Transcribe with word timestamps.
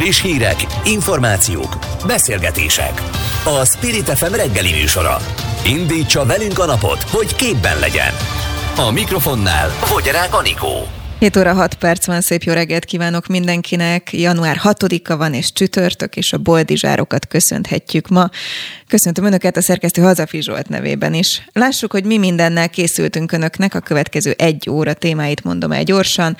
Friss 0.00 0.22
hírek, 0.22 0.66
információk, 0.84 1.78
beszélgetések. 2.06 3.02
A 3.44 3.64
Spirit 3.64 4.08
FM 4.08 4.34
reggeli 4.34 4.72
műsora. 4.72 5.16
Indítsa 5.64 6.24
velünk 6.24 6.58
a 6.58 6.66
napot, 6.66 7.02
hogy 7.02 7.34
képben 7.34 7.78
legyen. 7.78 8.12
A 8.76 8.90
mikrofonnál 8.90 9.68
Fogyarák 9.68 10.34
Anikó. 10.34 10.86
7 11.18 11.36
óra 11.36 11.52
6 11.52 11.74
perc 11.74 12.06
van, 12.06 12.20
szép 12.20 12.42
jó 12.42 12.52
reggelt 12.52 12.84
kívánok 12.84 13.26
mindenkinek. 13.26 14.12
Január 14.12 14.60
6-a 14.62 15.16
van 15.16 15.34
és 15.34 15.52
csütörtök, 15.52 16.16
és 16.16 16.32
a 16.32 16.38
boldizsárokat 16.38 17.26
köszönhetjük 17.26 18.08
ma. 18.08 18.28
Köszöntöm 18.88 19.24
Önöket 19.24 19.56
a 19.56 19.62
szerkesztő 19.62 20.02
Hazafi 20.02 20.42
Zsolt 20.42 20.68
nevében 20.68 21.14
is. 21.14 21.48
Lássuk, 21.52 21.92
hogy 21.92 22.04
mi 22.04 22.18
mindennel 22.18 22.70
készültünk 22.70 23.32
Önöknek, 23.32 23.74
a 23.74 23.80
következő 23.80 24.34
egy 24.38 24.70
óra 24.70 24.92
témáit 24.92 25.44
mondom 25.44 25.72
el 25.72 25.82
gyorsan. 25.82 26.36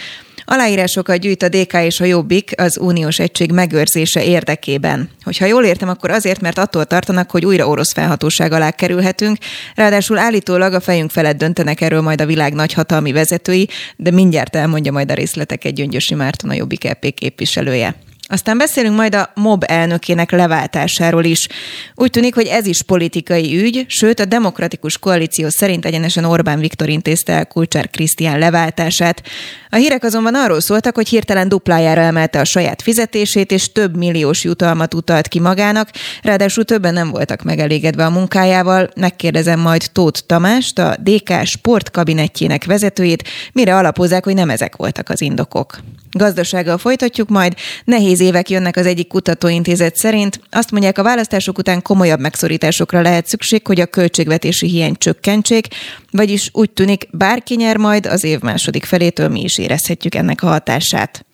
Aláírásokat 0.53 1.19
gyűjt 1.19 1.43
a 1.43 1.49
DK 1.49 1.73
és 1.73 2.01
a 2.01 2.05
Jobbik 2.05 2.53
az 2.57 2.79
uniós 2.79 3.19
egység 3.19 3.53
megőrzése 3.53 4.25
érdekében. 4.25 5.09
Hogyha 5.23 5.47
jól 5.47 5.65
értem, 5.65 5.89
akkor 5.89 6.11
azért, 6.11 6.41
mert 6.41 6.59
attól 6.59 6.85
tartanak, 6.85 7.31
hogy 7.31 7.47
újra 7.47 7.69
orosz 7.69 7.93
felhatóság 7.93 8.53
alá 8.53 8.71
kerülhetünk, 8.71 9.37
ráadásul 9.75 10.19
állítólag 10.19 10.73
a 10.73 10.81
fejünk 10.81 11.11
felett 11.11 11.37
döntenek 11.37 11.81
erről 11.81 12.01
majd 12.01 12.21
a 12.21 12.27
világ 12.27 12.53
nagyhatalmi 12.53 13.13
vezetői, 13.13 13.69
de 13.97 14.11
mindjárt 14.11 14.57
elmondja 14.57 14.93
majd 14.93 15.11
a 15.11 15.15
részleteket 15.15 15.75
Gyöngyösi 15.75 16.15
Márton, 16.15 16.51
a 16.51 16.55
Jobbik 16.55 16.85
EP 16.85 17.15
képviselője. 17.15 17.95
Aztán 18.31 18.59
beszélünk 18.59 18.97
majd 18.97 19.15
a 19.15 19.31
MOB 19.35 19.65
elnökének 19.67 20.31
leváltásáról 20.31 21.25
is. 21.25 21.47
Úgy 21.95 22.11
tűnik, 22.11 22.35
hogy 22.35 22.47
ez 22.47 22.67
is 22.67 22.83
politikai 22.83 23.59
ügy, 23.63 23.85
sőt 23.89 24.21
a 24.21 24.25
demokratikus 24.25 24.99
koalíció 24.99 25.49
szerint 25.49 25.85
egyenesen 25.85 26.25
Orbán 26.25 26.59
Viktor 26.59 26.89
intézte 26.89 27.33
el 27.33 27.47
Kulcsár 27.47 27.91
Krisztián 27.91 28.39
leváltását. 28.39 29.23
A 29.71 29.77
hírek 29.77 30.05
azonban 30.05 30.35
arról 30.35 30.61
szóltak, 30.61 30.95
hogy 30.95 31.09
hirtelen 31.09 31.49
duplájára 31.49 32.01
emelte 32.01 32.41
a 32.41 32.45
saját 32.45 32.83
fizetését, 32.83 33.53
és 33.53 33.73
több 33.73 33.97
milliós 33.97 34.45
jutalmat 34.45 34.95
utalt 34.95 35.29
ki 35.29 35.41
magának, 35.41 35.89
ráadásul 36.23 36.65
többen 36.65 36.93
nem 36.93 37.11
voltak 37.11 37.43
megelégedve 37.43 38.05
a 38.05 38.11
munkájával. 38.11 38.91
Megkérdezem 38.97 39.61
majd 39.61 39.91
Tóth 39.93 40.21
Tamást, 40.27 40.79
a 40.79 40.97
DK 41.03 41.45
sportkabinetjének 41.45 42.65
vezetőjét, 42.65 43.29
mire 43.53 43.77
alapozzák, 43.77 44.25
hogy 44.25 44.35
nem 44.35 44.51
ezek 44.51 44.77
voltak 44.77 45.09
az 45.09 45.21
indokok. 45.21 45.79
Gazdasággal 46.13 46.79
folytatjuk 46.79 47.29
majd. 47.29 47.55
Nehéz 47.85 48.20
évek 48.21 48.51
jönnek 48.51 48.77
az 48.77 48.87
egyik 48.87 49.07
kutatóintézet 49.07 49.97
szerint. 49.97 50.41
Azt 50.51 50.71
mondják, 50.71 50.99
a 50.99 51.03
választások 51.03 51.59
után 51.59 51.83
komolyabb 51.83 52.21
megszorításokra 52.21 53.01
lehet 53.01 53.27
szükség, 53.27 53.67
hogy 53.67 53.81
a 53.81 53.87
költségvetési 53.87 54.69
hiány 54.69 54.95
csökkentsék, 54.99 55.67
vagyis 56.11 56.51
úgy 56.53 56.71
tűnik, 56.71 57.09
bárki 57.11 57.55
nyer 57.55 57.77
majd, 57.77 58.07
az 58.07 58.25
év 58.25 58.41
második 58.41 58.85
felétől 58.85 59.29
mi 59.29 59.43
is 59.43 59.59
érezhetjük 59.59 60.15
ennek 60.15 60.43
a 60.43 60.47
hatását. 60.47 61.25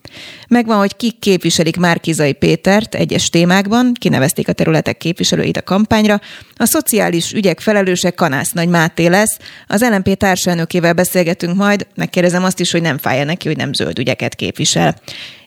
Megvan, 0.49 0.79
hogy 0.79 0.97
kik 0.97 1.19
képviselik 1.19 1.77
Márkizai 1.77 2.33
Pétert 2.33 2.95
egyes 2.95 3.29
témákban, 3.29 3.93
kinevezték 3.93 4.49
a 4.49 4.53
területek 4.53 4.97
képviselőit 4.97 5.57
a 5.57 5.63
kampányra. 5.63 6.21
A 6.57 6.65
szociális 6.65 7.33
ügyek 7.33 7.61
felelőse 7.61 8.11
Kanász 8.11 8.53
Nagy 8.53 8.69
Máté 8.69 9.07
lesz. 9.07 9.39
Az 9.67 9.81
LNP 9.81 10.17
társelnökével 10.17 10.93
beszélgetünk 10.93 11.57
majd, 11.57 11.87
megkérdezem 11.95 12.45
azt 12.45 12.61
is, 12.61 12.71
hogy 12.71 12.83
nem 12.83 12.99
fájja 12.99 13.25
neki, 13.25 13.47
hogy 13.47 13.57
nem 13.57 13.73
zöld 13.73 13.99
ügyeket 13.99 14.35
képvisel 14.35 14.97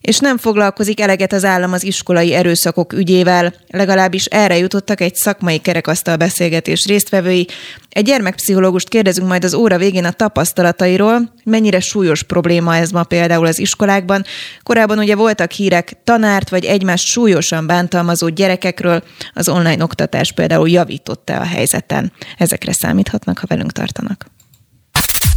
és 0.09 0.17
nem 0.17 0.37
foglalkozik 0.37 0.99
eleget 0.99 1.33
az 1.33 1.45
állam 1.45 1.73
az 1.73 1.83
iskolai 1.83 2.33
erőszakok 2.33 2.93
ügyével. 2.93 3.53
Legalábbis 3.67 4.25
erre 4.25 4.57
jutottak 4.57 5.01
egy 5.01 5.15
szakmai 5.15 5.57
kerekasztal 5.57 6.15
beszélgetés 6.15 6.85
résztvevői. 6.85 7.47
Egy 7.89 8.05
gyermekpszichológust 8.05 8.89
kérdezünk 8.89 9.27
majd 9.27 9.43
az 9.43 9.53
óra 9.53 9.77
végén 9.77 10.05
a 10.05 10.11
tapasztalatairól, 10.11 11.33
mennyire 11.43 11.79
súlyos 11.79 12.23
probléma 12.23 12.75
ez 12.75 12.91
ma 12.91 13.03
például 13.03 13.45
az 13.45 13.59
iskolákban. 13.59 14.23
Korábban 14.63 14.97
ugye 14.97 15.15
voltak 15.15 15.51
hírek 15.51 15.93
tanárt 16.03 16.49
vagy 16.49 16.65
egymást 16.65 17.05
súlyosan 17.05 17.67
bántalmazó 17.67 18.29
gyerekekről, 18.29 19.03
az 19.33 19.49
online 19.49 19.83
oktatás 19.83 20.31
például 20.31 20.69
javította 20.69 21.33
a 21.39 21.45
helyzeten. 21.45 22.11
Ezekre 22.37 22.73
számíthatnak, 22.73 23.39
ha 23.39 23.47
velünk 23.47 23.71
tartanak. 23.71 24.25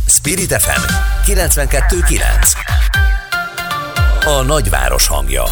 Spirit 0.07 0.53
FM 0.53 0.83
92.9 1.27 3.12
a 4.25 4.43
nagyváros 4.43 5.07
hangja. 5.07 5.45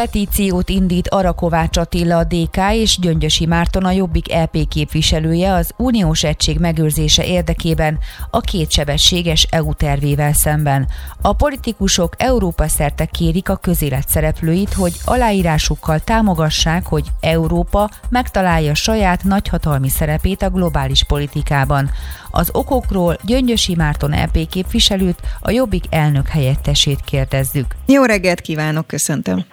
Petíciót 0.00 0.68
indít 0.68 1.08
Arakovács 1.08 1.76
Attila 1.76 2.16
a 2.16 2.24
DK 2.24 2.56
és 2.72 2.98
Gyöngyösi 2.98 3.46
Márton 3.46 3.84
a 3.84 3.90
Jobbik 3.90 4.34
LP 4.34 4.54
e 4.56 4.64
képviselője 4.68 5.52
az 5.52 5.70
uniós 5.76 6.24
egység 6.24 6.58
megőrzése 6.58 7.26
érdekében 7.26 7.98
a 8.30 8.40
kétsebességes 8.40 9.46
EU 9.50 9.74
tervével 9.74 10.32
szemben. 10.32 10.88
A 11.22 11.32
politikusok 11.32 12.14
Európa 12.18 12.68
szerte 12.68 13.04
kérik 13.04 13.48
a 13.48 13.56
közélet 13.56 14.08
szereplőit, 14.08 14.72
hogy 14.72 14.92
aláírásukkal 15.04 15.98
támogassák, 15.98 16.86
hogy 16.86 17.06
Európa 17.20 17.90
megtalálja 18.08 18.74
saját 18.74 19.24
nagyhatalmi 19.24 19.88
szerepét 19.88 20.42
a 20.42 20.50
globális 20.50 21.04
politikában. 21.04 21.90
Az 22.30 22.50
okokról 22.52 23.16
Gyöngyösi 23.24 23.74
Márton 23.74 24.10
LP 24.10 24.36
e 24.36 24.44
képviselőt, 24.44 25.20
a 25.40 25.50
Jobbik 25.50 25.84
elnök 25.90 26.28
helyettesét 26.28 27.00
kérdezzük. 27.04 27.76
Jó 27.86 28.04
reggelt 28.04 28.40
kívánok, 28.40 28.86
köszöntöm! 28.86 29.44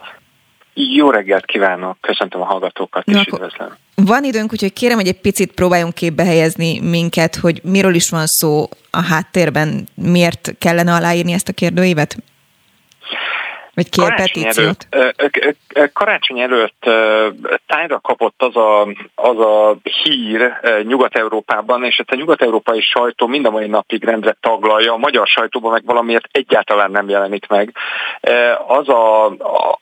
Jó 0.80 1.10
reggelt 1.10 1.46
kívánok, 1.46 1.98
köszöntöm 2.02 2.42
a 2.42 2.46
hallgatókat, 2.46 3.08
és 3.08 3.26
üdvözlöm. 3.32 3.76
Van 3.96 4.24
időnk, 4.24 4.52
úgyhogy 4.52 4.74
kérem, 4.74 4.98
hogy 4.98 5.08
egy 5.08 5.22
picit 5.22 5.52
próbáljunk 5.52 5.94
képbe 5.94 6.24
helyezni 6.24 6.80
minket, 6.80 7.36
hogy 7.36 7.62
miről 7.64 7.94
is 7.94 8.10
van 8.10 8.26
szó 8.26 8.70
a 8.92 9.02
háttérben, 9.02 9.88
miért 9.96 10.56
kellene 10.60 10.94
aláírni 10.94 11.32
ezt 11.32 11.50
a 11.50 11.54
kérdőívet? 11.54 12.18
Vagy 13.78 13.90
kér 13.90 14.06
karácsony 14.06 14.44
petíciót? 14.44 14.88
Előtt, 14.90 15.94
karácsony 15.94 16.40
előtt 16.40 16.90
tájra 17.66 18.00
kapott 18.00 18.42
az 18.42 18.56
a, 18.56 18.88
az 19.16 19.40
a 19.40 19.78
hír 20.04 20.60
Nyugat-Európában, 20.84 21.84
és 21.84 21.98
ezt 21.98 22.12
a 22.12 22.16
nyugat-európai 22.16 22.82
sajtó 22.82 23.28
mind 23.28 23.46
a 23.46 23.50
mai 23.50 23.68
napig 23.68 24.04
rendre 24.04 24.36
taglalja, 24.40 24.94
a 24.94 24.98
magyar 24.98 25.28
sajtóban 25.28 25.72
meg 25.72 25.86
valamiért 25.86 26.28
egyáltalán 26.32 26.92
nem 26.92 27.10
jelenik 27.10 27.48
meg. 27.48 27.76
Az 28.68 28.90
a, 28.90 29.26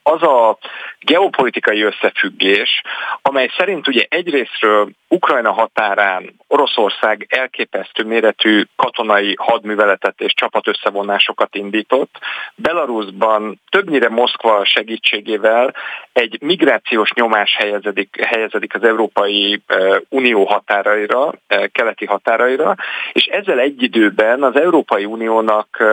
az 0.04 0.22
a 0.22 0.58
geopolitikai 1.00 1.82
összefüggés, 1.82 2.82
amely 3.22 3.50
szerint 3.58 3.88
ugye 3.88 4.06
egyrésztről 4.10 4.90
Ukrajna 5.08 5.52
határán 5.52 6.34
Oroszország 6.48 7.26
elképesztő 7.30 8.04
méretű 8.04 8.64
katonai 8.76 9.36
hadműveletet 9.38 10.22
és 10.22 10.34
csapatösszevonásokat 10.34 11.56
indított. 11.56 12.20
Belarusban 12.56 13.62
többnyire 13.86 14.10
Moszkva 14.10 14.66
segítségével 14.66 15.74
egy 16.14 16.38
migrációs 16.42 17.12
nyomás 17.14 17.56
helyezedik, 17.56 18.26
helyezedik 18.26 18.76
az 18.76 18.84
Európai 18.84 19.62
Unió 20.10 20.44
határaira, 20.44 21.34
keleti 21.72 22.06
határaira, 22.06 22.76
és 23.12 23.26
ezzel 23.26 23.60
egy 23.60 23.82
időben 23.82 24.44
az 24.44 24.60
Európai 24.60 25.06
Uniónak 25.06 25.84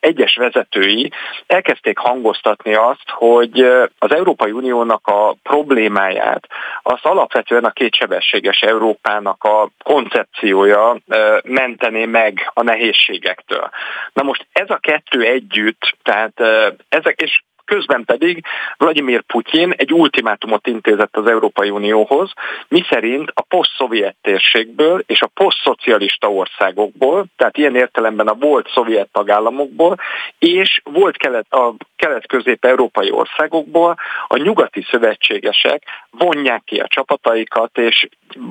egyes 0.00 0.36
vezetői 0.36 1.12
elkezdték 1.46 1.98
hangoztatni 1.98 2.74
azt, 2.74 3.10
hogy 3.10 3.60
az 3.98 4.14
Európai 4.14 4.50
Uniónak 4.50 5.06
a 5.06 5.36
problémáját 5.42 6.46
az 6.82 6.98
alapvetően 7.02 7.64
a 7.64 7.70
kétsebességes 7.70 8.60
Európának 8.60 9.44
a 9.44 9.68
koncepciója 9.84 10.96
mentené 11.42 12.04
meg 12.04 12.50
a 12.54 12.62
nehézségektől. 12.62 13.70
Na 14.12 14.22
most 14.22 14.46
ez 14.52 14.70
a 14.70 14.76
kettő 14.76 15.22
együtt, 15.22 15.96
tehát 16.02 16.40
ezek, 16.88 17.20
és 17.20 17.35
Közben 17.66 18.04
pedig 18.04 18.44
Vladimir 18.76 19.22
Putyin 19.22 19.74
egy 19.76 19.92
ultimátumot 19.92 20.66
intézett 20.66 21.16
az 21.16 21.26
Európai 21.26 21.70
Unióhoz, 21.70 22.32
miszerint 22.68 23.30
a 23.34 23.42
poszt-szovjet 23.42 24.16
térségből 24.22 25.02
és 25.06 25.20
a 25.20 25.30
poszt-szocialista 25.34 26.30
országokból, 26.30 27.24
tehát 27.36 27.56
ilyen 27.58 27.76
értelemben 27.76 28.26
a 28.26 28.34
volt 28.34 28.70
szovjet 28.74 29.08
tagállamokból, 29.12 29.96
és 30.38 30.80
volt 30.84 31.16
kelet, 31.16 31.52
a 31.52 31.74
kelet-közép-európai 31.96 33.10
országokból 33.10 33.96
a 34.26 34.36
nyugati 34.36 34.86
szövetségesek 34.90 35.82
vonják 36.10 36.62
ki 36.64 36.78
a 36.78 36.86
csapataikat, 36.88 37.78
és 37.78 38.08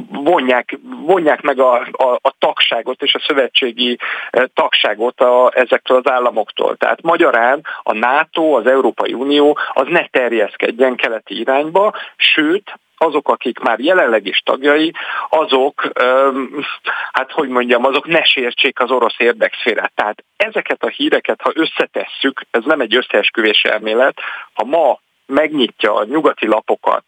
vonják, 0.10 0.78
vonják 1.06 1.42
meg 1.42 1.60
a, 1.60 1.74
a, 1.92 2.20
a 2.22 2.34
tagságot 2.40 3.02
és 3.02 3.14
a 3.14 3.24
szövetségi 3.28 3.98
eh, 4.30 4.44
tagságot 4.54 5.22
a, 5.22 5.52
ezektől 5.54 5.98
az 5.98 6.12
államoktól. 6.12 6.76
Tehát 6.76 7.02
magyarán 7.02 7.66
a 7.84 7.94
NATO, 7.94 8.58
az 8.58 8.68
Európai 8.68 9.05
Unió 9.14 9.58
az 9.74 9.88
ne 9.88 10.08
terjeszkedjen 10.08 10.96
keleti 10.96 11.40
irányba, 11.40 11.94
sőt, 12.16 12.80
azok, 12.98 13.30
akik 13.30 13.60
már 13.60 13.80
jelenleg 13.80 14.26
is 14.28 14.42
tagjai, 14.46 14.94
azok, 15.30 15.92
hát 17.12 17.32
hogy 17.32 17.50
mondjam, 17.50 17.86
azok 17.86 18.08
ne 18.08 18.24
sértsék 18.24 18.80
az 18.80 18.92
orosz 18.92 19.16
érdekszférát. 19.18 19.92
Tehát 19.96 20.24
ezeket 20.38 20.84
a 20.84 20.88
híreket, 20.88 21.42
ha 21.42 21.52
összetesszük, 21.54 22.42
ez 22.52 22.64
nem 22.66 22.80
egy 22.80 22.96
összeesküvés 22.96 23.62
elmélet, 23.64 24.18
ha 24.54 24.66
ma 24.66 25.00
megnyitja 25.26 25.96
a 25.96 26.06
nyugati 26.06 26.48
lapokat, 26.48 27.04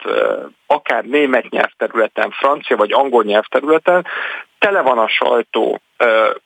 akár 0.67 1.03
német 1.03 1.49
nyelvterületen, 1.49 2.31
francia 2.31 2.77
vagy 2.77 2.91
angol 2.91 3.23
nyelvterületen, 3.23 4.05
tele 4.67 4.81
van 4.81 4.97
a 4.97 5.07
sajtó 5.07 5.81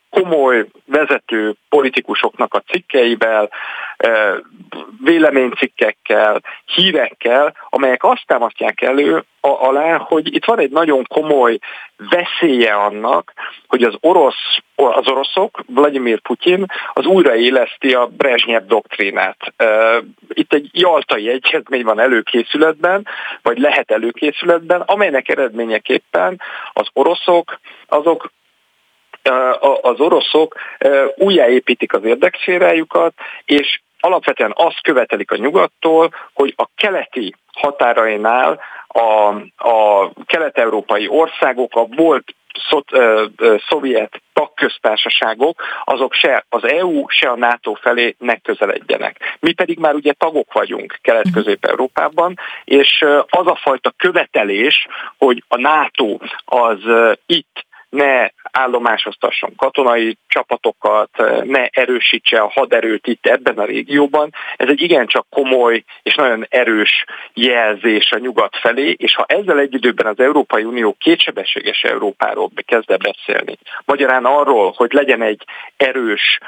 komoly 0.10 0.66
vezető 0.86 1.56
politikusoknak 1.70 2.54
a 2.54 2.64
cikkeivel, 2.72 3.50
véleménycikkekkel, 5.04 6.42
hírekkel, 6.66 7.54
amelyek 7.70 8.04
azt 8.04 8.24
támasztják 8.26 8.82
elő 8.82 9.24
alá, 9.42 9.98
hogy 9.98 10.36
itt 10.36 10.46
van 10.46 10.60
egy 10.60 10.72
nagyon 10.72 11.06
komoly 11.08 11.58
veszélye 12.10 12.74
annak, 12.74 13.34
hogy 13.68 13.84
az 13.84 13.96
orosz, 14.00 14.58
az 14.76 15.08
oroszok, 15.08 15.64
Vladimir 15.68 16.20
Putyin, 16.20 16.66
az 16.94 17.06
újraéleszti 17.06 17.94
a 17.94 18.06
Brezhnev 18.06 18.66
doktrínát. 18.66 19.54
Itt 20.28 20.54
egy 20.54 20.70
jaltai 20.72 21.30
egyezmény 21.30 21.84
van 21.84 22.00
előkészületben, 22.00 23.08
vagy 23.42 23.60
lehet 23.60 23.92
előkészületben, 23.92 24.82
amelynek 24.82 25.30
eredményeképpen 25.30 26.42
az 26.74 26.88
oroszok, 26.94 27.60
azok 27.88 28.11
az 29.82 30.00
oroszok 30.00 30.56
újjáépítik 31.16 31.94
az 31.94 32.04
érdekszférájukat, 32.04 33.14
és 33.46 33.82
alapvetően 34.00 34.54
azt 34.56 34.82
követelik 34.82 35.32
a 35.32 35.36
nyugattól, 35.36 36.14
hogy 36.34 36.54
a 36.58 36.66
keleti 36.76 37.36
határainál 37.54 38.60
a, 38.88 39.36
a 39.70 40.12
kelet-európai 40.26 41.08
országok, 41.08 41.76
a 41.76 41.86
volt 41.86 42.36
szovjet 43.70 44.22
tagköztársaságok, 44.34 45.64
azok 45.84 46.14
se 46.14 46.46
az 46.50 46.64
EU, 46.64 47.08
se 47.08 47.30
a 47.30 47.36
NATO 47.36 47.74
felé 47.74 48.16
ne 48.20 48.40
közeledjenek. 48.40 49.38
Mi 49.40 49.54
pedig 49.54 49.80
már 49.80 49.94
ugye 49.94 50.14
tagok 50.14 50.54
vagyunk 50.54 51.00
Kelet-Közép-Európában, 51.02 52.40
és 52.64 53.06
az 53.30 53.48
a 53.48 53.60
fajta 53.62 53.94
követelés, 53.98 54.88
hogy 55.18 55.44
a 55.48 55.58
NATO 55.58 56.18
az 56.46 56.80
itt 57.26 57.66
ne 57.92 58.30
állomásoztasson 58.52 59.56
katonai 59.56 60.18
csapatokat, 60.28 61.10
ne 61.44 61.66
erősítse 61.66 62.40
a 62.40 62.50
haderőt 62.50 63.08
itt 63.08 63.26
ebben 63.26 63.58
a 63.58 63.66
régióban. 63.66 64.34
Ez 64.58 64.70
egy 64.70 64.82
igencsak 64.82 65.26
komoly 65.30 65.84
és 66.04 66.16
nagyon 66.16 66.46
erős 66.50 67.06
jelzés 67.34 68.12
a 68.12 68.18
nyugat 68.18 68.58
felé, 68.58 68.96
és 68.98 69.16
ha 69.16 69.26
ezzel 69.28 69.60
egy 69.60 69.74
időben 69.74 70.06
az 70.08 70.20
Európai 70.20 70.64
Unió 70.64 70.96
kétsebességes 71.00 71.84
Európáról 71.84 72.50
kezd 72.66 72.98
beszélni, 72.98 73.58
magyarán 73.86 74.26
arról, 74.26 74.74
hogy 74.76 74.94
legyen 74.94 75.22
egy 75.22 75.44
erős 75.78 76.40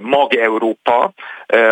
mag-Európa, 0.00 1.12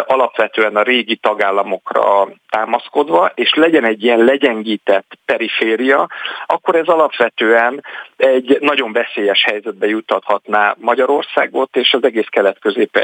alapvetően 0.07 0.77
a 0.77 0.83
régi 0.83 1.17
tagállamokra 1.17 2.29
támaszkodva, 2.49 3.33
és 3.35 3.55
legyen 3.55 3.85
egy 3.85 4.05
ilyen 4.05 4.19
legyengített 4.19 5.19
periféria, 5.25 6.09
akkor 6.47 6.75
ez 6.75 6.87
alapvetően 6.87 7.85
egy 8.17 8.59
nagyon 8.63 8.93
veszélyes 8.93 9.45
helyzetbe 9.45 9.87
juttathatná 9.87 10.77
Magyarországot 10.79 11.77
és 11.77 11.93
az 11.93 12.05
egész 12.05 12.27
kelet-közép 12.29 12.99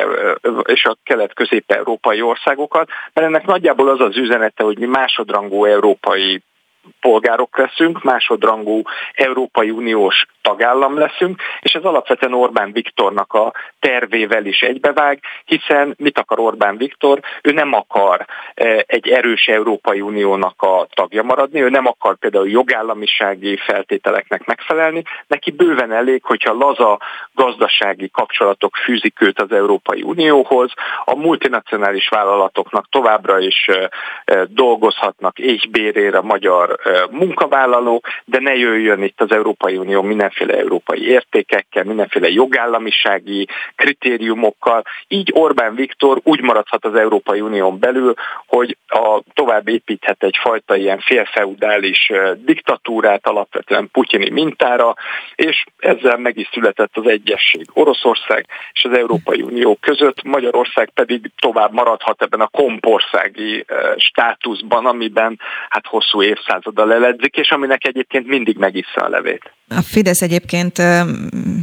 és 0.62 0.84
a 0.84 0.96
kelet-közép-európai 1.02 2.22
országokat, 2.22 2.88
mert 3.12 3.26
ennek 3.26 3.46
nagyjából 3.46 3.88
az 3.88 4.00
az 4.00 4.16
üzenete, 4.16 4.62
hogy 4.62 4.78
mi 4.78 4.86
másodrangú 4.86 5.64
európai 5.64 6.42
polgárok 7.00 7.58
leszünk, 7.58 8.02
másodrangú 8.02 8.82
Európai 9.14 9.70
Uniós 9.70 10.26
tagállam 10.42 10.98
leszünk, 10.98 11.42
és 11.60 11.72
ez 11.72 11.84
alapvetően 11.84 12.34
Orbán 12.34 12.72
Viktornak 12.72 13.32
a 13.32 13.52
tervével 13.80 14.44
is 14.44 14.60
egybevág, 14.60 15.20
hiszen 15.44 15.94
mit 15.98 16.18
akar 16.18 16.38
Orbán 16.38 16.76
Viktor? 16.76 17.20
Ő 17.42 17.52
nem 17.52 17.72
akar 17.72 18.26
e, 18.54 18.84
egy 18.86 19.08
erős 19.08 19.46
Európai 19.46 20.00
Uniónak 20.00 20.62
a 20.62 20.86
tagja 20.94 21.22
maradni, 21.22 21.62
ő 21.62 21.68
nem 21.68 21.86
akar 21.86 22.16
például 22.16 22.48
jogállamisági 22.48 23.56
feltételeknek 23.56 24.46
megfelelni, 24.46 25.02
neki 25.26 25.50
bőven 25.50 25.92
elég, 25.92 26.22
hogyha 26.24 26.52
laza 26.52 27.00
gazdasági 27.34 28.10
kapcsolatok 28.10 28.76
fűzik 28.76 29.20
őt 29.20 29.40
az 29.40 29.52
Európai 29.52 30.02
Unióhoz, 30.02 30.72
a 31.04 31.14
multinacionális 31.14 32.08
vállalatoknak 32.08 32.88
továbbra 32.90 33.38
is 33.38 33.68
e, 33.68 33.90
e, 34.24 34.44
dolgozhatnak 34.44 35.38
éhbérére 35.38 36.20
magyar 36.20 36.77
munkavállaló, 37.10 38.02
de 38.24 38.38
ne 38.40 38.54
jöjjön 38.54 39.02
itt 39.02 39.20
az 39.20 39.30
Európai 39.30 39.76
Unió 39.76 40.02
mindenféle 40.02 40.54
európai 40.56 41.08
értékekkel, 41.08 41.84
mindenféle 41.84 42.28
jogállamisági 42.28 43.48
kritériumokkal. 43.76 44.82
Így 45.08 45.30
Orbán 45.34 45.74
Viktor 45.74 46.20
úgy 46.22 46.40
maradhat 46.40 46.84
az 46.84 46.94
Európai 46.94 47.40
Unión 47.40 47.78
belül, 47.78 48.14
hogy 48.46 48.76
a, 48.86 49.20
tovább 49.34 49.68
építhet 49.68 50.22
egyfajta 50.22 50.76
ilyen 50.76 50.98
félfeudális 50.98 52.12
diktatúrát 52.44 53.26
alapvetően 53.26 53.88
putyini 53.92 54.30
mintára, 54.30 54.94
és 55.34 55.64
ezzel 55.78 56.16
meg 56.16 56.38
is 56.38 56.48
született 56.52 56.96
az 56.96 57.06
egyesség 57.06 57.66
Oroszország 57.72 58.46
és 58.72 58.84
az 58.84 58.92
Európai 58.92 59.42
Unió 59.42 59.78
között, 59.80 60.22
Magyarország 60.22 60.90
pedig 60.90 61.30
tovább 61.38 61.72
maradhat 61.72 62.22
ebben 62.22 62.40
a 62.40 62.46
kompországi 62.46 63.64
státuszban, 63.96 64.86
amiben 64.86 65.40
hát 65.68 65.86
hosszú 65.86 66.22
évszázad 66.22 66.57
oda 66.66 66.84
leledzik, 66.84 67.36
és 67.36 67.50
aminek 67.50 67.86
egyébként 67.86 68.26
mindig 68.26 68.56
megissza 68.56 69.00
a 69.00 69.08
levét. 69.08 69.52
A 69.68 69.82
Fidesz 69.82 70.22
egyébként 70.22 70.78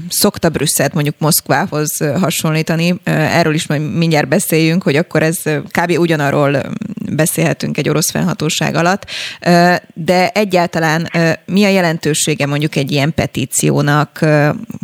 szokta 0.10 0.50
Brüsszelt 0.50 0.94
mondjuk 0.94 1.16
Moszkvához 1.18 1.98
hasonlítani, 2.20 2.96
erről 3.04 3.54
is 3.54 3.68
majd 3.68 3.94
mindjárt 3.94 4.28
beszéljünk, 4.28 4.84
hogy 4.84 4.96
akkor 4.96 5.24
ez 5.24 5.38
kb. 5.72 5.92
ugyanarról 5.98 6.62
beszélhetünk 7.12 7.78
egy 7.78 7.90
orosz 7.90 8.12
fennhatóság 8.12 8.76
alatt, 8.76 9.06
de 9.94 10.30
egyáltalán 10.30 11.10
mi 11.46 11.64
a 11.64 11.70
jelentősége 11.70 12.46
mondjuk 12.46 12.76
egy 12.76 12.92
ilyen 12.92 13.14
petíciónak, 13.14 14.26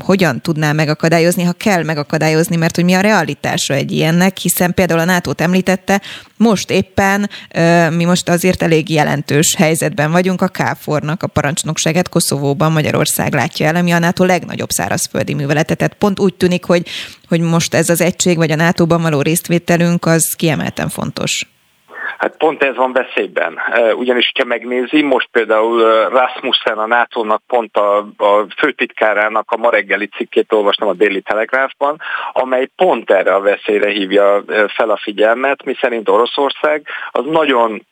hogyan 0.03 0.41
tudná 0.41 0.71
megakadályozni, 0.71 1.43
ha 1.43 1.51
kell 1.51 1.83
megakadályozni, 1.83 2.55
mert 2.55 2.75
hogy 2.75 2.83
mi 2.85 2.93
a 2.93 3.01
realitása 3.01 3.73
egy 3.73 3.91
ilyennek, 3.91 4.37
hiszen 4.37 4.73
például 4.73 4.99
a 4.99 5.05
NATO-t 5.05 5.41
említette, 5.41 6.01
most 6.37 6.71
éppen 6.71 7.29
mi 7.95 8.05
most 8.05 8.29
azért 8.29 8.61
elég 8.61 8.89
jelentős 8.89 9.55
helyzetben 9.57 10.11
vagyunk, 10.11 10.41
a 10.41 10.47
KFOR-nak 10.47 11.23
a 11.23 11.27
parancsnokságát 11.27 12.09
Koszovóban 12.09 12.71
Magyarország 12.71 13.33
látja 13.33 13.67
el, 13.67 13.75
ami 13.75 13.91
a 13.91 13.99
NATO 13.99 14.25
legnagyobb 14.25 14.69
szárazföldi 15.11 15.33
művelete. 15.33 15.75
Tehát 15.75 15.93
pont 15.93 16.19
úgy 16.19 16.33
tűnik, 16.33 16.65
hogy, 16.65 16.87
hogy 17.27 17.39
most 17.39 17.73
ez 17.73 17.89
az 17.89 18.01
egység, 18.01 18.37
vagy 18.37 18.51
a 18.51 18.55
NATO-ban 18.55 19.01
való 19.01 19.21
résztvételünk, 19.21 20.05
az 20.05 20.33
kiemelten 20.37 20.89
fontos. 20.89 21.45
Hát 22.17 22.37
pont 22.37 22.63
ez 22.63 22.75
van 22.75 22.93
veszélyben. 22.93 23.59
Ugyanis, 23.95 24.31
ha 24.37 24.45
megnézi, 24.45 25.01
most 25.01 25.27
például 25.31 26.09
Rasmussen 26.09 26.77
a 26.77 26.87
NATO-nak 26.87 27.41
pont 27.47 27.77
a, 27.77 27.97
a 28.17 28.45
főtitkárának 28.57 29.51
a 29.51 29.57
ma 29.57 29.69
reggeli 29.69 30.07
cikkét 30.07 30.53
olvastam 30.53 30.87
a 30.87 30.93
Déli 30.93 31.21
Telegráfban, 31.21 32.01
amely 32.31 32.69
pont 32.75 33.11
erre 33.11 33.33
a 33.33 33.41
veszélyre 33.41 33.89
hívja 33.89 34.43
fel 34.67 34.89
a 34.89 34.97
figyelmet, 34.97 35.63
miszerint 35.63 36.09
Oroszország 36.09 36.87
az 37.11 37.25
nagyon 37.25 37.85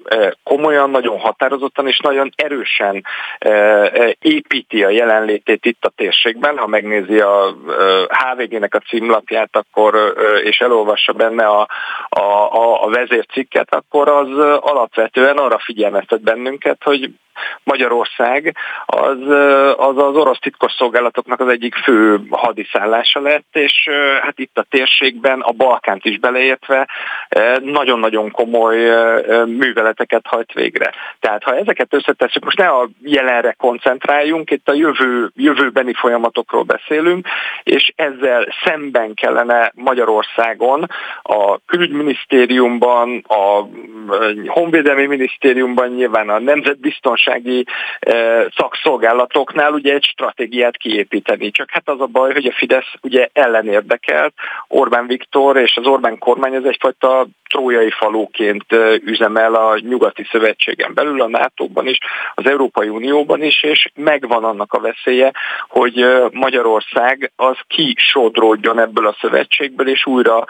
komolyan, 0.43 0.89
nagyon 0.89 1.19
határozottan 1.19 1.87
és 1.87 1.99
nagyon 1.99 2.31
erősen 2.35 3.05
építi 4.19 4.83
a 4.83 4.89
jelenlétét 4.89 5.65
itt 5.65 5.85
a 5.85 5.91
térségben. 5.95 6.57
Ha 6.57 6.67
megnézi 6.67 7.19
a 7.19 7.55
HVG-nek 8.07 8.75
a 8.75 8.79
címlapját, 8.79 9.49
akkor 9.51 10.13
és 10.43 10.59
elolvassa 10.59 11.13
benne 11.13 11.45
a, 11.45 11.67
a, 12.09 12.83
a, 12.83 12.89
vezércikket, 12.89 13.75
akkor 13.75 13.98
a 14.07 14.19
az 14.19 14.59
alapvetően 14.59 15.37
arra 15.37 15.59
figyelmeztet 15.59 16.21
bennünket, 16.21 16.83
hogy 16.83 17.09
Magyarország 17.63 18.55
az, 18.85 19.17
az 19.77 19.97
az 19.97 20.15
orosz 20.15 20.39
titkosszolgálatoknak 20.39 21.39
az 21.39 21.47
egyik 21.47 21.75
fő 21.75 22.19
hadiszállása 22.29 23.21
lett, 23.21 23.47
és 23.51 23.89
hát 24.21 24.39
itt 24.39 24.57
a 24.57 24.65
térségben, 24.69 25.39
a 25.39 25.51
Balkánt 25.51 26.05
is 26.05 26.19
beleértve 26.19 26.87
nagyon-nagyon 27.61 28.31
komoly 28.31 28.77
műveleteket 29.45 30.25
hajt 30.27 30.53
végre. 30.53 30.91
Tehát 31.19 31.43
ha 31.43 31.55
ezeket 31.55 31.93
összetesszük, 31.93 32.43
most 32.43 32.57
ne 32.57 32.67
a 32.67 32.89
jelenre 33.01 33.51
koncentráljunk, 33.51 34.51
itt 34.51 34.69
a 34.69 34.73
jövő, 34.73 35.31
jövőbeni 35.35 35.93
folyamatokról 35.93 36.63
beszélünk, 36.63 37.27
és 37.63 37.93
ezzel 37.95 38.47
szemben 38.63 39.13
kellene 39.13 39.71
Magyarországon 39.75 40.85
a 41.21 41.59
külügyminisztériumban, 41.65 43.23
a 43.27 43.65
honvédelmi 44.47 45.05
minisztériumban, 45.05 45.89
nyilván 45.89 46.29
a 46.29 46.39
nemzetbiztonság 46.39 47.28
biztonsági 47.29 47.65
szakszolgálatoknál 48.55 49.73
ugye 49.73 49.93
egy 49.93 50.03
stratégiát 50.03 50.77
kiépíteni. 50.77 51.51
Csak 51.51 51.69
hát 51.69 51.89
az 51.89 52.01
a 52.01 52.05
baj, 52.05 52.33
hogy 52.33 52.45
a 52.45 52.55
Fidesz 52.57 52.93
ugye 53.01 53.27
ellenérdekelt, 53.33 54.33
Orbán 54.67 55.07
Viktor 55.07 55.57
és 55.57 55.75
az 55.75 55.85
Orbán 55.85 56.17
kormány 56.17 56.53
ez 56.53 56.63
egyfajta 56.63 57.27
trójai 57.49 57.91
falóként 57.91 58.65
üzemel 59.05 59.55
a 59.55 59.77
nyugati 59.79 60.27
szövetségen 60.31 60.93
belül, 60.93 61.21
a 61.21 61.27
NATO-ban 61.27 61.87
is, 61.87 61.97
az 62.33 62.45
Európai 62.45 62.89
Unióban 62.89 63.43
is, 63.43 63.63
és 63.63 63.89
megvan 63.95 64.43
annak 64.43 64.73
a 64.73 64.79
veszélye, 64.79 65.31
hogy 65.67 66.05
Magyarország 66.31 67.31
az 67.35 67.57
kisodródjon 67.67 68.79
ebből 68.79 69.07
a 69.07 69.15
szövetségből, 69.19 69.87
és 69.87 70.05
újra, 70.05 70.45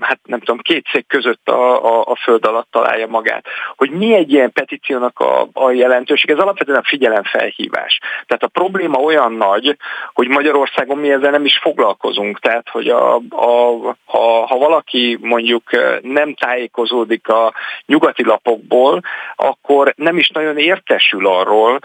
hát 0.00 0.18
nem 0.24 0.38
tudom, 0.38 0.58
két 0.58 0.86
szék 0.92 1.06
között 1.06 1.48
a, 1.48 1.84
a, 1.84 2.04
a 2.06 2.16
föld 2.16 2.44
alatt 2.44 2.68
találja 2.70 3.06
magát. 3.06 3.46
Hogy 3.76 3.90
mi 3.90 4.14
egy 4.14 4.32
ilyen 4.32 4.52
petíciónak 4.52 5.18
a, 5.18 5.48
a 5.52 5.70
jelentőség, 5.88 6.30
ez 6.30 6.38
alapvetően 6.38 6.78
a 6.78 6.88
figyelemfelhívás. 6.88 7.98
Tehát 8.26 8.42
a 8.42 8.48
probléma 8.48 8.98
olyan 8.98 9.32
nagy, 9.32 9.76
hogy 10.12 10.28
Magyarországon 10.28 10.98
mi 10.98 11.10
ezzel 11.10 11.30
nem 11.30 11.44
is 11.44 11.58
foglalkozunk. 11.62 12.38
Tehát, 12.40 12.68
hogy 12.68 12.88
a, 12.88 13.14
a, 13.14 13.96
ha, 14.04 14.46
ha 14.46 14.58
valaki 14.58 15.18
mondjuk 15.20 15.62
nem 16.02 16.34
tájékozódik 16.34 17.28
a 17.28 17.52
nyugati 17.86 18.24
lapokból, 18.24 19.00
akkor 19.36 19.92
nem 19.96 20.16
is 20.16 20.28
nagyon 20.28 20.58
értesül 20.58 21.26
arról. 21.26 21.78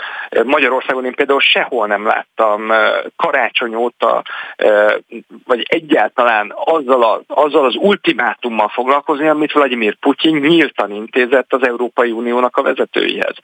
Magyarországon 0.43 1.05
én 1.05 1.15
például 1.15 1.39
sehol 1.39 1.88
nem 1.88 2.05
láttam 2.05 2.72
karácsony 3.15 3.75
óta, 3.75 4.24
vagy 5.45 5.65
egyáltalán 5.69 6.53
azzal, 6.55 7.03
a, 7.03 7.22
azzal 7.27 7.65
az 7.65 7.75
ultimátummal 7.75 8.67
foglalkozni, 8.67 9.27
amit 9.27 9.51
Vladimir 9.51 9.95
Putyin 9.95 10.36
nyíltan 10.36 10.91
intézett 10.91 11.53
az 11.53 11.67
Európai 11.67 12.12
Uniónak 12.12 12.57
a 12.57 12.62
vezetőihez. 12.62 13.36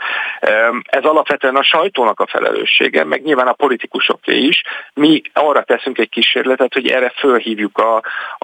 Ez 0.83 1.03
alapvetően 1.03 1.55
a 1.55 1.63
sajtónak 1.63 2.19
a 2.19 2.27
felelőssége, 2.27 3.03
meg 3.03 3.23
nyilván 3.23 3.47
a 3.47 3.53
politikusoké 3.53 4.37
is. 4.37 4.61
Mi 4.93 5.21
arra 5.33 5.63
teszünk 5.63 5.97
egy 5.97 6.09
kísérletet, 6.09 6.73
hogy 6.73 6.87
erre 6.87 7.13
fölhívjuk 7.17 7.77
a, 7.77 7.95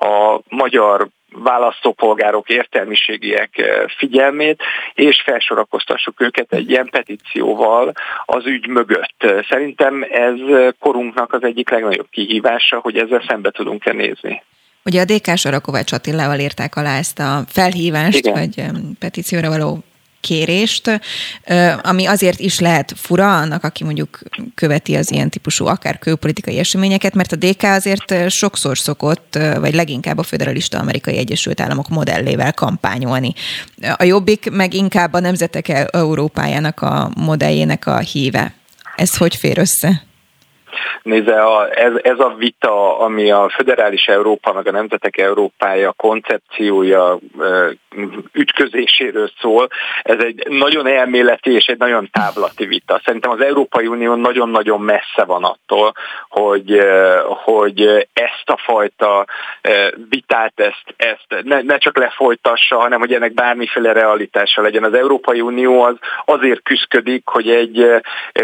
a 0.05 0.41
magyar 0.49 1.07
választópolgárok 1.43 2.49
értelmiségiek 2.49 3.49
figyelmét, 3.97 4.61
és 4.93 5.21
felsorakoztassuk 5.25 6.21
őket 6.21 6.53
egy 6.53 6.69
ilyen 6.69 6.89
petícióval 6.89 7.91
az 8.25 8.45
ügy 8.45 8.67
mögött. 8.67 9.25
Szerintem 9.49 10.05
ez 10.11 10.39
korunknak 10.79 11.33
az 11.33 11.43
egyik 11.43 11.69
legnagyobb 11.69 12.07
kihívása, 12.09 12.79
hogy 12.79 12.97
ezzel 12.97 13.23
szembe 13.27 13.51
tudunk-e 13.51 13.93
nézni. 13.93 14.43
Ugye 14.85 15.01
a 15.01 15.05
DK 15.05 15.37
Sarakovács 15.37 15.91
Attilával 15.91 16.39
írták 16.39 16.75
alá 16.75 16.97
ezt 16.97 17.19
a 17.19 17.43
felhívást, 17.47 18.25
Igen. 18.25 18.33
vagy 18.33 18.81
petícióra 18.99 19.49
való 19.49 19.83
kérést, 20.25 21.01
ami 21.81 22.05
azért 22.05 22.39
is 22.39 22.59
lehet 22.59 22.93
fura 22.95 23.37
annak, 23.37 23.63
aki 23.63 23.83
mondjuk 23.83 24.19
követi 24.55 24.95
az 24.95 25.11
ilyen 25.11 25.29
típusú 25.29 25.65
akár 25.65 25.99
külpolitikai 25.99 26.59
eseményeket, 26.59 27.13
mert 27.13 27.31
a 27.31 27.35
DK 27.35 27.63
azért 27.63 28.29
sokszor 28.29 28.77
szokott, 28.77 29.39
vagy 29.59 29.73
leginkább 29.73 30.17
a 30.17 30.23
Föderalista 30.23 30.79
Amerikai 30.79 31.17
Egyesült 31.17 31.61
Államok 31.61 31.89
modellével 31.89 32.53
kampányolni. 32.53 33.33
A 33.97 34.03
Jobbik 34.03 34.49
meg 34.51 34.73
inkább 34.73 35.13
a 35.13 35.19
Nemzetek 35.19 35.69
Európájának 35.91 36.81
a 36.81 37.11
modelljének 37.15 37.87
a 37.87 37.97
híve. 37.97 38.53
Ez 38.95 39.17
hogy 39.17 39.35
fér 39.35 39.57
össze? 39.57 40.04
Nézze, 41.01 41.41
a, 41.41 41.79
ez, 41.79 41.93
ez 42.01 42.19
a 42.19 42.33
vita, 42.37 42.99
ami 42.99 43.31
a 43.31 43.49
föderális 43.49 44.05
Európa, 44.05 44.53
meg 44.53 44.67
a 44.67 44.71
nemzetek 44.71 45.17
Európája 45.17 45.91
koncepciója 45.91 47.19
ütközéséről 48.31 49.31
szól, 49.39 49.67
ez 50.01 50.19
egy 50.19 50.47
nagyon 50.49 50.87
elméleti 50.87 51.51
és 51.51 51.65
egy 51.65 51.77
nagyon 51.77 52.09
távlati 52.11 52.65
vita. 52.65 53.01
Szerintem 53.05 53.31
az 53.31 53.41
Európai 53.41 53.87
Unió 53.87 54.15
nagyon-nagyon 54.15 54.81
messze 54.81 55.23
van 55.25 55.43
attól, 55.43 55.93
hogy, 56.29 56.79
hogy 57.25 58.07
ezt 58.13 58.43
a 58.45 58.57
fajta 58.57 59.25
vitát, 60.09 60.53
ezt, 60.55 60.83
ezt 60.97 61.43
ne, 61.43 61.61
ne 61.61 61.77
csak 61.77 61.97
lefolytassa, 61.97 62.79
hanem 62.79 62.99
hogy 62.99 63.13
ennek 63.13 63.33
bármiféle 63.33 63.91
realitása 63.91 64.61
legyen. 64.61 64.83
Az 64.83 64.93
Európai 64.93 65.41
Unió 65.41 65.81
az 65.81 65.95
azért 66.25 66.61
küzdik, 66.63 67.27
hogy 67.27 67.49
egy 67.49 67.85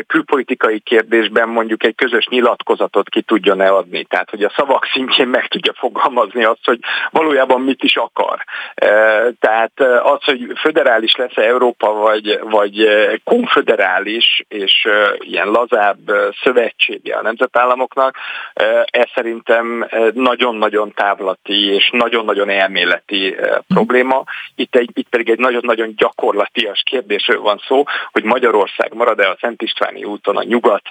külpolitikai 0.07 0.79
kérdésben 0.79 1.49
mondjuk 1.49 1.83
egy 1.83 1.95
közös 1.95 2.20
nyilatkozatot 2.29 3.09
ki 3.09 3.21
tudjon-e 3.21 3.67
adni. 3.67 4.03
Tehát, 4.03 4.29
hogy 4.29 4.43
a 4.43 4.53
szavak 4.55 4.85
szintjén 4.93 5.27
meg 5.27 5.47
tudja 5.47 5.73
fogalmazni 5.75 6.43
azt, 6.43 6.65
hogy 6.65 6.79
valójában 7.09 7.61
mit 7.61 7.83
is 7.83 7.95
akar. 7.95 8.43
Tehát 9.39 9.79
az, 10.03 10.23
hogy 10.23 10.51
föderális 10.59 11.15
lesz-e 11.15 11.41
Európa, 11.41 11.93
vagy, 11.93 12.39
vagy 12.43 12.87
konföderális 13.23 14.43
és 14.47 14.87
ilyen 15.19 15.47
lazább 15.47 15.99
szövetsége 16.43 17.15
a 17.15 17.21
nemzetállamoknak, 17.21 18.15
ez 18.85 19.09
szerintem 19.13 19.87
nagyon-nagyon 20.13 20.91
távlati 20.93 21.65
és 21.73 21.89
nagyon-nagyon 21.91 22.49
elméleti 22.49 23.35
probléma. 23.67 24.23
Itt, 24.55 24.75
egy, 24.75 24.89
itt 24.93 25.09
pedig 25.09 25.29
egy 25.29 25.39
nagyon-nagyon 25.39 25.93
gyakorlatias 25.95 26.83
kérdésről 26.85 27.41
van 27.41 27.61
szó, 27.67 27.83
hogy 28.11 28.23
Magyarország 28.23 28.93
marad-e 28.93 29.29
a 29.29 29.37
Szent 29.39 29.61
Istváni 29.61 30.03
úton 30.03 30.37
a 30.37 30.43
nyugat 30.43 30.83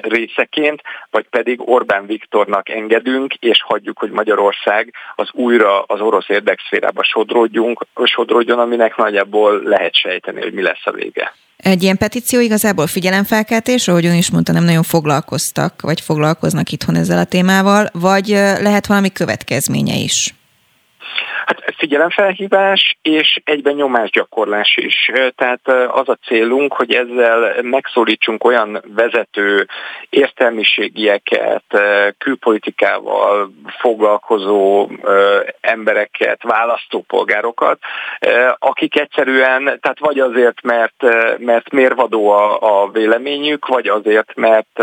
részeként, 0.00 0.69
vagy 1.10 1.26
pedig 1.30 1.68
Orbán 1.68 2.06
Viktornak 2.06 2.68
engedünk, 2.68 3.34
és 3.34 3.62
hagyjuk, 3.62 3.98
hogy 3.98 4.10
Magyarország 4.10 4.94
az 5.14 5.28
újra 5.32 5.82
az 5.82 6.00
orosz 6.00 6.28
érdekszférába 6.28 7.02
sodródjunk, 7.04 7.86
sodródjon, 8.04 8.58
aminek 8.58 8.96
nagyjából 8.96 9.62
lehet 9.62 9.94
sejteni, 9.94 10.40
hogy 10.40 10.52
mi 10.52 10.62
lesz 10.62 10.84
a 10.86 10.92
vége. 10.92 11.34
Egy 11.56 11.82
ilyen 11.82 11.96
petíció 11.96 12.40
igazából 12.40 12.86
figyelemfelkeltés, 12.86 13.88
ahogy 13.88 14.06
ön 14.06 14.14
is 14.14 14.30
mondta, 14.30 14.52
nem 14.52 14.64
nagyon 14.64 14.82
foglalkoztak, 14.82 15.80
vagy 15.80 16.00
foglalkoznak 16.00 16.70
itthon 16.70 16.94
ezzel 16.94 17.18
a 17.18 17.24
témával, 17.24 17.88
vagy 17.92 18.28
lehet 18.60 18.86
valami 18.86 19.12
következménye 19.12 19.94
is? 19.94 20.34
Hát 21.46 21.59
figyelemfelhívás 21.80 22.98
és 23.02 23.40
egyben 23.44 23.74
nyomásgyakorlás 23.74 24.76
is. 24.76 25.10
Tehát 25.36 25.68
az 25.88 26.08
a 26.08 26.18
célunk, 26.26 26.72
hogy 26.72 26.92
ezzel 26.92 27.62
megszólítsunk 27.62 28.44
olyan 28.44 28.82
vezető 28.94 29.66
értelmiségieket, 30.10 31.64
külpolitikával 32.18 33.52
foglalkozó 33.78 34.88
embereket, 35.60 36.42
választópolgárokat, 36.42 37.78
akik 38.58 38.98
egyszerűen, 38.98 39.64
tehát 39.64 39.98
vagy 39.98 40.18
azért, 40.18 40.62
mert, 40.62 41.02
mert 41.38 41.70
mérvadó 41.70 42.30
a, 42.30 42.82
a 42.82 42.90
véleményük, 42.90 43.66
vagy 43.66 43.88
azért, 43.88 44.34
mert, 44.34 44.82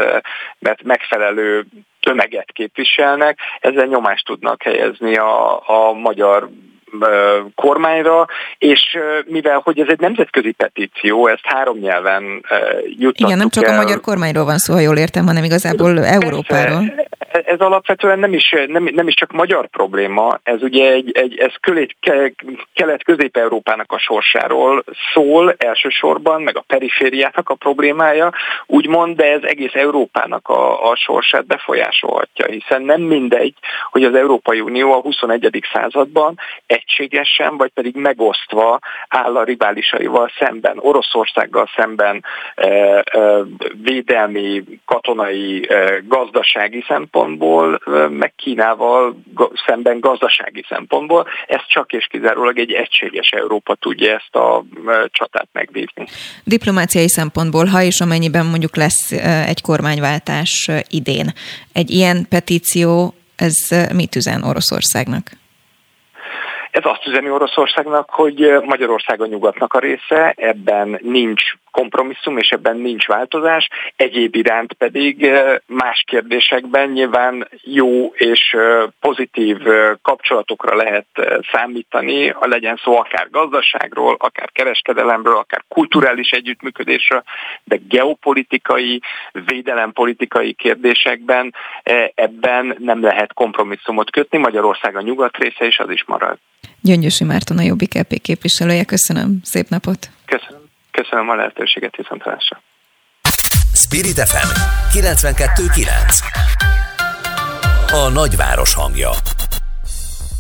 mert 0.60 0.84
megfelelő 0.84 1.66
tömeget 2.00 2.51
képviselnek, 2.51 3.39
ezzel 3.60 3.86
nyomást 3.86 4.25
tudnak 4.25 4.63
helyezni 4.63 5.18
a, 5.18 5.62
a 5.70 5.94
magyar 5.94 6.50
kormányra, 7.56 8.25
és 8.58 8.98
mivel 9.25 9.62
hogy 9.63 9.79
ez 9.79 9.88
egy 9.89 10.00
nemzetközi 10.00 10.51
petíció, 10.51 11.27
ezt 11.27 11.46
három 11.46 11.77
nyelven 11.77 12.24
juttattuk 12.84 13.27
Igen, 13.27 13.38
nem 13.38 13.50
csak 13.50 13.65
el. 13.65 13.74
a 13.74 13.82
magyar 13.82 14.01
kormányról 14.01 14.46
van 14.46 14.58
szó, 14.58 14.74
ha 14.74 14.79
jól 14.79 14.98
értem, 14.98 15.25
hanem 15.25 15.44
igazából 15.44 15.94
Persze, 15.94 16.10
Európáról. 16.10 17.06
Ez 17.46 17.60
alapvetően 17.60 18.20
nem 18.20 18.34
is, 18.34 18.56
nem, 18.67 18.89
nem 18.94 19.08
is 19.08 19.13
csak 19.13 19.32
magyar 19.32 19.67
probléma, 19.67 20.39
ez 20.44 20.62
ugye 20.62 20.91
egy, 20.91 21.12
egy 21.13 21.38
ez 21.38 21.53
kelet-közép-európának 22.74 23.91
a 23.91 23.98
sorsáról 23.98 24.84
szól 25.13 25.56
elsősorban, 25.58 26.41
meg 26.41 26.58
a 26.58 26.63
perifériának 26.67 27.50
a 27.50 27.56
problémája, 27.56 28.32
úgymond, 28.65 29.15
de 29.15 29.32
ez 29.32 29.41
egész 29.44 29.74
Európának 29.74 30.48
a, 30.48 30.89
a 30.89 30.96
sorsát 30.96 31.46
befolyásolhatja, 31.46 32.46
hiszen 32.46 32.82
nem 32.82 33.01
mindegy, 33.01 33.53
hogy 33.91 34.03
az 34.03 34.15
Európai 34.15 34.60
Unió 34.60 34.94
a 34.94 35.01
21. 35.01 35.65
században 35.74 36.39
egységesen, 36.77 37.57
vagy 37.57 37.72
pedig 37.74 37.96
megosztva 37.96 38.79
áll 39.07 39.36
a 39.36 39.43
riválisaival 39.43 40.31
szemben, 40.39 40.77
Oroszországgal 40.79 41.69
szemben 41.75 42.24
e, 42.55 42.67
e, 42.67 43.03
védelmi, 43.81 44.63
katonai, 44.86 45.69
e, 45.69 46.01
gazdasági 46.07 46.84
szempontból, 46.88 47.79
meg 48.10 48.34
Kínával 48.36 49.17
szemben 49.65 50.00
gazdasági 50.00 50.65
szempontból. 50.69 51.27
Ez 51.48 51.62
csak 51.67 51.93
és 51.93 52.07
kizárólag 52.10 52.60
egy 52.60 52.72
egységes 52.72 53.29
Európa 53.29 53.75
tudja 53.75 54.13
ezt 54.13 54.36
a 54.36 54.63
csatát 55.12 55.48
megvívni. 55.51 56.05
Diplomáciai 56.43 57.10
szempontból, 57.10 57.65
ha 57.65 57.81
és 57.81 58.00
amennyiben 58.00 58.46
mondjuk 58.46 58.75
lesz 58.75 59.12
egy 59.48 59.62
kormányváltás 59.62 60.69
idén, 60.89 61.34
egy 61.74 61.89
ilyen 61.89 62.25
petíció, 62.29 63.13
ez 63.36 63.55
mit 63.93 64.15
üzen 64.15 64.43
Oroszországnak? 64.43 65.31
Ez 66.77 66.86
azt 66.86 67.07
üzeni 67.07 67.29
Oroszországnak, 67.29 68.10
hogy 68.10 68.62
Magyarország 68.63 69.22
a 69.22 69.25
nyugatnak 69.25 69.74
a 69.74 69.79
része, 69.79 70.34
ebben 70.36 71.00
nincs 71.01 71.43
kompromisszum, 71.72 72.38
és 72.38 72.50
ebben 72.50 72.77
nincs 72.77 73.07
változás. 73.07 73.67
Egyéb 73.96 74.36
iránt 74.36 74.74
pedig 74.74 75.31
más 75.65 76.03
kérdésekben 76.07 76.89
nyilván 76.89 77.48
jó 77.62 78.13
és 78.13 78.57
pozitív 79.00 79.57
kapcsolatokra 80.01 80.75
lehet 80.75 81.05
számítani, 81.51 82.36
legyen 82.39 82.79
szó 82.84 82.98
akár 82.98 83.27
gazdaságról, 83.29 84.15
akár 84.19 84.51
kereskedelemről, 84.51 85.38
akár 85.38 85.63
kulturális 85.67 86.29
együttműködésről, 86.29 87.24
de 87.63 87.77
geopolitikai, 87.88 89.01
védelempolitikai 89.31 90.53
kérdésekben 90.53 91.53
ebben 92.15 92.75
nem 92.79 93.01
lehet 93.01 93.34
kompromisszumot 93.34 94.12
kötni. 94.12 94.38
Magyarország 94.38 94.96
a 94.96 95.01
nyugat 95.01 95.38
része, 95.38 95.65
és 95.65 95.79
az 95.79 95.89
is 95.89 96.03
marad. 96.05 96.38
Gyöngyösi 96.88 97.24
Márton 97.24 97.58
a 97.58 97.62
Jobbik 97.62 97.96
EP 97.96 98.22
képviselője. 98.22 98.84
Köszönöm. 98.84 99.39
Szép 99.44 99.70
napot. 99.70 100.10
Köszönöm. 100.25 100.62
Köszönöm 100.91 101.29
a 101.29 101.36
lehetőséget, 101.36 101.96
viszontlátásra. 101.96 102.62
Spirit 103.74 104.20
FM 104.20 104.48
92.9 104.98 105.88
A 107.91 108.10
nagyváros 108.10 108.74
hangja 108.74 109.10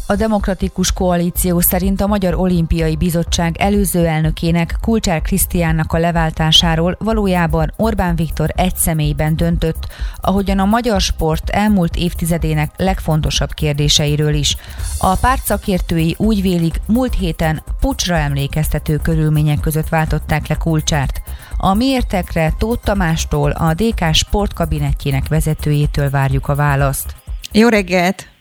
A 0.09 0.15
Demokratikus 0.15 0.91
Koalíció 0.91 1.59
szerint 1.59 2.01
a 2.01 2.07
Magyar 2.07 2.33
Olimpiai 2.33 2.95
Bizottság 2.95 3.57
előző 3.57 4.05
elnökének 4.05 4.75
Kulcsár 4.81 5.21
Krisztiánnak 5.21 5.93
a 5.93 5.97
leváltásáról 5.97 6.95
valójában 6.99 7.73
Orbán 7.77 8.15
Viktor 8.15 8.53
egy 8.55 8.75
személyben 8.75 9.35
döntött, 9.35 9.87
ahogyan 10.21 10.59
a 10.59 10.65
magyar 10.65 11.01
sport 11.01 11.49
elmúlt 11.49 11.95
évtizedének 11.95 12.71
legfontosabb 12.77 13.53
kérdéseiről 13.53 14.33
is. 14.33 14.55
A 14.99 15.15
párt 15.15 15.43
szakértői 15.43 16.15
úgy 16.17 16.41
vélik, 16.41 16.81
múlt 16.85 17.13
héten 17.13 17.63
pucsra 17.79 18.15
emlékeztető 18.15 18.97
körülmények 18.97 19.59
között 19.59 19.89
váltották 19.89 20.47
le 20.47 20.55
Kulcsárt. 20.55 21.21
A 21.57 21.73
miértekre 21.73 22.53
Tóth 22.57 22.83
Tamástól, 22.83 23.51
a 23.51 23.73
DK 23.73 24.13
sportkabinetjének 24.13 25.27
vezetőjétől 25.27 26.09
várjuk 26.09 26.47
a 26.47 26.55
választ. 26.55 27.15
Jó 27.51 27.67
reggelt! 27.67 28.36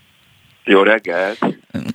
Jó 0.69 0.81
reggelt! 0.83 1.37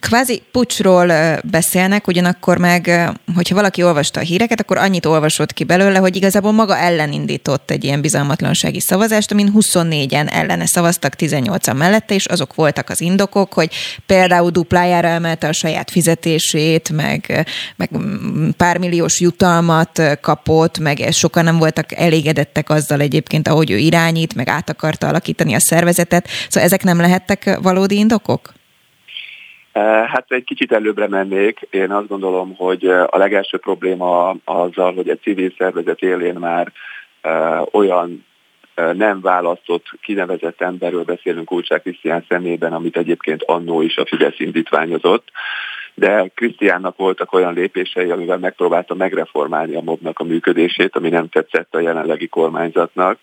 Kvázi 0.00 0.42
pucsról 0.52 1.12
beszélnek, 1.44 2.06
ugyanakkor 2.06 2.58
meg, 2.58 3.10
hogyha 3.34 3.54
valaki 3.54 3.82
olvasta 3.82 4.20
a 4.20 4.22
híreket, 4.22 4.60
akkor 4.60 4.78
annyit 4.78 5.06
olvasott 5.06 5.52
ki 5.52 5.64
belőle, 5.64 5.98
hogy 5.98 6.16
igazából 6.16 6.52
maga 6.52 6.76
ellen 6.76 7.12
indított 7.12 7.70
egy 7.70 7.84
ilyen 7.84 8.00
bizalmatlansági 8.00 8.80
szavazást, 8.80 9.30
amin 9.30 9.52
24-en 9.54 10.32
ellene 10.32 10.66
szavaztak, 10.66 11.14
18-an 11.18 11.76
mellette, 11.76 12.14
és 12.14 12.26
azok 12.26 12.54
voltak 12.54 12.88
az 12.88 13.00
indokok, 13.00 13.52
hogy 13.52 13.74
például 14.06 14.50
duplájára 14.50 15.08
emelte 15.08 15.48
a 15.48 15.52
saját 15.52 15.90
fizetését, 15.90 16.90
meg, 16.90 17.46
meg 17.76 17.90
pár 18.56 18.78
milliós 18.78 19.20
jutalmat 19.20 20.02
kapott, 20.20 20.78
meg 20.78 21.08
sokan 21.10 21.44
nem 21.44 21.58
voltak 21.58 21.92
elégedettek 21.94 22.70
azzal 22.70 23.00
egyébként, 23.00 23.48
ahogy 23.48 23.70
ő 23.70 23.76
irányít, 23.76 24.34
meg 24.34 24.48
át 24.48 24.70
akarta 24.70 25.08
alakítani 25.08 25.54
a 25.54 25.60
szervezetet. 25.60 26.28
Szóval 26.48 26.68
ezek 26.68 26.82
nem 26.82 27.00
lehettek 27.00 27.58
valódi 27.62 27.96
indokok? 27.96 28.52
Eh, 29.72 30.06
hát 30.08 30.24
egy 30.28 30.44
kicsit 30.44 30.72
előbbre 30.72 31.08
mennék. 31.08 31.66
Én 31.70 31.90
azt 31.90 32.08
gondolom, 32.08 32.54
hogy 32.56 32.86
eh, 32.86 33.04
a 33.10 33.18
legelső 33.18 33.58
probléma 33.58 34.36
azzal, 34.44 34.94
hogy 34.94 35.08
egy 35.08 35.20
civil 35.22 35.52
szervezet 35.58 36.00
élén 36.00 36.34
már 36.34 36.72
eh, 37.20 37.62
olyan 37.70 38.24
nem 38.74 39.20
választott, 39.20 39.84
kinevezett 40.00 40.60
emberről 40.60 41.04
beszélünk 41.04 41.46
Kulcsák 41.46 41.82
Krisztián 41.82 42.24
szemében, 42.28 42.72
amit 42.72 42.96
egyébként 42.96 43.42
annó 43.42 43.82
is 43.82 43.96
a 43.96 44.06
Fidesz 44.06 44.38
indítványozott. 44.40 45.28
De 45.94 46.30
Krisztiánnak 46.34 46.96
voltak 46.96 47.32
olyan 47.32 47.54
lépései, 47.54 48.10
amivel 48.10 48.38
megpróbálta 48.38 48.94
megreformálni 48.94 49.74
a 49.74 49.80
mobnak 49.80 50.18
a 50.18 50.24
működését, 50.24 50.96
ami 50.96 51.08
nem 51.08 51.28
tetszett 51.28 51.74
a 51.74 51.80
jelenlegi 51.80 52.26
kormányzatnak 52.28 53.18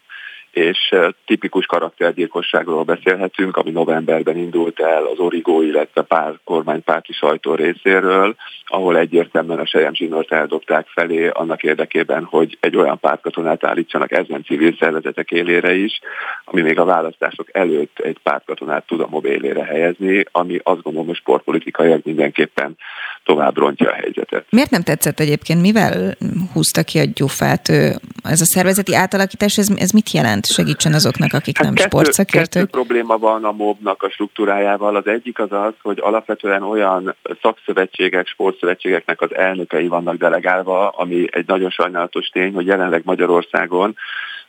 és 0.51 0.95
tipikus 1.25 1.65
karaktergyilkosságról 1.65 2.83
beszélhetünk, 2.83 3.57
ami 3.57 3.71
novemberben 3.71 4.37
indult 4.37 4.79
el 4.79 5.03
az 5.05 5.19
Origó, 5.19 5.61
illetve 5.61 6.01
pár 6.01 6.39
kormánypárti 6.43 7.13
sajtó 7.13 7.55
részéről, 7.55 8.35
ahol 8.65 8.97
egyértelműen 8.97 9.59
a 9.59 9.65
Sejem 9.65 9.93
Zsinort 9.93 10.31
eldobták 10.31 10.87
felé 10.87 11.27
annak 11.27 11.63
érdekében, 11.63 12.23
hogy 12.23 12.57
egy 12.59 12.75
olyan 12.75 12.99
pártkatonát 12.99 13.63
állítsanak 13.63 14.11
ezen 14.11 14.43
civil 14.43 14.75
szervezetek 14.79 15.31
élére 15.31 15.75
is, 15.75 15.99
ami 16.45 16.61
még 16.61 16.79
a 16.79 16.85
választások 16.85 17.47
előtt 17.51 17.99
egy 17.99 18.17
pártkatonát 18.23 18.85
tud 18.85 18.99
a 18.99 19.07
MOB 19.09 19.25
élére 19.25 19.63
helyezni, 19.63 20.25
ami 20.31 20.59
azt 20.63 20.81
gondolom, 20.81 21.07
hogy 21.07 21.15
sportpolitikailag 21.15 22.01
mindenképpen 22.03 22.77
tovább 23.23 23.57
rontja 23.57 23.89
a 23.89 23.93
helyzetet. 23.93 24.45
Miért 24.49 24.69
nem 24.69 24.81
tetszett 24.81 25.19
egyébként? 25.19 25.61
Mivel 25.61 26.17
húzta 26.53 26.83
ki 26.83 26.99
a 26.99 27.03
gyufát? 27.13 27.69
Ez 28.23 28.41
a 28.41 28.45
szervezeti 28.45 28.95
átalakítás, 28.95 29.57
ez, 29.57 29.67
ez 29.75 29.91
mit 29.91 30.11
jelent? 30.11 30.38
Segítsen 30.45 30.93
azoknak, 30.93 31.33
akik 31.33 31.57
hát 31.57 31.65
nem 31.65 31.75
kettő, 31.75 31.87
sportszakértők. 31.87 32.63
Kettő 32.63 32.65
probléma 32.65 33.17
van 33.17 33.43
a 33.43 33.51
MOB-nak 33.51 34.03
a 34.03 34.09
struktúrájával. 34.09 34.95
Az 34.95 35.07
egyik 35.07 35.39
az 35.39 35.51
az, 35.51 35.73
hogy 35.81 35.99
alapvetően 36.01 36.63
olyan 36.63 37.15
szakszövetségek, 37.41 38.27
sportszövetségeknek 38.27 39.21
az 39.21 39.35
elnökei 39.35 39.87
vannak 39.87 40.15
delegálva, 40.15 40.89
ami 40.89 41.27
egy 41.31 41.47
nagyon 41.47 41.69
sajnálatos 41.69 42.27
tény, 42.27 42.53
hogy 42.53 42.65
jelenleg 42.65 43.01
Magyarországon 43.05 43.95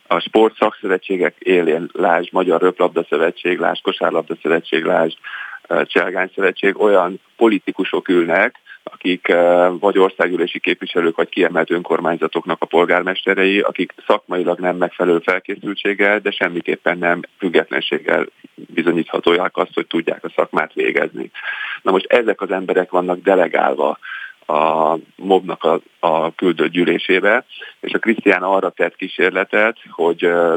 a 0.07 0.19
sport 0.19 0.55
szakszövetségek 0.57 1.35
élén, 1.39 1.89
lásd 1.93 2.33
Magyar 2.33 2.61
Röplabda 2.61 3.05
Szövetség, 3.09 3.59
lásd 3.59 3.81
Kosárlabda 3.83 4.35
Szövetség, 4.41 4.83
lásd 4.83 5.17
Cselgány 5.83 6.31
Szövetség, 6.35 6.81
olyan 6.81 7.19
politikusok 7.37 8.09
ülnek, 8.09 8.55
akik 8.83 9.27
eh, 9.27 9.71
vagy 9.79 9.97
országgyűlési 9.97 10.59
képviselők, 10.59 11.15
vagy 11.15 11.29
kiemelt 11.29 11.71
önkormányzatoknak 11.71 12.61
a 12.61 12.65
polgármesterei, 12.65 13.59
akik 13.59 13.93
szakmailag 14.07 14.59
nem 14.59 14.77
megfelelő 14.77 15.19
felkészültséggel, 15.19 16.19
de 16.19 16.31
semmiképpen 16.31 16.97
nem 16.97 17.19
függetlenséggel 17.37 18.25
bizonyíthatóják 18.55 19.57
azt, 19.57 19.73
hogy 19.73 19.87
tudják 19.87 20.23
a 20.23 20.31
szakmát 20.35 20.73
végezni. 20.73 21.31
Na 21.81 21.91
most 21.91 22.05
ezek 22.05 22.41
az 22.41 22.51
emberek 22.51 22.91
vannak 22.91 23.21
delegálva 23.21 23.97
a 24.45 24.95
mobnak 25.15 25.63
a, 25.63 25.79
a 25.99 26.35
küldött 26.35 26.71
gyűlésébe, 26.71 27.45
és 27.79 27.93
a 27.93 27.99
Krisztián 27.99 28.43
arra 28.43 28.69
tett 28.69 28.95
kísérletet, 28.95 29.77
hogy 29.89 30.23
eh, 30.23 30.53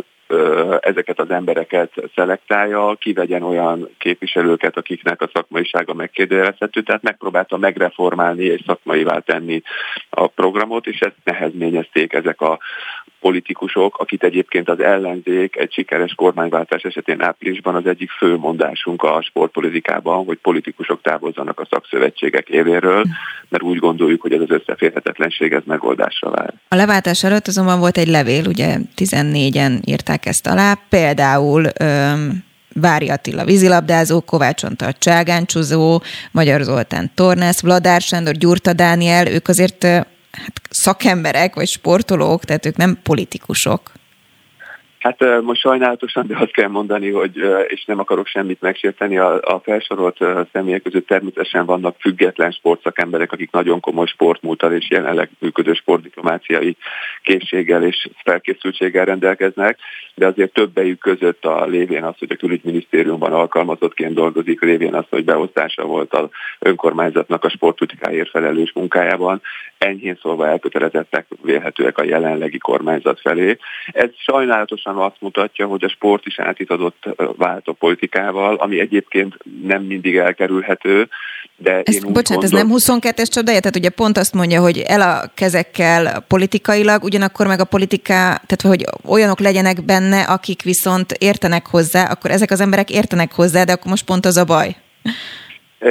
ezeket 0.81 1.21
az 1.21 1.31
embereket 1.31 1.93
szelektálja, 2.15 2.97
kivegyen 3.01 3.43
olyan 3.43 3.89
képviselőket, 3.99 4.77
akiknek 4.77 5.23
a 5.23 5.31
szakmaisága 5.33 5.95
megkérdőjelezhető, 5.95 6.83
tehát 6.83 7.03
megpróbálta 7.03 7.57
megreformálni 7.57 8.45
és 8.45 8.63
szakmaivá 8.67 9.19
tenni 9.19 9.63
a 10.11 10.27
programot, 10.27 10.87
és 10.87 11.01
ezt 11.01 11.17
nehezményezték 11.25 12.13
ezek 12.13 12.41
a 12.41 12.59
politikusok, 13.25 13.99
akit 13.99 14.23
egyébként 14.23 14.69
az 14.69 14.81
ellenzék 14.81 15.57
egy 15.57 15.73
sikeres 15.73 16.15
kormányváltás 16.15 16.83
esetén 16.83 17.23
áprilisban 17.23 17.75
az 17.75 17.87
egyik 17.87 18.11
fő 18.11 18.37
mondásunk 18.37 19.03
a 19.03 19.23
sportpolitikában, 19.23 20.25
hogy 20.25 20.39
politikusok 20.39 21.01
távozzanak 21.03 21.61
a 21.61 21.67
szakszövetségek 21.71 22.49
évéről, 22.49 23.05
mert 23.49 23.63
úgy 23.63 23.79
gondoljuk, 23.79 24.21
hogy 24.21 24.33
ez 24.33 24.41
az 24.41 24.51
összeférhetetlenség 24.51 25.53
ez 25.53 25.63
megoldásra 25.65 26.31
vár. 26.31 26.55
A 26.69 26.75
leváltás 26.75 27.25
előtt 27.25 27.47
azonban 27.47 27.79
volt 27.79 27.99
egy 27.99 28.09
levél, 28.09 28.47
ugye 28.47 28.77
14-en 28.97 29.73
írták 29.85 30.27
ezt 30.27 30.47
alá, 30.47 30.79
például 30.89 31.65
öm, 31.81 32.45
Vári 32.75 33.09
Attila 33.09 33.45
vízilabdázó, 33.45 34.21
Kovács 34.21 34.63
Antal 34.63 34.93
cságáncsúzó, 34.93 36.03
Magyar 36.31 36.61
Zoltán 36.61 37.11
tornász, 37.15 37.63
Vladár 37.63 38.01
Sándor, 38.01 38.35
Gyurta 38.35 38.73
Dániel, 38.73 39.27
ők 39.27 39.49
azért 39.49 39.87
hát 40.37 40.61
szakemberek 40.71 41.55
vagy 41.55 41.67
sportolók, 41.67 42.45
tehát 42.45 42.67
ők 42.67 42.77
nem 42.77 42.99
politikusok. 43.03 43.93
Hát 45.05 45.43
most 45.43 45.61
sajnálatosan, 45.61 46.27
de 46.27 46.37
azt 46.39 46.53
kell 46.53 46.69
mondani, 46.69 47.11
hogy, 47.11 47.37
és 47.67 47.85
nem 47.85 47.99
akarok 47.99 48.27
semmit 48.27 48.61
megsérteni, 48.61 49.19
a, 49.19 49.41
a 49.41 49.61
felsorolt 49.65 50.19
személyek 50.53 50.83
között 50.83 51.07
természetesen 51.07 51.67
vannak 51.67 51.97
független 51.99 52.51
sportszakemberek, 52.51 53.33
akik 53.33 53.51
nagyon 53.51 53.81
komoly 53.81 54.07
sportmúltal 54.07 54.73
és 54.73 54.91
jelenleg 54.91 55.31
működő 55.39 55.73
sportdiplomáciai 55.73 56.77
készséggel 57.23 57.83
és 57.83 58.09
felkészültséggel 58.23 59.05
rendelkeznek, 59.05 59.79
de 60.15 60.27
azért 60.27 60.53
többejük 60.53 60.99
között 60.99 61.45
a 61.45 61.65
lévén 61.65 62.05
az, 62.05 62.15
hogy 62.19 62.31
a 62.31 62.37
külügyminisztériumban 62.37 63.33
alkalmazottként 63.33 64.15
dolgozik, 64.15 64.61
lévén 64.61 64.95
az, 64.95 65.05
hogy 65.11 65.25
beosztása 65.25 65.85
volt 65.85 66.15
az 66.15 66.29
önkormányzatnak 66.59 67.45
a 67.45 67.51
sportpolitikáért 67.51 68.31
felelős 68.31 68.73
munkájában, 68.75 69.43
enyhén 69.79 70.19
szólva 70.23 70.49
elkötelezettek 70.49 71.27
vélhetőek 71.43 71.99
a 71.99 72.05
jelenlegi 72.05 72.59
kormányzat 72.59 73.21
felé. 73.21 73.57
Ez 73.93 74.09
sajnálatosan 74.17 74.97
azt 74.97 75.17
mutatja, 75.21 75.67
hogy 75.67 75.85
a 75.85 75.89
sport 75.89 76.27
is 76.27 76.39
átitazott 76.39 77.09
vált 77.37 77.69
a 77.69 77.73
politikával, 77.73 78.55
ami 78.55 78.81
egyébként 78.81 79.37
nem 79.63 79.83
mindig 79.83 80.17
elkerülhető, 80.17 81.09
de 81.57 81.83
ez, 81.85 81.95
én 81.95 82.13
bocsánat, 82.13 82.51
gondol... 82.51 82.61
ez 82.61 82.87
nem 82.87 83.01
22-es 83.01 83.33
csapdája? 83.33 83.61
Tehát 83.61 83.77
ugye 83.77 83.91
pont 83.91 84.19
azt 84.19 84.35
mondja, 84.35 84.61
hogy 84.61 84.79
el 84.79 85.01
a 85.01 85.31
kezekkel 85.35 86.25
politikailag, 86.29 87.03
ugyanakkor 87.03 87.47
meg 87.47 87.61
a 87.61 87.65
politika, 87.65 88.13
tehát 88.13 88.63
hogy 88.63 88.85
olyanok 89.09 89.41
legyenek 89.41 89.85
benne, 89.85 90.23
akik 90.23 90.63
viszont 90.63 91.13
értenek 91.13 91.67
hozzá, 91.67 92.11
akkor 92.11 92.31
ezek 92.31 92.51
az 92.51 92.61
emberek 92.61 92.91
értenek 92.91 93.33
hozzá, 93.33 93.65
de 93.65 93.73
akkor 93.73 93.91
most 93.91 94.05
pont 94.05 94.27
az 94.27 94.37
a 94.37 94.45
baj. 94.45 94.77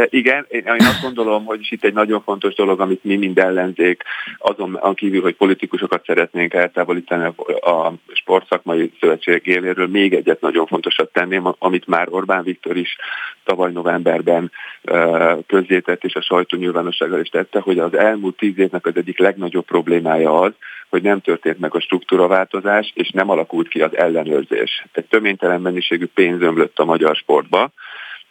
Igen, 0.09 0.45
én 0.49 0.63
azt 0.67 1.01
gondolom, 1.01 1.45
hogy 1.45 1.67
itt 1.69 1.83
egy 1.83 1.93
nagyon 1.93 2.21
fontos 2.21 2.53
dolog, 2.53 2.79
amit 2.79 3.03
mi 3.03 3.15
mind 3.15 3.37
ellenzék, 3.37 4.03
azon 4.37 4.79
kívül, 4.93 5.21
hogy 5.21 5.35
politikusokat 5.35 6.05
szeretnénk 6.05 6.53
eltávolítani 6.53 7.23
a 7.61 7.93
sportszakmai 8.13 8.91
szövetség 8.99 9.47
éléről, 9.47 9.87
még 9.87 10.13
egyet 10.13 10.41
nagyon 10.41 10.65
fontosat 10.65 11.11
tenném, 11.11 11.53
amit 11.57 11.87
már 11.87 12.07
Orbán 12.09 12.43
Viktor 12.43 12.77
is 12.77 12.95
tavaly 13.43 13.71
novemberben 13.71 14.51
közzétett, 15.47 16.03
és 16.03 16.15
a 16.15 16.21
sajtó 16.21 16.57
nyilvánossággal 16.57 17.19
is 17.19 17.29
tette, 17.29 17.59
hogy 17.59 17.79
az 17.79 17.93
elmúlt 17.93 18.37
tíz 18.37 18.57
évnek 18.57 18.85
az 18.85 18.95
egyik 18.95 19.19
legnagyobb 19.19 19.65
problémája 19.65 20.39
az, 20.39 20.51
hogy 20.89 21.01
nem 21.01 21.19
történt 21.19 21.59
meg 21.59 21.75
a 21.75 21.79
struktúraváltozás, 21.79 22.91
és 22.95 23.09
nem 23.09 23.29
alakult 23.29 23.67
ki 23.67 23.81
az 23.81 23.97
ellenőrzés. 23.97 24.85
Egy 24.91 25.05
töménytelen 25.05 25.61
mennyiségű 25.61 26.05
pénz 26.13 26.41
ömlött 26.41 26.79
a 26.79 26.85
magyar 26.85 27.15
sportba, 27.15 27.71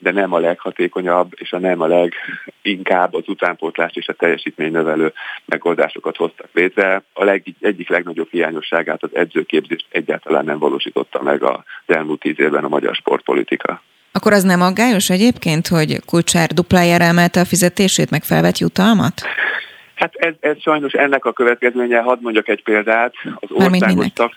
de 0.03 0.11
nem 0.11 0.33
a 0.33 0.39
leghatékonyabb, 0.39 1.33
és 1.35 1.53
a 1.53 1.59
nem 1.59 1.81
a 1.81 1.87
leginkább 1.87 3.15
az 3.15 3.23
utánpótlást 3.27 3.97
és 3.97 4.09
a 4.09 4.13
teljesítmény 4.13 4.73
növelő 4.73 5.13
megoldásokat 5.45 6.17
hoztak 6.17 6.49
létre. 6.53 7.03
A 7.13 7.25
leg, 7.25 7.45
egyik 7.61 7.89
legnagyobb 7.89 8.29
hiányosságát 8.31 9.03
az 9.03 9.11
edzőképzést 9.13 9.87
egyáltalán 9.89 10.45
nem 10.45 10.59
valósította 10.59 11.23
meg 11.23 11.43
az 11.43 11.61
elmúlt 11.87 12.21
tíz 12.21 12.41
évben 12.41 12.65
a 12.65 12.69
magyar 12.69 12.95
sportpolitika. 12.95 13.83
Akkor 14.13 14.33
az 14.33 14.43
nem 14.43 14.61
aggályos 14.61 15.11
egyébként, 15.11 15.67
hogy 15.67 16.01
Kulcsár 16.07 16.49
duplájára 16.49 17.05
emelte 17.05 17.41
a 17.41 17.45
fizetését, 17.45 18.11
meg 18.11 18.23
felvett 18.23 18.59
jutalmat? 18.59 19.23
Hát 19.95 20.15
ez, 20.15 20.35
ez 20.41 20.61
sajnos 20.61 20.93
ennek 20.93 21.25
a 21.25 21.33
következménye, 21.33 22.01
hadd 22.01 22.19
mondjak 22.21 22.49
egy 22.49 22.63
példát, 22.63 23.15
az 23.35 23.51
országos, 23.51 24.07
szak, 24.15 24.33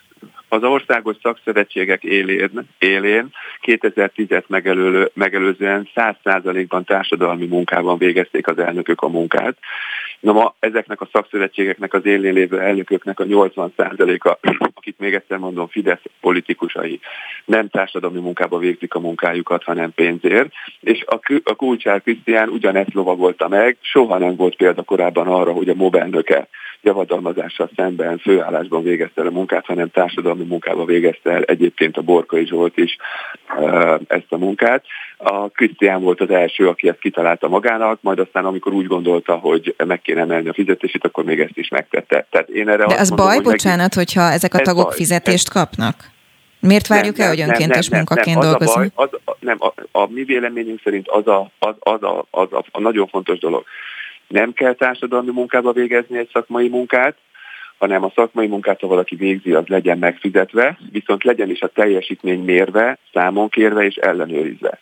az 0.49 0.63
országos 0.63 1.15
szakszövetségek 1.21 2.03
élén, 2.03 2.67
élén 2.79 3.29
2010-et 3.62 4.47
megelő, 4.47 5.12
megelőzően 5.13 5.89
100%-ban 5.95 6.84
társadalmi 6.84 7.45
munkában 7.45 7.97
végezték 7.97 8.47
az 8.47 8.58
elnökök 8.58 9.01
a 9.01 9.08
munkát. 9.08 9.58
Na 10.19 10.32
ma 10.32 10.56
ezeknek 10.60 11.01
a 11.01 11.10
szakszövetségeknek 11.12 11.93
az 11.93 12.06
élén 12.06 12.34
lévő 12.34 12.60
elnököknek 12.60 13.19
a 13.19 13.23
80%-a, 13.23 14.38
akit 14.75 14.99
még 14.99 15.13
egyszer 15.13 15.38
mondom, 15.38 15.67
Fidesz 15.67 16.01
politikusai, 16.21 16.99
nem 17.45 17.69
társadalmi 17.69 18.19
munkába 18.19 18.58
végzik 18.58 18.93
a 18.93 18.99
munkájukat, 18.99 19.63
hanem 19.63 19.93
pénzért. 19.93 20.51
És 20.80 21.04
a, 21.06 21.19
a 21.43 21.56
Kulcsár 21.56 22.01
Krisztián 22.01 22.49
ugyanezt 22.49 22.93
lovagolta 22.93 23.47
meg, 23.47 23.78
soha 23.82 24.17
nem 24.17 24.36
volt 24.36 24.56
példa 24.56 24.84
korábban 24.84 25.28
arra, 25.28 25.51
hogy 25.51 25.69
a 25.69 25.75
MOB 25.75 25.95
elnöke 25.95 26.47
javadalmazással 26.86 27.69
szemben 27.75 28.17
főállásban 28.17 28.84
végezte 28.84 29.21
el 29.21 29.28
a 29.28 29.32
munkát, 29.32 29.65
hanem 29.65 29.89
társadalmi 29.89 30.43
munkába 30.43 30.86
végezte 30.86 31.32
el 31.32 31.43
egyébként 31.43 31.97
a 31.97 32.01
Borkai 32.01 32.45
Zsolt 32.45 32.78
is 32.78 32.97
ezt 34.08 34.30
a 34.30 34.38
munkát. 34.38 34.86
A 35.17 35.49
Krisztián 35.49 36.01
volt 36.01 36.21
az 36.21 36.30
első, 36.30 36.67
aki 36.67 36.88
ezt 36.88 36.99
kitalálta 36.99 37.47
magának, 37.47 38.01
majd 38.01 38.19
aztán 38.19 38.45
amikor 38.45 38.73
úgy 38.73 38.88
gondolta, 38.88 39.36
hogy 39.36 39.75
meg 39.86 40.01
kéne 40.05 40.21
emelni 40.21 40.49
a 40.49 40.53
fizetését, 40.53 41.05
akkor 41.05 41.23
még 41.23 41.39
ezt 41.39 41.57
is 41.57 41.67
megtette. 41.67 42.25
Tehát 42.29 42.49
én 42.49 42.69
erre 42.69 42.85
De 42.85 42.95
az 42.99 43.09
mondom, 43.09 43.25
baj, 43.25 43.35
hogy 43.35 43.43
bocsánat, 43.43 43.95
meg... 43.95 44.05
hogyha 44.05 44.31
ezek 44.31 44.53
a 44.53 44.59
tagok 44.59 44.85
baj, 44.85 44.95
fizetést 44.95 45.47
ez... 45.47 45.53
kapnak? 45.53 46.13
Miért 46.59 46.87
várjuk 46.87 47.17
nem, 47.17 47.27
el, 47.27 47.33
hogy 47.33 47.41
önkéntes 47.41 47.87
nem, 47.87 47.97
nem, 47.97 47.97
munkaként 47.97 48.39
nem, 48.39 48.49
dolgozni? 48.49 48.91
Az 48.95 49.09
a, 49.11 49.19
baj, 49.23 49.23
az, 49.25 49.35
nem, 49.39 49.57
a, 49.59 49.73
a 49.91 50.07
mi 50.09 50.23
véleményünk 50.23 50.81
szerint 50.83 51.07
az 51.07 51.27
a, 51.27 51.51
az, 51.59 51.75
az, 51.79 52.03
a, 52.03 52.25
az 52.29 52.53
a, 52.53 52.63
a 52.71 52.79
nagyon 52.79 53.07
fontos 53.07 53.39
dolog. 53.39 53.63
Nem 54.27 54.53
kell 54.53 54.73
társadalmi 54.73 55.31
munkába 55.31 55.71
végezni 55.71 56.17
egy 56.17 56.29
szakmai 56.33 56.67
munkát, 56.67 57.17
hanem 57.77 58.03
a 58.03 58.11
szakmai 58.15 58.47
munkát, 58.47 58.79
ha 58.79 58.87
valaki 58.87 59.15
végzi, 59.15 59.51
az 59.51 59.67
legyen 59.67 59.97
megfizetve, 59.97 60.77
viszont 60.91 61.23
legyen 61.23 61.49
is 61.49 61.61
a 61.61 61.67
teljesítmény 61.67 62.43
mérve, 62.43 62.97
számon 63.13 63.49
kérve 63.49 63.85
és 63.85 63.95
ellenőrizve. 63.95 64.79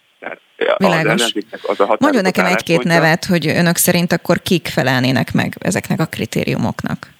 Világos. 0.77 1.33
Az 1.67 1.79
a 1.79 1.97
Mondjon 1.99 2.23
nekem 2.23 2.45
egy-két 2.45 2.83
nevet, 2.83 3.25
hogy 3.25 3.47
önök 3.47 3.77
szerint 3.77 4.11
akkor 4.11 4.41
kik 4.41 4.67
felelnének 4.67 5.33
meg 5.33 5.55
ezeknek 5.59 5.99
a 5.99 6.05
kritériumoknak 6.05 7.13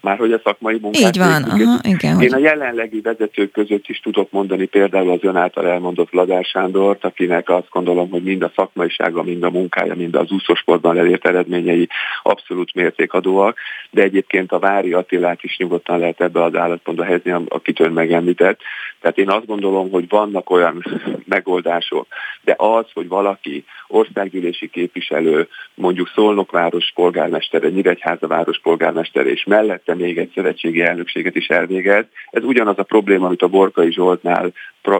már 0.00 0.18
hogy 0.18 0.32
a 0.32 0.40
szakmai 0.44 0.78
munkát 0.80 1.02
Így 1.02 1.18
van, 1.18 1.42
aha, 1.42 1.78
igen. 1.82 2.20
Én 2.20 2.32
a 2.32 2.38
jelenlegi 2.38 3.00
vezetők 3.00 3.50
között 3.50 3.88
is 3.88 4.00
tudok 4.00 4.30
mondani 4.30 4.64
például 4.64 5.10
az 5.10 5.18
ön 5.22 5.36
által 5.36 5.66
elmondott 5.66 6.12
Ladár 6.12 6.44
Sándort, 6.44 7.04
akinek 7.04 7.48
azt 7.48 7.68
gondolom, 7.70 8.10
hogy 8.10 8.22
mind 8.22 8.42
a 8.42 8.52
szakmaisága, 8.54 9.22
mind 9.22 9.42
a 9.42 9.50
munkája, 9.50 9.94
mind 9.94 10.14
az 10.14 10.30
úszósportban 10.30 10.98
elért 10.98 11.26
eredményei 11.26 11.88
abszolút 12.22 12.74
mértékadóak, 12.74 13.58
de 13.90 14.02
egyébként 14.02 14.52
a 14.52 14.58
Vári 14.58 14.92
Attilát 14.92 15.42
is 15.42 15.56
nyugodtan 15.56 15.98
lehet 15.98 16.20
ebbe 16.20 16.42
az 16.42 16.54
állapotba 16.54 17.04
helyezni, 17.04 17.34
akit 17.48 17.80
ön 17.80 17.92
megemlített. 17.92 18.60
Tehát 19.00 19.18
én 19.18 19.30
azt 19.30 19.46
gondolom, 19.46 19.90
hogy 19.90 20.08
vannak 20.08 20.50
olyan 20.50 20.84
megoldások, 21.24 22.06
de 22.44 22.54
az, 22.58 22.84
hogy 22.92 23.08
valaki 23.08 23.64
országgyűlési 23.88 24.68
képviselő, 24.68 25.48
mondjuk 25.74 26.10
Szolnok 26.14 26.50
város 26.50 26.92
polgármestere, 26.94 27.68
Nyíregyháza 27.68 28.26
város 28.26 28.60
polgármestere, 28.60 29.30
és 29.30 29.44
mellette 29.44 29.94
még 29.94 30.18
egy 30.18 30.30
szövetségi 30.34 30.82
elnökséget 30.82 31.36
is 31.36 31.48
elvégez. 31.48 32.04
Ez 32.30 32.44
ugyanaz 32.44 32.78
a 32.78 32.82
probléma, 32.82 33.26
amit 33.26 33.42
a 33.42 33.48
Borkai 33.48 33.92
Zsoltnál 33.92 34.52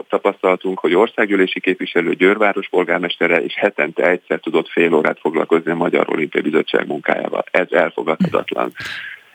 tapasztaltunk, 0.09 0.79
hogy 0.79 0.93
országgyűlési 0.93 1.59
képviselő 1.59 2.13
Győrváros 2.13 2.69
polgármestere, 2.69 3.43
és 3.43 3.53
hetente 3.55 4.09
egyszer 4.09 4.39
tudott 4.39 4.69
fél 4.69 4.93
órát 4.93 5.19
foglalkozni 5.19 5.71
a 5.71 5.75
Magyar 5.75 6.09
Olimpiai 6.09 6.43
Bizottság 6.43 6.87
munkájával. 6.87 7.43
Ez 7.51 7.67
elfogadhatatlan 7.71 8.71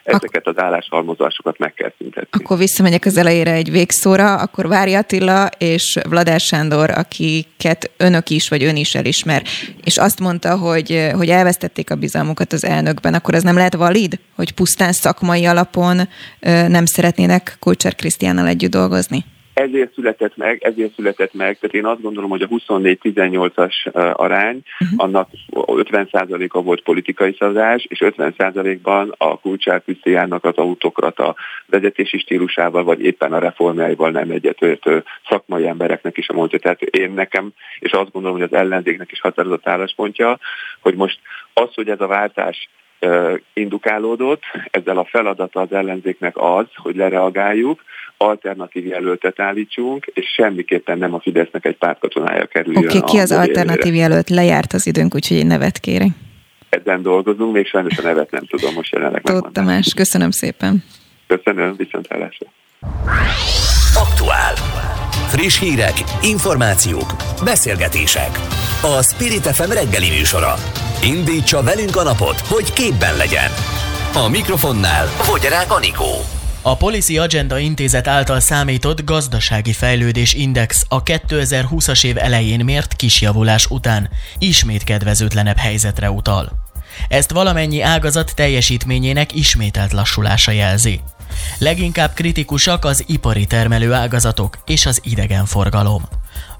ezeket 0.07 0.47
az 0.47 0.57
álláshalmozásokat 0.57 1.57
meg 1.57 1.73
kell 1.73 1.91
szüntetni. 1.97 2.43
Akkor 2.43 2.57
visszamegyek 2.57 3.05
az 3.05 3.17
elejére 3.17 3.51
egy 3.51 3.71
végszóra, 3.71 4.35
akkor 4.35 4.67
Vári 4.67 4.93
Attila 4.93 5.49
és 5.57 5.99
Vladár 6.09 6.39
Sándor, 6.39 6.89
akiket 6.89 7.91
önök 7.97 8.29
is, 8.29 8.49
vagy 8.49 8.63
ön 8.63 8.75
is 8.75 8.95
elismer, 8.95 9.43
és 9.83 9.97
azt 9.97 10.19
mondta, 10.19 10.57
hogy, 10.57 11.09
hogy 11.13 11.29
elvesztették 11.29 11.91
a 11.91 11.95
bizalmukat 11.95 12.53
az 12.53 12.63
elnökben, 12.63 13.13
akkor 13.13 13.33
ez 13.33 13.43
nem 13.43 13.55
lehet 13.55 13.75
valid, 13.75 14.19
hogy 14.35 14.51
pusztán 14.51 14.91
szakmai 14.91 15.45
alapon 15.45 16.09
nem 16.67 16.85
szeretnének 16.85 17.57
Kulcsár 17.59 17.95
Krisztiánnal 17.95 18.47
együtt 18.47 18.71
dolgozni? 18.71 19.25
Ezért 19.57 19.93
született 19.93 20.37
meg, 20.37 20.63
ezért 20.63 20.93
született 20.93 21.33
meg, 21.33 21.59
tehát 21.59 21.75
én 21.75 21.85
azt 21.85 22.01
gondolom, 22.01 22.29
hogy 22.29 22.41
a 22.41 22.47
24-18-as 22.47 23.91
arány, 24.13 24.61
uh-huh. 24.79 25.03
annak 25.03 25.29
50%-a 25.51 26.61
volt 26.61 26.81
politikai 26.81 27.35
szavazás, 27.39 27.85
és 27.89 28.03
50%-ban 28.05 29.13
a 29.17 29.39
Kulcsár 29.39 29.83
Krisztiánnak 29.83 30.45
az 30.45 30.55
autokrata 30.55 31.35
vezetési 31.65 32.17
stílusával, 32.17 32.83
vagy 32.83 33.01
éppen 33.01 33.33
a 33.33 33.39
reformjaival 33.39 34.11
nem 34.11 34.29
egyetértő 34.29 35.03
szakmai 35.29 35.67
embereknek 35.67 36.17
is 36.17 36.29
a 36.29 36.33
mondja. 36.33 36.59
Tehát 36.59 36.81
én 36.81 37.11
nekem, 37.11 37.51
és 37.79 37.91
azt 37.91 38.11
gondolom, 38.11 38.37
hogy 38.37 38.47
az 38.51 38.57
ellenzéknek 38.59 39.11
is 39.11 39.19
határozott 39.19 39.67
álláspontja, 39.67 40.39
hogy 40.79 40.95
most 40.95 41.19
az, 41.53 41.73
hogy 41.73 41.89
ez 41.89 42.01
a 42.01 42.07
váltás 42.07 42.69
indukálódott, 43.53 44.41
ezzel 44.71 44.97
a 44.97 45.05
feladata 45.05 45.59
az 45.61 45.71
ellenzéknek 45.71 46.37
az, 46.37 46.65
hogy 46.75 46.95
lereagáljuk, 46.95 47.83
alternatív 48.17 48.85
jelöltet 48.85 49.39
állítsunk, 49.39 50.05
és 50.13 50.25
semmiképpen 50.35 50.97
nem 50.97 51.13
a 51.13 51.19
Fidesznek 51.19 51.65
egy 51.65 51.77
pártkatonája 51.77 52.45
kerüljön. 52.45 52.85
Oké, 52.85 52.97
okay, 52.97 53.09
ki 53.09 53.17
az 53.17 53.31
alternatív 53.31 53.93
jelölt? 53.93 54.29
Lejárt 54.29 54.73
az 54.73 54.87
időnk, 54.87 55.15
úgyhogy 55.15 55.37
egy 55.37 55.45
nevet 55.45 55.79
kérek. 55.79 56.09
Ezen 56.69 57.01
dolgozunk, 57.01 57.53
még 57.53 57.67
sajnos 57.67 57.97
a 57.97 58.01
nevet 58.01 58.31
nem 58.31 58.45
tudom 58.45 58.73
most 58.73 58.93
jelenleg 58.93 59.21
Tóth 59.21 59.51
Tamás, 59.51 59.93
köszönöm 59.93 60.31
szépen. 60.31 60.83
Köszönöm, 61.27 61.75
viszontlátásra. 61.77 62.47
Aktuál. 63.95 64.53
Friss 65.27 65.59
hírek, 65.59 65.93
információk, 66.21 67.15
beszélgetések. 67.43 68.31
A 68.81 69.03
Spirit 69.03 69.45
FM 69.45 69.71
reggeli 69.71 70.09
műsora. 70.09 70.53
Indítsa 71.01 71.63
velünk 71.63 71.95
a 71.95 72.03
napot, 72.03 72.39
hogy 72.39 72.73
képben 72.73 73.15
legyen. 73.17 73.51
A 74.13 74.27
mikrofonnál 74.27 75.05
Fogyarák 75.05 75.71
Anikó. 75.71 76.25
A 76.61 76.77
Policy 76.77 77.17
Agenda 77.17 77.59
intézet 77.59 78.07
által 78.07 78.39
számított 78.39 79.03
gazdasági 79.03 79.73
fejlődés 79.73 80.33
index 80.33 80.85
a 80.87 81.03
2020-as 81.03 82.03
év 82.03 82.17
elején 82.17 82.63
mért 82.65 82.95
kisjavulás 82.95 83.65
után 83.65 84.09
ismét 84.37 84.83
kedvezőtlenebb 84.83 85.57
helyzetre 85.57 86.11
utal. 86.11 86.51
Ezt 87.07 87.31
valamennyi 87.31 87.81
ágazat 87.81 88.35
teljesítményének 88.35 89.35
ismételt 89.35 89.91
lassulása 89.91 90.51
jelzi. 90.51 91.01
Leginkább 91.57 92.13
kritikusak 92.13 92.85
az 92.85 93.03
ipari 93.07 93.45
termelő 93.45 93.93
ágazatok 93.93 94.57
és 94.65 94.85
az 94.85 94.99
idegenforgalom. 95.03 96.03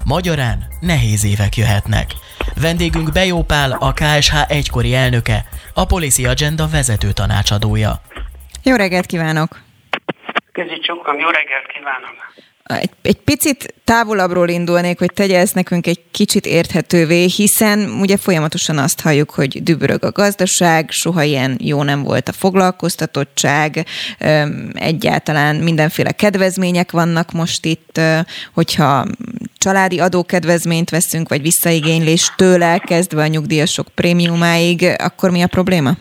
Magyarán 0.08 0.58
nehéz 0.80 1.24
évek 1.24 1.56
jöhetnek. 1.56 2.06
Vendégünk 2.60 3.12
Bejó 3.12 3.42
Pál, 3.42 3.72
a 3.80 3.92
KSH 3.92 4.34
egykori 4.48 4.94
elnöke, 4.94 5.44
a 5.74 5.84
Policy 5.84 6.26
Agenda 6.26 6.68
vezető 6.68 7.12
tanácsadója. 7.12 8.00
Jó 8.62 8.76
reggelt 8.76 9.06
kívánok! 9.06 9.60
Csukam, 10.82 11.18
jó 11.18 11.28
reggelt 11.28 11.66
kívánok! 11.66 12.16
Egy, 12.68 12.90
egy 13.02 13.16
picit 13.16 13.74
távolabbról 13.84 14.48
indulnék, 14.48 14.98
hogy 14.98 15.12
tegye 15.14 15.38
ezt 15.38 15.54
nekünk 15.54 15.86
egy 15.86 16.00
kicsit 16.10 16.46
érthetővé, 16.46 17.24
hiszen 17.24 17.90
ugye 18.00 18.16
folyamatosan 18.16 18.78
azt 18.78 19.00
halljuk, 19.00 19.30
hogy 19.30 19.62
dübörög 19.62 20.04
a 20.04 20.12
gazdaság, 20.12 20.90
soha 20.90 21.22
ilyen 21.22 21.58
jó 21.62 21.82
nem 21.82 22.02
volt 22.02 22.28
a 22.28 22.32
foglalkoztatottság, 22.32 23.86
egyáltalán 24.72 25.56
mindenféle 25.56 26.12
kedvezmények 26.12 26.90
vannak 26.90 27.32
most 27.32 27.64
itt, 27.64 28.00
hogyha 28.54 29.06
családi 29.58 29.98
adókedvezményt 29.98 30.90
veszünk, 30.90 31.28
vagy 31.28 31.42
visszaigénylés 31.42 32.32
tőle 32.36 32.78
kezdve 32.78 33.22
a 33.22 33.26
nyugdíjasok 33.26 33.88
prémiumáig, 33.94 34.94
akkor 34.98 35.30
mi 35.30 35.42
a 35.42 35.46
probléma? 35.46 35.96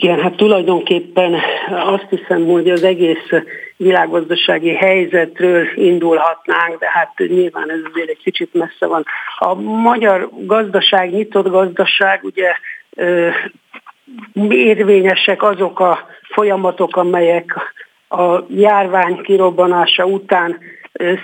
Igen, 0.00 0.20
hát 0.20 0.36
tulajdonképpen 0.36 1.34
azt 1.70 2.06
hiszem, 2.10 2.46
hogy 2.46 2.70
az 2.70 2.82
egész 2.82 3.28
világgazdasági 3.76 4.74
helyzetről 4.74 5.66
indulhatnánk, 5.74 6.78
de 6.78 6.90
hát 6.90 7.12
nyilván 7.16 7.70
ez 7.70 7.78
azért 7.92 8.08
egy 8.08 8.22
kicsit 8.22 8.54
messze 8.54 8.86
van. 8.86 9.04
A 9.38 9.54
magyar 9.54 10.28
gazdaság, 10.32 11.10
nyitott 11.10 11.48
gazdaság, 11.48 12.20
ugye 12.22 12.52
érvényesek 14.48 15.42
azok 15.42 15.80
a 15.80 16.06
folyamatok, 16.28 16.96
amelyek 16.96 17.74
a 18.08 18.38
járvány 18.48 19.20
kirobbanása 19.22 20.04
után 20.04 20.58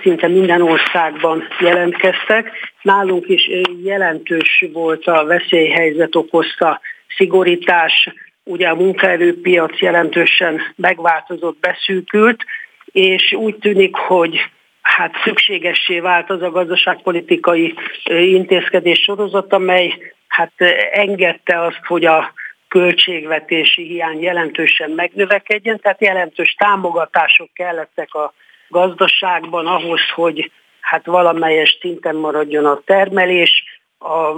szinte 0.01 0.27
minden 0.27 0.61
országban 0.61 1.47
jelentkeztek. 1.59 2.51
Nálunk 2.81 3.27
is 3.27 3.49
jelentős 3.83 4.65
volt 4.73 5.05
a 5.05 5.25
veszélyhelyzet 5.25 6.15
okozta 6.15 6.79
szigorítás, 7.17 8.09
ugye 8.43 8.67
a 8.67 8.75
munkaerőpiac 8.75 9.79
jelentősen 9.79 10.61
megváltozott, 10.75 11.59
beszűkült, 11.59 12.45
és 12.85 13.33
úgy 13.33 13.55
tűnik, 13.55 13.95
hogy 13.95 14.39
hát 14.81 15.13
szükségessé 15.23 15.99
vált 15.99 16.29
az 16.29 16.41
a 16.41 16.51
gazdaságpolitikai 16.51 17.73
intézkedés 18.05 18.99
sorozat, 18.99 19.53
amely 19.53 20.13
hát 20.27 20.51
engedte 20.91 21.61
azt, 21.61 21.85
hogy 21.85 22.05
a 22.05 22.33
költségvetési 22.67 23.83
hiány 23.83 24.21
jelentősen 24.21 24.89
megnövekedjen, 24.89 25.79
tehát 25.79 26.01
jelentős 26.01 26.53
támogatások 26.57 27.49
kellettek 27.53 28.13
a 28.13 28.33
gazdaságban 28.67 29.67
ahhoz, 29.67 30.01
hogy 30.15 30.51
hát 30.79 31.05
valamelyes 31.05 31.77
szinten 31.81 32.15
maradjon 32.15 32.65
a 32.65 32.81
termelés, 32.85 33.63
a 33.99 34.33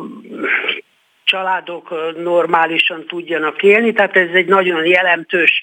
családok 1.25 2.13
normálisan 2.17 3.05
tudjanak 3.07 3.63
élni, 3.63 3.93
tehát 3.93 4.15
ez 4.15 4.29
egy 4.33 4.47
nagyon 4.47 4.85
jelentős 4.85 5.61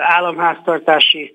államháztartási 0.00 1.34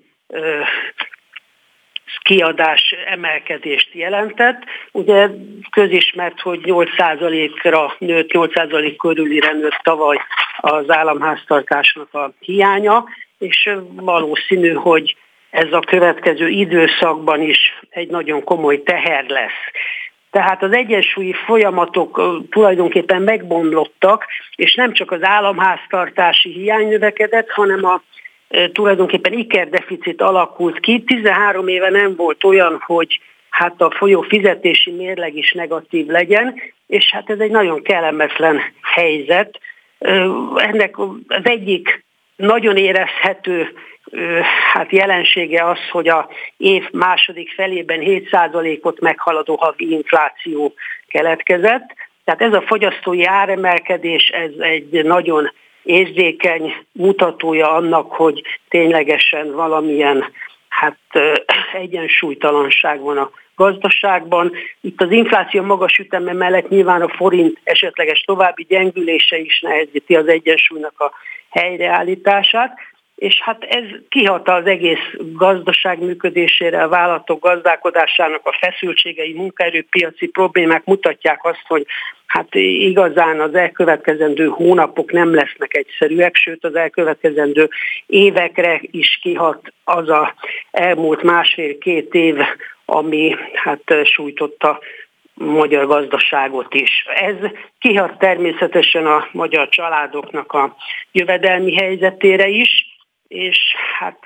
kiadás 2.22 2.94
emelkedést 3.06 3.94
jelentett. 3.94 4.62
Ugye 4.92 5.28
közismert, 5.70 6.40
hogy 6.40 6.60
8%-ra 6.62 7.94
nőtt, 7.98 8.30
8% 8.32 8.94
körülire 8.98 9.52
nőtt 9.52 9.80
tavaly 9.82 10.16
az 10.56 10.90
államháztartásnak 10.90 12.14
a 12.14 12.32
hiánya, 12.40 13.04
és 13.38 13.70
valószínű, 13.90 14.72
hogy 14.72 15.16
ez 15.50 15.72
a 15.72 15.80
következő 15.80 16.48
időszakban 16.48 17.40
is 17.40 17.58
egy 17.90 18.08
nagyon 18.08 18.44
komoly 18.44 18.82
teher 18.82 19.24
lesz. 19.28 19.70
Tehát 20.36 20.62
az 20.62 20.72
egyensúlyi 20.72 21.32
folyamatok 21.32 22.20
tulajdonképpen 22.50 23.22
megbomlottak, 23.22 24.26
és 24.56 24.74
nem 24.74 24.92
csak 24.92 25.10
az 25.10 25.22
államháztartási 25.22 26.52
hiány 26.52 26.88
növekedett, 26.88 27.50
hanem 27.50 27.84
a 27.84 28.02
tulajdonképpen 28.72 29.32
ikerdeficit 29.32 30.22
alakult 30.22 30.80
ki. 30.80 31.02
13 31.02 31.68
éve 31.68 31.90
nem 31.90 32.14
volt 32.16 32.44
olyan, 32.44 32.82
hogy 32.86 33.20
hát 33.50 33.80
a 33.80 33.90
folyó 33.90 34.20
fizetési 34.20 34.90
mérleg 34.90 35.36
is 35.36 35.52
negatív 35.52 36.06
legyen, 36.06 36.54
és 36.86 37.10
hát 37.12 37.30
ez 37.30 37.38
egy 37.38 37.50
nagyon 37.50 37.82
kellemetlen 37.82 38.60
helyzet. 38.82 39.60
Ennek 40.56 40.98
az 41.28 41.42
egyik 41.42 42.04
nagyon 42.36 42.76
érezhető 42.76 43.72
hát 44.72 44.92
jelensége 44.92 45.64
az, 45.64 45.78
hogy 45.90 46.08
a 46.08 46.28
év 46.56 46.88
második 46.92 47.52
felében 47.52 48.00
7%-ot 48.02 49.00
meghaladó 49.00 49.54
havi 49.54 49.90
infláció 49.92 50.74
keletkezett. 51.08 51.94
Tehát 52.24 52.42
ez 52.42 52.52
a 52.52 52.62
fogyasztói 52.66 53.24
áremelkedés, 53.24 54.28
ez 54.28 54.50
egy 54.58 55.04
nagyon 55.04 55.52
érzékeny 55.82 56.74
mutatója 56.92 57.70
annak, 57.70 58.12
hogy 58.12 58.42
ténylegesen 58.68 59.52
valamilyen 59.52 60.24
hát 60.68 60.98
egyensúlytalanság 61.72 63.00
van 63.00 63.18
a 63.18 63.30
gazdaságban. 63.54 64.52
Itt 64.80 65.00
az 65.00 65.10
infláció 65.10 65.62
magas 65.62 65.98
üteme 65.98 66.32
mellett 66.32 66.68
nyilván 66.68 67.02
a 67.02 67.08
forint 67.08 67.58
esetleges 67.64 68.20
további 68.20 68.66
gyengülése 68.68 69.38
is 69.38 69.60
nehezíti 69.60 70.16
az 70.16 70.28
egyensúlynak 70.28 71.00
a 71.00 71.12
helyreállítását, 71.50 72.78
és 73.16 73.40
hát 73.40 73.64
ez 73.64 73.84
kihat 74.08 74.48
az 74.48 74.66
egész 74.66 75.14
gazdaság 75.18 75.98
működésére, 75.98 76.82
a 76.82 76.88
vállalatok 76.88 77.40
gazdálkodásának 77.40 78.40
a 78.46 78.56
feszültségei, 78.60 79.32
munkaerőpiaci 79.32 80.26
problémák 80.26 80.84
mutatják 80.84 81.44
azt, 81.44 81.62
hogy 81.66 81.86
hát 82.26 82.54
igazán 82.54 83.40
az 83.40 83.54
elkövetkezendő 83.54 84.46
hónapok 84.46 85.12
nem 85.12 85.34
lesznek 85.34 85.74
egyszerűek, 85.74 86.36
sőt 86.36 86.64
az 86.64 86.74
elkövetkezendő 86.74 87.68
évekre 88.06 88.80
is 88.90 89.18
kihat 89.22 89.72
az 89.84 90.08
a 90.08 90.34
elmúlt 90.70 91.22
másfél-két 91.22 92.14
év, 92.14 92.36
ami 92.84 93.36
hát 93.54 93.94
sújtotta 94.04 94.80
magyar 95.34 95.86
gazdaságot 95.86 96.74
is. 96.74 97.06
Ez 97.14 97.50
kihat 97.78 98.18
természetesen 98.18 99.06
a 99.06 99.28
magyar 99.32 99.68
családoknak 99.68 100.52
a 100.52 100.76
jövedelmi 101.12 101.74
helyzetére 101.74 102.48
is, 102.48 102.95
és 103.28 103.58
hát 103.98 104.18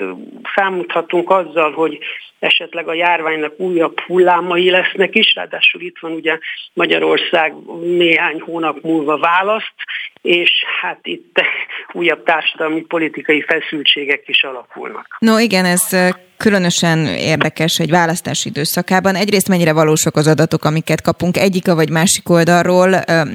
számíthatunk 0.55 1.31
azzal, 1.31 1.73
hogy 1.73 1.99
esetleg 2.39 2.89
a 2.89 2.95
járványnak 2.95 3.61
újabb 3.61 4.01
hullámai 4.01 4.71
lesznek 4.71 5.15
is, 5.15 5.35
ráadásul 5.35 5.81
itt 5.81 5.99
van 6.01 6.13
ugye 6.13 6.39
Magyarország 6.73 7.55
néhány 7.81 8.41
hónap 8.41 8.83
múlva 8.83 9.19
választ, 9.19 9.75
és 10.23 10.51
hát 10.81 10.99
itt 11.03 11.43
újabb 11.93 12.23
társadalmi 12.23 12.81
politikai 12.81 13.43
feszültségek 13.43 14.23
is 14.27 14.43
alakulnak. 14.43 15.17
No 15.19 15.39
igen, 15.39 15.65
ez 15.65 15.97
különösen 16.37 16.99
érdekes 17.07 17.79
egy 17.79 17.91
választási 17.91 18.49
időszakában. 18.49 19.15
Egyrészt 19.15 19.49
mennyire 19.49 19.73
valósak 19.73 20.17
az 20.17 20.27
adatok, 20.27 20.65
amiket 20.65 21.03
kapunk 21.03 21.37
egyik 21.37 21.67
vagy 21.67 21.91
másik 21.91 22.29
oldalról, 22.29 22.91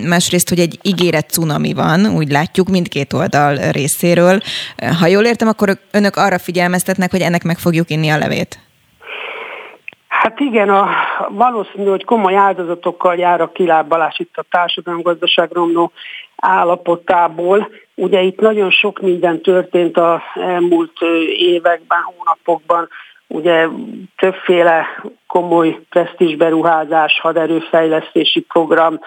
másrészt, 0.07 0.49
hogy 0.49 0.59
egy 0.59 0.79
ígéret 0.81 1.29
cunami 1.29 1.73
van, 1.73 2.05
úgy 2.05 2.31
látjuk 2.31 2.67
mindkét 2.67 3.13
oldal 3.13 3.71
részéről. 3.71 4.39
Ha 4.99 5.07
jól 5.07 5.23
értem, 5.23 5.47
akkor 5.47 5.69
önök 5.91 6.15
arra 6.15 6.39
figyelmeztetnek, 6.39 7.11
hogy 7.11 7.21
ennek 7.21 7.43
meg 7.43 7.57
fogjuk 7.57 7.89
inni 7.89 8.09
a 8.09 8.17
levét. 8.17 8.59
Hát 10.07 10.39
igen, 10.39 10.69
a, 10.69 10.89
valószínű, 11.29 11.89
hogy 11.89 12.03
komoly 12.03 12.35
áldozatokkal 12.35 13.15
jár 13.15 13.41
a 13.41 13.51
kilábalás 13.51 14.19
itt 14.19 14.37
a 14.37 14.45
társadalom-gazdaság 14.49 15.51
romló 15.51 15.91
állapotából. 16.35 17.69
Ugye 17.95 18.21
itt 18.21 18.39
nagyon 18.39 18.71
sok 18.71 18.99
minden 18.99 19.41
történt 19.41 19.97
az 19.97 20.19
elmúlt 20.33 21.01
években, 21.37 21.99
hónapokban, 22.01 22.89
ugye 23.27 23.67
többféle 24.17 24.87
komoly 25.27 25.79
presztízsberuházás, 25.89 27.19
haderőfejlesztési 27.21 28.41
program, 28.41 28.99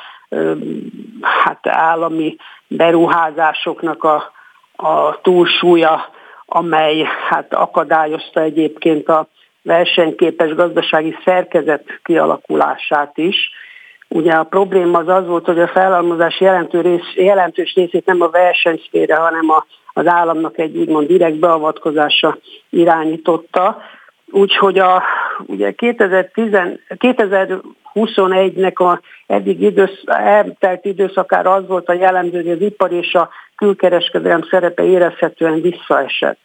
hát 1.20 1.66
állami 1.66 2.37
beruházásoknak 2.66 4.05
a, 4.05 4.33
a 4.77 5.20
túlsúlya, 5.20 6.09
amely 6.46 7.09
hát 7.29 7.55
akadályozta 7.55 8.40
egyébként 8.40 9.09
a 9.09 9.29
versenyképes 9.62 10.55
gazdasági 10.55 11.16
szerkezet 11.24 11.85
kialakulását 12.03 13.18
is. 13.18 13.51
Ugye 14.09 14.33
a 14.33 14.44
probléma 14.44 14.99
az 14.99 15.09
az 15.09 15.27
volt, 15.27 15.44
hogy 15.44 15.61
a 15.61 15.68
felhalmozás 15.68 16.40
jelentő 16.40 16.81
rész, 16.81 17.14
jelentős 17.14 17.75
részét 17.75 18.07
nem 18.07 18.21
a 18.21 18.29
versenyszfére, 18.29 19.16
hanem 19.16 19.51
a, 19.51 19.66
az 19.92 20.07
államnak 20.07 20.59
egy 20.59 20.77
úgymond 20.77 21.07
direkt 21.07 21.38
beavatkozása 21.38 22.38
irányította. 22.71 23.83
Úgyhogy 24.31 24.79
a, 24.79 25.03
ugye 25.47 25.73
2010, 25.73 26.51
2021-nek 26.88 28.75
a 28.75 29.01
eddig 29.27 29.61
idősz, 29.61 30.03
eltelt 30.05 30.85
időszakára 30.85 31.53
az 31.53 31.66
volt 31.66 31.88
a 31.88 31.92
jellemző, 31.92 32.37
hogy 32.37 32.51
az 32.51 32.61
ipar 32.61 32.92
és 32.92 33.14
a 33.14 33.29
külkereskedelem 33.57 34.42
szerepe 34.51 34.85
érezhetően 34.85 35.61
visszaesett. 35.61 36.40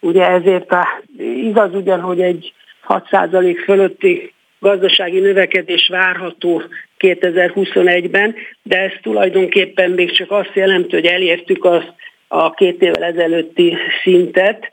Ugye 0.00 0.28
ezért 0.28 0.72
a, 0.72 0.86
igaz 1.18 1.74
ugyan, 1.74 2.00
hogy 2.00 2.20
egy 2.20 2.52
6% 2.88 3.62
fölötti 3.64 4.34
gazdasági 4.58 5.20
növekedés 5.20 5.88
várható 5.88 6.62
2021-ben, 6.98 8.34
de 8.62 8.78
ez 8.78 8.92
tulajdonképpen 9.02 9.90
még 9.90 10.10
csak 10.10 10.30
azt 10.30 10.54
jelenti, 10.54 10.94
hogy 10.94 11.06
elértük 11.06 11.64
azt 11.64 11.92
a 12.28 12.50
két 12.50 12.82
évvel 12.82 13.04
ezelőtti 13.04 13.76
szintet, 14.02 14.68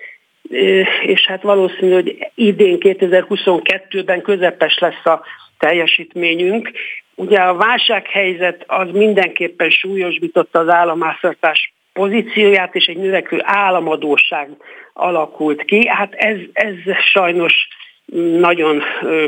és 1.01 1.25
hát 1.27 1.41
valószínű, 1.41 1.91
hogy 1.93 2.17
idén 2.35 2.77
2022-ben 2.79 4.21
közepes 4.21 4.77
lesz 4.79 5.05
a 5.05 5.21
teljesítményünk. 5.57 6.71
Ugye 7.15 7.37
a 7.37 7.55
válsághelyzet 7.55 8.63
az 8.67 8.87
mindenképpen 8.91 9.69
súlyosbította 9.69 10.59
az 10.59 10.69
államháztartás 10.69 11.73
pozícióját, 11.93 12.75
és 12.75 12.85
egy 12.85 12.97
növekvő 12.97 13.39
államadóság 13.43 14.49
alakult 14.93 15.63
ki. 15.63 15.87
Hát 15.87 16.13
ez, 16.13 16.37
ez 16.53 16.73
sajnos 17.11 17.67
nagyon 18.39 18.83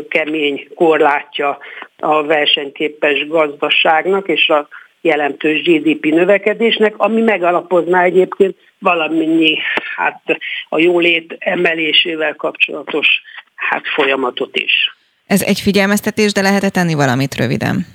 kemény 0.09 0.67
korlátja 0.75 1.57
a 1.97 2.23
versenyképes 2.23 3.27
gazdaságnak 3.27 4.27
és 4.27 4.49
a 4.49 4.67
jelentős 5.01 5.61
GDP 5.61 6.05
növekedésnek, 6.05 6.93
ami 6.97 7.21
megalapozná 7.21 8.03
egyébként 8.03 8.55
valamennyi 8.79 9.57
hát, 9.95 10.21
a 10.69 10.79
jólét 10.79 11.35
emelésével 11.39 12.35
kapcsolatos 12.35 13.07
hát, 13.55 13.87
folyamatot 13.87 14.55
is. 14.57 14.95
Ez 15.27 15.41
egy 15.41 15.59
figyelmeztetés, 15.59 16.31
de 16.31 16.41
lehet 16.41 16.71
tenni 16.71 16.93
valamit 16.93 17.35
röviden? 17.35 17.85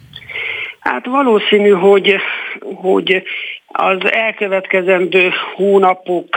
Hát 0.81 1.07
valószínű, 1.07 1.71
hogy, 1.71 2.17
hogy 2.61 3.23
az 3.67 3.99
elkövetkezendő 4.11 5.33
hónapok 5.55 6.29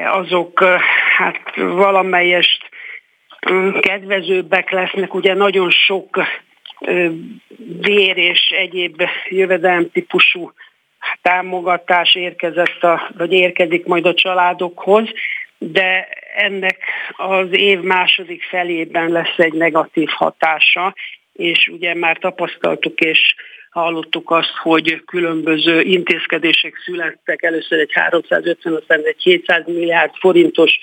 azok 0.00 0.64
hát 1.16 1.40
valamelyest 1.56 2.70
kedvezőbbek 3.80 4.70
lesznek, 4.70 5.14
ugye 5.14 5.34
nagyon 5.34 5.70
sok 5.70 6.22
vér 7.80 8.16
és 8.16 8.40
egyéb 8.50 9.02
jövedelem 9.28 9.90
típusú 9.90 10.52
támogatás 11.22 12.14
érkezett, 12.14 12.82
a, 12.82 13.10
vagy 13.16 13.32
érkezik 13.32 13.84
majd 13.84 14.06
a 14.06 14.14
családokhoz, 14.14 15.08
de 15.58 16.08
ennek 16.36 16.78
az 17.16 17.46
év 17.50 17.80
második 17.80 18.42
felében 18.42 19.10
lesz 19.10 19.36
egy 19.36 19.52
negatív 19.52 20.08
hatása, 20.08 20.94
és 21.32 21.68
ugye 21.68 21.94
már 21.94 22.18
tapasztaltuk 22.18 23.00
és 23.00 23.34
hallottuk 23.70 24.30
azt, 24.30 24.56
hogy 24.62 25.02
különböző 25.04 25.80
intézkedések 25.80 26.76
születtek, 26.84 27.42
először 27.42 27.78
egy 27.78 27.92
350, 27.92 28.74
aztán 28.74 29.00
egy 29.04 29.22
700 29.22 29.62
milliárd 29.66 30.14
forintos 30.14 30.78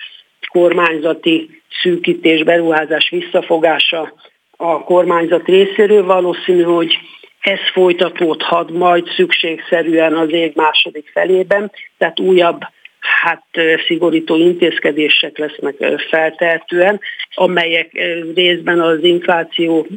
kormányzati 0.50 1.62
szűkítés, 1.82 2.44
beruházás 2.44 3.10
visszafogása 3.10 4.14
a 4.58 4.84
kormányzat 4.84 5.46
részéről. 5.46 6.04
Valószínű, 6.04 6.62
hogy 6.62 6.98
ez 7.40 7.60
folytatódhat 7.74 8.72
majd 8.72 9.08
szükségszerűen 9.16 10.14
az 10.14 10.32
év 10.32 10.54
második 10.56 11.10
felében, 11.14 11.72
tehát 11.98 12.20
újabb 12.20 12.62
hát 13.00 13.44
szigorító 13.88 14.36
intézkedések 14.36 15.38
lesznek 15.38 15.76
feltehetően, 16.10 17.00
amelyek 17.34 17.92
részben 18.36 18.80
az 18.80 19.04
infláció 19.04 19.88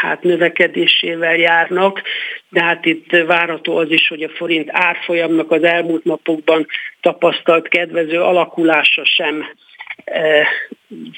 hát 0.00 0.22
növekedésével 0.22 1.36
járnak, 1.36 2.02
de 2.48 2.62
hát 2.62 2.84
itt 2.86 3.10
várható 3.26 3.76
az 3.76 3.90
is, 3.90 4.08
hogy 4.08 4.22
a 4.22 4.28
forint 4.28 4.68
árfolyamnak 4.72 5.50
az 5.50 5.62
elmúlt 5.62 6.04
napokban 6.04 6.66
tapasztalt 7.00 7.68
kedvező 7.68 8.20
alakulása 8.20 9.04
sem 9.04 9.46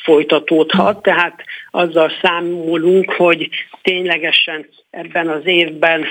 folytatódhat, 0.03 1.03
tehát 1.03 1.45
azzal 1.71 2.13
számolunk, 2.23 3.13
hogy 3.13 3.49
ténylegesen 3.83 4.69
ebben 4.91 5.29
az 5.29 5.43
évben 5.45 6.07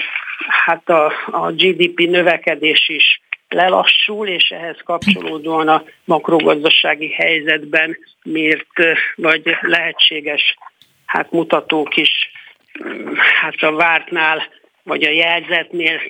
hát 0.48 0.90
a, 0.90 1.12
a 1.32 1.52
GDP 1.52 2.00
növekedés 2.00 2.90
is 2.90 3.22
lelassul, 3.50 4.28
és 4.28 4.50
ehhez 4.50 4.78
kapcsolódóan 4.84 5.68
a 5.68 5.84
makrogazdasági 6.06 7.12
helyzetben 7.12 7.98
miért 8.24 8.68
vagy 9.16 9.58
lehetséges 9.62 10.56
hát 11.06 11.32
mutatók 11.32 11.98
is 11.98 12.32
hát 13.42 13.64
a 13.64 13.72
vártnál 13.72 14.44
vagy 14.84 15.04
a 15.04 15.10
jelzetnél 15.10 16.02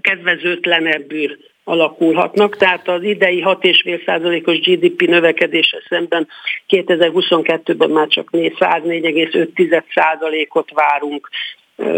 kedvezőtlenebbül 0.00 1.36
alakulhatnak. 1.68 2.56
Tehát 2.56 2.88
az 2.88 3.02
idei 3.02 3.42
6,5%-os 3.44 4.58
GDP 4.58 5.02
növekedése 5.02 5.82
szemben 5.88 6.28
2022-ben 6.68 7.90
már 7.90 8.08
csak 8.08 8.28
104,5%-ot 8.32 10.70
várunk. 10.74 11.28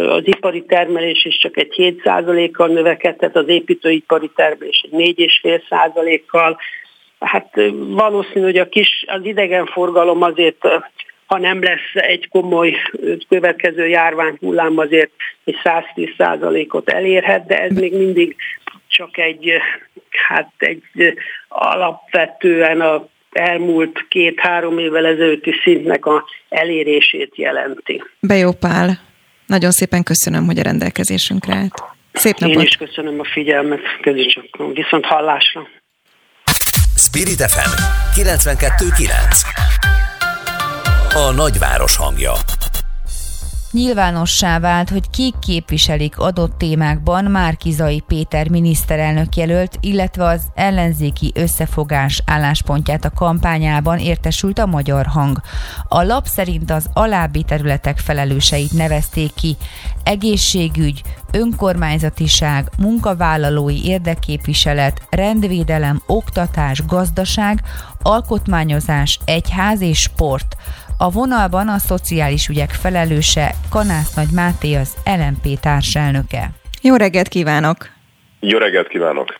Az 0.08 0.22
ipari 0.24 0.64
termelés 0.64 1.24
is 1.24 1.38
csak 1.38 1.56
egy 1.56 1.74
7%-kal 1.76 2.68
növekedett, 2.68 3.36
az 3.36 3.48
építőipari 3.48 4.30
termelés 4.34 4.86
egy 4.90 5.16
4,5%-kal. 5.16 6.58
Hát 7.20 7.60
valószínű, 7.72 8.44
hogy 8.44 8.58
a 8.58 8.68
kis, 8.68 9.04
az 9.06 9.24
idegenforgalom 9.24 10.22
azért 10.22 10.66
ha 11.30 11.38
nem 11.38 11.62
lesz 11.62 11.90
egy 11.92 12.28
komoly 12.28 12.76
következő 13.28 13.88
járványhullám, 13.88 14.78
azért 14.78 15.10
egy 15.44 15.56
110%-ot 15.64 16.90
elérhet, 16.90 17.46
de 17.46 17.60
ez 17.60 17.72
még 17.72 17.96
mindig 17.96 18.36
csak 18.90 19.18
egy, 19.18 19.52
hát 20.28 20.52
egy 20.58 20.82
alapvetően 21.48 22.80
a 22.80 23.08
elmúlt 23.30 24.06
két-három 24.08 24.78
évvel 24.78 25.06
ezelőtti 25.06 25.54
szintnek 25.62 26.06
a 26.06 26.24
elérését 26.48 27.36
jelenti. 27.36 28.02
Bejó 28.20 28.52
Pál, 28.52 29.00
nagyon 29.46 29.70
szépen 29.70 30.02
köszönöm, 30.02 30.46
hogy 30.46 30.58
a 30.58 30.62
rendelkezésünkre 30.62 31.54
állt. 31.54 31.82
Szép 32.12 32.36
napot! 32.38 32.56
Én 32.56 32.62
is 32.62 32.76
köszönöm 32.76 33.20
a 33.20 33.24
figyelmet, 33.24 33.80
csak 34.02 34.74
viszont 34.74 35.04
hallásra. 35.04 35.68
Spirit 36.96 37.42
FM 37.50 37.70
92.9 38.20 39.70
a 41.14 41.32
nagyváros 41.32 41.96
hangja. 41.96 42.32
Nyilvánossá 43.72 44.58
vált, 44.58 44.90
hogy 44.90 45.10
kik 45.10 45.34
képviselik 45.38 46.18
adott 46.18 46.58
témákban 46.58 47.24
Márkizai 47.24 48.00
Péter 48.06 48.48
miniszterelnök 48.48 49.36
jelölt, 49.36 49.76
illetve 49.80 50.24
az 50.24 50.42
ellenzéki 50.54 51.32
összefogás 51.34 52.22
álláspontját 52.26 53.04
a 53.04 53.10
kampányában 53.10 53.98
értesült 53.98 54.58
a 54.58 54.66
Magyar 54.66 55.06
Hang. 55.06 55.40
A 55.88 56.02
lap 56.02 56.26
szerint 56.26 56.70
az 56.70 56.90
alábbi 56.92 57.42
területek 57.42 57.98
felelőseit 57.98 58.72
nevezték 58.72 59.34
ki. 59.34 59.56
Egészségügy, 60.02 61.02
önkormányzatiság, 61.32 62.70
munkavállalói 62.78 63.84
érdekképviselet, 63.84 65.02
rendvédelem, 65.10 66.02
oktatás, 66.06 66.86
gazdaság, 66.86 67.62
alkotmányozás, 68.02 69.18
egyház 69.24 69.80
és 69.80 70.00
sport. 70.00 70.56
A 71.02 71.10
vonalban 71.10 71.68
a 71.68 71.78
szociális 71.78 72.48
ügyek 72.48 72.70
felelőse 72.70 73.54
Kanász 73.70 74.14
Nagy 74.14 74.30
Máté 74.34 74.74
az 74.74 74.94
LMP 75.04 75.60
társelnöke. 75.60 76.50
Jó 76.82 76.96
reggelt 76.96 77.28
kívánok! 77.28 77.88
Jó 78.40 78.58
reggelt 78.58 78.88
kívánok! 78.88 79.34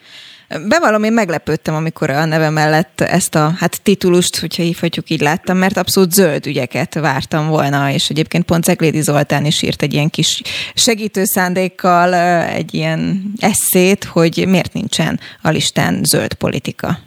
Bevallom, 0.68 1.02
én 1.02 1.12
meglepődtem, 1.12 1.74
amikor 1.74 2.10
a 2.10 2.24
neve 2.24 2.50
mellett 2.50 3.00
ezt 3.00 3.34
a 3.34 3.54
hát 3.58 3.82
titulust, 3.82 4.40
hogyha 4.40 4.62
hívhatjuk 4.62 5.10
így 5.10 5.20
láttam, 5.20 5.56
mert 5.56 5.76
abszolút 5.76 6.12
zöld 6.12 6.46
ügyeket 6.46 6.94
vártam 6.94 7.48
volna, 7.48 7.90
és 7.90 8.08
egyébként 8.08 8.44
pont 8.44 8.64
Ceglédi 8.64 9.00
Zoltán 9.00 9.44
is 9.44 9.62
írt 9.62 9.82
egy 9.82 9.92
ilyen 9.92 10.10
kis 10.10 10.42
segítő 10.74 11.24
szándékkal 11.24 12.14
egy 12.44 12.74
ilyen 12.74 13.32
eszét, 13.40 14.04
hogy 14.04 14.44
miért 14.48 14.72
nincsen 14.72 15.20
a 15.42 15.50
listán 15.50 16.00
zöld 16.04 16.34
politika. 16.34 16.98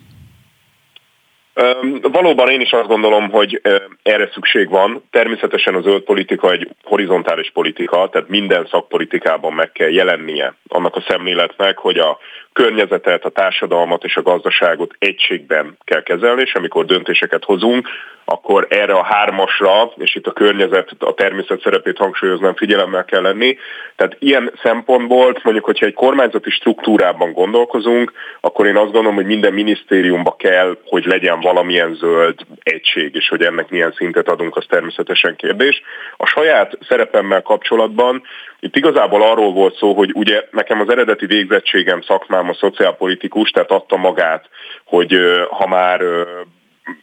Valóban 2.02 2.50
én 2.50 2.62
is 2.62 2.72
azt 2.72 2.88
gondolom, 2.88 3.30
hogy 3.30 3.62
erre 4.04 4.30
szükség 4.34 4.70
van. 4.70 5.04
Természetesen 5.12 5.76
a 5.76 5.82
zöld 5.82 6.02
politika 6.02 6.52
egy 6.52 6.68
horizontális 6.84 7.52
politika, 7.52 8.10
tehát 8.10 8.30
minden 8.30 8.68
szakpolitikában 8.72 9.54
meg 9.54 9.72
kell 9.72 9.90
jelennie 9.90 10.54
annak 10.68 10.96
a 10.96 11.04
szemléletnek, 11.08 11.78
hogy 11.78 11.98
a 11.98 12.18
környezetet, 12.54 13.26
a 13.26 13.30
társadalmat 13.30 14.04
és 14.04 14.16
a 14.18 14.22
gazdaságot 14.22 14.96
egységben 15.00 15.78
kell 15.84 16.04
kezelni, 16.04 16.42
és 16.42 16.54
amikor 16.54 16.86
döntéseket 16.86 17.44
hozunk, 17.44 17.88
akkor 18.26 18.68
erre 18.70 18.94
a 18.94 19.04
hármasra, 19.04 19.92
és 19.98 20.16
itt 20.16 20.28
a 20.28 20.32
környezet, 20.32 20.90
a 21.00 21.14
természet 21.14 21.62
szerepét 21.62 21.98
hangsúlyoznám, 21.98 22.56
figyelemmel 22.56 23.06
kell 23.06 23.22
lenni. 23.22 23.58
Tehát 23.96 24.16
ilyen 24.20 24.52
szempontból, 24.64 25.38
mondjuk, 25.44 25.66
hogyha 25.66 25.86
egy 25.86 25.94
kormányzati 25.94 26.50
struktúrában 26.50 27.32
gondolkozunk, 27.32 28.12
akkor 28.42 28.66
én 28.66 28.76
azt 28.76 28.92
gondolom, 28.92 29.16
hogy 29.16 29.26
minden 29.26 29.54
minisztériumba 29.54 30.36
kell, 30.36 30.78
hogy 30.86 31.06
legyen 31.06 31.40
valamilyen 31.44 31.96
zöld 31.96 32.40
egység, 32.64 33.16
és 33.16 33.28
hogy 33.28 33.42
ennek 33.42 33.70
milyen 33.70 33.94
szintet 33.98 34.30
adunk, 34.30 34.56
az 34.56 34.66
természetesen 34.70 35.36
kérdés. 35.36 35.82
A 36.18 36.26
saját 36.26 36.78
szerepemmel 36.88 37.42
kapcsolatban 37.42 38.24
itt 38.60 38.76
igazából 38.76 39.22
arról 39.22 39.52
volt 39.54 39.78
szó, 39.78 39.94
hogy 39.94 40.12
ugye 40.14 40.48
nekem 40.52 40.80
az 40.80 40.90
eredeti 40.90 41.26
végzettségem 41.26 42.02
szakmám 42.02 42.50
a 42.50 42.54
szociálpolitikus, 42.54 43.50
tehát 43.50 43.72
adta 43.72 43.98
magát, 43.98 44.50
hogy 44.86 45.18
ha 45.50 45.68
már 45.68 46.02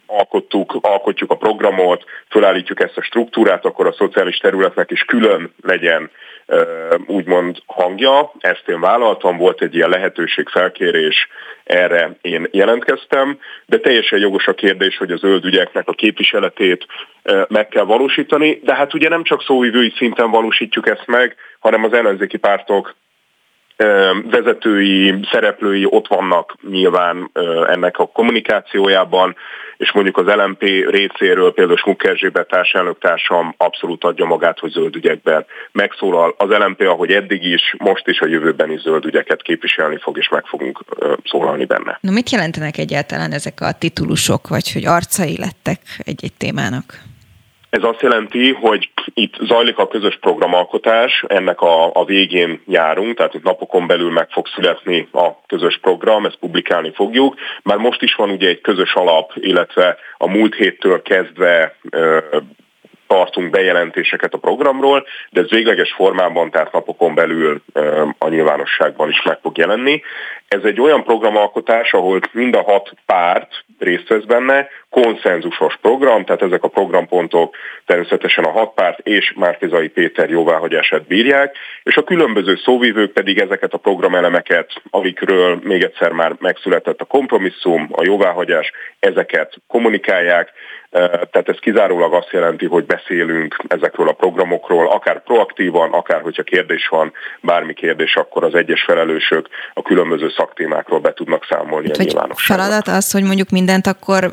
alkottuk, 0.07 0.79
alkotjuk 0.81 1.31
a 1.31 1.37
programot, 1.37 2.05
fölállítjuk 2.29 2.81
ezt 2.81 2.97
a 2.97 3.03
struktúrát, 3.03 3.65
akkor 3.65 3.87
a 3.87 3.93
szociális 3.93 4.37
területnek 4.37 4.91
is 4.91 5.03
külön 5.03 5.55
legyen 5.63 6.11
úgymond 7.07 7.59
hangja. 7.67 8.33
Ezt 8.39 8.69
én 8.69 8.81
vállaltam, 8.81 9.37
volt 9.37 9.63
egy 9.63 9.75
ilyen 9.75 9.89
lehetőség, 9.89 10.49
felkérés, 10.49 11.29
erre 11.65 12.17
én 12.21 12.49
jelentkeztem, 12.51 13.39
de 13.67 13.79
teljesen 13.79 14.19
jogos 14.19 14.47
a 14.47 14.55
kérdés, 14.55 14.97
hogy 14.97 15.11
az 15.11 15.21
zöld 15.21 15.45
ügyeknek 15.45 15.89
a 15.89 15.93
képviseletét 15.93 16.87
meg 17.49 17.69
kell 17.69 17.85
valósítani, 17.85 18.61
de 18.65 18.75
hát 18.75 18.95
ugye 18.95 19.09
nem 19.09 19.23
csak 19.23 19.43
szóvivői 19.43 19.93
szinten 19.97 20.31
valósítjuk 20.31 20.89
ezt 20.89 21.07
meg, 21.07 21.37
hanem 21.59 21.85
az 21.85 21.93
ellenzéki 21.93 22.37
pártok 22.37 22.95
vezetői, 24.31 25.15
szereplői 25.31 25.87
ott 25.89 26.07
vannak 26.07 26.55
nyilván 26.71 27.31
ennek 27.69 27.99
a 27.99 28.07
kommunikációjában, 28.07 29.37
és 29.77 29.93
mondjuk 29.93 30.17
az 30.17 30.27
LMP 30.27 30.61
részéről 30.91 31.53
például 31.53 31.77
Smuk 31.77 32.05
Erzsébet 32.05 32.49
társelnök 32.49 32.97
abszolút 33.57 34.05
adja 34.05 34.25
magát, 34.25 34.59
hogy 34.59 34.71
zöld 34.71 34.97
ügyekben 34.97 35.47
megszólal. 35.73 36.35
Az 36.39 36.49
LMP, 36.49 36.81
ahogy 36.81 37.11
eddig 37.11 37.45
is, 37.45 37.75
most 37.79 38.09
is 38.09 38.21
a 38.21 38.27
jövőben 38.27 38.71
is 38.71 38.81
zöld 38.81 39.05
ügyeket 39.05 39.43
képviselni 39.43 39.99
fog, 39.99 40.19
és 40.19 40.29
meg 40.29 40.45
fogunk 40.45 40.81
szólalni 41.25 41.65
benne. 41.65 41.99
Na 42.01 42.11
mit 42.11 42.31
jelentenek 42.31 42.79
egyáltalán 42.79 43.33
ezek 43.33 43.61
a 43.61 43.73
titulusok, 43.73 44.49
vagy 44.49 44.73
hogy 44.73 44.87
arcai 44.87 45.39
lettek 45.39 45.81
egy-egy 45.99 46.35
témának? 46.39 47.10
Ez 47.71 47.83
azt 47.83 48.03
jelenti, 48.03 48.53
hogy 48.53 48.91
itt 49.15 49.35
zajlik 49.41 49.79
a 49.79 49.89
közös 49.89 50.19
programalkotás, 50.21 51.25
ennek 51.27 51.61
a, 51.61 51.91
a 51.95 52.05
végén 52.05 52.63
járunk, 52.67 53.17
tehát 53.17 53.35
itt 53.35 53.43
napokon 53.43 53.87
belül 53.87 54.11
meg 54.11 54.29
fog 54.31 54.47
születni 54.47 55.09
a 55.13 55.29
közös 55.47 55.79
program, 55.79 56.27
ezt 56.27 56.37
publikálni 56.37 56.93
fogjuk. 56.95 57.35
Már 57.63 57.77
most 57.77 58.03
is 58.03 58.15
van 58.15 58.31
ugye 58.31 58.49
egy 58.49 58.61
közös 58.61 58.95
alap, 58.95 59.33
illetve 59.35 59.97
a 60.17 60.29
múlt 60.29 60.55
héttől 60.55 61.03
kezdve 61.03 61.77
tartunk 63.07 63.51
bejelentéseket 63.51 64.35
a 64.35 64.39
programról, 64.39 65.07
de 65.31 65.41
ez 65.41 65.51
végleges 65.51 65.93
formában, 65.93 66.51
tehát 66.51 66.73
napokon 66.73 67.15
belül 67.15 67.63
a 68.19 68.29
nyilvánosságban 68.29 69.09
is 69.09 69.23
meg 69.23 69.39
fog 69.43 69.59
jelenni. 69.59 70.03
Ez 70.49 70.63
egy 70.63 70.81
olyan 70.81 71.05
programalkotás, 71.05 71.93
ahol 71.93 72.21
mind 72.33 72.55
a 72.55 72.63
hat 72.63 72.93
párt 73.07 73.65
részt 73.79 74.09
vesz 74.09 74.25
benne, 74.25 74.69
konszenzusos 74.91 75.79
program, 75.81 76.25
tehát 76.25 76.43
ezek 76.43 76.63
a 76.63 76.69
programpontok 76.69 77.57
természetesen 77.87 78.45
a 78.45 78.51
hat 78.51 78.75
párt 78.75 78.99
és 78.99 79.33
Márkizai 79.37 79.89
Péter 79.89 80.31
jóváhagyását 80.31 81.07
bírják, 81.07 81.57
és 81.83 81.97
a 81.97 82.05
különböző 82.05 82.57
szóvívők 82.65 83.13
pedig 83.13 83.39
ezeket 83.39 83.73
a 83.73 83.79
programelemeket, 83.79 84.71
amikről 84.91 85.59
még 85.63 85.83
egyszer 85.83 86.13
már 86.13 86.37
megszületett 86.39 87.01
a 87.01 87.05
kompromisszum, 87.05 87.89
a 87.93 88.03
jóváhagyás, 88.05 88.73
ezeket 88.99 89.55
kommunikálják, 89.67 90.53
tehát 90.91 91.49
ez 91.49 91.59
kizárólag 91.59 92.13
azt 92.13 92.31
jelenti, 92.31 92.67
hogy 92.67 92.85
beszélünk 92.85 93.57
ezekről 93.69 94.09
a 94.09 94.13
programokról, 94.13 94.91
akár 94.91 95.23
proaktívan, 95.23 95.93
akár 95.93 96.21
hogyha 96.21 96.43
kérdés 96.43 96.89
van, 96.89 97.13
bármi 97.41 97.75
kérdés, 97.75 98.17
akkor 98.17 98.45
az 98.45 98.55
egyes 98.55 98.83
felelősök 98.83 99.49
a 99.75 99.83
különböző 99.83 100.29
szaktémákról 100.37 101.01
be 101.01 101.13
tudnak 101.13 101.47
számolni 101.51 101.87
Itt, 101.87 102.13
a. 102.13 102.35
Feladat 102.35 102.89
az, 102.89 103.11
hogy 103.11 103.23
mondjuk 103.23 103.51
mindent 103.51 103.87
akkor 103.87 104.31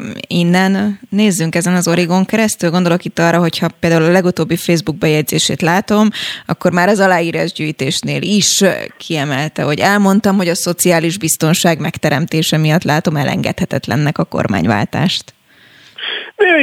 innen 0.48 1.00
nézzünk 1.10 1.56
ezen 1.56 1.76
az 1.76 1.88
Origon 1.88 2.26
keresztül. 2.26 2.70
Gondolok 2.70 3.06
itt 3.06 3.20
arra, 3.20 3.40
hogyha 3.40 3.68
például 3.80 4.04
a 4.04 4.12
legutóbbi 4.12 4.56
Facebook 4.56 4.98
bejegyzését 4.98 5.62
látom, 5.62 6.10
akkor 6.46 6.72
már 6.72 6.88
az 6.88 7.00
aláírásgyűjtésnél 7.00 8.22
is 8.22 8.64
kiemelte, 8.98 9.62
hogy 9.62 9.80
elmondtam, 9.80 10.36
hogy 10.38 10.48
a 10.48 10.56
szociális 10.56 11.18
biztonság 11.18 11.80
megteremtése 11.80 12.58
miatt 12.58 12.84
látom 12.84 13.16
elengedhetetlennek 13.16 14.18
a 14.18 14.24
kormányváltást. 14.24 15.34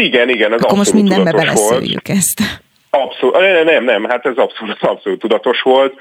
Igen, 0.05 0.29
igen, 0.29 0.53
ez 0.53 0.61
Akkor 0.61 0.79
most 0.79 0.93
mindenbe 0.93 1.33
beleszéljük 1.33 2.09
ezt. 2.09 2.41
Abszolút, 2.95 3.37
nem, 3.37 3.65
nem, 3.65 3.85
nem, 3.85 4.05
hát 4.05 4.27
ez 4.27 4.37
abszolút, 4.37 4.83
abszolút 4.83 5.19
tudatos 5.19 5.63
volt. 5.63 5.95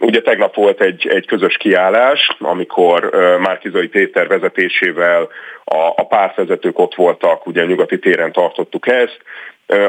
Ugye 0.00 0.22
tegnap 0.22 0.54
volt 0.54 0.80
egy, 0.80 1.08
egy 1.08 1.26
közös 1.26 1.56
kiállás, 1.56 2.36
amikor 2.38 3.10
Márkizai 3.40 3.88
Péter 3.88 4.26
vezetésével 4.26 5.28
a, 5.64 5.76
a 5.96 6.06
pártvezetők 6.06 6.78
ott 6.78 6.94
voltak, 6.94 7.46
ugye 7.46 7.62
a 7.62 7.66
nyugati 7.66 7.98
téren 7.98 8.32
tartottuk 8.32 8.86
ezt, 8.88 9.18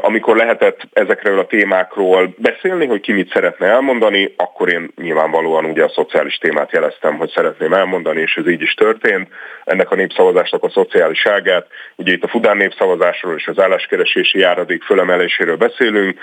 amikor 0.01 0.35
lehetett 0.35 0.79
ezekről 0.93 1.39
a 1.39 1.45
témákról 1.45 2.33
beszélni, 2.37 2.85
hogy 2.85 3.01
ki 3.01 3.11
mit 3.11 3.31
szeretne 3.33 3.67
elmondani, 3.67 4.33
akkor 4.37 4.73
én 4.73 4.91
nyilvánvalóan 4.95 5.65
ugye 5.65 5.83
a 5.83 5.91
szociális 5.95 6.35
témát 6.35 6.71
jeleztem, 6.71 7.15
hogy 7.17 7.31
szeretném 7.35 7.73
elmondani, 7.73 8.21
és 8.21 8.35
ez 8.35 8.47
így 8.47 8.61
is 8.61 8.73
történt. 8.73 9.27
Ennek 9.65 9.91
a 9.91 9.95
népszavazásnak 9.95 10.63
a 10.63 10.69
szociáliságát, 10.69 11.67
ugye 11.95 12.11
itt 12.11 12.23
a 12.23 12.27
Fudán 12.27 12.57
népszavazásról 12.57 13.35
és 13.37 13.47
az 13.47 13.59
álláskeresési 13.59 14.39
járadék 14.39 14.83
fölemeléséről 14.83 15.57
beszélünk, 15.57 16.19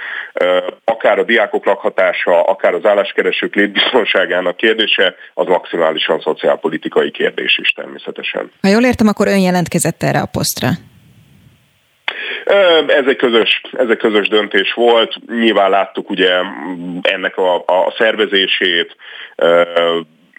akár 0.84 1.18
a 1.18 1.24
diákok 1.24 1.64
lakhatása, 1.64 2.42
akár 2.42 2.74
az 2.74 2.84
álláskeresők 2.84 3.54
létbiztonságának 3.54 4.56
kérdése, 4.56 5.14
az 5.34 5.46
maximálisan 5.46 6.20
szociálpolitikai 6.20 7.11
kérdés 7.11 7.59
is 7.62 7.68
természetesen. 7.68 8.50
Ha 8.61 8.68
jól 8.68 8.84
értem, 8.84 9.06
akkor 9.06 9.26
ön 9.26 9.40
jelentkezett 9.40 10.02
erre 10.02 10.20
a 10.20 10.28
posztra. 10.32 10.68
Ez 12.86 13.06
egy 13.06 13.16
közös, 13.16 13.61
ez 13.72 13.88
egy 13.88 13.96
közös 13.96 14.28
döntés 14.28 14.72
volt. 14.72 15.14
Nyilván 15.26 15.70
láttuk 15.70 16.11
ugye 16.11 16.40
ennek 17.02 17.36
a, 17.36 17.56
a 17.56 17.94
szervezését, 17.98 18.96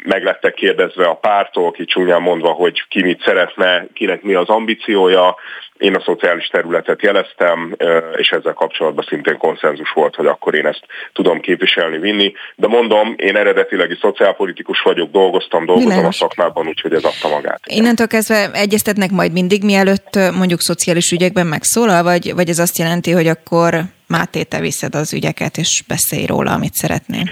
meg 0.04 0.24
lettek 0.24 0.54
kérdezve 0.54 1.06
a 1.06 1.14
pártok, 1.14 1.80
így 1.80 1.88
csúnyán 1.88 2.22
mondva, 2.22 2.50
hogy 2.50 2.88
ki 2.88 3.04
mit 3.04 3.22
szeretne, 3.22 3.86
kinek 3.94 4.22
mi 4.22 4.34
az 4.34 4.50
ambíciója. 4.50 5.36
Én 5.80 5.96
a 5.96 6.02
szociális 6.02 6.48
területet 6.48 7.02
jeleztem, 7.02 7.76
és 8.16 8.30
ezzel 8.30 8.54
kapcsolatban 8.54 9.06
szintén 9.08 9.38
konszenzus 9.38 9.92
volt, 9.92 10.16
hogy 10.16 10.26
akkor 10.26 10.56
én 10.56 10.66
ezt 10.66 10.86
tudom 11.14 11.40
képviselni, 11.40 11.98
vinni. 11.98 12.34
De 12.56 12.68
mondom, 12.68 13.14
én 13.18 13.36
eredetileg 13.36 13.92
is 13.92 13.98
szociálpolitikus 14.02 14.82
vagyok, 14.82 15.12
dolgoztam, 15.12 15.66
dolgozom 15.66 15.90
Világos. 15.90 16.22
a 16.22 16.26
szakmában, 16.26 16.68
úgyhogy 16.68 16.94
ez 16.94 17.04
adta 17.04 17.28
magát. 17.28 17.62
Innentől 17.66 18.08
kezdve 18.08 18.50
egyeztetnek 18.54 19.12
majd 19.12 19.32
mindig, 19.32 19.64
mielőtt 19.64 20.16
mondjuk 20.38 20.62
szociális 20.62 21.12
ügyekben 21.12 21.48
megszólal, 21.48 22.04
vagy, 22.04 22.34
vagy 22.36 22.50
ez 22.50 22.60
azt 22.60 22.78
jelenti, 22.78 23.12
hogy 23.12 23.28
akkor 23.28 23.74
Máté, 24.08 24.44
te 24.44 24.60
viszed 24.60 24.96
az 24.96 25.14
ügyeket, 25.14 25.58
és 25.58 25.84
beszélj 25.88 26.26
róla, 26.26 26.52
amit 26.52 26.74
szeretnél? 26.74 27.30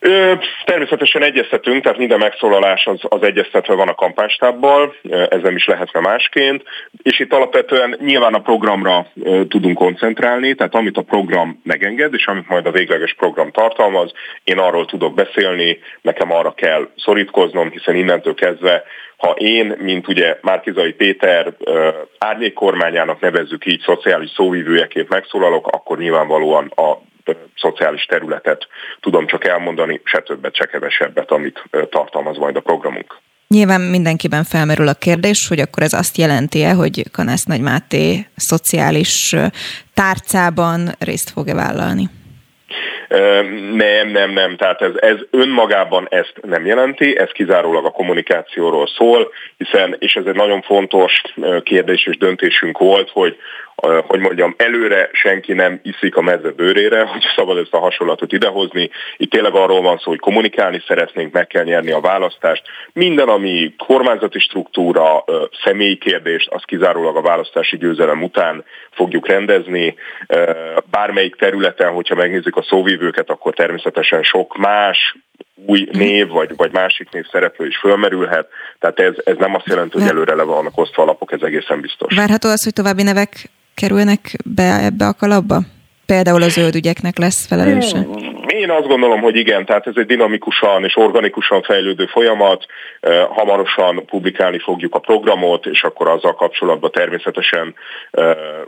Ö, 0.00 0.32
természetesen 0.64 1.22
egyeztetünk, 1.22 1.82
tehát 1.82 1.98
minden 1.98 2.18
megszólalás 2.18 2.86
az, 2.86 3.00
az 3.00 3.22
egyeztetve 3.22 3.74
van 3.74 3.88
a 3.88 3.94
kampánystábbal, 3.94 4.94
ez 5.28 5.42
nem 5.42 5.56
is 5.56 5.66
lehetne 5.66 6.00
másként, 6.00 6.62
és 7.02 7.18
itt 7.20 7.32
alapvetően 7.32 7.96
nyilván 8.00 8.34
a 8.34 8.40
programra 8.40 9.06
ö, 9.22 9.42
tudunk 9.48 9.78
koncentrálni, 9.78 10.54
tehát 10.54 10.74
amit 10.74 10.96
a 10.96 11.02
program 11.02 11.60
megenged, 11.64 12.14
és 12.14 12.26
amit 12.26 12.48
majd 12.48 12.66
a 12.66 12.70
végleges 12.70 13.14
program 13.14 13.50
tartalmaz, 13.50 14.12
én 14.44 14.58
arról 14.58 14.86
tudok 14.86 15.14
beszélni, 15.14 15.78
nekem 16.02 16.32
arra 16.32 16.52
kell 16.52 16.88
szorítkoznom, 16.96 17.70
hiszen 17.70 17.94
innentől 17.94 18.34
kezdve 18.34 18.84
ha 19.16 19.30
én, 19.30 19.76
mint 19.78 20.08
ugye 20.08 20.38
Márkizai 20.42 20.92
Péter 20.92 21.52
árnyék 22.18 22.52
kormányának 22.52 23.20
nevezzük 23.20 23.66
így 23.66 23.80
szociális 23.80 24.30
szóvívőjeként 24.30 25.08
megszólalok, 25.08 25.66
akkor 25.66 25.98
nyilvánvalóan 25.98 26.72
a 26.76 26.98
szociális 27.56 28.04
területet 28.04 28.66
tudom 29.00 29.26
csak 29.26 29.44
elmondani, 29.44 30.00
se 30.04 30.20
többet, 30.20 30.54
se 30.54 30.66
kevesebbet, 30.66 31.30
amit 31.30 31.62
tartalmaz 31.90 32.36
majd 32.36 32.56
a 32.56 32.60
programunk. 32.60 33.16
Nyilván 33.48 33.80
mindenkiben 33.80 34.44
felmerül 34.44 34.88
a 34.88 34.94
kérdés, 34.94 35.48
hogy 35.48 35.60
akkor 35.60 35.82
ez 35.82 35.92
azt 35.92 36.16
jelenti-e, 36.16 36.72
hogy 36.72 37.10
Kanász 37.12 37.44
Nagy 37.44 37.60
Máté 37.60 38.26
szociális 38.36 39.36
tárcában 39.94 40.94
részt 40.98 41.30
fog-e 41.30 41.54
vállalni? 41.54 42.04
Nem, 43.72 44.08
nem, 44.08 44.30
nem. 44.30 44.56
Tehát 44.56 44.82
ez, 44.82 44.92
ez 44.96 45.16
önmagában 45.30 46.06
ezt 46.10 46.34
nem 46.42 46.66
jelenti, 46.66 47.18
ez 47.18 47.30
kizárólag 47.30 47.84
a 47.84 47.90
kommunikációról 47.90 48.86
szól, 48.86 49.32
hiszen, 49.56 49.96
és 49.98 50.14
ez 50.14 50.24
egy 50.26 50.34
nagyon 50.34 50.62
fontos 50.62 51.22
kérdés 51.62 52.06
és 52.06 52.16
döntésünk 52.16 52.78
volt, 52.78 53.10
hogy 53.10 53.36
hogy 54.06 54.20
mondjam, 54.20 54.54
előre 54.56 55.10
senki 55.12 55.52
nem 55.52 55.80
iszik 55.82 56.16
a 56.16 56.20
mezze 56.20 56.50
bőrére, 56.50 57.04
hogy 57.04 57.22
szabad 57.36 57.58
ezt 57.58 57.74
a 57.74 57.78
hasonlatot 57.78 58.32
idehozni. 58.32 58.90
Itt 59.16 59.30
tényleg 59.30 59.54
arról 59.54 59.82
van 59.82 59.98
szó, 59.98 60.10
hogy 60.10 60.18
kommunikálni 60.18 60.82
szeretnénk, 60.86 61.32
meg 61.32 61.46
kell 61.46 61.64
nyerni 61.64 61.90
a 61.90 62.00
választást. 62.00 62.62
Minden, 62.92 63.28
ami 63.28 63.74
kormányzati 63.86 64.38
struktúra, 64.38 65.24
személyi 65.62 65.96
kérdést, 65.96 66.48
az 66.50 66.62
kizárólag 66.64 67.16
a 67.16 67.22
választási 67.22 67.76
győzelem 67.76 68.22
után 68.22 68.64
fogjuk 68.90 69.28
rendezni. 69.28 69.94
Bármelyik 70.90 71.36
területen, 71.36 71.92
hogyha 71.92 72.14
megnézzük 72.14 72.56
a 72.56 72.62
szóvívőket, 72.62 73.30
akkor 73.30 73.54
természetesen 73.54 74.22
sok 74.22 74.56
más 74.56 75.16
új 75.66 75.88
név, 75.92 76.28
vagy, 76.28 76.56
vagy 76.56 76.72
másik 76.72 77.10
név 77.10 77.24
szereplő 77.32 77.66
is 77.66 77.78
fölmerülhet. 77.78 78.48
Tehát 78.78 78.98
ez, 78.98 79.14
ez 79.24 79.36
nem 79.38 79.54
azt 79.54 79.66
jelenti, 79.66 79.98
hogy 79.98 80.08
előre 80.08 80.34
le 80.34 80.42
vannak 80.42 80.78
osztva 80.78 81.02
alapok, 81.02 81.32
ez 81.32 81.42
egészen 81.42 81.80
biztos. 81.80 82.14
Várható 82.14 82.48
az, 82.48 82.64
hogy 82.64 82.72
további 82.72 83.02
nevek 83.02 83.50
kerülnek 83.74 84.36
be 84.44 84.84
ebbe 84.84 85.06
a 85.06 85.14
kalapba? 85.14 85.60
Például 86.12 86.42
a 86.42 86.48
zöld 86.48 86.74
ügyeknek 86.74 87.18
lesz 87.18 87.46
felelőse? 87.46 88.06
Én 88.46 88.70
azt 88.70 88.86
gondolom, 88.86 89.20
hogy 89.20 89.36
igen, 89.36 89.64
tehát 89.64 89.86
ez 89.86 89.92
egy 89.96 90.06
dinamikusan 90.06 90.84
és 90.84 90.96
organikusan 90.96 91.62
fejlődő 91.62 92.06
folyamat. 92.06 92.66
Hamarosan 93.28 94.04
publikálni 94.06 94.58
fogjuk 94.58 94.94
a 94.94 94.98
programot, 94.98 95.66
és 95.66 95.82
akkor 95.82 96.08
azzal 96.08 96.34
kapcsolatban 96.34 96.90
természetesen 96.90 97.74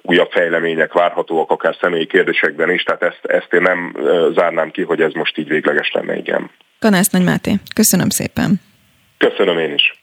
újabb 0.02 0.30
fejlemények 0.30 0.92
várhatóak, 0.92 1.50
akár 1.50 1.76
személyi 1.80 2.06
kérdésekben 2.06 2.70
is, 2.70 2.82
tehát 2.82 3.02
ezt, 3.02 3.20
ezt 3.22 3.52
én 3.52 3.62
nem 3.62 3.96
zárnám 4.34 4.70
ki, 4.70 4.82
hogy 4.82 5.00
ez 5.00 5.12
most 5.12 5.38
így 5.38 5.48
végleges 5.48 5.90
lenne, 5.92 6.16
igen. 6.16 6.50
Kanász 6.78 7.08
Nagy 7.08 7.24
Máté, 7.24 7.52
köszönöm 7.74 8.08
szépen. 8.08 8.60
Köszönöm 9.18 9.58
én 9.58 9.72
is. 9.74 10.02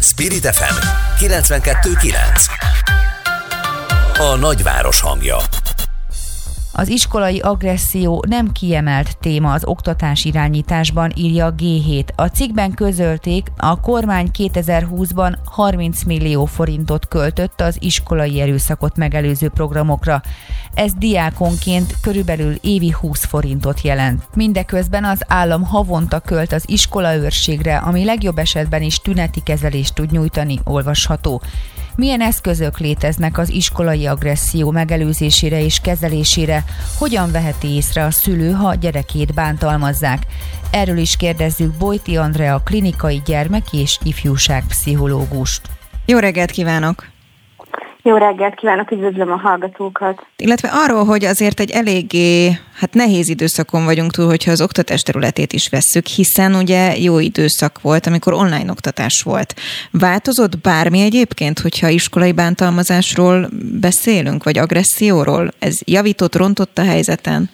Spirit 0.00 0.46
FM 0.46 0.76
92.9 1.24 2.74
a 4.18 4.36
nagyváros 4.36 5.00
hangja. 5.00 5.36
Az 6.76 6.88
iskolai 6.88 7.38
agresszió 7.38 8.24
nem 8.28 8.52
kiemelt 8.52 9.18
téma 9.18 9.52
az 9.52 9.64
oktatás 9.64 10.24
irányításban, 10.24 11.12
írja 11.16 11.54
G7. 11.58 12.04
A 12.14 12.26
cikkben 12.26 12.72
közölték, 12.72 13.52
a 13.56 13.80
kormány 13.80 14.30
2020-ban 14.38 15.34
30 15.44 16.02
millió 16.02 16.44
forintot 16.44 17.08
költött 17.08 17.60
az 17.60 17.76
iskolai 17.80 18.40
erőszakot 18.40 18.96
megelőző 18.96 19.48
programokra. 19.48 20.22
Ez 20.74 20.92
diákonként 20.98 21.96
körülbelül 22.00 22.54
évi 22.60 22.90
20 23.00 23.24
forintot 23.24 23.80
jelent. 23.80 24.22
Mindeközben 24.34 25.04
az 25.04 25.22
állam 25.26 25.62
havonta 25.62 26.20
költ 26.20 26.52
az 26.52 26.64
iskolaőrségre, 26.66 27.76
ami 27.76 28.04
legjobb 28.04 28.38
esetben 28.38 28.82
is 28.82 28.98
tüneti 28.98 29.40
kezelést 29.42 29.94
tud 29.94 30.10
nyújtani, 30.10 30.60
olvasható. 30.64 31.42
Milyen 31.96 32.20
eszközök 32.20 32.78
léteznek 32.78 33.38
az 33.38 33.50
iskolai 33.50 34.06
agresszió 34.06 34.70
megelőzésére 34.70 35.64
és 35.64 35.80
kezelésére? 35.80 36.64
Hogyan 36.98 37.30
veheti 37.30 37.68
észre 37.68 38.04
a 38.04 38.10
szülő, 38.10 38.50
ha 38.50 38.74
gyerekét 38.74 39.34
bántalmazzák? 39.34 40.26
Erről 40.70 40.98
is 40.98 41.16
kérdezzük 41.16 41.72
Bojti 41.72 42.16
Andrea, 42.16 42.60
klinikai 42.64 43.22
gyermek 43.24 43.72
és 43.72 43.98
ifjúságpszichológust. 44.02 45.60
Jó 46.06 46.18
reggelt 46.18 46.50
kívánok! 46.50 47.13
Jó 48.06 48.16
reggelt 48.16 48.54
kívánok, 48.54 48.90
üdvözlöm 48.90 49.32
a 49.32 49.36
hallgatókat. 49.36 50.26
Illetve 50.36 50.68
arról, 50.72 51.04
hogy 51.04 51.24
azért 51.24 51.60
egy 51.60 51.70
eléggé 51.70 52.58
hát 52.74 52.94
nehéz 52.94 53.28
időszakon 53.28 53.84
vagyunk 53.84 54.10
túl, 54.10 54.26
hogyha 54.26 54.50
az 54.50 54.60
oktatás 54.60 55.02
területét 55.02 55.52
is 55.52 55.68
vesszük, 55.68 56.06
hiszen 56.06 56.54
ugye 56.54 56.96
jó 56.98 57.18
időszak 57.18 57.80
volt, 57.80 58.06
amikor 58.06 58.32
online 58.32 58.70
oktatás 58.70 59.22
volt. 59.22 59.54
Változott 59.90 60.58
bármi 60.58 61.00
egyébként, 61.00 61.58
hogyha 61.58 61.88
iskolai 61.88 62.32
bántalmazásról 62.32 63.48
beszélünk, 63.80 64.44
vagy 64.44 64.58
agresszióról? 64.58 65.50
Ez 65.58 65.78
javított, 65.84 66.36
rontott 66.36 66.78
a 66.78 66.84
helyzeten? 66.84 67.50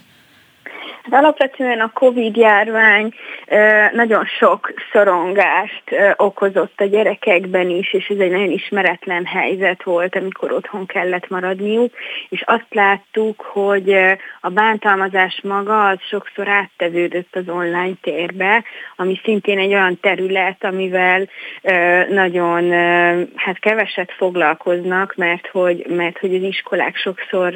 Hát 1.10 1.22
alapvetően 1.22 1.80
a 1.80 1.90
Covid-járvány 1.92 3.14
nagyon 3.92 4.24
sok 4.24 4.72
szorongást 4.92 5.82
okozott 6.16 6.80
a 6.80 6.84
gyerekekben 6.84 7.70
is, 7.70 7.92
és 7.92 8.08
ez 8.08 8.18
egy 8.18 8.30
nagyon 8.30 8.50
ismeretlen 8.50 9.24
helyzet 9.24 9.82
volt, 9.82 10.16
amikor 10.16 10.52
otthon 10.52 10.86
kellett 10.86 11.28
maradniuk, 11.28 11.92
és 12.28 12.42
azt 12.46 12.66
láttuk, 12.70 13.40
hogy 13.40 13.92
a 14.40 14.48
bántalmazás 14.48 15.40
maga 15.42 15.88
az 15.88 15.98
sokszor 16.08 16.48
áttevődött 16.48 17.36
az 17.36 17.48
online 17.48 17.94
térbe, 18.02 18.64
ami 18.96 19.20
szintén 19.24 19.58
egy 19.58 19.72
olyan 19.72 20.00
terület, 20.00 20.64
amivel 20.64 21.28
nagyon 22.08 22.70
hát 23.34 23.58
keveset 23.58 24.12
foglalkoznak, 24.12 25.14
mert 25.16 25.46
hogy, 25.46 25.86
mert 25.88 26.18
hogy 26.18 26.34
az 26.34 26.42
iskolák 26.42 26.96
sokszor 26.96 27.52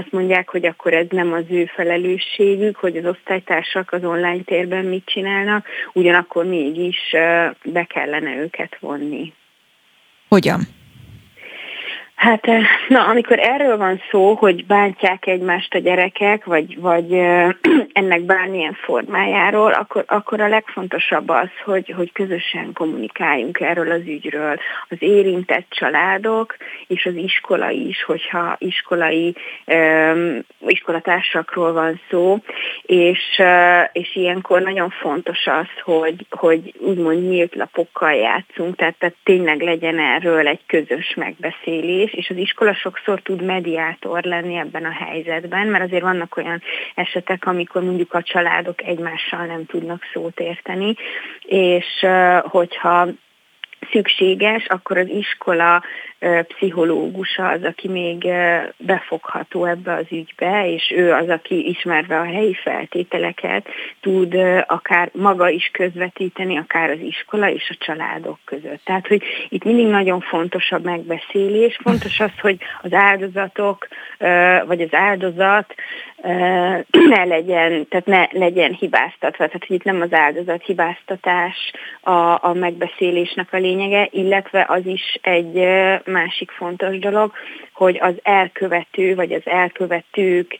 azt 0.00 0.12
mondják, 0.12 0.48
hogy 0.48 0.66
akkor 0.66 0.92
ez 0.92 1.06
nem 1.10 1.32
az 1.32 1.44
ő 1.48 1.64
felelősségük, 1.64 2.76
hogy 2.76 2.96
az 2.96 3.04
osztálytársak 3.04 3.92
az 3.92 4.04
online 4.04 4.42
térben 4.44 4.84
mit 4.84 5.04
csinálnak, 5.04 5.66
ugyanakkor 5.92 6.44
mégis 6.44 7.10
be 7.64 7.84
kellene 7.84 8.36
őket 8.36 8.76
vonni. 8.80 9.32
Hogyan? 10.28 10.60
Hát, 12.20 12.46
eh, 12.46 12.62
na, 12.88 13.04
amikor 13.04 13.38
erről 13.38 13.76
van 13.76 14.00
szó, 14.10 14.34
hogy 14.34 14.66
bántják 14.66 15.26
egymást 15.26 15.74
a 15.74 15.78
gyerekek, 15.78 16.44
vagy, 16.44 16.80
vagy 16.80 17.12
eh, 17.12 17.48
ennek 17.92 18.20
bármilyen 18.20 18.72
formájáról, 18.72 19.72
akkor, 19.72 20.04
akkor 20.06 20.40
a 20.40 20.48
legfontosabb 20.48 21.28
az, 21.28 21.48
hogy, 21.64 21.94
hogy 21.96 22.12
közösen 22.12 22.72
kommunikáljunk 22.74 23.60
erről 23.60 23.90
az 23.90 24.00
ügyről. 24.06 24.56
Az 24.88 24.96
érintett 24.98 25.66
családok 25.68 26.56
és 26.86 27.06
az 27.06 27.14
iskola 27.14 27.70
is, 27.70 28.02
hogyha 28.02 28.56
iskolai 28.58 29.34
um, 29.66 30.38
iskolatársakról 30.66 31.72
van 31.72 32.00
szó, 32.10 32.38
és, 32.82 33.38
uh, 33.38 33.88
és 33.92 34.16
ilyenkor 34.16 34.62
nagyon 34.62 34.90
fontos 34.90 35.46
az, 35.46 35.82
hogy, 35.82 36.26
hogy 36.30 36.74
úgymond 36.78 37.28
nyílt 37.28 37.54
lapokkal 37.54 38.12
játszunk, 38.12 38.76
tehát, 38.76 38.94
tehát 38.98 39.16
tényleg 39.24 39.60
legyen 39.60 39.98
erről 39.98 40.46
egy 40.46 40.60
közös 40.66 41.14
megbeszélés, 41.16 42.08
és 42.12 42.30
az 42.30 42.36
iskola 42.36 42.74
sokszor 42.74 43.20
tud 43.20 43.42
mediátor 43.42 44.22
lenni 44.22 44.56
ebben 44.56 44.84
a 44.84 44.92
helyzetben, 44.92 45.66
mert 45.66 45.84
azért 45.84 46.02
vannak 46.02 46.36
olyan 46.36 46.62
esetek, 46.94 47.46
amikor 47.46 47.82
mondjuk 47.82 48.14
a 48.14 48.22
családok 48.22 48.82
egymással 48.82 49.46
nem 49.46 49.66
tudnak 49.66 50.02
szót 50.12 50.40
érteni, 50.40 50.94
és 51.42 52.06
hogyha 52.42 53.08
szükséges, 53.92 54.66
akkor 54.66 54.98
az 54.98 55.08
iskola 55.08 55.82
pszichológusa 56.48 57.48
az, 57.48 57.62
aki 57.62 57.88
még 57.88 58.28
befogható 58.76 59.64
ebbe 59.64 59.92
az 59.92 60.06
ügybe, 60.10 60.72
és 60.72 60.92
ő 60.96 61.12
az, 61.12 61.28
aki 61.28 61.68
ismerve 61.68 62.18
a 62.18 62.24
helyi 62.24 62.54
feltételeket 62.54 63.68
tud 64.00 64.34
akár 64.66 65.10
maga 65.12 65.48
is 65.48 65.70
közvetíteni, 65.72 66.56
akár 66.56 66.90
az 66.90 67.00
iskola 67.00 67.50
és 67.50 67.70
a 67.70 67.84
családok 67.84 68.38
között. 68.44 68.84
Tehát, 68.84 69.06
hogy 69.06 69.22
itt 69.48 69.64
mindig 69.64 69.86
nagyon 69.86 70.20
fontos 70.20 70.70
a 70.70 70.80
megbeszélés, 70.82 71.78
fontos 71.82 72.20
az, 72.20 72.38
hogy 72.40 72.56
az 72.82 72.92
áldozatok, 72.92 73.88
vagy 74.66 74.80
az 74.80 74.94
áldozat 74.94 75.74
ne 77.14 77.24
legyen, 77.24 77.88
tehát 77.88 78.06
ne 78.06 78.26
legyen 78.30 78.72
hibáztatva, 78.72 79.46
tehát 79.46 79.64
hogy 79.66 79.76
itt 79.76 79.84
nem 79.84 80.00
az 80.00 80.12
áldozat 80.12 80.64
hibáztatás 80.64 81.72
a, 82.00 82.10
a 82.48 82.52
megbeszélésnek 82.54 83.52
a 83.52 83.58
lényege, 83.58 84.08
illetve 84.10 84.66
az 84.68 84.86
is 84.86 85.18
egy 85.22 85.56
másik 86.10 86.50
fontos 86.50 86.98
dolog, 86.98 87.32
hogy 87.72 87.98
az 88.00 88.14
elkövető 88.22 89.14
vagy 89.14 89.32
az 89.32 89.42
elkövetők 89.44 90.58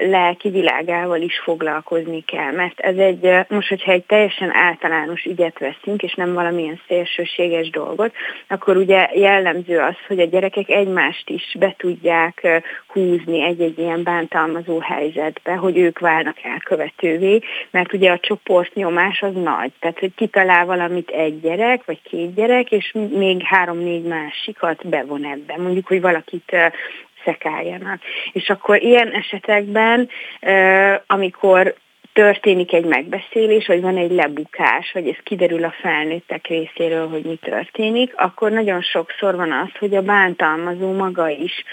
lelki 0.00 0.48
világával 0.48 1.20
is 1.20 1.38
foglalkozni 1.44 2.24
kell. 2.24 2.52
Mert 2.52 2.80
ez 2.80 2.96
egy, 2.96 3.30
most 3.48 3.68
hogyha 3.68 3.92
egy 3.92 4.04
teljesen 4.04 4.54
általános 4.54 5.24
ügyet 5.24 5.58
veszünk, 5.58 6.02
és 6.02 6.14
nem 6.14 6.32
valamilyen 6.32 6.80
szélsőséges 6.88 7.70
dolgot, 7.70 8.14
akkor 8.48 8.76
ugye 8.76 9.08
jellemző 9.14 9.78
az, 9.78 9.96
hogy 10.06 10.20
a 10.20 10.24
gyerekek 10.24 10.68
egymást 10.68 11.30
is 11.30 11.56
be 11.58 11.74
tudják 11.78 12.62
húzni 12.86 13.42
egy-egy 13.42 13.78
ilyen 13.78 14.02
bántalmazó 14.02 14.78
helyzetbe, 14.78 15.54
hogy 15.54 15.78
ők 15.78 15.98
válnak 15.98 16.36
elkövetővé, 16.42 17.40
mert 17.70 17.92
ugye 17.92 18.10
a 18.10 18.18
csoportnyomás 18.18 19.22
az 19.22 19.34
nagy. 19.34 19.72
Tehát, 19.78 19.98
hogy 19.98 20.14
kitalál 20.14 20.64
valamit 20.64 21.10
egy 21.10 21.40
gyerek, 21.40 21.84
vagy 21.84 22.02
két 22.02 22.34
gyerek, 22.34 22.72
és 22.72 22.94
még 23.10 23.42
három-négy 23.42 24.02
másikat 24.02 24.85
bevon 24.88 25.24
ebbe. 25.24 25.56
Mondjuk, 25.56 25.86
hogy 25.86 26.00
valakit 26.00 26.56
szekáljanak. 27.24 28.00
És 28.32 28.50
akkor 28.50 28.82
ilyen 28.82 29.10
esetekben, 29.10 30.08
amikor 31.06 31.74
történik 32.12 32.72
egy 32.72 32.84
megbeszélés, 32.84 33.66
vagy 33.66 33.80
van 33.80 33.96
egy 33.96 34.10
lebukás, 34.10 34.92
vagy 34.92 35.08
ez 35.08 35.16
kiderül 35.22 35.64
a 35.64 35.74
felnőttek 35.80 36.46
részéről, 36.46 37.08
hogy 37.08 37.24
mi 37.24 37.38
történik, 37.42 38.12
akkor 38.16 38.50
nagyon 38.50 38.82
sokszor 38.82 39.36
van 39.36 39.52
az, 39.52 39.68
hogy 39.78 39.94
a 39.94 40.02
bántalmazó 40.02 40.92
maga 40.92 41.28
is 41.28 41.64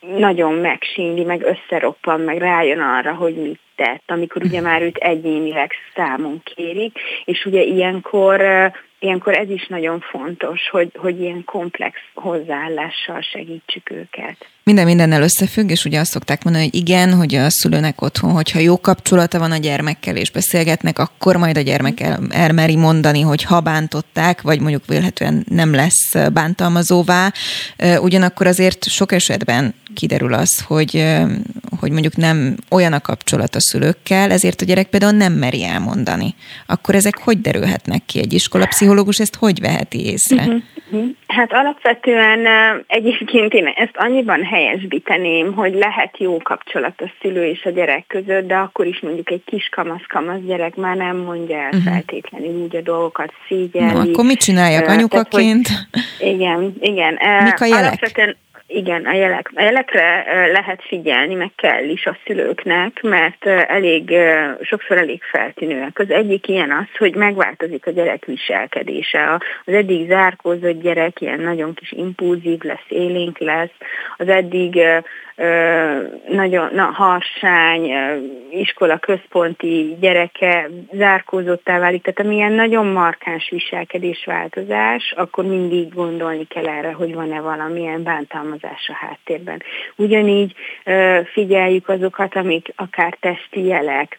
nagyon 0.00 0.52
megsíndi, 0.52 1.24
meg 1.24 1.42
összeroppan, 1.42 2.20
meg 2.20 2.38
rájön 2.38 2.80
arra, 2.80 3.14
hogy 3.14 3.34
mit 3.34 3.60
tett, 3.78 4.02
amikor 4.06 4.42
ugye 4.42 4.60
már 4.60 4.82
őt 4.82 4.96
egyénileg 4.96 5.72
számon 5.94 6.42
kérik, 6.44 6.98
és 7.24 7.44
ugye 7.44 7.62
ilyenkor 7.62 8.40
ilyenkor 8.98 9.34
ez 9.34 9.50
is 9.50 9.66
nagyon 9.66 10.00
fontos, 10.00 10.68
hogy, 10.70 10.90
hogy 10.96 11.20
ilyen 11.20 11.44
komplex 11.44 11.98
hozzáállással 12.14 13.20
segítsük 13.20 13.90
őket. 13.90 14.36
Minden 14.68 14.86
mindennel 14.86 15.22
összefügg, 15.22 15.70
és 15.70 15.84
ugye 15.84 16.00
azt 16.00 16.10
szokták 16.10 16.44
mondani, 16.44 16.64
hogy 16.64 16.74
igen, 16.74 17.14
hogy 17.14 17.34
a 17.34 17.50
szülőnek 17.50 18.02
otthon, 18.02 18.30
hogyha 18.30 18.58
jó 18.58 18.80
kapcsolata 18.80 19.38
van 19.38 19.50
a 19.50 19.56
gyermekkel, 19.56 20.16
és 20.16 20.30
beszélgetnek, 20.30 20.98
akkor 20.98 21.36
majd 21.36 21.56
a 21.56 21.60
gyermek 21.60 22.00
el, 22.00 22.18
elmeri 22.30 22.76
mondani, 22.76 23.20
hogy 23.20 23.42
ha 23.42 23.60
bántották, 23.60 24.42
vagy 24.42 24.60
mondjuk 24.60 24.86
vélhetően 24.86 25.46
nem 25.48 25.74
lesz 25.74 26.14
bántalmazóvá. 26.32 27.32
Ugyanakkor 28.00 28.46
azért 28.46 28.88
sok 28.88 29.12
esetben 29.12 29.74
kiderül 29.94 30.32
az, 30.32 30.64
hogy, 30.66 31.04
hogy 31.80 31.90
mondjuk 31.90 32.16
nem 32.16 32.56
olyan 32.70 32.92
a 32.92 33.00
kapcsolat 33.00 33.54
a 33.54 33.60
szülőkkel, 33.60 34.30
ezért 34.30 34.60
a 34.60 34.64
gyerek 34.64 34.86
például 34.86 35.12
nem 35.12 35.32
meri 35.32 35.64
elmondani. 35.64 36.34
Akkor 36.66 36.94
ezek 36.94 37.18
hogy 37.18 37.40
derülhetnek 37.40 38.02
ki? 38.06 38.18
Egy 38.18 38.32
iskolapszichológus 38.32 39.18
ezt 39.18 39.36
hogy 39.36 39.60
veheti 39.60 40.06
észre? 40.06 40.42
Uh-huh. 40.42 40.62
Hát 41.26 41.52
alapvetően 41.52 42.46
egyébként 42.86 43.52
én 43.52 43.66
ezt 43.66 43.94
annyiban 43.94 44.44
helyesbíteném, 44.58 45.52
hogy 45.52 45.74
lehet 45.74 46.18
jó 46.18 46.36
kapcsolat 46.36 47.00
a 47.00 47.12
szülő 47.20 47.44
és 47.44 47.64
a 47.64 47.70
gyerek 47.70 48.04
között, 48.06 48.46
de 48.46 48.54
akkor 48.54 48.86
is 48.86 49.00
mondjuk 49.00 49.30
egy 49.30 49.42
kis 49.44 49.68
kamasz-kamasz 49.68 50.40
gyerek 50.46 50.76
már 50.76 50.96
nem 50.96 51.16
mondja 51.16 51.56
el 51.56 51.68
uh-huh. 51.72 51.92
feltétlenül 51.92 52.62
úgy 52.62 52.76
a 52.76 52.80
dolgokat, 52.80 53.32
szégyelli. 53.48 53.92
No, 53.92 54.00
akkor 54.00 54.24
mit 54.24 54.38
csináljak 54.38 54.88
anyukaként? 54.88 55.66
Tehát, 55.66 55.88
hogy, 56.18 56.28
igen, 56.28 56.74
igen. 56.80 57.18
Mik 57.44 57.60
a 57.60 57.64
jelek? 57.64 57.84
Alapvetően 57.84 58.36
igen, 58.70 59.04
a, 59.04 59.12
jelek, 59.12 59.50
a 59.54 59.62
jelekre 59.62 60.24
lehet 60.52 60.82
figyelni, 60.82 61.34
meg 61.34 61.50
kell 61.56 61.84
is 61.84 62.06
a 62.06 62.16
szülőknek, 62.26 63.02
mert 63.02 63.46
elég, 63.46 64.14
sokszor 64.62 64.96
elég 64.96 65.22
feltűnőek. 65.22 65.98
Az 65.98 66.10
egyik 66.10 66.48
ilyen 66.48 66.70
az, 66.70 66.96
hogy 66.98 67.14
megváltozik 67.14 67.86
a 67.86 67.90
gyerek 67.90 68.24
viselkedése. 68.24 69.40
Az 69.64 69.72
eddig 69.72 70.08
zárkózott 70.08 70.82
gyerek 70.82 71.20
ilyen 71.20 71.40
nagyon 71.40 71.74
kis 71.74 71.92
impulzív 71.92 72.60
lesz, 72.60 72.86
élénk 72.88 73.38
lesz, 73.38 73.74
az 74.16 74.28
eddig 74.28 74.80
nagyon 76.28 76.70
na, 76.72 76.84
harsány, 76.84 77.92
iskola 78.50 78.98
központi 78.98 79.96
gyereke 80.00 80.68
zárkózottá 80.92 81.78
válik, 81.78 82.02
tehát 82.02 82.20
amilyen 82.20 82.52
nagyon 82.52 82.86
markáns 82.86 83.48
viselkedésváltozás, 83.50 85.14
akkor 85.16 85.44
mindig 85.44 85.94
gondolni 85.94 86.46
kell 86.46 86.66
erre, 86.66 86.92
hogy 86.92 87.14
van-e 87.14 87.40
valamilyen 87.40 88.02
bántalmazás 88.02 88.57
a 88.62 88.94
háttérben. 88.94 89.62
Ugyanígy 89.96 90.54
figyeljük 91.32 91.88
azokat, 91.88 92.36
amik 92.36 92.72
akár 92.76 93.16
testi 93.20 93.64
jelek, 93.64 94.18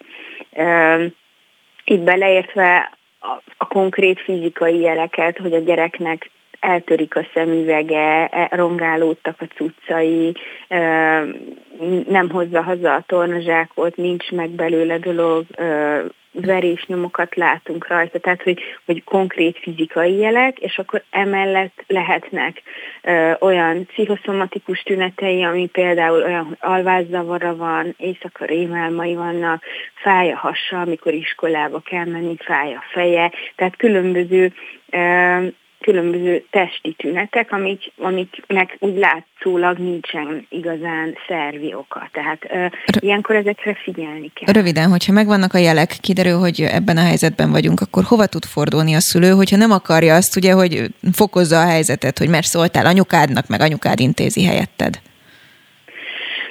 itt 1.84 2.02
beleértve 2.02 2.98
a 3.58 3.68
konkrét 3.68 4.20
fizikai 4.20 4.80
jeleket, 4.80 5.38
hogy 5.38 5.54
a 5.54 5.60
gyereknek 5.60 6.30
eltörik 6.60 7.16
a 7.16 7.28
szemüvege, 7.34 8.28
e, 8.28 8.50
rongálódtak 8.52 9.42
a 9.42 9.46
cuccai, 9.46 10.36
nem 12.08 12.30
hozza 12.30 12.62
haza 12.62 12.94
a 12.94 13.04
tornazsákot, 13.08 13.96
nincs 13.96 14.32
meg 14.32 14.50
belőle 14.50 14.98
dolog, 14.98 15.46
verésnyomokat 16.32 17.36
látunk 17.36 17.88
rajta, 17.88 18.20
tehát 18.20 18.42
hogy, 18.42 18.60
hogy 18.86 19.04
konkrét 19.04 19.58
fizikai 19.58 20.18
jelek, 20.18 20.60
és 20.60 20.78
akkor 20.78 21.04
emellett 21.10 21.84
lehetnek 21.88 22.62
ö, 23.02 23.32
olyan 23.40 23.86
pszichoszomatikus 23.86 24.82
tünetei, 24.82 25.44
ami 25.44 25.68
például 25.68 26.24
olyan, 26.24 26.44
hogy 26.46 26.58
alvászavara 26.60 27.56
van, 27.56 27.96
éjszaka 27.98 28.46
rémálmai 28.46 29.16
vannak, 29.16 29.64
fáj 29.94 30.32
a 30.32 30.38
hassa, 30.38 30.82
amikor 30.82 31.14
iskolába 31.14 31.80
kell 31.80 32.06
menni, 32.06 32.36
fáj 32.38 32.74
a 32.74 32.84
feje, 32.92 33.32
tehát 33.56 33.76
különböző 33.76 34.54
ö, 34.90 35.48
különböző 35.80 36.46
testi 36.50 36.96
tünetek, 36.98 37.52
amik, 37.52 37.92
amiknek 37.98 38.78
úgy 38.80 38.98
látszólag 38.98 39.78
nincsen 39.78 40.46
igazán 40.50 41.16
szervi 41.28 41.74
oka. 41.74 42.10
Tehát 42.12 42.46
ö, 42.50 42.66
ilyenkor 43.00 43.36
ezekre 43.36 43.74
figyelni 43.84 44.32
kell. 44.34 44.54
Röviden, 44.54 44.90
hogyha 44.90 45.14
megvannak 45.14 45.54
a 45.54 45.58
jelek, 45.58 45.98
kiderül, 46.02 46.38
hogy 46.38 46.62
ebben 46.62 46.98
a 46.98 47.04
helyzetben 47.04 47.52
vagyunk, 47.52 47.80
akkor 47.80 48.04
hova 48.04 48.26
tud 48.26 48.46
fordulni 48.46 48.96
a 48.96 49.00
szülő, 49.00 49.30
hogyha 49.30 49.58
nem 49.58 49.72
akarja 49.72 50.16
azt, 50.16 50.36
ugye, 50.36 50.54
hogy 50.54 50.84
fokozza 51.14 51.62
a 51.62 51.68
helyzetet, 51.68 52.18
hogy 52.18 52.30
mert 52.30 52.46
szóltál 52.46 52.86
anyukádnak, 52.86 53.48
meg 53.48 53.62
anyukád 53.62 54.00
intézi 54.00 54.46
helyetted? 54.46 55.00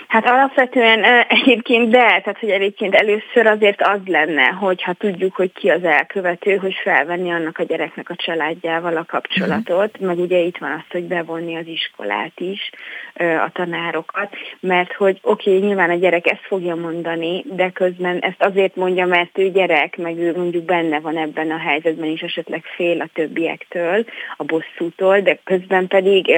Hát 0.08 0.26
alapvetően 0.26 1.04
egyébként 1.28 1.90
de, 1.90 1.98
tehát 1.98 2.38
hogy 2.40 2.50
egyébként 2.50 2.94
először 2.94 3.46
azért 3.46 3.82
az 3.82 4.00
lenne, 4.06 4.46
hogyha 4.46 4.92
tudjuk, 4.92 5.34
hogy 5.34 5.52
ki 5.52 5.68
az 5.68 5.84
elkövető, 5.84 6.56
hogy 6.56 6.74
felvenni 6.82 7.30
annak 7.30 7.58
a 7.58 7.62
gyereknek 7.62 8.10
a 8.10 8.16
családjával 8.16 8.96
a 8.96 9.04
kapcsolatot, 9.04 9.90
uh-huh. 9.92 10.06
meg 10.06 10.18
ugye 10.18 10.38
itt 10.38 10.58
van 10.58 10.70
az, 10.70 10.90
hogy 10.90 11.04
bevonni 11.04 11.56
az 11.56 11.66
iskolát 11.66 12.40
is, 12.40 12.70
a 13.18 13.50
tanárokat, 13.52 14.36
mert 14.60 14.92
hogy 14.92 15.18
oké, 15.22 15.56
okay, 15.56 15.66
nyilván 15.66 15.90
a 15.90 15.94
gyerek 15.94 16.30
ezt 16.30 16.46
fogja 16.46 16.74
mondani, 16.74 17.44
de 17.46 17.70
közben 17.70 18.18
ezt 18.18 18.42
azért 18.42 18.76
mondja, 18.76 19.06
mert 19.06 19.38
ő 19.38 19.50
gyerek, 19.50 19.96
meg 19.96 20.18
ő 20.18 20.36
mondjuk 20.36 20.64
benne 20.64 21.00
van 21.00 21.16
ebben 21.16 21.50
a 21.50 21.58
helyzetben 21.58 22.08
is, 22.08 22.20
esetleg 22.20 22.64
fél 22.76 23.00
a 23.00 23.08
többiektől, 23.14 24.04
a 24.36 24.44
bosszútól, 24.44 25.20
de 25.20 25.38
közben 25.44 25.86
pedig 25.86 26.36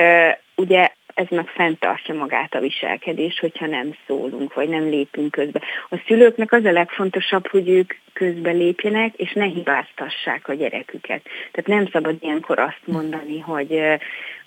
ugye 0.56 0.88
ez 1.14 1.26
meg 1.30 1.46
fenntartja 1.46 2.14
magát 2.14 2.54
a 2.54 2.60
viselkedés, 2.60 3.38
hogyha 3.38 3.66
nem 3.66 3.94
szólunk, 4.06 4.54
vagy 4.54 4.68
nem 4.68 4.88
lépünk 4.88 5.30
közbe. 5.30 5.60
A 5.90 6.02
szülőknek 6.06 6.52
az 6.52 6.64
a 6.64 6.72
legfontosabb, 6.72 7.46
hogy 7.46 7.68
ők 7.68 7.94
közbe 8.12 8.50
lépjenek, 8.50 9.14
és 9.16 9.32
ne 9.32 9.44
hibáztassák 9.44 10.48
a 10.48 10.54
gyereküket. 10.54 11.22
Tehát 11.52 11.66
nem 11.66 11.86
szabad 11.92 12.16
ilyenkor 12.20 12.58
azt 12.58 12.82
mondani, 12.84 13.38
hogy, 13.38 13.80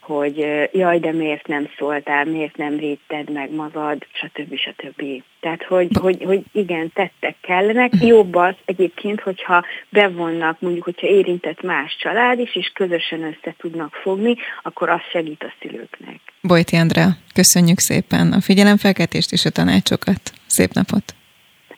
hogy 0.06 0.70
jaj, 0.72 0.99
de 0.99 1.12
miért 1.12 1.47
nem 1.47 1.70
szóltál, 1.78 2.26
miért 2.26 2.58
nem 2.58 2.78
védted 2.78 3.32
meg 3.32 3.51
magad, 3.51 4.06
stb. 4.12 4.56
stb. 4.56 5.24
Tehát, 5.39 5.64
hogy, 5.64 5.88
hogy, 5.99 6.24
hogy 6.24 6.43
igen, 6.51 6.91
tettek 6.93 7.36
kellenek. 7.41 7.91
Jobb 7.99 8.36
az 8.36 8.56
egyébként, 8.66 9.22
hogyha 9.22 9.66
bevonnak, 9.89 10.62
mondjuk, 10.62 10.84
hogyha 10.84 11.08
érintett 11.08 11.62
más 11.62 11.97
család 11.99 12.39
is, 12.39 12.56
és 12.56 12.72
közösen 12.74 13.24
össze 13.24 13.56
tudnak 13.58 13.93
fogni, 13.93 14.36
akkor 14.62 14.89
az 14.89 15.01
segít 15.12 15.43
a 15.43 15.54
szülőknek. 15.62 16.20
Bojti 16.41 16.76
Andrea, 16.76 17.10
köszönjük 17.34 17.80
szépen 17.80 18.32
a 18.32 18.41
figyelemfelkeltést 18.41 19.32
és 19.32 19.45
a 19.45 19.49
tanácsokat. 19.49 20.32
Szép 20.47 20.72
napot! 20.74 21.16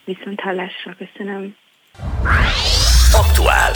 Viszont 0.06 0.40
hallásra, 0.40 0.96
köszönöm. 0.98 1.56
Aktuál. 3.16 3.72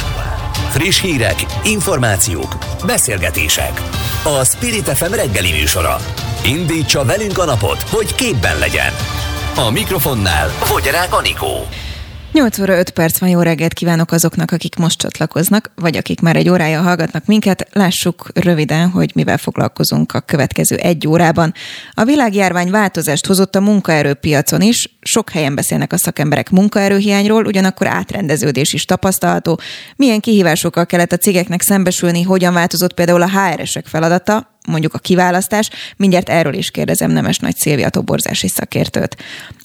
Friss 0.69 1.01
hírek, 1.01 1.45
információk, 1.63 2.57
beszélgetések. 2.85 3.81
A 4.23 4.45
Spirit 4.45 4.89
FM 4.89 5.13
reggeli 5.13 5.51
műsora. 5.51 5.97
Indítsa 6.43 7.05
velünk 7.05 7.37
a 7.37 7.45
napot, 7.45 7.81
hogy 7.81 8.15
képben 8.15 8.57
legyen. 8.59 8.93
A 9.55 9.69
mikrofonnál 9.69 10.47
Fogyarák 10.49 11.13
Anikó. 11.13 11.67
8 12.31 12.59
óra 12.59 12.77
5 12.77 12.89
perc 12.89 13.17
van, 13.17 13.29
jó 13.29 13.41
reggelt 13.41 13.73
kívánok 13.73 14.11
azoknak, 14.11 14.51
akik 14.51 14.75
most 14.75 14.99
csatlakoznak, 14.99 15.71
vagy 15.75 15.97
akik 15.97 16.21
már 16.21 16.35
egy 16.35 16.49
órája 16.49 16.81
hallgatnak 16.81 17.25
minket. 17.25 17.67
Lássuk 17.71 18.29
röviden, 18.33 18.89
hogy 18.89 19.11
mivel 19.15 19.37
foglalkozunk 19.37 20.13
a 20.13 20.19
következő 20.19 20.75
egy 20.75 21.07
órában. 21.07 21.53
A 21.93 22.03
világjárvány 22.03 22.69
változást 22.69 23.25
hozott 23.25 23.55
a 23.55 23.61
munkaerőpiacon 23.61 24.61
is. 24.61 24.97
Sok 25.01 25.29
helyen 25.29 25.55
beszélnek 25.55 25.93
a 25.93 25.97
szakemberek 25.97 26.49
munkaerőhiányról, 26.49 27.45
ugyanakkor 27.45 27.87
átrendeződés 27.87 28.73
is 28.73 28.85
tapasztalható. 28.85 29.59
Milyen 29.95 30.19
kihívásokkal 30.19 30.85
kellett 30.85 31.11
a 31.11 31.17
cégeknek 31.17 31.61
szembesülni, 31.61 32.21
hogyan 32.21 32.53
változott 32.53 32.93
például 32.93 33.21
a 33.21 33.29
HR-esek 33.29 33.85
feladata, 33.85 34.58
mondjuk 34.67 34.93
a 34.93 34.99
kiválasztás. 34.99 35.69
Mindjárt 35.97 36.29
erről 36.29 36.53
is 36.53 36.71
kérdezem 36.71 37.11
Nemes 37.11 37.39
Nagy 37.39 37.55
Szilvia 37.55 37.89
toborzási 37.89 38.47
szakértőt. 38.47 39.17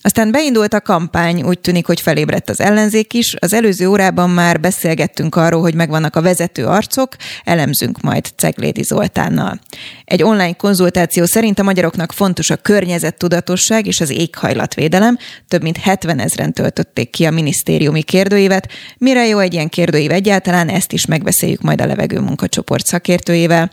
Aztán 0.03 0.31
beindult 0.31 0.75
a 0.75 0.81
kampány, 0.81 1.43
úgy 1.43 1.59
tűnik, 1.59 1.87
hogy 1.87 2.01
felébredt 2.01 2.51
az 2.51 2.61
ellenzék 2.61 3.13
is. 3.13 3.35
Az 3.39 3.53
előző 3.53 3.89
órában 3.89 4.31
már 4.31 4.61
beszélgettünk 4.61 5.35
arról, 5.37 5.61
hogy 5.61 5.75
megvannak 5.75 6.17
a 6.17 6.23
vezető 6.23 6.67
arcok, 6.67 7.17
elemzünk 7.45 8.01
majd 8.01 8.27
Ceglédi 8.37 8.83
Zoltánnal. 8.83 9.61
Egy 10.05 10.23
online 10.23 10.53
konzultáció 10.53 11.25
szerint 11.25 11.59
a 11.59 11.63
magyaroknak 11.63 12.13
fontos 12.13 12.51
a 12.51 12.57
környezettudatosság 12.57 13.87
és 13.87 14.01
az 14.01 14.11
éghajlatvédelem. 14.11 15.19
Több 15.49 15.63
mint 15.63 15.77
70 15.77 16.19
ezeren 16.19 16.53
töltötték 16.53 17.11
ki 17.11 17.25
a 17.25 17.31
minisztériumi 17.31 18.03
kérdőívet. 18.03 18.69
Mire 18.99 19.27
jó 19.27 19.39
egy 19.39 19.53
ilyen 19.53 19.69
kérdőív 19.69 20.11
egyáltalán, 20.11 20.69
ezt 20.69 20.93
is 20.93 21.07
megbeszéljük 21.07 21.61
majd 21.61 21.81
a 21.81 21.87
levegő 21.87 22.21
munkacsoport 22.21 22.87
szakértőjével. 22.87 23.71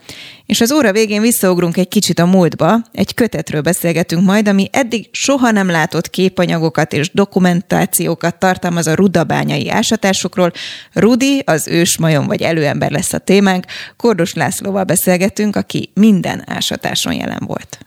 És 0.52 0.62
az 0.62 0.72
óra 0.72 0.92
végén 0.92 1.22
visszaugrunk 1.22 1.78
egy 1.78 1.88
kicsit 1.88 2.20
a 2.20 2.26
múltba, 2.26 2.78
egy 2.92 3.14
kötetről 3.14 3.62
beszélgetünk 3.62 4.26
majd, 4.26 4.48
ami 4.48 4.70
eddig 4.72 5.10
soha 5.12 5.52
nem 5.52 5.70
látott 5.70 6.10
képanyagokat 6.10 6.94
és 6.94 7.12
dokumentációkat 7.14 8.36
tartalmaz 8.36 8.88
a 8.88 8.96
rudabányai 8.96 9.70
ásatásokról. 9.70 10.52
Rudi, 10.94 11.44
az 11.46 11.68
ősmajom 11.68 12.28
vagy 12.28 12.42
előember 12.42 12.92
lesz 12.92 13.14
a 13.14 13.18
témánk. 13.18 13.66
Kordos 13.98 14.34
Lászlóval 14.34 14.84
beszélgetünk, 14.84 15.56
aki 15.56 15.92
minden 15.94 16.44
ásatáson 16.46 17.14
jelen 17.14 17.44
volt. 17.46 17.78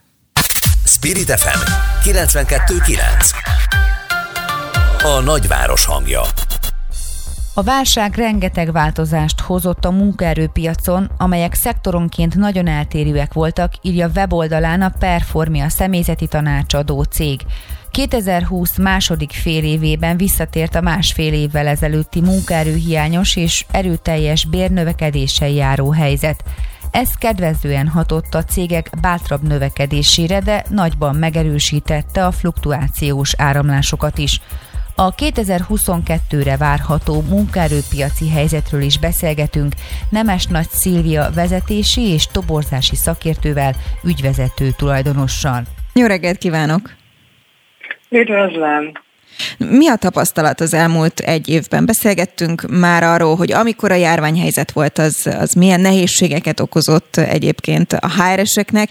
Spirit 0.85 1.31
FM 1.31 1.71
92.9 2.09 2.99
A 5.03 5.19
nagyváros 5.19 5.85
hangja 5.85 6.21
a 7.57 7.63
válság 7.63 8.15
rengeteg 8.15 8.71
változást 8.71 9.39
hozott 9.39 9.85
a 9.85 9.91
munkaerőpiacon, 9.91 11.09
amelyek 11.17 11.53
szektoronként 11.53 12.35
nagyon 12.35 12.67
eltérőek 12.67 13.33
voltak, 13.33 13.73
írja 13.81 14.09
weboldalán 14.15 14.81
a 14.81 14.93
Performia 14.99 15.69
személyzeti 15.69 16.27
tanácsadó 16.27 17.03
cég. 17.03 17.41
2020 17.91 18.77
második 18.77 19.31
fél 19.31 19.63
évében 19.63 20.17
visszatért 20.17 20.75
a 20.75 20.81
másfél 20.81 21.33
évvel 21.33 21.67
ezelőtti 21.67 22.21
munkaerőhiányos 22.21 23.35
és 23.35 23.65
erőteljes 23.71 24.45
bérnövekedéssel 24.45 25.49
járó 25.49 25.91
helyzet. 25.91 26.43
Ez 26.91 27.09
kedvezően 27.09 27.87
hatott 27.87 28.33
a 28.33 28.43
cégek 28.43 28.89
bátrabb 29.01 29.47
növekedésére, 29.47 30.39
de 30.39 30.65
nagyban 30.69 31.15
megerősítette 31.15 32.25
a 32.25 32.31
fluktuációs 32.31 33.33
áramlásokat 33.37 34.17
is. 34.17 34.41
A 34.97 35.15
2022-re 35.15 36.57
várható 36.57 37.23
munkaerőpiaci 37.29 38.29
helyzetről 38.29 38.81
is 38.81 38.99
beszélgetünk 38.99 39.73
Nemes 40.09 40.45
Nagy 40.45 40.69
Szilvia 40.69 41.29
vezetési 41.35 42.01
és 42.01 42.27
toborzási 42.27 42.95
szakértővel, 42.95 43.73
ügyvezető 44.03 44.69
tulajdonossal. 44.77 45.63
Jó 45.93 46.05
reggelt 46.05 46.37
kívánok! 46.37 46.93
Üdvözlöm! 48.09 48.91
Mi 49.57 49.89
a 49.89 49.95
tapasztalat 49.95 50.59
az 50.59 50.73
elmúlt 50.73 51.19
egy 51.19 51.49
évben? 51.49 51.85
Beszélgettünk 51.85 52.61
már 52.69 53.03
arról, 53.03 53.35
hogy 53.35 53.51
amikor 53.51 53.91
a 53.91 53.95
járványhelyzet 53.95 54.71
volt, 54.71 54.97
az, 54.97 55.27
az 55.39 55.53
milyen 55.53 55.81
nehézségeket 55.81 56.59
okozott 56.59 57.15
egyébként 57.15 57.93
a 57.93 58.09
HR-eseknek. 58.09 58.89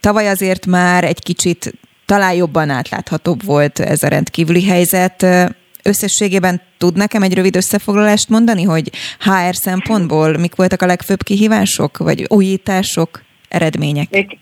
Tavaly 0.00 0.28
azért 0.28 0.66
már 0.66 1.04
egy 1.04 1.22
kicsit 1.22 1.72
talán 2.06 2.34
jobban 2.34 2.70
átláthatóbb 2.70 3.44
volt 3.44 3.78
ez 3.78 4.02
a 4.02 4.08
rendkívüli 4.08 4.64
helyzet. 4.64 5.26
Összességében 5.84 6.60
tud 6.78 6.96
nekem 6.96 7.22
egy 7.22 7.34
rövid 7.34 7.56
összefoglalást 7.56 8.28
mondani, 8.28 8.62
hogy 8.62 8.90
HR 9.20 9.54
szempontból 9.54 10.36
mik 10.36 10.56
voltak 10.56 10.82
a 10.82 10.86
legfőbb 10.86 11.22
kihívások, 11.22 11.98
vagy 11.98 12.24
újítások, 12.28 13.22
eredmények? 13.48 14.10
Még, 14.10 14.38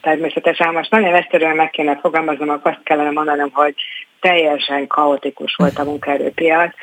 természetesen 0.00 0.72
most 0.72 0.90
nagyon 0.90 1.14
egyszerűen 1.14 1.56
meg 1.56 1.70
kéne 1.70 1.96
fogalmaznom, 1.96 2.48
akkor 2.48 2.70
azt 2.70 2.82
kellene 2.82 3.10
mondanom, 3.10 3.50
hogy 3.52 3.74
teljesen 4.20 4.86
kaotikus 4.86 5.54
volt 5.54 5.78
a 5.78 5.84
munkaerőpiac. 5.84 6.74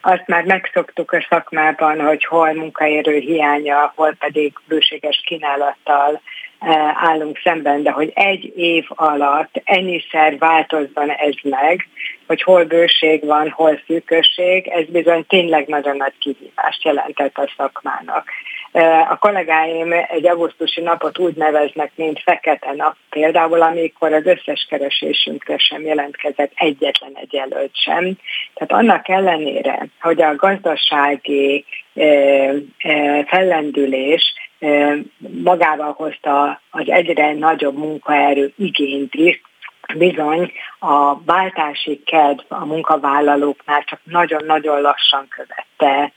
Azt 0.00 0.26
már 0.26 0.44
megszoktuk 0.44 1.12
a 1.12 1.26
szakmában, 1.28 2.00
hogy 2.00 2.24
hol 2.24 2.52
munkaerő 2.52 3.18
hiánya, 3.18 3.92
hol 3.96 4.14
pedig 4.18 4.52
bőséges 4.66 5.22
kínálattal 5.26 6.20
állunk 6.94 7.40
szemben, 7.44 7.82
de 7.82 7.90
hogy 7.90 8.12
egy 8.14 8.52
év 8.56 8.84
alatt 8.88 9.60
ennyiszer 9.64 10.38
változzon 10.38 11.10
ez 11.10 11.34
meg, 11.42 11.88
hogy 12.26 12.42
hol 12.42 12.64
bőség 12.64 13.24
van, 13.26 13.50
hol 13.50 13.80
szűkösség, 13.86 14.66
ez 14.66 14.84
bizony 14.84 15.26
tényleg 15.26 15.66
nagyon 15.66 15.96
nagy 15.96 16.12
kihívást 16.18 16.84
jelentett 16.84 17.36
a 17.38 17.52
szakmának. 17.56 18.28
A 19.08 19.18
kollégáim 19.18 19.92
egy 19.92 20.26
augusztusi 20.26 20.80
napot 20.80 21.18
úgy 21.18 21.34
neveznek, 21.34 21.90
mint 21.94 22.22
fekete 22.22 22.72
nap 22.76 22.96
például, 23.10 23.62
amikor 23.62 24.12
az 24.12 24.26
összes 24.26 24.66
keresésünkre 24.68 25.58
sem 25.58 25.82
jelentkezett 25.82 26.52
egyetlen 26.54 27.12
egy 27.14 27.32
jelölt 27.32 27.76
sem. 27.76 28.16
Tehát 28.54 28.82
annak 28.82 29.08
ellenére, 29.08 29.86
hogy 30.00 30.22
a 30.22 30.36
gazdasági 30.36 31.64
fellendülés 33.26 34.34
magával 35.42 35.92
hozta 35.92 36.60
az 36.70 36.84
egyre 36.88 37.32
nagyobb 37.32 37.76
munkaerő 37.76 38.52
igényt 38.56 39.14
is, 39.14 39.40
bizony 39.96 40.52
a 40.78 41.22
váltási 41.24 42.02
kedv 42.04 42.40
a 42.48 42.64
munkavállalóknál 42.64 43.84
csak 43.84 44.00
nagyon-nagyon 44.04 44.80
lassan 44.80 45.28
követte 45.28 46.12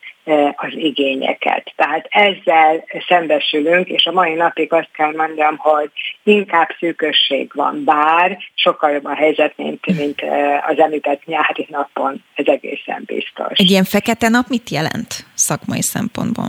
az 0.56 0.72
igényeket. 0.72 1.74
Tehát 1.76 2.08
ezzel 2.10 2.84
szembesülünk, 3.08 3.88
és 3.88 4.06
a 4.06 4.12
mai 4.12 4.34
napig 4.34 4.74
azt 4.74 4.92
kell 4.92 5.14
mondjam, 5.16 5.58
hogy 5.58 5.92
inkább 6.24 6.68
szűkösség 6.80 7.52
van, 7.54 7.84
bár 7.84 8.38
sokkal 8.54 8.92
jobb 8.92 9.06
a 9.06 9.16
helyzet, 9.16 9.54
mint, 9.58 9.86
mint 9.86 10.22
az 10.68 10.80
említett 10.80 11.26
nyári 11.26 11.68
napon, 11.70 12.24
ez 12.34 12.46
egészen 12.48 13.04
biztos. 13.06 13.58
Egy 13.58 13.70
ilyen 13.70 13.84
fekete 13.84 14.30
nap 14.30 14.48
mit 14.48 14.70
jelent 14.70 15.26
szakmai 15.34 15.82
szempontból? 15.82 16.48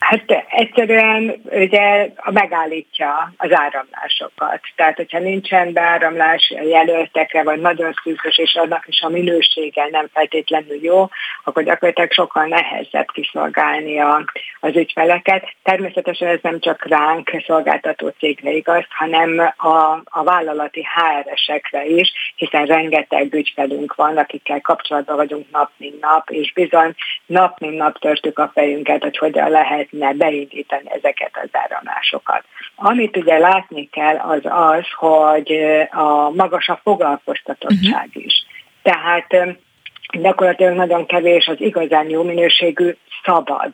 Hát 0.00 0.44
egyszerűen 0.48 1.42
ugye 1.50 2.10
megállítja 2.30 3.32
az 3.36 3.52
áramlásokat. 3.52 4.60
Tehát, 4.76 4.96
hogyha 4.96 5.18
nincsen 5.18 5.72
beáramlás 5.72 6.54
jelöltekre, 6.62 7.42
vagy 7.42 7.60
nagyon 7.60 7.92
szűkös, 8.02 8.38
és 8.38 8.54
annak 8.54 8.84
is 8.88 9.00
a 9.00 9.08
minősége 9.08 9.88
nem 9.90 10.08
feltétlenül 10.12 10.78
jó, 10.82 11.08
akkor 11.44 11.62
gyakorlatilag 11.62 12.12
sokkal 12.12 12.44
nehezebb 12.44 13.10
kiszolgálni 13.12 13.98
az 14.60 14.76
ügyfeleket. 14.76 15.48
Természetesen 15.62 16.28
ez 16.28 16.38
nem 16.42 16.60
csak 16.60 16.86
ránk 16.88 17.30
szolgáltató 17.46 18.08
cégre 18.08 18.50
igaz, 18.50 18.84
hanem 18.88 19.52
a, 19.56 20.00
a 20.04 20.22
vállalati 20.24 20.86
HR-esekre 20.94 21.84
is, 21.84 22.12
hiszen 22.36 22.66
rengeteg 22.66 23.34
ügyfelünk 23.34 23.94
van, 23.94 24.16
akikkel 24.16 24.60
kapcsolatban 24.60 25.16
vagyunk 25.16 25.50
nap 25.50 25.70
mint 25.76 26.00
nap, 26.00 26.30
és 26.30 26.52
bizony 26.52 26.94
nap 27.26 27.58
mint 27.58 27.76
nap 27.76 27.98
törtük 27.98 28.38
a 28.38 28.50
fejünket, 28.54 29.02
hogy 29.02 29.18
hogyan 29.18 29.50
lehet 29.50 29.88
lehetne 29.90 30.24
beindítani 30.24 30.90
ezeket 30.90 31.30
az 31.42 31.48
áramlásokat. 31.52 32.44
Amit 32.74 33.16
ugye 33.16 33.38
látni 33.38 33.88
kell 33.88 34.16
az 34.16 34.40
az, 34.44 34.84
hogy 34.96 35.52
a 35.90 36.30
magas 36.30 36.68
a 36.68 36.80
foglalkoztatottság 36.82 38.06
uh-huh. 38.08 38.24
is. 38.24 38.44
Tehát 38.82 39.58
gyakorlatilag 40.12 40.74
nagyon 40.74 41.06
kevés 41.06 41.46
az 41.46 41.60
igazán 41.60 42.08
jó 42.08 42.22
minőségű 42.22 42.96
szabad 43.24 43.70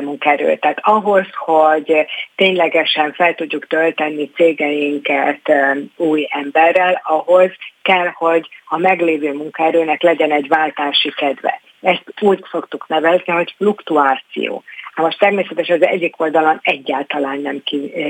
munkerő. 0.00 0.56
Tehát 0.56 0.78
ahhoz, 0.82 1.26
hogy 1.34 2.06
ténylegesen 2.36 3.12
fel 3.12 3.34
tudjuk 3.34 3.66
tölteni 3.66 4.30
cégeinket 4.30 5.52
új 5.96 6.26
emberrel, 6.30 7.00
ahhoz 7.04 7.50
kell, 7.82 8.10
hogy 8.14 8.48
a 8.66 8.78
meglévő 8.78 9.32
munkaerőnek 9.32 10.02
legyen 10.02 10.32
egy 10.32 10.48
váltási 10.48 11.12
kedve. 11.16 11.60
Ezt 11.80 12.02
úgy 12.20 12.44
szoktuk 12.50 12.88
nevezni, 12.88 13.32
hogy 13.32 13.54
fluktuáció. 13.56 14.62
Most 14.94 15.18
természetesen 15.18 15.76
az 15.76 15.86
egyik 15.86 16.20
oldalon 16.20 16.60
egyáltalán 16.62 17.40
nem 17.40 17.62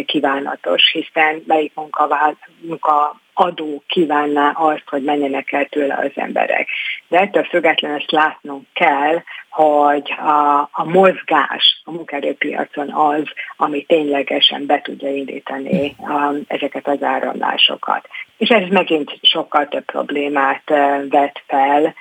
kívánatos, 0.07 0.91
hiszen 0.93 1.43
melyik 1.47 1.73
munka, 1.75 2.37
munka 2.61 3.21
adó 3.35 3.83
kívánná 3.87 4.51
azt, 4.51 4.83
hogy 4.87 5.03
menjenek 5.03 5.53
el 5.53 5.65
tőle 5.65 5.95
az 5.95 6.11
emberek. 6.15 6.69
De 7.09 7.19
ettől 7.19 7.45
függetlenül 7.45 7.97
ezt 7.97 8.11
látnunk 8.11 8.67
kell, 8.73 9.23
hogy 9.51 10.15
a, 10.19 10.69
a 10.73 10.85
mozgás 10.85 11.83
a 11.85 11.91
munkaerőpiacon 11.91 12.91
az, 12.91 13.23
ami 13.57 13.85
ténylegesen 13.85 14.67
be 14.67 14.81
tudja 14.81 15.09
indítani 15.15 15.95
a, 15.99 16.35
ezeket 16.47 16.89
az 16.89 17.03
áramlásokat. 17.03 18.09
És 18.37 18.49
ez 18.49 18.69
megint 18.69 19.19
sokkal 19.23 19.69
több 19.69 19.85
problémát 19.85 20.63
vet 21.09 21.43
fel, 21.47 21.95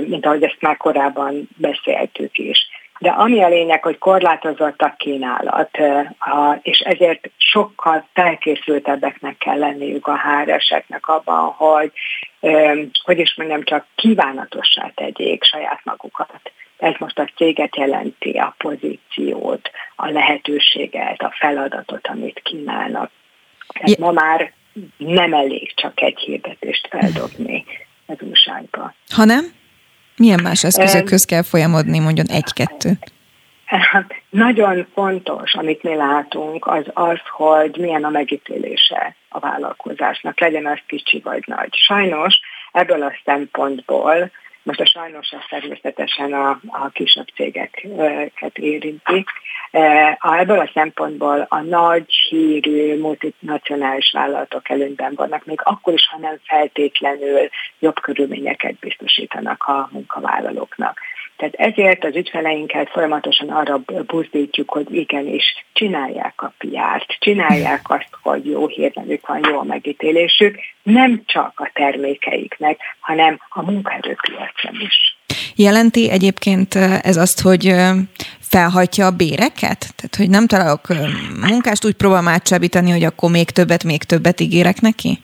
mint 0.00 0.26
ahogy 0.26 0.42
ezt 0.42 0.60
már 0.60 0.76
korábban 0.76 1.48
beszéltük 1.56 2.38
is. 2.38 2.68
De 2.98 3.10
ami 3.10 3.42
a 3.42 3.48
lényeg, 3.48 3.82
hogy 3.82 3.98
korlátozott 3.98 4.80
a 4.80 4.94
kínálat, 4.98 5.78
és 6.62 6.78
ezért 6.78 7.30
sokkal 7.36 8.08
felkészültebbeknek 8.12 9.38
kell 9.38 9.58
lenniük 9.58 10.06
a 10.06 10.16
háreseknek 10.16 11.06
abban, 11.08 11.44
hogy, 11.44 11.92
hogy 13.04 13.18
is 13.18 13.34
mondjam, 13.36 13.62
csak 13.62 13.86
kívánatossá 13.94 14.92
tegyék 14.94 15.44
saját 15.44 15.80
magukat. 15.84 16.52
Ez 16.78 16.94
most 16.98 17.18
a 17.18 17.30
céget 17.36 17.76
jelenti, 17.76 18.30
a 18.30 18.54
pozíciót, 18.58 19.70
a 19.96 20.10
lehetőséget, 20.10 21.22
a 21.22 21.34
feladatot, 21.38 22.06
amit 22.06 22.40
kínálnak. 22.42 23.10
Tehát 23.68 23.98
ma 23.98 24.10
már 24.10 24.52
nem 24.96 25.34
elég 25.34 25.74
csak 25.74 26.00
egy 26.00 26.18
hirdetést 26.18 26.88
feldobni 26.90 27.64
az 28.06 28.16
újságba. 28.20 28.94
Hanem? 29.08 29.44
Milyen 30.16 30.40
más 30.42 30.64
eszközökhöz 30.64 31.24
kell 31.24 31.42
folyamodni, 31.42 31.98
mondjon 31.98 32.26
egy-kettő? 32.28 32.90
Hát 33.64 34.14
nagyon 34.30 34.86
fontos, 34.94 35.54
amit 35.54 35.82
mi 35.82 35.94
látunk, 35.94 36.66
az 36.66 36.84
az, 36.92 37.18
hogy 37.36 37.76
milyen 37.76 38.04
a 38.04 38.08
megítélése 38.08 39.16
a 39.28 39.38
vállalkozásnak, 39.38 40.40
legyen 40.40 40.66
az 40.66 40.78
kicsi 40.86 41.20
vagy 41.24 41.42
nagy. 41.46 41.74
Sajnos 41.74 42.40
ebből 42.72 43.02
a 43.02 43.12
szempontból 43.24 44.30
most 44.64 44.80
a 44.80 44.86
sajnos 44.86 45.32
az 45.32 45.44
természetesen 45.48 46.32
a, 46.32 46.60
a 46.66 46.88
kisebb 46.92 47.26
cégeket 47.34 48.58
érinti. 48.58 49.24
E, 49.70 50.18
ebből 50.22 50.58
a 50.58 50.70
szempontból 50.74 51.46
a 51.48 51.60
nagy 51.60 52.12
hírű 52.28 52.98
multinacionális 52.98 54.10
vállalatok 54.12 54.70
előnyben 54.70 55.12
vannak, 55.14 55.44
még 55.44 55.60
akkor 55.62 55.92
is, 55.92 56.08
ha 56.08 56.18
nem 56.18 56.38
feltétlenül 56.46 57.48
jobb 57.78 58.00
körülményeket 58.00 58.74
biztosítanak 58.74 59.64
a 59.64 59.88
munkavállalóknak. 59.92 61.00
Tehát 61.36 61.54
ezért 61.54 62.04
az 62.04 62.16
ügyfeleinket 62.16 62.88
folyamatosan 62.90 63.48
arra 63.48 63.82
buzdítjuk, 64.06 64.70
hogy 64.70 64.94
igenis 64.94 65.44
csinálják 65.72 66.42
a 66.42 66.52
piárt, 66.58 67.16
csinálják 67.18 67.90
azt, 67.90 68.08
hogy 68.22 68.46
jó 68.46 68.66
hírnevük 68.66 69.26
van, 69.26 69.40
jó 69.48 69.58
a 69.58 69.62
megítélésük, 69.62 70.58
nem 70.82 71.22
csak 71.26 71.52
a 71.54 71.70
termékeiknek, 71.74 72.80
hanem 73.00 73.40
a 73.48 73.62
munkaerőpiacon 73.62 74.80
is. 74.80 75.16
Jelenti 75.56 76.10
egyébként 76.10 76.74
ez 77.02 77.16
azt, 77.16 77.40
hogy 77.40 77.74
felhajtja 78.40 79.06
a 79.06 79.16
béreket? 79.16 79.78
Tehát, 79.96 80.14
hogy 80.16 80.30
nem 80.30 80.46
találok 80.46 80.80
munkást, 81.48 81.84
úgy 81.84 81.94
próbálom 81.94 82.28
átcsábítani, 82.28 82.90
hogy 82.90 83.04
akkor 83.04 83.30
még 83.30 83.50
többet, 83.50 83.84
még 83.84 84.02
többet 84.02 84.40
ígérek 84.40 84.80
neki? 84.80 85.18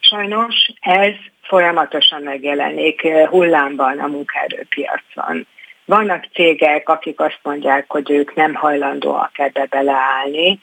Sajnos 0.00 0.54
ez 0.80 1.14
folyamatosan 1.46 2.22
megjelenik 2.22 3.04
eh, 3.04 3.28
hullámban 3.28 3.98
a 3.98 4.06
munkaerőpiacon. 4.06 5.46
Vannak 5.84 6.24
cégek, 6.32 6.88
akik 6.88 7.20
azt 7.20 7.40
mondják, 7.42 7.84
hogy 7.88 8.10
ők 8.10 8.34
nem 8.34 8.54
hajlandóak 8.54 9.38
ebbe 9.38 9.66
beleállni, 9.70 10.60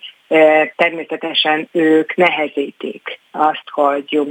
természetesen 0.75 1.67
ők 1.71 2.15
nehezítik 2.15 3.19
azt, 3.31 3.69
hogy 3.71 4.11
jó 4.11 4.23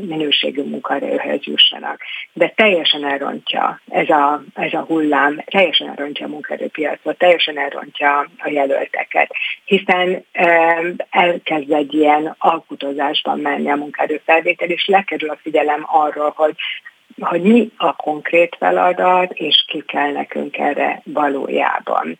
minőségű 0.00 0.62
munkaerőhöz 0.62 1.44
jussanak. 1.44 2.00
De 2.32 2.48
teljesen 2.48 3.04
elrontja 3.04 3.80
ez 3.88 4.08
a, 4.08 4.42
ez 4.54 4.72
a 4.72 4.80
hullám, 4.80 5.42
teljesen 5.44 5.88
elrontja 5.88 6.26
a 6.26 6.28
munkaerőpiacot, 6.28 7.18
teljesen 7.18 7.58
elrontja 7.58 8.18
a 8.38 8.48
jelölteket, 8.48 9.30
hiszen 9.64 10.24
elkezd 11.10 11.72
egy 11.72 11.94
ilyen 11.94 12.34
alkutozásban 12.38 13.38
menni 13.38 13.70
a 13.70 13.76
munkaerőfelvétel, 13.76 14.68
és 14.68 14.86
lekerül 14.86 15.30
a 15.30 15.38
figyelem 15.42 15.84
arról, 15.86 16.32
hogy 16.36 16.54
hogy 17.20 17.42
mi 17.42 17.70
a 17.76 17.92
konkrét 17.92 18.56
feladat, 18.58 19.32
és 19.32 19.64
ki 19.66 19.82
kell 19.86 20.12
nekünk 20.12 20.58
erre 20.58 21.02
valójában. 21.04 22.16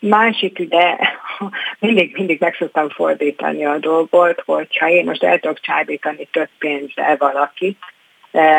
Másik 0.00 0.58
ugye, 0.58 0.96
mindig, 1.78 2.16
mindig 2.16 2.40
meg 2.40 2.54
szoktam 2.54 2.88
fordítani 2.88 3.64
a 3.64 3.78
dolgot, 3.78 4.42
hogyha 4.46 4.88
én 4.88 5.04
most 5.04 5.22
el 5.22 5.38
tudok 5.38 5.60
csábítani 5.60 6.28
több 6.32 6.48
pénzzel 6.58 7.16
valakit, 7.16 7.78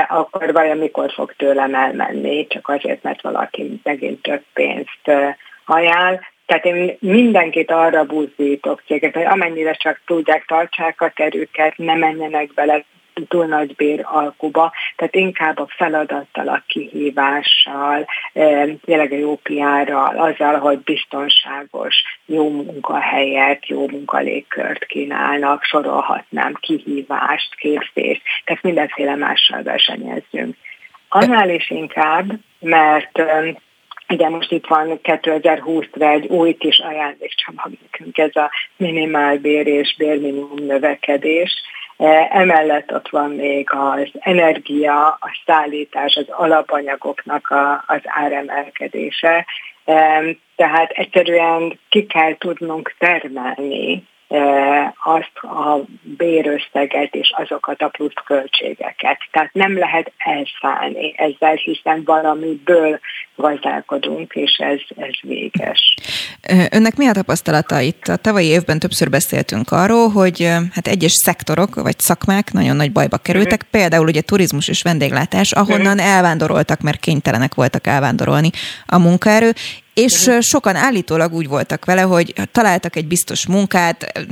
akkor 0.08 0.54
vajon 0.54 0.78
mikor 0.78 1.12
fog 1.12 1.34
tőlem 1.34 1.76
elmenni, 1.76 2.48
csak 2.48 2.70
azért, 2.70 3.04
mert 3.04 3.22
valaki 3.22 3.80
megint 3.84 4.22
több 4.22 4.44
pénzt 4.54 5.12
ajánl. 5.66 6.20
Tehát 6.46 6.66
én 6.66 6.98
mindenkit 7.00 7.72
arra 7.72 8.04
buzdítok 8.04 8.84
céget, 8.86 9.14
hogy 9.14 9.26
amennyire 9.26 9.74
csak 9.74 10.02
tudják, 10.06 10.46
tartsák 10.46 11.02
a 11.02 11.12
terüket, 11.16 11.78
ne 11.78 11.96
menjenek 11.96 12.54
bele 12.54 12.84
túl 13.28 13.46
nagy 13.46 13.76
bér 13.76 14.02
alkuba, 14.04 14.74
tehát 14.96 15.16
inkább 15.16 15.60
a 15.60 15.68
feladattal, 15.70 16.48
a 16.48 16.64
kihívással, 16.68 18.06
tényleg 18.86 19.12
a 19.12 19.16
jó 19.16 19.36
piárral, 19.36 20.18
azzal, 20.18 20.60
hogy 20.60 20.80
biztonságos, 20.80 21.96
jó 22.26 22.50
munkahelyet, 22.50 23.68
jó 23.68 23.88
munkalégkört 23.88 24.86
kínálnak, 24.86 25.64
sorolhatnám 25.64 26.54
kihívást, 26.54 27.56
képzést, 27.56 28.22
tehát 28.44 28.64
mindenféle 28.64 29.16
mással 29.16 29.64
versenyezzünk. 29.64 30.56
Annál 31.10 31.50
is 31.50 31.70
inkább, 31.70 32.26
mert 32.60 33.22
Ugye 34.10 34.30
most 34.30 34.52
itt 34.52 34.68
van 34.68 35.00
2020-ra 35.04 36.12
egy 36.14 36.26
új 36.26 36.54
kis 36.54 36.80
ajándékcsomag 36.80 37.72
nekünk, 37.82 38.18
ez 38.18 38.36
a 38.36 38.52
minimálbér 38.78 39.68
és 39.68 39.96
bérminimum 39.98 40.66
növekedés. 40.66 41.52
E, 41.98 42.28
emellett 42.32 42.94
ott 42.94 43.10
van 43.10 43.32
még 43.32 43.70
az 43.72 44.10
energia, 44.20 45.08
a 45.08 45.42
szállítás, 45.46 46.16
az 46.16 46.30
alapanyagoknak 46.30 47.50
a, 47.50 47.84
az 47.88 48.02
áremelkedése. 48.04 49.46
E, 49.86 50.24
tehát 50.56 50.92
egyszerűen 50.92 51.80
ki 51.90 52.06
kell 52.06 52.38
tudnunk 52.38 52.96
termelni 52.98 54.08
azt 55.04 55.38
a 55.42 55.82
bérösszeget 56.02 57.16
és 57.16 57.34
azokat 57.36 57.82
a 57.82 57.88
plusz 57.88 58.14
költségeket. 58.26 59.18
Tehát 59.32 59.54
nem 59.54 59.78
lehet 59.78 60.12
elszállni 60.18 61.14
ezzel, 61.18 61.56
hiszen 61.56 62.04
valamiből 62.06 63.00
gazdálkodunk, 63.36 64.34
és 64.34 64.52
ez, 64.58 64.80
ez 64.96 65.14
véges. 65.22 65.94
Önnek 66.72 66.96
mi 66.96 67.08
a 67.08 67.12
tapasztalata 67.12 67.80
itt? 67.80 68.08
A 68.08 68.16
tavalyi 68.16 68.48
évben 68.48 68.80
többször 68.80 69.10
beszéltünk 69.10 69.72
arról, 69.72 70.10
hogy 70.10 70.42
hát 70.74 70.88
egyes 70.88 71.12
szektorok 71.12 71.76
vagy 71.76 72.00
szakmák 72.00 72.52
nagyon 72.52 72.76
nagy 72.76 72.92
bajba 72.92 73.18
kerültek, 73.18 73.62
uh-huh. 73.62 73.82
például 73.82 74.08
ugye 74.08 74.22
turizmus 74.22 74.68
és 74.68 74.82
vendéglátás, 74.82 75.52
ahonnan 75.52 75.98
uh-huh. 75.98 76.16
elvándoroltak, 76.16 76.82
mert 76.82 77.00
kénytelenek 77.00 77.56
voltak 77.56 77.88
elvándorolni 77.88 78.50
a 78.86 78.98
munkaerő, 79.00 79.52
és 79.98 80.32
sokan 80.40 80.76
állítólag 80.76 81.34
úgy 81.34 81.48
voltak 81.48 81.86
vele, 81.86 82.02
hogy 82.02 82.34
találtak 82.52 82.96
egy 82.96 83.08
biztos 83.08 83.48
munkát, 83.48 84.28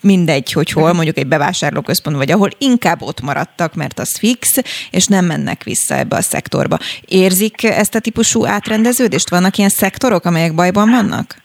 mindegy, 0.00 0.52
hogy 0.52 0.70
hol, 0.70 0.92
mondjuk 0.92 1.18
egy 1.18 1.26
bevásárlóközpont, 1.26 2.16
vagy 2.16 2.30
ahol 2.30 2.48
inkább 2.58 3.02
ott 3.02 3.20
maradtak, 3.20 3.74
mert 3.74 3.98
az 3.98 4.18
fix, 4.18 4.48
és 4.90 5.06
nem 5.06 5.24
mennek 5.24 5.62
vissza 5.62 5.94
ebbe 5.94 6.16
a 6.16 6.22
szektorba. 6.22 6.78
Érzik 7.06 7.64
ezt 7.64 7.94
a 7.94 8.00
típusú 8.00 8.46
átrendeződést? 8.46 9.30
Vannak 9.30 9.56
ilyen 9.56 9.70
szektorok, 9.70 10.24
amelyek 10.24 10.54
bajban 10.54 10.90
vannak? 10.90 11.42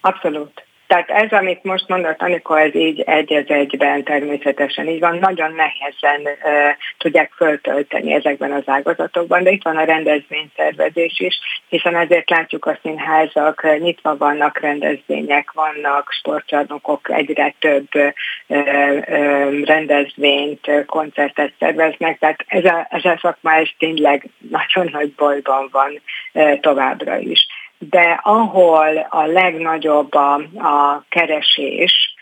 Abszolút. 0.00 0.64
Tehát 0.90 1.10
ez, 1.10 1.32
amit 1.32 1.64
most 1.64 1.88
mondott 1.88 2.22
Anika, 2.22 2.60
ez 2.60 2.74
így 2.74 3.00
egy 3.00 3.32
az 3.32 3.44
egyben 3.46 4.04
természetesen 4.04 4.88
így 4.88 5.00
van. 5.00 5.18
Nagyon 5.18 5.52
nehezen 5.54 6.20
uh, 6.20 6.76
tudják 6.98 7.32
föltölteni 7.36 8.12
ezekben 8.12 8.52
az 8.52 8.62
ágazatokban, 8.66 9.42
de 9.42 9.50
itt 9.50 9.62
van 9.62 9.76
a 9.76 9.84
rendezvényszervezés 9.84 11.20
is, 11.20 11.38
hiszen 11.68 11.96
ezért 11.96 12.30
látjuk 12.30 12.66
a 12.66 12.78
színházak, 12.82 13.78
nyitva 13.78 14.16
vannak 14.16 14.58
rendezvények, 14.58 15.52
vannak 15.52 16.10
sportcsarnokok, 16.10 17.10
egyre 17.10 17.54
több 17.58 17.88
uh, 17.94 18.12
uh, 18.46 19.64
rendezvényt, 19.64 20.84
koncertet 20.86 21.52
szerveznek, 21.58 22.18
tehát 22.18 22.44
ez 22.46 22.64
a, 22.64 22.86
ez 22.90 23.04
a 23.04 23.18
szakma 23.20 23.54
ez 23.54 23.68
tényleg 23.78 24.24
nagyon 24.50 24.88
nagy 24.92 25.12
bajban 25.12 25.68
van 25.72 26.00
uh, 26.32 26.60
továbbra 26.60 27.18
is 27.18 27.46
de 27.88 28.20
ahol 28.22 29.06
a 29.08 29.24
legnagyobb 29.24 30.14
a, 30.14 30.34
a 30.54 31.04
keresés, 31.08 32.14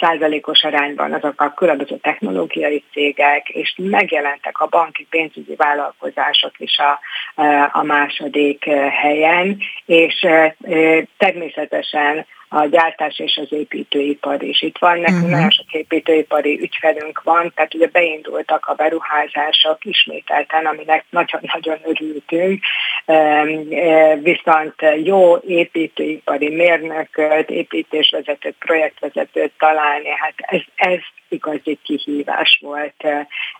százalékos 0.00 0.64
arányban 0.64 1.12
azok 1.12 1.40
a 1.40 1.54
különböző 1.54 1.96
technológiai 1.96 2.84
cégek, 2.92 3.48
és 3.48 3.74
megjelentek 3.76 4.60
a 4.60 4.66
banki 4.66 5.06
pénzügyi 5.10 5.54
vállalkozások 5.56 6.52
is 6.56 6.78
a, 6.78 7.00
a 7.72 7.82
második 7.82 8.64
helyen, 9.02 9.58
és 9.86 10.26
természetesen 11.18 12.26
a 12.54 12.66
gyártás 12.66 13.18
és 13.18 13.40
az 13.42 13.52
építőipar 13.52 14.42
is. 14.42 14.62
Itt 14.62 14.78
van 14.78 14.98
nekünk 14.98 15.16
uh-huh. 15.16 15.30
nagyon 15.30 15.50
sok 15.50 15.72
építőipari 15.72 16.60
ügyfelünk 16.60 17.22
van, 17.22 17.52
tehát 17.54 17.74
ugye 17.74 17.86
beindultak 17.86 18.66
a 18.66 18.74
beruházások 18.74 19.84
ismételten, 19.84 20.66
aminek 20.66 21.04
nagyon-nagyon 21.10 21.78
örültünk, 21.84 22.62
viszont 24.22 24.74
jó 25.04 25.36
építőipari 25.36 26.48
mérnököt, 26.48 27.50
építésvezetőt, 27.50 28.54
projektvezetőt 28.58 29.52
találni, 29.58 30.08
hát 30.08 30.34
ez, 30.36 30.60
ez 30.74 31.00
igazi 31.28 31.78
kihívás 31.82 32.58
volt 32.62 33.04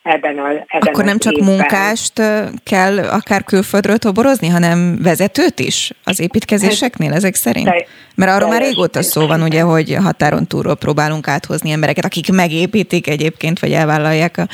ebben 0.03 0.39
a 0.39 0.49
ebben 0.49 0.67
Akkor 0.69 1.05
nem 1.05 1.19
csak 1.19 1.33
évben. 1.33 1.49
munkást 1.49 2.23
kell 2.65 2.99
akár 2.99 3.45
külföldről 3.45 3.99
toborozni, 3.99 4.49
hanem 4.49 4.99
vezetőt 5.03 5.61
is 5.61 5.91
az 6.05 6.21
építkezéseknél 6.21 7.13
ezek 7.13 7.35
szerint? 7.35 7.87
Mert 8.15 8.33
arról 8.33 8.49
már 8.49 8.61
régóta 8.61 9.03
szó 9.03 9.27
van, 9.27 9.43
ugye, 9.43 9.61
hogy 9.61 9.97
határon 10.03 10.47
túlról 10.47 10.77
próbálunk 10.77 11.29
áthozni 11.29 11.71
embereket, 11.71 12.05
akik 12.05 12.33
megépítik 12.33 13.09
egyébként, 13.09 13.59
vagy 13.59 13.73
elvállalják 13.73 14.37
a, 14.37 14.47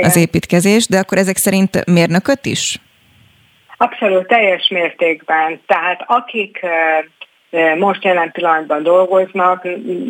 az 0.00 0.16
építkezést, 0.16 0.90
de 0.90 0.98
akkor 0.98 1.18
ezek 1.18 1.36
szerint 1.36 1.86
mérnököt 1.86 2.46
is? 2.46 2.80
Abszolút, 3.76 4.26
teljes 4.26 4.68
mértékben. 4.68 5.60
Tehát 5.66 6.04
akik 6.06 6.60
most 7.78 8.04
jelen 8.04 8.32
pillanatban 8.32 8.82
dolgoznak, 8.82 9.68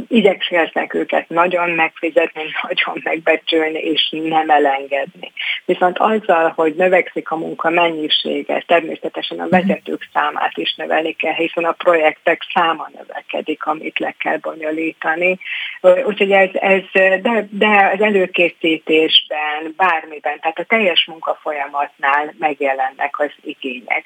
igyeksznek 0.08 0.94
őket 0.94 1.28
nagyon 1.28 1.70
megfizetni, 1.70 2.42
nagyon 2.68 3.00
megbecsülni 3.04 3.78
és 3.78 4.14
nem 4.22 4.50
elengedni. 4.50 5.32
Viszont 5.64 5.98
azzal, 5.98 6.52
hogy 6.56 6.74
növekszik 6.74 7.30
a 7.30 7.36
munka 7.36 7.70
mennyisége, 7.70 8.64
természetesen 8.66 9.38
a 9.38 9.44
mhm. 9.44 9.50
vezetők 9.50 10.08
számát 10.12 10.56
is 10.56 10.74
növelik 10.74 11.16
kell, 11.16 11.34
hiszen 11.34 11.64
a 11.64 11.72
projektek 11.72 12.42
száma 12.54 12.90
növekedik, 12.96 13.64
amit 13.66 13.98
le 13.98 14.14
kell 14.18 14.36
bonyolítani. 14.36 15.38
Úgyhogy 15.80 16.32
ez, 16.32 16.50
ez 16.52 16.82
de, 16.92 17.48
de 17.50 17.90
az 17.94 18.00
előkészítésben, 18.00 19.74
bármiben, 19.76 20.40
tehát 20.40 20.58
a 20.58 20.64
teljes 20.64 21.04
munkafolyamatnál 21.06 22.34
megjelennek 22.38 23.18
az 23.18 23.30
igények. 23.42 24.04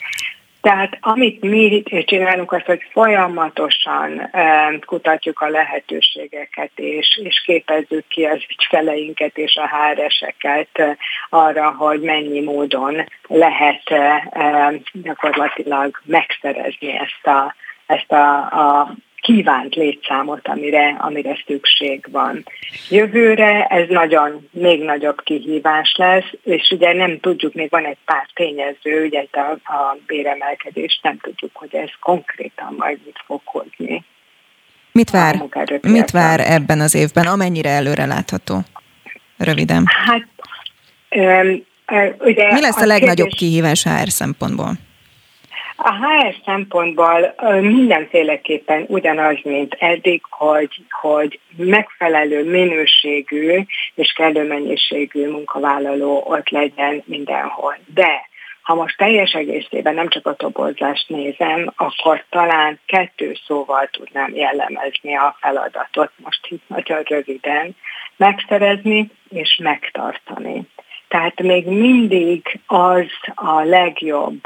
Tehát 0.62 0.98
amit 1.00 1.40
mi 1.40 1.82
csinálunk, 2.04 2.52
az, 2.52 2.62
hogy 2.64 2.80
folyamatosan 2.92 4.30
kutatjuk 4.86 5.40
a 5.40 5.48
lehetőségeket, 5.48 6.70
és, 6.74 7.20
és 7.24 7.42
képezzük 7.46 8.06
ki 8.08 8.24
az 8.24 8.40
ügyfeleinket 8.50 9.38
és 9.38 9.56
a 9.56 9.66
háreseket 9.66 10.98
arra, 11.30 11.70
hogy 11.70 12.00
mennyi 12.00 12.40
módon 12.40 13.04
lehet 13.26 13.82
gyakorlatilag 14.92 16.00
megszerezni 16.04 16.92
ezt 16.98 17.26
a, 17.26 17.54
ezt 17.86 18.12
a, 18.12 18.36
a 18.38 18.94
kívánt 19.22 19.74
létszámot, 19.74 20.48
amire, 20.48 20.96
amire 20.98 21.42
szükség 21.46 22.06
van. 22.10 22.44
Jövőre 22.90 23.64
ez 23.64 23.88
nagyon, 23.88 24.48
még 24.50 24.82
nagyobb 24.82 25.22
kihívás 25.22 25.94
lesz, 25.96 26.30
és 26.42 26.70
ugye 26.70 26.92
nem 26.92 27.20
tudjuk, 27.20 27.54
még 27.54 27.70
van 27.70 27.84
egy 27.84 27.96
pár 28.04 28.26
tényező, 28.34 29.06
ugye 29.06 29.24
a, 29.32 29.72
a 29.72 29.98
béremelkedés, 30.06 31.00
nem 31.02 31.18
tudjuk, 31.18 31.50
hogy 31.54 31.74
ez 31.74 31.90
konkrétan 32.00 32.74
majd 32.78 32.98
mit 33.04 33.22
fog 33.26 33.40
hozni. 33.44 34.04
Mit 34.92 35.10
vár, 35.10 35.42
mit 35.82 36.10
vár 36.10 36.40
ebben 36.40 36.80
az 36.80 36.94
évben, 36.94 37.26
amennyire 37.26 37.70
előre 37.70 38.06
látható? 38.06 38.60
Röviden. 39.38 39.84
Hát, 39.86 40.26
ugye 42.18 42.52
Mi 42.52 42.60
lesz 42.60 42.76
a, 42.76 42.82
a 42.82 42.86
legnagyobb 42.86 43.28
kérdés... 43.28 43.38
kihívás 43.38 43.82
HR 43.82 44.08
szempontból? 44.08 44.72
A 45.84 45.94
HR 45.94 46.34
szempontból 46.44 47.34
mindenféleképpen 47.60 48.84
ugyanaz, 48.88 49.36
mint 49.42 49.76
eddig, 49.78 50.22
hogy, 50.30 50.84
hogy 51.00 51.40
megfelelő 51.56 52.44
minőségű 52.50 53.60
és 53.94 54.12
kellő 54.12 54.46
mennyiségű 54.46 55.28
munkavállaló 55.28 56.24
ott 56.26 56.48
legyen 56.48 57.02
mindenhol. 57.04 57.78
De 57.94 58.30
ha 58.62 58.74
most 58.74 58.96
teljes 58.96 59.32
egészében 59.32 59.94
nem 59.94 60.08
csak 60.08 60.26
a 60.26 60.34
toborzást 60.34 61.08
nézem, 61.08 61.72
akkor 61.76 62.24
talán 62.30 62.80
kettő 62.86 63.36
szóval 63.46 63.88
tudnám 63.92 64.34
jellemezni 64.34 65.16
a 65.16 65.36
feladatot, 65.40 66.10
most 66.16 66.46
itt 66.48 66.62
nagyon 66.66 67.02
röviden, 67.02 67.76
megszerezni 68.16 69.10
és 69.28 69.58
megtartani. 69.62 70.62
Tehát 71.12 71.42
még 71.42 71.66
mindig 71.66 72.60
az 72.66 73.06
a 73.34 73.60
legjobb 73.60 74.40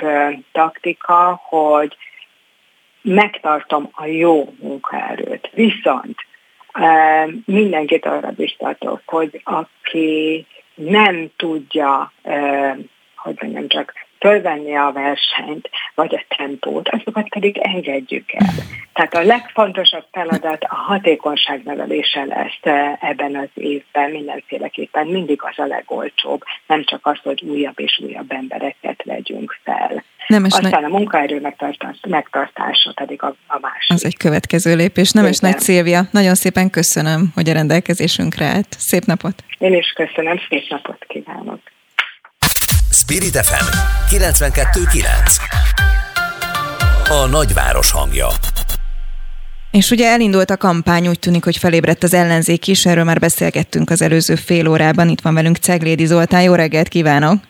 taktika, 0.52 1.40
hogy 1.42 1.96
megtartom 3.02 3.88
a 3.92 4.06
jó 4.06 4.54
munkaerőt. 4.60 5.50
Viszont 5.52 6.16
mindenkit 7.44 8.06
arra 8.06 8.30
biztatok, 8.30 9.00
hogy 9.04 9.40
aki 9.44 10.46
nem 10.74 11.30
tudja, 11.36 12.12
hogy 13.16 13.36
mondjam 13.40 13.68
csak, 13.68 14.05
fölvenni 14.18 14.76
a 14.76 14.92
versenyt, 14.92 15.70
vagy 15.94 16.14
a 16.14 16.34
tempót, 16.36 16.88
azokat 16.88 17.28
pedig 17.28 17.58
engedjük 17.58 18.32
el. 18.32 18.54
Tehát 18.92 19.14
a 19.14 19.22
legfontosabb 19.22 20.04
feladat 20.12 20.64
a 20.64 20.74
hatékonyság 20.74 21.62
növelése 21.64 22.24
lesz 22.24 22.60
ebben 23.00 23.36
az 23.36 23.48
évben 23.54 24.10
mindenféleképpen. 24.10 25.06
Mindig 25.06 25.42
az 25.42 25.58
a 25.58 25.66
legolcsóbb, 25.66 26.42
nem 26.66 26.84
csak 26.84 27.06
az, 27.06 27.18
hogy 27.22 27.42
újabb 27.42 27.80
és 27.80 28.00
újabb 28.04 28.30
embereket 28.32 29.02
vegyünk 29.04 29.58
fel. 29.64 30.04
Nem 30.26 30.44
Aztán 30.44 30.84
a 30.84 30.88
munkaerő 30.88 31.40
megtartása 32.08 32.92
pedig 32.94 33.22
a, 33.22 33.34
a 33.46 33.58
másik. 33.60 33.90
Az 33.90 34.04
egy 34.04 34.16
következő 34.16 34.76
lépés. 34.76 35.10
Nem 35.10 35.26
és 35.26 35.38
Nagy 35.38 35.58
Szilvia, 35.58 36.00
nagyon 36.10 36.34
szépen 36.34 36.70
köszönöm, 36.70 37.30
hogy 37.34 37.48
a 37.48 37.52
rendelkezésünkre 37.52 38.44
állt. 38.44 38.68
Szép 38.78 39.04
napot! 39.04 39.44
Én 39.58 39.74
is 39.74 39.92
köszönöm, 39.92 40.40
szép 40.48 40.68
napot 40.68 41.04
kívánok! 41.08 41.60
Spirit 42.96 43.36
FM 43.36 43.66
92.9 44.10 45.06
A 47.08 47.26
nagyváros 47.26 47.90
hangja 47.90 48.28
és 49.70 49.90
ugye 49.90 50.08
elindult 50.08 50.50
a 50.50 50.56
kampány, 50.56 51.08
úgy 51.08 51.18
tűnik, 51.18 51.44
hogy 51.44 51.56
felébredt 51.56 52.02
az 52.02 52.14
ellenzék 52.14 52.66
is, 52.66 52.86
erről 52.86 53.04
már 53.04 53.18
beszélgettünk 53.18 53.90
az 53.90 54.02
előző 54.02 54.34
fél 54.34 54.68
órában. 54.68 55.08
Itt 55.08 55.20
van 55.20 55.34
velünk 55.34 55.56
Ceglédi 55.56 56.06
Zoltán, 56.06 56.42
jó 56.42 56.54
reggelt 56.54 56.88
kívánok! 56.88 57.42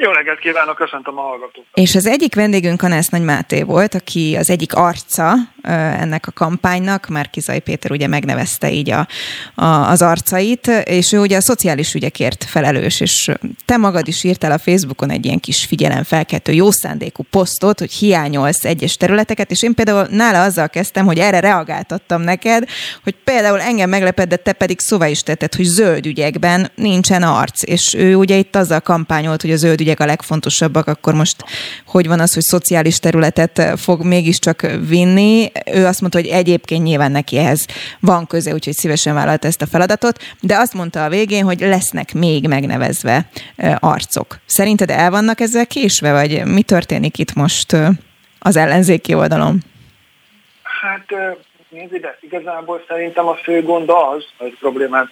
Jó 0.00 0.10
reggelt 0.10 0.38
kívánok, 0.38 0.76
köszöntöm 0.76 1.18
a 1.18 1.20
hallgatókat. 1.20 1.70
És 1.74 1.94
az 1.94 2.06
egyik 2.06 2.34
vendégünk 2.34 2.78
Kanász 2.78 3.08
Nagy 3.08 3.22
Máté 3.22 3.62
volt, 3.62 3.94
aki 3.94 4.36
az 4.36 4.50
egyik 4.50 4.74
arca 4.74 5.34
ennek 5.62 6.26
a 6.26 6.32
kampánynak, 6.32 7.08
már 7.08 7.30
Kizai 7.30 7.60
Péter 7.60 7.90
ugye 7.90 8.06
megnevezte 8.06 8.70
így 8.70 8.90
a, 8.90 9.08
a, 9.54 9.64
az 9.64 10.02
arcait, 10.02 10.66
és 10.66 11.12
ő 11.12 11.18
ugye 11.18 11.36
a 11.36 11.40
szociális 11.40 11.94
ügyekért 11.94 12.44
felelős, 12.44 13.00
és 13.00 13.30
te 13.64 13.76
magad 13.76 14.08
is 14.08 14.24
írtál 14.24 14.52
a 14.52 14.58
Facebookon 14.58 15.10
egy 15.10 15.24
ilyen 15.24 15.40
kis 15.40 15.64
figyelemfelkeltő, 15.64 16.52
jó 16.52 16.70
szándékú 16.70 17.22
posztot, 17.30 17.78
hogy 17.78 17.92
hiányolsz 17.92 18.64
egyes 18.64 18.96
területeket, 18.96 19.50
és 19.50 19.62
én 19.62 19.74
például 19.74 20.06
nála 20.10 20.42
azzal 20.42 20.68
kezdtem, 20.68 21.06
hogy 21.06 21.18
erre 21.18 21.40
reagáltattam 21.40 22.22
neked, 22.22 22.68
hogy 23.02 23.14
például 23.24 23.60
engem 23.60 23.88
meglepett, 23.88 24.28
de 24.28 24.36
te 24.36 24.52
pedig 24.52 24.80
szóvá 24.80 25.08
is 25.08 25.22
tetted, 25.22 25.54
hogy 25.54 25.64
zöld 25.64 26.06
ügyekben 26.06 26.70
nincsen 26.74 27.22
arc, 27.22 27.62
és 27.62 27.94
ő 27.94 28.14
ugye 28.14 28.36
itt 28.36 28.56
azzal 28.56 28.80
kampányolt, 28.80 29.40
hogy 29.40 29.52
a 29.52 29.56
zöld 29.56 29.80
ügyek 29.88 30.00
a 30.00 30.06
legfontosabbak, 30.06 30.86
akkor 30.86 31.14
most 31.14 31.44
hogy 31.86 32.06
van 32.06 32.20
az, 32.20 32.34
hogy 32.34 32.42
szociális 32.42 32.98
területet 32.98 33.62
fog 33.76 34.04
mégiscsak 34.04 34.60
vinni. 34.88 35.50
Ő 35.72 35.86
azt 35.86 36.00
mondta, 36.00 36.18
hogy 36.18 36.28
egyébként 36.28 36.82
nyilván 36.82 37.10
neki 37.10 37.36
ehhez 37.38 37.66
van 38.00 38.26
köze, 38.26 38.52
úgyhogy 38.52 38.72
szívesen 38.72 39.14
vállalt 39.14 39.44
ezt 39.44 39.62
a 39.62 39.66
feladatot, 39.66 40.18
de 40.40 40.56
azt 40.56 40.74
mondta 40.74 41.04
a 41.04 41.08
végén, 41.08 41.44
hogy 41.44 41.60
lesznek 41.60 42.14
még 42.14 42.48
megnevezve 42.48 43.28
arcok. 43.78 44.38
Szerinted 44.46 44.90
el 44.90 45.10
vannak 45.10 45.40
ezzel 45.40 45.66
késve, 45.66 46.12
vagy 46.12 46.44
mi 46.44 46.62
történik 46.62 47.18
itt 47.18 47.34
most 47.34 47.76
az 48.38 48.56
ellenzéki 48.56 49.14
oldalon? 49.14 49.62
Hát 50.62 51.06
nézd 51.68 51.94
ide, 51.94 52.18
igazából 52.20 52.84
szerintem 52.88 53.26
a 53.26 53.34
fő 53.34 53.62
gond 53.62 53.88
az, 53.88 54.24
hogy 54.38 54.56
problémát 54.58 55.08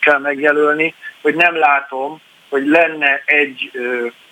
kell 0.00 0.18
megjelölni, 0.18 0.94
hogy 1.22 1.34
nem 1.34 1.56
látom, 1.56 2.20
hogy 2.54 2.66
lenne 2.66 3.22
egy 3.24 3.70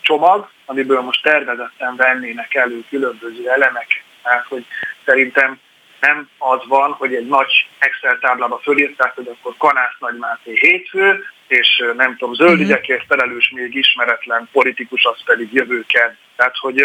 csomag, 0.01 0.49
amiből 0.65 1.01
most 1.01 1.23
tervezetten 1.23 1.95
vennének 1.95 2.55
elő 2.55 2.83
különböző 2.89 3.49
elemek. 3.49 4.03
Tehát, 4.23 4.45
hogy 4.47 4.65
szerintem 5.05 5.59
nem 5.99 6.29
az 6.37 6.59
van, 6.67 6.91
hogy 6.91 7.15
egy 7.15 7.27
nagy 7.27 7.67
Excel 7.79 8.17
táblába 8.19 8.59
fölírták, 8.63 9.15
hogy 9.15 9.27
akkor 9.27 9.53
Kanász 9.57 9.95
Nagymáté 9.99 10.57
hétfő, 10.59 11.23
és 11.47 11.83
nem 11.97 12.15
tudom, 12.17 12.33
zöld 12.33 12.49
uh-huh. 12.49 12.65
ügyekért 12.65 13.05
felelős 13.07 13.51
még 13.55 13.75
ismeretlen 13.75 14.49
politikus, 14.51 15.03
az 15.05 15.23
pedig 15.25 15.53
jövőken. 15.53 16.17
Tehát, 16.35 16.57
hogy 16.57 16.77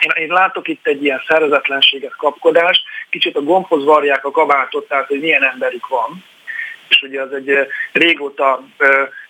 én, 0.00 0.12
én 0.14 0.32
látok 0.32 0.68
itt 0.68 0.86
egy 0.86 1.04
ilyen 1.04 1.22
szervezetlenséget, 1.28 2.16
kapkodást, 2.16 2.82
kicsit 3.10 3.36
a 3.36 3.42
gombhoz 3.42 3.84
varják 3.84 4.24
a 4.24 4.30
kabátot, 4.30 4.88
tehát 4.88 5.06
hogy 5.06 5.20
milyen 5.20 5.44
emberük 5.44 5.88
van, 5.88 6.24
és 6.90 7.02
ugye 7.02 7.20
az 7.20 7.32
egy 7.32 7.50
régóta 7.92 8.62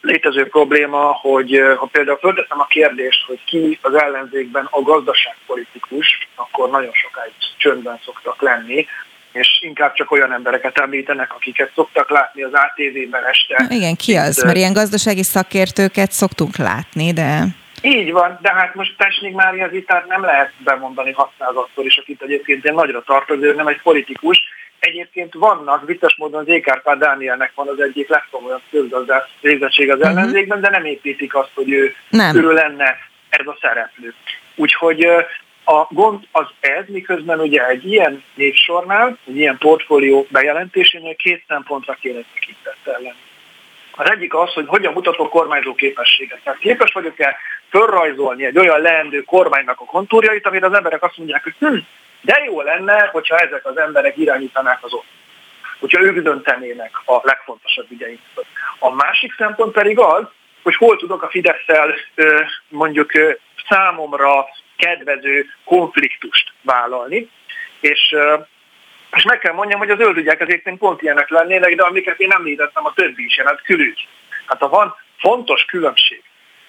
létező 0.00 0.46
probléma, 0.46 1.12
hogy 1.12 1.62
ha 1.76 1.86
például 1.86 2.18
fölteszem 2.18 2.61
a 2.61 2.66
kérdést, 2.66 3.24
hogy 3.26 3.44
ki 3.44 3.78
az 3.82 3.94
ellenzékben 3.94 4.68
a 4.70 4.82
gazdaságpolitikus, 4.82 6.28
akkor 6.34 6.70
nagyon 6.70 6.92
sokáig 6.92 7.32
csöndben 7.56 8.00
szoktak 8.04 8.42
lenni, 8.42 8.86
és 9.32 9.48
inkább 9.61 9.94
csak 9.94 10.11
olyan 10.11 10.32
embereket 10.32 10.78
említenek, 10.78 11.34
akiket 11.34 11.70
szoktak 11.74 12.11
látni 12.11 12.42
az 12.42 12.52
ATV-ben 12.52 13.24
este. 13.24 13.64
Na 13.68 13.74
igen, 13.74 13.96
ki 13.96 14.16
az? 14.16 14.42
Mert 14.42 14.56
ilyen 14.56 14.72
gazdasági 14.72 15.22
szakértőket 15.22 16.12
szoktunk 16.12 16.56
látni, 16.56 17.12
de... 17.12 17.44
Így 17.82 18.12
van, 18.12 18.38
de 18.42 18.54
hát 18.54 18.74
most 18.74 18.96
Tesnik 18.96 19.34
Mária 19.34 19.68
Zitát 19.68 20.06
nem 20.06 20.22
lehet 20.24 20.52
bemondani 20.58 21.14
600-szor 21.16 21.82
is, 21.82 21.96
akit 21.96 22.22
egyébként 22.22 22.64
én 22.64 22.74
nagyra 22.74 23.02
tartozó, 23.02 23.52
nem 23.52 23.66
egy 23.66 23.80
politikus, 23.82 24.38
Egyébként 24.81 25.35
vannak, 25.35 25.87
vicces 25.87 26.16
módon 26.16 26.41
az 26.41 26.49
Ékárpár 26.49 26.99
Dánielnek 26.99 27.53
van 27.55 27.68
az 27.68 27.81
egyik 27.81 28.09
legkomolyabb 28.09 28.62
közgazdász 28.70 29.28
végzettség 29.41 29.91
az 29.91 29.99
uh-huh. 29.99 30.18
ellenzékben, 30.18 30.61
de 30.61 30.70
nem 30.70 30.85
építik 30.85 31.35
azt, 31.35 31.51
hogy 31.55 31.70
ő, 31.70 31.95
nem. 32.09 32.37
ő 32.37 32.53
lenne 32.53 32.97
ez 33.28 33.47
a 33.47 33.57
szereplő. 33.61 34.14
Úgyhogy 34.55 35.07
a 35.64 35.87
gond 35.91 36.22
az 36.33 36.47
ez, 36.61 36.85
miközben 36.87 37.41
ugye 37.41 37.66
egy 37.66 37.85
ilyen 37.85 38.22
névsornál, 38.35 39.18
egy 39.26 39.37
ilyen 39.37 39.59
portfólió 39.59 40.26
bejelentésénél 40.31 41.16
két 41.16 41.45
szempontra 41.49 41.97
kéne 42.01 42.20
tekintettel 42.35 43.01
lenni. 43.01 43.28
Az 43.93 44.11
egyik 44.11 44.35
az, 44.35 44.53
hogy 44.53 44.66
hogyan 44.66 44.93
mutatok 44.93 45.31
kormányzó 45.31 45.74
képességet. 45.74 46.41
Tehát 46.45 46.59
képes 46.59 46.93
vagyok-e 46.93 47.37
fölrajzolni 47.68 48.45
egy 48.45 48.59
olyan 48.59 48.81
leendő 48.81 49.20
kormánynak 49.20 49.81
a 49.81 49.85
kontúrjait, 49.85 50.47
amire 50.47 50.66
az 50.66 50.74
emberek 50.74 51.03
azt 51.03 51.16
mondják, 51.16 51.43
hogy 51.43 51.55
hm, 51.59 51.76
de 52.21 52.43
jó 52.45 52.61
lenne, 52.61 53.09
hogyha 53.12 53.37
ezek 53.37 53.66
az 53.66 53.77
emberek 53.77 54.16
irányítanák 54.16 54.79
az 54.81 54.93
ott. 54.93 55.07
Hogyha 55.79 56.03
ők 56.03 56.18
döntenének 56.18 56.91
a 57.05 57.21
legfontosabb 57.23 57.87
ügyeinket. 57.91 58.47
A 58.79 58.95
másik 58.95 59.35
szempont 59.35 59.73
pedig 59.73 59.99
az, 59.99 60.25
hogy 60.62 60.75
hol 60.75 60.97
tudok 60.97 61.23
a 61.23 61.29
fidesz 61.29 61.64
mondjuk 62.68 63.11
számomra 63.68 64.47
kedvező 64.77 65.47
konfliktust 65.64 66.53
vállalni, 66.62 67.31
és 67.81 68.16
és 69.16 69.23
meg 69.23 69.39
kell 69.39 69.53
mondjam, 69.53 69.79
hogy 69.79 69.91
az 69.91 69.99
zöld 69.99 70.16
ügyek 70.16 70.41
azért 70.41 70.77
pont 70.79 71.03
ilyenek 71.03 71.29
lennének, 71.29 71.75
de 71.75 71.83
amiket 71.83 72.21
én 72.21 72.33
említettem, 72.33 72.87
a 72.87 72.93
többi 72.95 73.25
is, 73.25 73.41
hát 73.41 73.62
külügy. 73.62 74.09
Hát 74.47 74.59
ha 74.59 74.68
van 74.68 74.97
fontos 75.18 75.64
különbség 75.64 76.23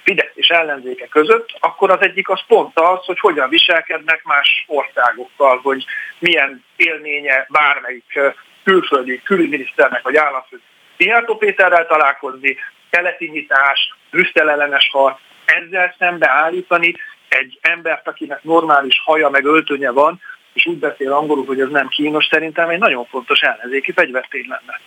Fidesz 0.04 0.32
és 0.34 0.48
ellenzéke 0.48 1.08
között, 1.08 1.50
akkor 1.60 1.92
az 1.92 2.02
egyik 2.02 2.30
az 2.30 2.42
pont 2.48 2.80
az, 2.80 3.06
hogy 3.06 3.20
hogyan 3.20 3.50
viselkednek 3.50 4.24
más 4.24 4.66
országokkal, 4.68 5.60
hogy 5.64 5.86
milyen 6.20 6.64
élménye 6.76 7.46
bármelyik 7.50 8.20
külföldi 8.64 9.22
külügyminiszternek 9.22 10.02
vagy 10.02 10.16
államfő 10.16 10.62
Szijjártó 10.98 11.38
Péterrel 11.38 11.88
találkozni, 11.88 12.58
keleti 12.90 13.30
nyitás, 13.30 13.94
Brüsszel 14.12 14.50
ellenes 14.50 14.90
harc, 14.92 15.20
ezzel 15.46 15.96
szembe 16.00 16.30
állítani 16.30 16.96
egy 17.28 17.60
embert, 17.62 18.08
akinek 18.08 18.44
normális 18.44 19.02
haja 19.06 19.30
meg 19.30 19.46
öltönye 19.46 19.92
van, 19.92 20.22
és 20.54 20.66
úgy 20.66 20.78
beszél 20.78 21.14
angolul, 21.14 21.46
hogy 21.46 21.60
ez 21.60 21.70
nem 21.70 21.88
kínos, 21.88 22.26
szerintem 22.26 22.70
egy 22.70 22.80
nagyon 22.80 23.06
fontos 23.06 23.40
ellenzéki 23.40 23.92
fegyvertény 23.92 24.46
lenne. 24.48 24.80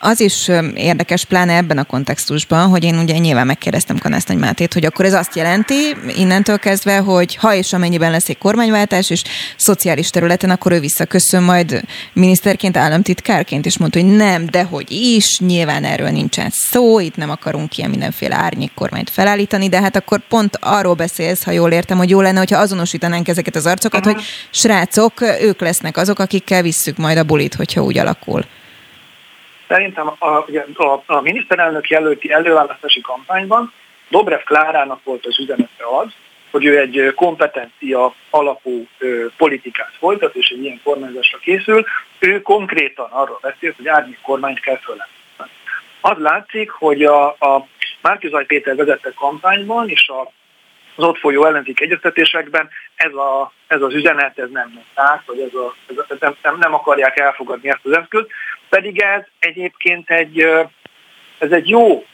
Az 0.00 0.20
is 0.20 0.50
érdekes, 0.74 1.24
pláne 1.24 1.56
ebben 1.56 1.78
a 1.78 1.84
kontextusban, 1.84 2.68
hogy 2.68 2.84
én 2.84 2.98
ugye 2.98 3.18
nyilván 3.18 3.46
megkérdeztem 3.46 3.98
Kanász 3.98 4.24
Nagy 4.24 4.38
Mátét, 4.38 4.72
hogy 4.72 4.84
akkor 4.84 5.04
ez 5.04 5.12
azt 5.12 5.36
jelenti 5.36 5.96
innentől 6.16 6.58
kezdve, 6.58 6.98
hogy 6.98 7.34
ha 7.34 7.54
és 7.54 7.72
amennyiben 7.72 8.10
lesz 8.10 8.28
egy 8.28 8.38
kormányváltás 8.38 9.10
és 9.10 9.22
szociális 9.56 10.10
területen, 10.10 10.50
akkor 10.50 10.72
ő 10.72 10.80
visszaköszön 10.80 11.42
majd 11.42 11.82
miniszterként, 12.12 12.76
államtitkárként, 12.76 13.66
és 13.66 13.78
mondta, 13.78 14.00
hogy 14.00 14.16
nem, 14.16 14.46
de 14.46 14.62
hogy 14.62 14.90
is, 14.90 15.38
nyilván 15.38 15.84
erről 15.84 16.10
nincsen 16.10 16.50
szó, 16.50 17.00
itt 17.00 17.16
nem 17.16 17.30
akarunk 17.30 17.78
ilyen 17.78 17.90
mindenféle 17.90 18.34
árnyék 18.34 18.70
kormányt 18.74 19.10
felállítani, 19.10 19.68
de 19.68 19.80
hát 19.80 19.96
akkor 19.96 20.20
pont 20.28 20.58
arról 20.60 20.94
beszélsz, 20.94 21.42
ha 21.42 21.50
jól 21.50 21.72
értem, 21.72 21.98
hogy 21.98 22.10
jó 22.10 22.20
lenne, 22.20 22.38
hogyha 22.38 22.58
azonosítanánk 22.58 23.28
ezeket 23.28 23.56
az 23.56 23.66
arcokat, 23.66 24.00
uh-huh. 24.00 24.14
hogy 24.14 24.24
srácok, 24.50 25.20
ők 25.40 25.60
lesznek 25.60 25.96
azok, 25.96 26.18
akikkel 26.18 26.62
visszük 26.62 26.96
majd 26.96 27.18
a 27.18 27.24
bulit, 27.24 27.54
hogyha 27.54 27.82
úgy 27.82 27.98
alakul. 27.98 28.44
Szerintem 29.68 30.12
a, 30.18 30.26
a, 30.74 31.02
a 31.06 31.20
miniszterelnök 31.20 31.88
jelölti 31.88 32.32
előválasztási 32.32 33.00
kampányban 33.00 33.72
Dobrev 34.08 34.40
Klárának 34.40 35.04
volt 35.04 35.26
az 35.26 35.38
üzenete 35.38 35.84
az, 36.00 36.08
hogy 36.50 36.64
ő 36.64 36.78
egy 36.78 37.12
kompetencia 37.14 38.14
alapú 38.30 38.86
ö, 38.98 39.26
politikát 39.36 39.92
folytat, 39.98 40.34
és 40.34 40.48
egy 40.48 40.62
ilyen 40.62 40.80
kormányzásra 40.84 41.38
készül. 41.38 41.84
Ő 42.18 42.40
konkrétan 42.42 43.08
arról 43.10 43.38
beszélt, 43.42 43.76
hogy 43.76 43.88
árnyék 43.88 44.18
kormányt 44.22 44.60
kell 44.60 44.78
fölemlíteni. 44.78 45.50
Az 46.00 46.18
látszik, 46.18 46.70
hogy 46.70 47.04
a, 47.04 47.26
a 47.26 47.66
Márkizaj 48.00 48.44
Péter 48.44 48.76
vezette 48.76 49.12
kampányban, 49.14 49.88
és 49.88 50.08
a 50.08 50.30
az 50.98 51.04
ott 51.04 51.18
folyó 51.18 51.44
ellenzék 51.44 51.80
egyeztetésekben 51.80 52.68
ez, 52.94 53.14
a, 53.14 53.52
ez 53.66 53.82
az 53.82 53.94
üzenet, 53.94 54.38
ez 54.38 54.50
nem 54.50 54.70
ment 54.74 54.86
át, 54.94 55.22
vagy 55.26 55.40
ez 55.40 55.54
a, 55.54 55.74
ez 56.08 56.16
nem, 56.20 56.36
nem, 56.42 56.56
nem 56.58 56.74
akarják 56.74 57.18
elfogadni 57.18 57.68
ezt 57.68 57.84
az 57.84 57.92
eszközt, 57.92 58.30
pedig 58.68 59.00
ez 59.00 59.22
egyébként 59.38 60.10
egy, 60.10 60.40
ez 61.38 61.50
egy 61.50 61.68
jó 61.68 62.06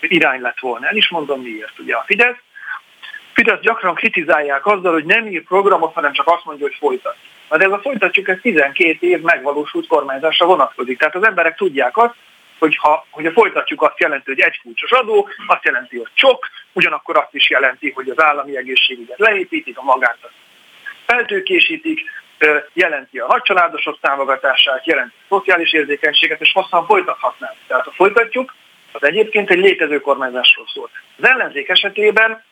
irány 0.00 0.40
lett 0.40 0.58
volna. 0.58 0.86
El 0.86 0.96
is 0.96 1.08
mondom 1.08 1.42
miért. 1.42 1.78
Ugye 1.78 1.94
a 1.94 2.04
Fidesz 2.06 2.36
Fidesz 3.38 3.60
gyakran 3.60 3.94
kritizálják 3.94 4.66
azzal, 4.66 4.92
hogy 4.92 5.04
nem 5.04 5.26
ír 5.26 5.42
programot, 5.42 5.94
hanem 5.94 6.12
csak 6.12 6.26
azt 6.26 6.44
mondja, 6.44 6.66
hogy 6.66 6.76
folytatjuk. 6.78 7.24
De 7.48 7.64
ez 7.64 7.70
a 7.70 7.78
folytatjuk, 7.78 8.28
ez 8.28 8.38
12 8.42 9.06
év 9.06 9.20
megvalósult 9.20 9.86
kormányzásra 9.86 10.46
vonatkozik. 10.46 10.98
Tehát 10.98 11.14
az 11.14 11.24
emberek 11.24 11.56
tudják 11.56 11.96
azt, 11.96 12.14
hogy, 12.58 12.76
ha, 12.76 13.06
hogy 13.10 13.26
a 13.26 13.30
folytatjuk 13.30 13.82
azt 13.82 14.00
jelenti, 14.00 14.24
hogy 14.30 14.40
egy 14.40 14.60
kulcsos 14.62 14.90
adó, 14.90 15.28
azt 15.46 15.64
jelenti, 15.64 15.96
hogy 15.96 16.08
csok, 16.14 16.48
ugyanakkor 16.72 17.16
azt 17.16 17.34
is 17.34 17.50
jelenti, 17.50 17.90
hogy 17.90 18.08
az 18.08 18.22
állami 18.22 18.56
egészségügyet 18.56 19.18
leépítik, 19.18 19.78
a 19.78 19.82
magát 19.82 20.18
feltőkésítik, 21.06 22.00
jelenti 22.72 23.18
a 23.18 23.26
nagycsaládosok 23.26 23.98
támogatását, 24.00 24.86
jelenti 24.86 25.14
a 25.18 25.24
szociális 25.28 25.72
érzékenységet, 25.72 26.40
és 26.40 26.52
hosszan 26.52 26.86
folytathatnánk. 26.86 27.56
Tehát 27.66 27.84
ha 27.84 27.90
folytatjuk, 27.90 28.54
az 28.92 29.04
egyébként 29.04 29.50
egy 29.50 29.58
létező 29.58 30.00
kormányzásról 30.00 30.66
szól. 30.74 30.90
Az 31.16 31.28
ellenzék 31.28 31.68
esetében 31.68 32.42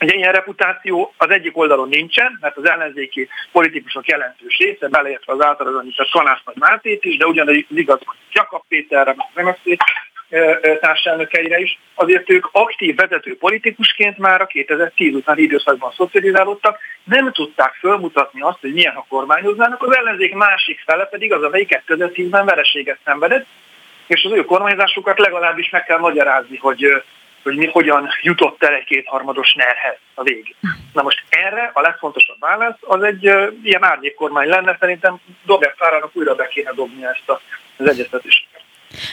Ugye 0.00 0.14
ilyen 0.14 0.32
reputáció 0.32 1.14
az 1.16 1.30
egyik 1.30 1.56
oldalon 1.56 1.88
nincsen, 1.88 2.38
mert 2.40 2.56
az 2.56 2.68
ellenzéki 2.68 3.28
politikusok 3.52 4.06
jelentős 4.06 4.58
része, 4.58 4.88
beleértve 4.88 5.32
az 5.32 5.44
általában 5.44 5.94
a 5.96 6.08
Kanász 6.12 6.40
Nagy 6.44 6.56
Mátét 6.56 7.04
is, 7.04 7.16
de 7.16 7.26
ugyanaz 7.26 7.64
igaz 7.68 8.00
Jakab 8.32 8.62
Péterre, 8.68 9.14
meg 9.34 9.44
MSZP 9.44 9.82
társelnökeire 10.80 11.58
is, 11.58 11.78
azért 11.94 12.30
ők 12.30 12.48
aktív 12.52 12.96
vezető 12.96 13.36
politikusként 13.36 14.18
már 14.18 14.40
a 14.40 14.46
2010 14.46 15.14
utáni 15.14 15.42
időszakban 15.42 15.92
szocializálódtak, 15.96 16.78
nem 17.04 17.32
tudták 17.32 17.72
fölmutatni 17.72 18.40
azt, 18.40 18.60
hogy 18.60 18.72
milyen 18.72 18.94
a 18.94 19.04
kormányoznának, 19.08 19.82
az 19.82 19.96
ellenzék 19.96 20.34
másik 20.34 20.82
fele 20.86 21.04
pedig 21.04 21.32
az, 21.32 21.42
amelyik 21.42 21.82
2010-ben 21.86 22.44
vereséget 22.44 22.98
szenvedett, 23.04 23.46
és 24.06 24.24
az 24.24 24.32
ő 24.32 24.44
kormányzásukat 24.44 25.18
legalábbis 25.18 25.70
meg 25.70 25.84
kell 25.84 25.98
magyarázni, 25.98 26.56
hogy 26.56 27.02
hogy 27.42 27.56
mi 27.56 27.66
hogyan 27.66 28.08
jutott 28.22 28.62
el 28.62 28.74
egy 28.74 28.84
kétharmados 28.84 29.54
nerhez 29.54 29.96
a 30.14 30.22
végig. 30.22 30.54
Na 30.92 31.02
most 31.02 31.22
erre 31.28 31.70
a 31.74 31.80
legfontosabb 31.80 32.40
válasz 32.40 32.76
az 32.80 33.02
egy 33.02 33.28
uh, 33.28 33.52
ilyen 33.62 33.84
árnyékkormány 33.84 34.48
lenne, 34.48 34.76
szerintem 34.80 35.20
Dobják 35.44 35.74
Fárának 35.76 36.10
újra 36.12 36.34
be 36.34 36.48
kéne 36.48 36.72
dobni 36.72 37.04
ezt 37.04 37.28
a, 37.28 37.40
az 37.76 37.88
egyeztetést. 37.88 38.57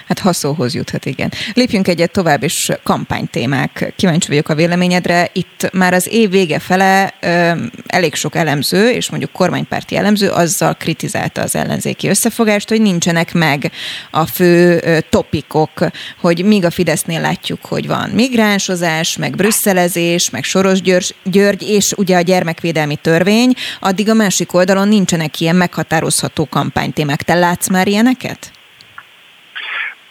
Hát 0.07 0.19
haszóhoz 0.19 0.73
juthat, 0.73 1.05
igen. 1.05 1.31
Lépjünk 1.53 1.87
egyet 1.87 2.11
tovább, 2.11 2.43
és 2.43 2.71
kampánytémák. 2.83 3.93
Kíváncsi 3.95 4.27
vagyok 4.27 4.49
a 4.49 4.55
véleményedre. 4.55 5.29
Itt 5.33 5.69
már 5.73 5.93
az 5.93 6.07
év 6.11 6.29
vége 6.29 6.59
fele 6.59 7.13
ö, 7.21 7.51
elég 7.87 8.15
sok 8.15 8.35
elemző, 8.35 8.89
és 8.89 9.09
mondjuk 9.09 9.31
kormánypárti 9.31 9.95
elemző 9.95 10.29
azzal 10.29 10.73
kritizálta 10.73 11.41
az 11.41 11.55
ellenzéki 11.55 12.07
összefogást, 12.07 12.69
hogy 12.69 12.81
nincsenek 12.81 13.33
meg 13.33 13.71
a 14.11 14.25
fő 14.25 14.81
ö, 14.83 14.97
topikok, 15.09 15.87
hogy 16.21 16.45
míg 16.45 16.65
a 16.65 16.69
Fidesznél 16.69 17.21
látjuk, 17.21 17.65
hogy 17.65 17.87
van 17.87 18.09
migránsozás, 18.09 19.17
meg 19.17 19.35
brüsszelezés, 19.35 20.29
meg 20.29 20.43
Soros 20.43 20.81
György, 20.81 21.15
György 21.23 21.61
és 21.61 21.93
ugye 21.97 22.17
a 22.17 22.21
gyermekvédelmi 22.21 22.95
törvény, 22.95 23.53
addig 23.79 24.09
a 24.09 24.13
másik 24.13 24.53
oldalon 24.53 24.87
nincsenek 24.87 25.39
ilyen 25.39 25.55
meghatározható 25.55 26.45
kampánytémák. 26.45 27.23
Te 27.23 27.33
látsz 27.33 27.69
már 27.69 27.87
ilyeneket? 27.87 28.54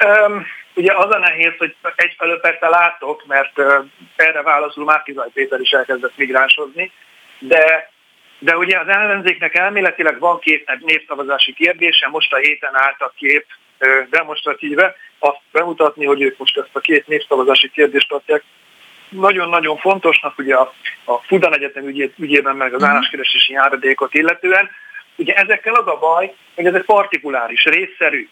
Um, 0.05 0.47
ugye 0.75 0.93
az 0.93 1.15
a 1.15 1.19
nehéz, 1.19 1.53
hogy 1.59 1.75
egyfelől 1.97 2.41
persze 2.41 2.69
látok, 2.69 3.27
mert 3.27 3.59
uh, 3.59 3.85
erre 4.17 4.43
válaszul 4.43 4.85
már 4.85 5.03
Kizaj 5.03 5.29
Péter 5.33 5.61
is 5.61 5.71
elkezdett 5.71 6.17
migránsozni, 6.17 6.93
de 7.39 7.93
de 8.39 8.57
ugye 8.57 8.79
az 8.79 8.89
ellenzéknek 8.89 9.55
elméletileg 9.55 10.19
van 10.19 10.39
két 10.39 10.71
népszavazási 10.81 11.53
kérdése, 11.53 12.09
most 12.09 12.33
a 12.33 12.37
héten 12.37 12.75
álltak 12.75 13.15
kép 13.15 13.47
uh, 13.81 14.09
demonstratíve, 14.11 14.97
azt 15.19 15.41
bemutatni, 15.53 16.05
hogy 16.05 16.23
ők 16.23 16.39
most 16.39 16.59
ezt 16.59 16.77
a 16.77 16.81
két 16.81 17.07
népszavazási 17.07 17.71
kérdést 17.71 18.09
tartják 18.09 18.43
nagyon-nagyon 19.09 19.77
fontosnak, 19.77 20.39
ugye 20.39 20.55
a, 20.55 20.73
a 21.05 21.19
Fudan 21.19 21.55
Egyetem 21.55 21.87
ügyét, 21.87 22.15
ügyében 22.19 22.57
meg 22.57 22.75
az 22.75 22.83
mhm. 22.83 22.91
álláskeresési 22.91 23.53
járadékot 23.53 24.15
illetően. 24.15 24.71
Ugye 25.17 25.35
ezekkel 25.35 25.75
az 25.75 25.87
a 25.87 25.99
baj, 25.99 26.35
hogy 26.55 26.67
ez 26.67 26.75
egy 26.75 26.85
partikuláris, 26.85 27.65
részszerű 27.65 28.29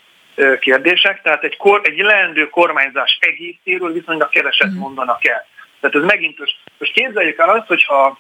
kérdések, 0.61 1.22
tehát 1.22 1.45
egy, 1.45 1.57
kor, 1.57 1.80
egy 1.85 1.99
leendő 1.99 2.49
kormányzás 2.49 3.18
egészéről 3.20 3.93
viszonylag 3.93 4.28
keveset 4.28 4.70
mhm. 4.70 4.78
mondanak 4.78 5.26
el. 5.26 5.47
Tehát 5.80 5.97
ez 5.97 6.03
megint, 6.03 6.39
most 6.78 6.93
képzeljük 6.93 7.39
el 7.39 7.49
azt, 7.49 7.66
hogyha 7.66 8.18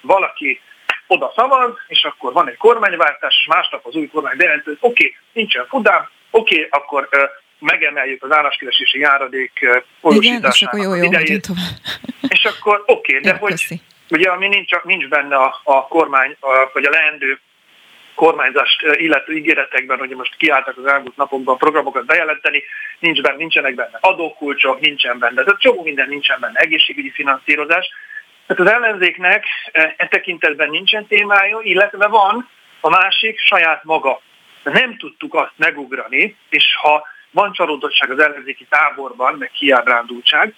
valaki 0.00 0.60
oda 1.06 1.32
szavaz, 1.36 1.70
és 1.86 2.04
akkor 2.04 2.32
van 2.32 2.48
egy 2.48 2.56
kormányváltás, 2.56 3.34
és 3.40 3.46
másnap 3.46 3.86
az 3.86 3.94
új 3.94 4.08
kormány 4.08 4.36
bejelenti, 4.36 4.64
hogy 4.64 4.78
oké, 4.80 5.04
okay, 5.04 5.16
nincsen 5.32 5.66
fudám, 5.68 6.08
oké, 6.30 6.54
okay, 6.54 6.68
akkor 6.70 7.08
uh, 7.12 7.22
megemeljük 7.58 8.22
az 8.22 8.32
álláskeresési 8.32 8.98
járadék 8.98 9.52
uh, 9.62 9.82
folyosításának 10.00 10.82
jó, 10.82 10.94
jó, 10.94 11.02
idejét. 11.02 11.46
És 12.34 12.44
akkor 12.44 12.82
oké, 12.86 13.16
okay, 13.16 13.30
de 13.30 13.38
hogy 13.38 13.50
köszi. 13.50 13.80
ugye 14.10 14.30
ami 14.30 14.48
nincs, 14.48 14.70
nincs 14.82 15.08
benne 15.08 15.36
a, 15.36 15.60
a 15.64 15.86
kormány, 15.86 16.36
a, 16.40 16.70
vagy 16.72 16.84
a 16.84 16.90
leendő 16.90 17.40
kormányzást 18.14 18.82
illető 18.82 19.32
ígéretekben, 19.32 19.98
hogy 19.98 20.10
most 20.10 20.36
kiálltak 20.36 20.78
az 20.78 20.86
elmúlt 20.86 21.16
napokban 21.16 21.58
programokat 21.58 22.06
bejelenteni, 22.06 22.62
nincs 22.98 23.20
benne, 23.20 23.36
nincsenek 23.36 23.74
benne 23.74 23.98
adókulcsok, 24.00 24.80
nincsen 24.80 25.18
benne, 25.18 25.42
tehát 25.42 25.60
csomó 25.60 25.82
minden 25.82 26.08
nincsen 26.08 26.40
benne, 26.40 26.60
egészségügyi 26.60 27.10
finanszírozás. 27.10 27.88
Tehát 28.46 28.62
az 28.62 28.82
ellenzéknek 28.82 29.44
e 29.96 30.06
tekintetben 30.10 30.70
nincsen 30.70 31.06
témája, 31.06 31.58
illetve 31.62 32.06
van 32.06 32.48
a 32.80 32.88
másik 32.88 33.38
saját 33.38 33.84
maga. 33.84 34.20
Nem 34.62 34.96
tudtuk 34.96 35.34
azt 35.34 35.52
megugrani, 35.56 36.36
és 36.48 36.64
ha 36.76 37.06
van 37.30 37.52
csalódottság 37.52 38.10
az 38.10 38.18
ellenzéki 38.18 38.66
táborban, 38.70 39.34
meg 39.38 39.50
kiábrándultság, 39.50 40.54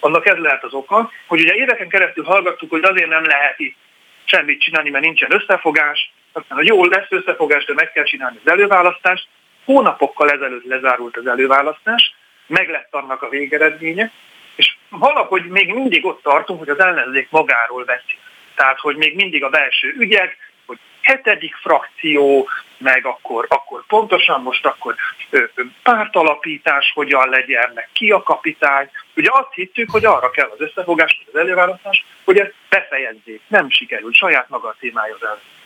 annak 0.00 0.26
ez 0.26 0.36
lehet 0.36 0.64
az 0.64 0.72
oka, 0.72 1.10
hogy 1.26 1.40
ugye 1.40 1.54
éveken 1.54 1.88
keresztül 1.88 2.24
hallgattuk, 2.24 2.70
hogy 2.70 2.84
azért 2.84 3.08
nem 3.08 3.24
lehet 3.24 3.58
itt 3.58 3.76
semmit 4.24 4.60
csinálni, 4.60 4.90
mert 4.90 5.04
nincsen 5.04 5.32
összefogás, 5.32 6.12
aztán, 6.36 6.58
jól 6.64 6.88
lesz 6.88 7.06
összefogás, 7.08 7.64
de 7.64 7.74
meg 7.74 7.92
kell 7.92 8.04
csinálni 8.04 8.40
az 8.44 8.50
előválasztást. 8.50 9.28
Hónapokkal 9.64 10.30
ezelőtt 10.30 10.64
lezárult 10.64 11.16
az 11.16 11.26
előválasztás, 11.26 12.14
meg 12.46 12.68
lett 12.68 12.94
annak 12.94 13.22
a 13.22 13.28
végeredménye, 13.28 14.10
és 14.56 14.76
valahogy 14.88 15.44
még 15.44 15.74
mindig 15.74 16.04
ott 16.04 16.22
tartunk, 16.22 16.58
hogy 16.58 16.68
az 16.68 16.80
ellenzék 16.80 17.30
magáról 17.30 17.84
beszél. 17.84 18.18
Tehát, 18.54 18.78
hogy 18.78 18.96
még 18.96 19.14
mindig 19.14 19.44
a 19.44 19.48
belső 19.48 19.94
ügyek, 19.98 20.36
hogy 20.66 20.78
hetedik 21.02 21.54
frakció, 21.54 22.48
meg 22.78 23.06
akkor, 23.06 23.46
akkor 23.48 23.84
pontosan 23.86 24.42
most 24.42 24.66
akkor 24.66 24.94
ö, 25.30 25.44
ö, 25.54 25.62
pártalapítás 25.82 26.92
hogyan 26.94 27.28
legyen, 27.28 27.70
meg 27.74 27.88
ki 27.92 28.10
a 28.10 28.22
kapitány. 28.22 28.90
Ugye 29.16 29.28
azt 29.32 29.52
hittük, 29.54 29.90
hogy 29.90 30.04
arra 30.04 30.30
kell 30.30 30.50
az 30.52 30.60
összefogás, 30.60 31.22
az 31.32 31.38
előválasztás, 31.38 32.04
hogy 32.24 32.38
ezt 32.38 32.54
befejezzék. 32.68 33.40
Nem 33.46 33.70
sikerült, 33.70 34.14
saját 34.14 34.48
maga 34.48 34.68
a 34.68 34.76
témája 34.80 35.14
az 35.14 35.22
ellenzék. 35.22 35.63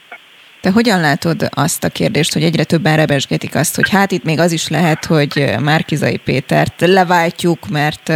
Te 0.60 0.70
hogyan 0.70 1.00
látod 1.00 1.48
azt 1.50 1.84
a 1.84 1.88
kérdést, 1.88 2.32
hogy 2.32 2.42
egyre 2.42 2.64
többen 2.64 2.96
rebesgetik 2.96 3.54
azt, 3.54 3.74
hogy 3.74 3.90
hát 3.90 4.10
itt 4.10 4.24
még 4.24 4.38
az 4.38 4.52
is 4.52 4.68
lehet, 4.68 5.04
hogy 5.04 5.54
Márkizai 5.60 6.16
Pétert 6.16 6.80
leváltjuk, 6.80 7.68
mert 7.68 8.08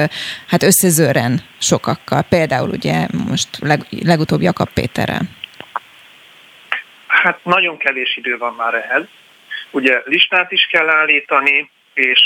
hát 0.48 0.62
összezőren 0.62 1.40
sokakkal, 1.58 2.22
például 2.22 2.68
ugye 2.68 3.06
most 3.28 3.48
leg, 3.58 3.80
legutóbb 4.04 4.40
Jakab 4.40 4.68
Péterrel. 4.74 5.20
Hát 7.06 7.44
nagyon 7.44 7.76
kevés 7.76 8.16
idő 8.16 8.36
van 8.38 8.54
már 8.54 8.74
ehhez. 8.74 9.04
Ugye 9.70 10.02
listát 10.04 10.52
is 10.52 10.66
kell 10.70 10.88
állítani, 10.88 11.70
és, 11.94 12.20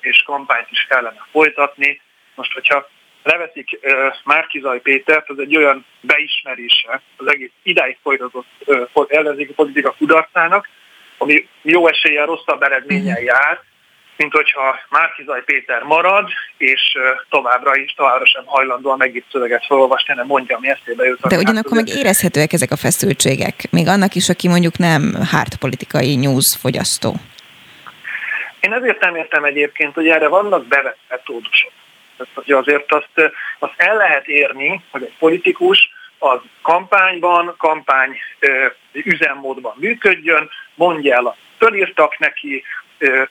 és 0.00 0.22
kampányt 0.26 0.70
is 0.70 0.86
kellene 0.88 1.26
folytatni. 1.30 2.00
Most, 2.34 2.52
hogyha 2.52 2.88
leveszik 3.22 3.80
Márkizaj 4.24 4.80
Pétert, 4.80 5.30
ez 5.30 5.38
egy 5.38 5.56
olyan 5.56 5.84
beismerése 6.00 7.00
az 7.16 7.26
egész 7.30 7.50
idáig 7.62 7.96
folytatott 8.02 8.46
ellenzéki 9.08 9.52
politika 9.52 9.94
kudarcának, 9.98 10.68
ami 11.18 11.48
jó 11.62 11.88
eséllyel 11.88 12.26
rosszabb 12.26 12.62
eredménnyel 12.62 13.16
mhm. 13.16 13.24
jár, 13.24 13.60
mint 14.16 14.32
hogyha 14.32 14.78
Márkizaj 14.88 15.42
Péter 15.44 15.82
marad, 15.82 16.28
és 16.56 16.80
továbbra 17.28 17.76
is, 17.76 17.94
továbbra 17.96 18.26
sem 18.26 18.42
hajlandó 18.46 18.90
a 18.90 18.96
megírt 18.96 19.24
szöveget 19.30 19.66
felolvasni, 19.66 20.08
hanem 20.08 20.26
mondja, 20.26 20.56
ami 20.56 20.68
eszébe 20.68 21.04
jut. 21.04 21.20
De 21.28 21.36
ugyanakkor 21.36 21.76
meg 21.76 21.88
érezhetőek 21.88 22.52
ezek 22.52 22.70
a 22.70 22.76
feszültségek, 22.76 23.54
még 23.70 23.88
annak 23.88 24.14
is, 24.14 24.28
aki 24.28 24.48
mondjuk 24.48 24.78
nem 24.78 25.14
hárt 25.30 25.56
politikai 25.56 26.16
news 26.16 26.56
fogyasztó. 26.60 27.14
Én 28.60 28.72
ezért 28.72 29.00
nem 29.00 29.16
értem 29.16 29.44
egyébként, 29.44 29.94
hogy 29.94 30.08
erre 30.08 30.28
vannak 30.28 30.66
bevett 30.66 30.98
Hogy 32.34 32.52
azért 32.52 32.92
azt, 32.92 33.32
azt 33.58 33.74
el 33.76 33.96
lehet 33.96 34.26
érni, 34.26 34.82
hogy 34.90 35.02
egy 35.02 35.16
politikus 35.18 35.90
az 36.18 36.40
kampányban, 36.62 37.54
kampány 37.58 38.18
üzemmódban 38.92 39.74
működjön, 39.78 40.50
mondja 40.74 41.14
el, 41.14 41.36
fölírtak 41.58 42.18
neki, 42.18 42.64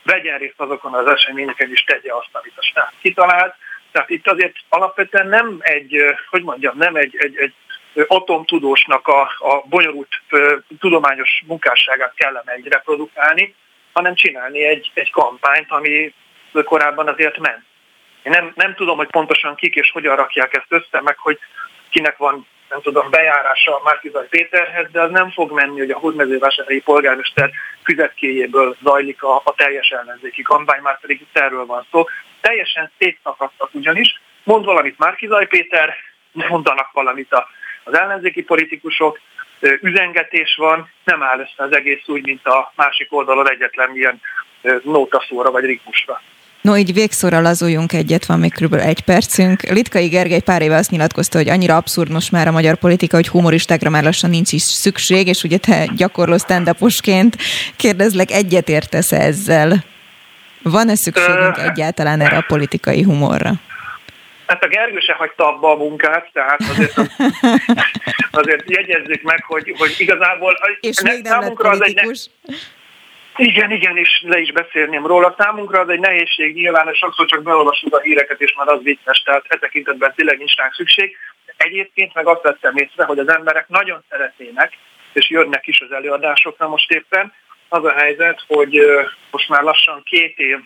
vegyen 0.04 0.38
részt 0.38 0.60
azokon 0.60 0.94
az 0.94 1.08
eseményeken, 1.08 1.72
és 1.72 1.84
tegye 1.84 2.14
azt, 2.14 2.30
amit 2.32 2.54
a 2.56 2.62
stát 2.62 2.94
kitalált. 3.02 3.56
Tehát 3.92 4.10
itt 4.10 4.28
azért 4.28 4.56
alapvetően 4.70 5.28
nem 5.28 5.58
egy, 5.60 6.04
hogy 6.30 6.44
mondjam, 6.44 6.78
nem 6.78 6.96
egy, 6.96 7.16
egy, 7.20 7.38
egy 7.38 7.54
atomtudósnak 8.08 9.08
a, 9.08 9.22
a 9.22 9.64
bonyolult 9.70 10.22
tudományos 10.80 11.44
munkásságát 11.48 12.14
kellene 12.16 12.52
egy 12.52 12.68
reprodukálni, 12.68 13.56
hanem 13.94 14.16
csinálni 14.16 14.64
egy, 14.64 14.92
egy 14.94 15.12
kampányt, 15.12 15.72
ami 15.72 16.14
korábban 16.64 17.08
azért 17.08 17.38
ment. 17.38 17.64
Én 18.24 18.32
nem, 18.32 18.52
nem 18.56 18.76
tudom, 18.76 18.98
hogy 18.98 19.10
pontosan 19.10 19.56
kik 19.56 19.76
és 19.76 19.92
hogyan 19.92 20.16
rakják 20.16 20.56
ezt 20.56 20.66
össze, 20.84 21.02
meg 21.02 21.18
hogy 21.18 21.40
kinek 21.90 22.18
van 22.18 22.48
nem 22.70 22.82
tudom, 22.82 23.10
bejárása 23.10 23.76
a 23.76 23.82
Márkizaj 23.84 24.28
Péterhez, 24.28 24.92
de 24.92 25.02
az 25.02 25.12
nem 25.12 25.32
fog 25.32 25.52
menni, 25.52 25.80
hogy 25.80 25.92
a 25.92 25.98
hódmezővásárhelyi 25.98 26.82
polgármester 26.82 27.52
füzetkéjéből 27.84 28.76
zajlik 28.84 29.24
a, 29.24 29.36
a 29.36 29.54
teljes 29.56 29.90
ellenzéki 29.90 30.42
kampány, 30.42 30.82
már 30.82 31.00
pedig 31.00 31.22
itt 31.22 31.38
erről 31.38 31.66
van 31.66 31.86
szó. 31.92 32.06
Teljesen 32.42 32.92
szétszakadtak 32.98 33.70
ugyanis, 33.74 34.22
mond 34.44 34.66
valamit 34.66 34.98
Márkizaj 34.98 35.48
Péter, 35.48 35.96
mondanak 36.32 36.92
valamit 36.92 37.34
a, 37.34 37.48
az 37.84 37.94
ellenzéki 37.94 38.44
politikusok, 38.44 39.20
üzengetés 39.82 40.56
van, 40.56 40.90
nem 41.04 41.24
áll 41.24 41.40
össze 41.40 41.64
az 41.64 41.76
egész 41.76 42.08
úgy, 42.08 42.26
mint 42.26 42.46
a 42.46 42.72
másik 42.76 43.14
oldalon 43.14 43.50
egyetlen 43.50 43.96
ilyen 43.96 44.22
nótaszóra 44.84 45.52
vagy 45.52 45.66
ritmusra. 45.66 46.22
No, 46.62 46.78
így 46.78 46.94
végszóra 46.94 47.42
lazuljunk 47.42 47.94
egyet, 47.94 48.26
van 48.26 48.40
még 48.40 48.54
kb. 48.54 48.74
egy 48.74 49.02
percünk. 49.02 49.62
Litkai 49.62 50.08
Gergely 50.08 50.40
pár 50.40 50.62
éve 50.62 50.76
azt 50.76 50.92
nyilatkozta, 50.92 51.38
hogy 51.38 51.50
annyira 51.50 51.76
abszurd 51.76 52.12
most 52.12 52.32
már 52.32 52.48
a 52.48 52.52
magyar 52.52 52.76
politika, 52.76 53.16
hogy 53.16 53.28
humoristákra 53.28 53.90
már 53.90 54.04
lassan 54.04 54.30
nincs 54.30 54.52
is 54.52 54.62
szükség, 54.62 55.28
és 55.28 55.44
ugye 55.44 55.58
te 55.58 55.86
gyakorló 55.96 56.38
stand 56.38 56.76
kérdezlek, 57.76 58.32
egyet 58.32 58.70
értesz 58.70 59.12
ezzel? 59.12 59.84
Van-e 60.64 60.96
szükségünk 60.96 61.58
egyáltalán 61.58 62.22
erre 62.22 62.38
a 62.38 62.46
politikai 62.48 63.04
humorra? 63.04 63.52
Hát 64.48 64.64
a 64.64 64.68
Gergő 64.68 65.00
se 65.00 65.14
hagyta 65.14 65.48
abba 65.48 65.72
a 65.72 65.76
munkát, 65.76 66.30
tehát 66.34 66.60
azért, 66.72 66.94
azért 68.42 68.64
jegyezzük 68.70 69.22
meg, 69.22 69.44
hogy, 69.44 69.76
hogy 69.78 69.96
igazából 69.98 70.58
és 70.80 70.98
ne, 70.98 71.12
még 71.12 71.22
nem 71.22 71.32
számunkra 71.32 71.70
az 71.70 71.84
egy 71.84 72.02
igen, 73.42 73.72
igen, 73.72 73.98
és 73.98 74.24
le 74.26 74.40
is 74.40 74.52
beszélném 74.52 75.06
róla. 75.06 75.36
Számunkra 75.38 75.80
az 75.80 75.90
egy 75.90 76.00
nehézség 76.00 76.54
nyilván, 76.54 76.86
hogy 76.86 76.96
sokszor 76.96 77.26
csak 77.26 77.44
beolvasunk 77.44 77.96
a 77.96 78.00
híreket, 78.00 78.42
és 78.42 78.54
már 78.54 78.68
az 78.68 78.84
vicces, 78.84 79.22
tehát 79.22 79.46
e 79.48 79.58
tekintetben 79.58 80.14
tényleg 80.16 80.38
nincs 80.38 80.56
rá 80.56 80.70
szükség. 80.74 81.18
Egyébként 81.58 82.14
meg 82.14 82.28
azt 82.28 82.42
vettem 82.42 82.76
észre, 82.76 83.04
hogy 83.06 83.20
az 83.20 83.30
emberek 83.30 83.68
nagyon 83.68 84.04
szeretnének, 84.10 84.78
és 85.14 85.30
jönnek 85.30 85.68
is 85.68 85.82
az 85.82 85.92
előadásokra 85.92 86.68
most 86.68 86.92
éppen. 86.92 87.34
Az 87.70 87.86
a 87.86 87.92
helyzet, 87.92 88.44
hogy 88.48 88.82
most 89.32 89.50
már 89.50 89.64
lassan 89.64 90.02
két 90.04 90.38
év 90.38 90.58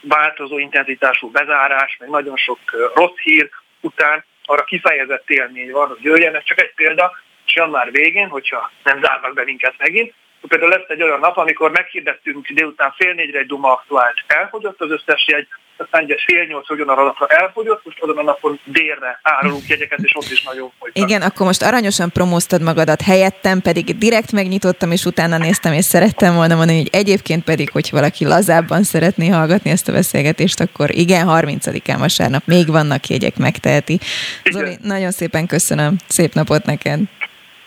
változó 0.00 0.58
intenzitású 0.58 1.30
bezárás, 1.30 1.96
meg 2.00 2.08
nagyon 2.08 2.36
sok 2.36 2.58
rossz 2.94 3.16
hír 3.22 3.50
után 3.80 4.24
arra 4.44 4.64
kifejezett 4.64 5.30
élmény 5.30 5.70
van, 5.70 5.88
hogy 5.88 6.02
jöjjenek. 6.02 6.42
Csak 6.42 6.60
egy 6.60 6.74
példa, 6.74 7.12
és 7.46 7.54
január 7.54 7.90
végén, 7.90 8.28
hogyha 8.28 8.70
nem 8.82 9.02
zárnak 9.02 9.34
be 9.34 9.44
minket 9.44 9.74
megint, 9.78 10.14
például 10.48 10.70
lesz 10.70 10.88
egy 10.88 11.02
olyan 11.02 11.20
nap, 11.20 11.36
amikor 11.36 11.70
meghirdettünk 11.70 12.48
délután 12.48 12.94
fél 12.96 13.12
négyre 13.12 13.38
egy 13.38 13.46
Duma 13.46 13.72
aktuált, 13.72 14.14
elfogyott 14.26 14.80
az 14.80 14.90
összes 14.90 15.26
jegy, 15.26 15.48
aztán 15.76 16.16
fél 16.26 16.44
nyolc 16.44 16.70
ugyanarra 16.70 17.04
napra 17.04 17.26
elfogyott, 17.26 17.84
most 17.84 18.02
azon 18.02 18.18
a 18.18 18.22
napon 18.22 18.60
délre 18.64 19.20
árulunk 19.22 19.66
jegyeket, 19.68 19.98
és 20.02 20.16
ott 20.16 20.30
is 20.30 20.42
nagyon 20.42 20.72
fogytak. 20.78 21.08
Igen, 21.08 21.22
akkor 21.22 21.46
most 21.46 21.62
aranyosan 21.62 22.10
promóztad 22.10 22.62
magadat 22.62 23.02
helyettem, 23.02 23.60
pedig 23.60 23.98
direkt 23.98 24.32
megnyitottam, 24.32 24.90
és 24.90 25.04
utána 25.04 25.38
néztem, 25.38 25.72
és 25.72 25.84
szerettem 25.84 26.34
volna 26.34 26.54
mondani, 26.54 26.78
hogy 26.78 26.88
egyébként 26.92 27.44
pedig, 27.44 27.70
hogy 27.70 27.88
valaki 27.90 28.24
lazábban 28.24 28.82
szeretné 28.82 29.28
hallgatni 29.28 29.70
ezt 29.70 29.88
a 29.88 29.92
beszélgetést, 29.92 30.60
akkor 30.60 30.90
igen, 30.90 31.26
30-án 31.28 31.96
vasárnap 31.98 32.42
még 32.46 32.66
vannak 32.66 33.06
jegyek, 33.06 33.36
megteheti. 33.36 33.98
Igen. 34.42 34.60
Zoli, 34.60 34.76
nagyon 34.82 35.10
szépen 35.10 35.46
köszönöm, 35.46 35.96
szép 36.08 36.32
napot 36.32 36.64
neked! 36.64 37.00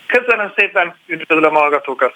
Köszönöm 0.07 0.53
szépen, 0.55 0.95
üdvözlöm 1.05 1.55
a 1.55 1.59
hallgatókat! 1.59 2.15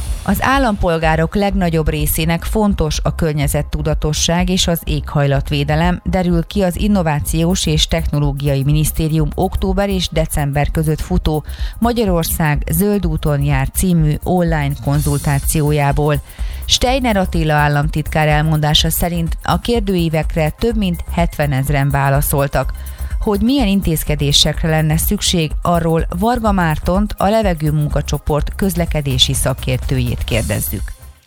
Az 0.23 0.37
állampolgárok 0.41 1.35
legnagyobb 1.35 1.89
részének 1.89 2.43
fontos 2.43 2.99
a 3.03 3.15
környezettudatosság 3.15 4.49
és 4.49 4.67
az 4.67 4.81
éghajlatvédelem, 4.83 6.01
derül 6.03 6.43
ki 6.47 6.61
az 6.61 6.79
Innovációs 6.79 7.65
és 7.65 7.87
Technológiai 7.87 8.63
Minisztérium 8.63 9.29
október 9.35 9.89
és 9.89 10.07
december 10.09 10.71
között 10.71 11.01
futó 11.01 11.43
Magyarország 11.79 12.63
Zöld 12.71 13.05
úton 13.05 13.43
jár 13.43 13.69
című 13.69 14.13
online 14.23 14.73
konzultációjából. 14.83 16.21
Steiner 16.65 17.17
Attila 17.17 17.53
államtitkár 17.53 18.27
elmondása 18.27 18.89
szerint 18.89 19.37
a 19.43 19.59
kérdőívekre 19.59 20.49
több 20.49 20.77
mint 20.77 21.03
70 21.11 21.51
ezeren 21.51 21.89
válaszoltak. 21.89 22.73
Hogy 23.21 23.41
milyen 23.41 23.67
intézkedésekre 23.67 24.69
lenne 24.69 24.97
szükség, 24.97 25.51
arról 25.61 26.07
Varga 26.19 26.51
Mártont, 26.51 27.13
a 27.17 27.29
levegő 27.29 27.71
munkacsoport 27.71 28.55
közlekedési 28.55 29.33
szakértőjét 29.33 30.23
kérdezzük. 30.23 30.81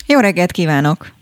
Jó 0.07 0.21
reggelt 0.21 0.53
kívánok! 0.53 1.12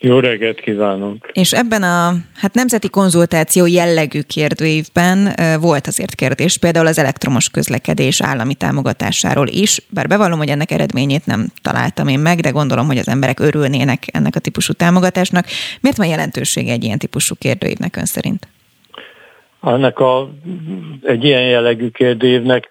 Jó 0.00 0.18
reggelt 0.18 0.60
kívánok! 0.60 1.30
És 1.32 1.52
ebben 1.52 1.82
a 1.82 2.16
hát 2.34 2.54
nemzeti 2.54 2.88
konzultáció 2.88 3.66
jellegű 3.66 4.20
kérdőívben 4.20 5.34
volt 5.60 5.86
azért 5.86 6.14
kérdés, 6.14 6.58
például 6.58 6.86
az 6.86 6.98
elektromos 6.98 7.48
közlekedés 7.48 8.20
állami 8.22 8.54
támogatásáról 8.54 9.48
is, 9.48 9.82
bár 9.88 10.06
bevallom, 10.06 10.38
hogy 10.38 10.48
ennek 10.48 10.70
eredményét 10.70 11.26
nem 11.26 11.46
találtam 11.62 12.08
én 12.08 12.18
meg, 12.18 12.40
de 12.40 12.50
gondolom, 12.50 12.86
hogy 12.86 12.98
az 12.98 13.08
emberek 13.08 13.40
örülnének 13.40 14.04
ennek 14.12 14.36
a 14.36 14.40
típusú 14.40 14.72
támogatásnak. 14.72 15.46
Miért 15.80 15.96
van 15.96 16.06
jelentősége 16.06 16.72
egy 16.72 16.84
ilyen 16.84 16.98
típusú 16.98 17.34
kérdőívnek 17.34 17.96
ön 17.96 18.04
szerint? 18.04 18.48
Ennek 19.62 19.98
a, 19.98 20.30
egy 21.02 21.24
ilyen 21.24 21.42
jellegű 21.42 21.88
kérdőívnek 21.88 22.70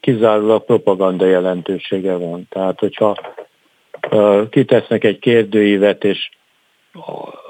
kizárólag 0.00 0.64
propaganda 0.64 1.26
jelentősége 1.26 2.16
van. 2.16 2.46
Tehát, 2.48 2.78
hogyha 2.78 3.16
kitesznek 4.50 5.04
egy 5.04 5.18
kérdőívet, 5.18 6.04
és 6.04 6.28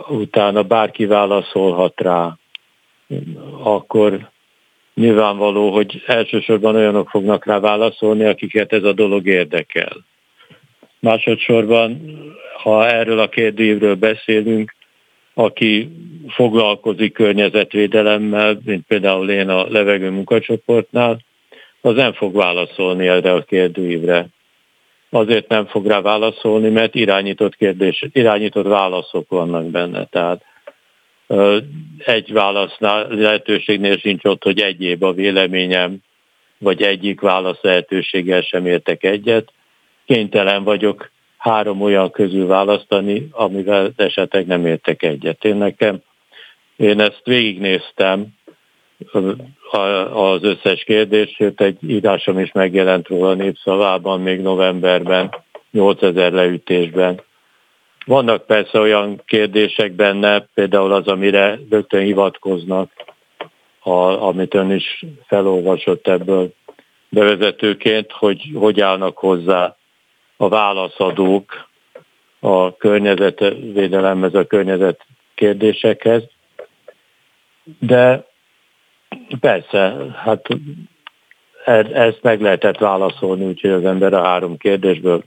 utána 0.09 0.63
bárki 0.63 1.07
válaszolhat 1.07 2.01
rá, 2.01 2.37
akkor 3.63 4.31
nyilvánvaló, 4.95 5.73
hogy 5.73 6.03
elsősorban 6.07 6.75
olyanok 6.75 7.09
fognak 7.09 7.45
rá 7.45 7.59
válaszolni, 7.59 8.25
akiket 8.25 8.73
ez 8.73 8.85
a 8.85 8.93
dolog 8.93 9.27
érdekel. 9.27 9.97
Másodszorban, 11.01 12.01
ha 12.63 12.87
erről 12.87 13.19
a 13.19 13.29
kérdőívről 13.29 13.95
beszélünk, 13.95 14.75
aki 15.35 15.89
foglalkozik 16.29 17.13
környezetvédelemmel, 17.13 18.61
mint 18.65 18.87
például 18.87 19.31
én 19.31 19.49
a 19.49 19.67
levegő 19.69 20.11
munkacsoportnál, 20.11 21.19
az 21.81 21.95
nem 21.95 22.13
fog 22.13 22.35
válaszolni 22.35 23.09
erre 23.09 23.33
a 23.33 23.43
kérdőívre. 23.43 24.27
Azért 25.11 25.49
nem 25.49 25.67
fog 25.67 25.87
rá 25.87 26.01
válaszolni, 26.01 26.69
mert 26.69 26.95
irányított 26.95 27.57
kérdés, 27.57 28.05
irányított 28.13 28.67
válaszok 28.67 29.29
vannak 29.29 29.65
benne. 29.65 30.05
Tehát 30.05 30.45
egy 31.99 32.33
válasznál 32.33 33.07
lehetőségnél 33.09 33.97
sincs 33.97 34.25
ott, 34.25 34.43
hogy 34.43 34.61
egyéb 34.61 35.03
a 35.03 35.13
véleményem, 35.13 35.97
vagy 36.59 36.83
egyik 36.83 37.21
válasz 37.21 37.61
lehetőséggel 37.61 38.41
sem 38.41 38.67
értek 38.67 39.05
egyet. 39.05 39.53
Kénytelen 40.05 40.65
vagyok 40.65 41.11
három 41.43 41.81
olyan 41.81 42.11
közül 42.11 42.47
választani, 42.47 43.29
amivel 43.31 43.93
esetleg 43.97 44.47
nem 44.47 44.67
értek 44.67 45.03
egyet. 45.03 45.45
Én 45.45 45.57
nekem, 45.57 46.01
én 46.77 47.01
ezt 47.01 47.21
végignéztem, 47.25 48.27
az 50.13 50.43
összes 50.43 50.85
kérdés, 50.85 51.35
sőt 51.37 51.61
egy 51.61 51.77
írásom 51.81 52.39
is 52.39 52.53
megjelent 52.53 53.09
róla 53.09 53.35
népszavában 53.35 54.21
még 54.21 54.41
novemberben, 54.41 55.35
8000 55.71 56.33
leütésben. 56.33 57.21
Vannak 58.05 58.47
persze 58.47 58.79
olyan 58.79 59.23
kérdések 59.27 59.93
benne, 59.93 60.49
például 60.55 60.93
az, 60.93 61.07
amire 61.07 61.59
rögtön 61.71 62.03
hivatkoznak, 62.03 62.91
a, 63.79 63.91
amit 64.01 64.55
ön 64.55 64.71
is 64.71 65.05
felolvasott 65.27 66.09
ebből 66.09 66.53
bevezetőként, 67.09 68.13
hogy 68.13 68.51
hogy 68.55 68.81
állnak 68.81 69.19
hozzá 69.19 69.77
a 70.43 70.49
válaszadók 70.49 71.69
a 72.41 72.77
környezetvédelemhez, 72.77 74.35
a 74.35 74.47
környezet 74.47 75.07
kérdésekhez. 75.35 76.23
De 77.79 78.27
persze, 79.41 79.95
hát 80.15 80.47
e- 81.65 81.91
ezt 81.93 82.23
meg 82.23 82.41
lehetett 82.41 82.79
válaszolni, 82.79 83.45
úgyhogy 83.45 83.71
az 83.71 83.85
ember 83.85 84.13
a 84.13 84.25
három 84.25 84.57
kérdésből 84.57 85.23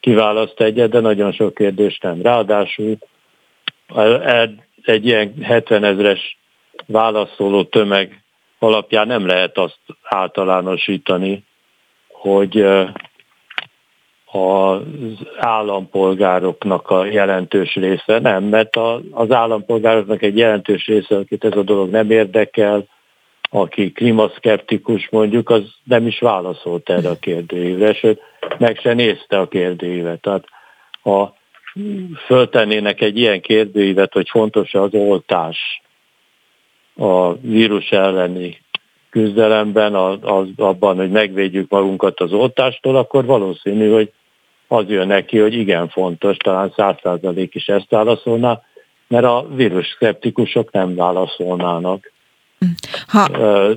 kiválaszt 0.00 0.60
egyet, 0.60 0.90
de 0.90 1.00
nagyon 1.00 1.32
sok 1.32 1.54
kérdést 1.54 2.02
nem. 2.02 2.22
Ráadásul 2.22 2.98
egy 4.82 5.06
ilyen 5.06 5.34
70 5.42 5.84
ezres 5.84 6.38
válaszoló 6.86 7.64
tömeg 7.64 8.22
alapján 8.58 9.06
nem 9.06 9.26
lehet 9.26 9.58
azt 9.58 9.80
általánosítani, 10.02 11.44
hogy 12.08 12.64
az 14.32 14.80
állampolgároknak 15.36 16.90
a 16.90 17.04
jelentős 17.04 17.74
része. 17.74 18.18
Nem, 18.18 18.44
mert 18.44 18.76
a, 18.76 19.00
az 19.10 19.32
állampolgároknak 19.32 20.22
egy 20.22 20.36
jelentős 20.36 20.86
része, 20.86 21.16
akit 21.16 21.44
ez 21.44 21.56
a 21.56 21.62
dolog 21.62 21.90
nem 21.90 22.10
érdekel, 22.10 22.84
aki 23.50 23.92
klímaszkeptikus 23.92 25.08
mondjuk, 25.10 25.50
az 25.50 25.62
nem 25.84 26.06
is 26.06 26.18
válaszolt 26.18 26.90
erre 26.90 27.08
a 27.08 27.18
kérdőívre, 27.18 27.94
sőt, 27.94 28.20
meg 28.58 28.78
se 28.78 28.92
nézte 28.92 29.38
a 29.38 29.48
kérdőívet. 29.48 30.20
Tehát 30.20 30.44
ha 31.02 31.36
föltennének 32.26 33.00
egy 33.00 33.18
ilyen 33.18 33.40
kérdőívet, 33.40 34.12
hogy 34.12 34.28
fontos 34.28 34.74
az 34.74 34.94
oltás 34.94 35.82
a 36.96 37.34
vírus 37.34 37.90
elleni 37.90 38.60
küzdelemben, 39.10 39.94
az, 39.94 40.48
abban, 40.56 40.96
hogy 40.96 41.10
megvédjük 41.10 41.70
magunkat 41.70 42.20
az 42.20 42.32
oltástól, 42.32 42.96
akkor 42.96 43.24
valószínű, 43.24 43.90
hogy 43.90 44.12
az 44.72 44.88
jön 44.88 45.06
neki, 45.06 45.38
hogy 45.38 45.54
igen 45.54 45.88
fontos, 45.88 46.36
talán 46.36 46.72
száz 46.76 46.94
százalék 47.02 47.54
is 47.54 47.66
ezt 47.66 47.86
válaszolná, 47.88 48.60
mert 49.08 49.24
a 49.24 49.46
vírus 49.54 49.86
szkeptikusok 49.86 50.72
nem 50.72 50.94
válaszolnának. 50.94 52.12
Ha, 53.06 53.28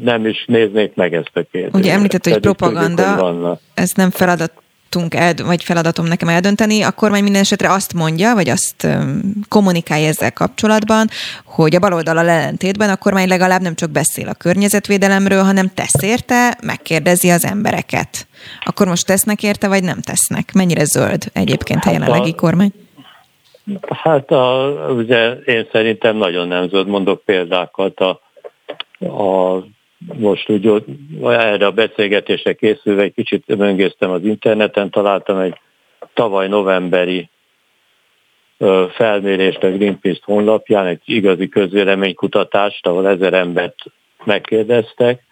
nem 0.01 0.25
is 0.25 0.45
néznék 0.47 0.95
meg 0.95 1.13
ezt 1.13 1.31
a 1.33 1.41
kérdést. 1.51 1.75
Ugye 1.75 1.93
említett, 1.93 2.27
hogy 2.27 2.39
propaganda, 2.39 3.59
ez 3.73 3.91
nem 3.91 4.09
feladat 4.09 4.51
el, 5.09 5.33
vagy 5.43 5.63
feladatom 5.63 6.05
nekem 6.05 6.27
eldönteni, 6.27 6.81
a 6.81 6.91
kormány 6.91 7.23
minden 7.23 7.41
esetre 7.41 7.71
azt 7.71 7.93
mondja, 7.93 8.33
vagy 8.33 8.49
azt 8.49 8.87
kommunikálja 9.47 10.07
ezzel 10.07 10.31
kapcsolatban, 10.33 11.07
hogy 11.45 11.75
a 11.75 11.79
baloldal 11.79 12.17
ellentétben 12.17 12.89
a 12.89 12.95
kormány 12.95 13.27
legalább 13.27 13.61
nem 13.61 13.75
csak 13.75 13.89
beszél 13.89 14.27
a 14.27 14.33
környezetvédelemről, 14.33 15.43
hanem 15.43 15.71
tesz 15.73 16.01
érte, 16.01 16.57
megkérdezi 16.63 17.29
az 17.29 17.45
embereket. 17.45 18.27
Akkor 18.63 18.87
most 18.87 19.05
tesznek 19.05 19.43
érte, 19.43 19.67
vagy 19.67 19.83
nem 19.83 20.01
tesznek? 20.01 20.53
Mennyire 20.53 20.83
zöld 20.83 21.23
egyébként 21.33 21.83
hát 21.83 21.93
a 21.93 21.97
jelenlegi 21.97 22.31
a, 22.31 22.35
kormány? 22.35 22.71
Hát 23.89 24.31
a, 24.31 24.73
ugye 24.89 25.31
én 25.31 25.67
szerintem 25.71 26.15
nagyon 26.15 26.47
nem 26.47 26.69
zöld. 26.69 26.87
Mondok 26.87 27.23
példákat 27.25 27.99
a, 27.99 28.21
a 28.99 29.63
most 29.97 30.49
úgy 30.49 30.83
erre 31.23 31.65
a 31.65 31.71
beszélgetésre 31.71 32.53
készülve 32.53 33.01
egy 33.01 33.13
kicsit 33.13 33.55
möngésztem 33.55 34.11
az 34.11 34.23
interneten, 34.23 34.89
találtam 34.89 35.37
egy 35.37 35.59
tavaly 36.13 36.47
novemberi 36.47 37.29
felmérést 38.89 39.63
a 39.63 39.71
Greenpeace 39.71 40.21
honlapján, 40.23 40.85
egy 40.85 41.01
igazi 41.05 41.49
közvéleménykutatást, 41.49 42.87
ahol 42.87 43.07
ezer 43.07 43.33
embert 43.33 43.75
megkérdeztek, 44.23 45.23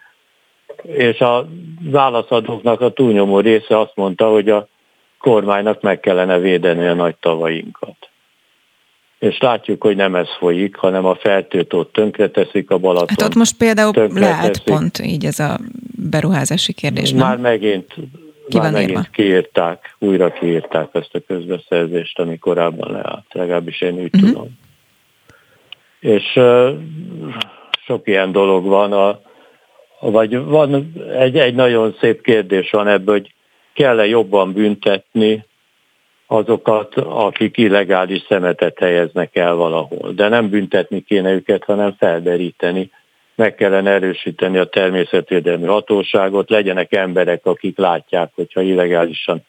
és 0.82 1.20
a 1.20 1.48
válaszadóknak 1.82 2.82
a 2.82 2.90
túlnyomó 2.90 3.40
része 3.40 3.80
azt 3.80 3.96
mondta, 3.96 4.30
hogy 4.30 4.50
a 4.50 4.68
kormánynak 5.18 5.82
meg 5.82 6.00
kellene 6.00 6.40
védeni 6.40 6.86
a 6.86 6.94
nagy 6.94 7.16
tavainkat 7.16 8.10
és 9.24 9.38
látjuk, 9.40 9.84
hogy 9.84 9.96
nem 9.96 10.16
ez 10.16 10.28
folyik, 10.38 10.76
hanem 10.76 11.06
a 11.06 11.16
fertőtót 11.16 11.92
tönkreteszik 11.92 12.70
a 12.70 12.78
Balaton. 12.78 13.08
Hát 13.10 13.22
ott 13.22 13.36
most 13.36 13.58
például 13.58 13.94
lehet 14.14 14.64
pont 14.64 15.00
így 15.00 15.26
ez 15.26 15.40
a 15.40 15.60
beruházási 16.10 16.74
kérdés, 16.74 17.12
nem? 17.12 17.28
Már 17.28 17.38
megint, 17.38 17.94
Ki 18.48 18.58
már 18.58 18.72
megint 18.72 18.90
írva? 18.90 19.02
kiírták, 19.12 19.96
újra 20.00 20.32
kiírták 20.32 20.90
ezt 20.92 21.16
a 21.16 21.20
közbeszerzést, 21.28 22.20
ami 22.20 22.38
korábban 22.38 22.92
leállt, 22.92 23.26
legalábbis 23.32 23.82
én 23.82 23.94
úgy 23.94 24.10
uh-huh. 24.14 24.30
tudom. 24.30 24.50
És 26.00 26.36
uh, 26.36 26.70
sok 27.86 28.08
ilyen 28.08 28.32
dolog 28.32 28.66
van, 28.66 28.94
a, 28.94 29.20
vagy 30.00 30.38
van 30.38 30.94
egy, 31.18 31.38
egy 31.38 31.56
nagyon 31.56 31.96
szép 32.00 32.22
kérdés 32.22 32.70
van 32.70 32.88
ebből, 32.88 33.16
hogy 33.16 33.34
kell-e 33.74 34.06
jobban 34.06 34.54
büntetni 34.54 35.46
azokat, 36.34 36.96
akik 36.96 37.58
illegális 37.58 38.24
szemetet 38.28 38.80
helyeznek 38.80 39.36
el 39.36 39.56
valahol. 39.56 40.12
De 40.12 40.28
nem 40.28 40.50
büntetni 40.50 41.02
kéne 41.02 41.32
őket, 41.32 41.64
hanem 41.64 41.96
felderíteni. 41.98 42.92
Meg 43.36 43.56
kellene 43.56 43.92
erősíteni 43.92 44.58
a 44.58 44.66
természetvédelmi 44.66 45.66
hatóságot, 45.66 46.50
legyenek 46.50 46.94
emberek, 46.94 47.46
akik 47.46 47.78
látják, 47.78 48.32
hogyha 48.36 48.62
illegálisan 48.62 49.42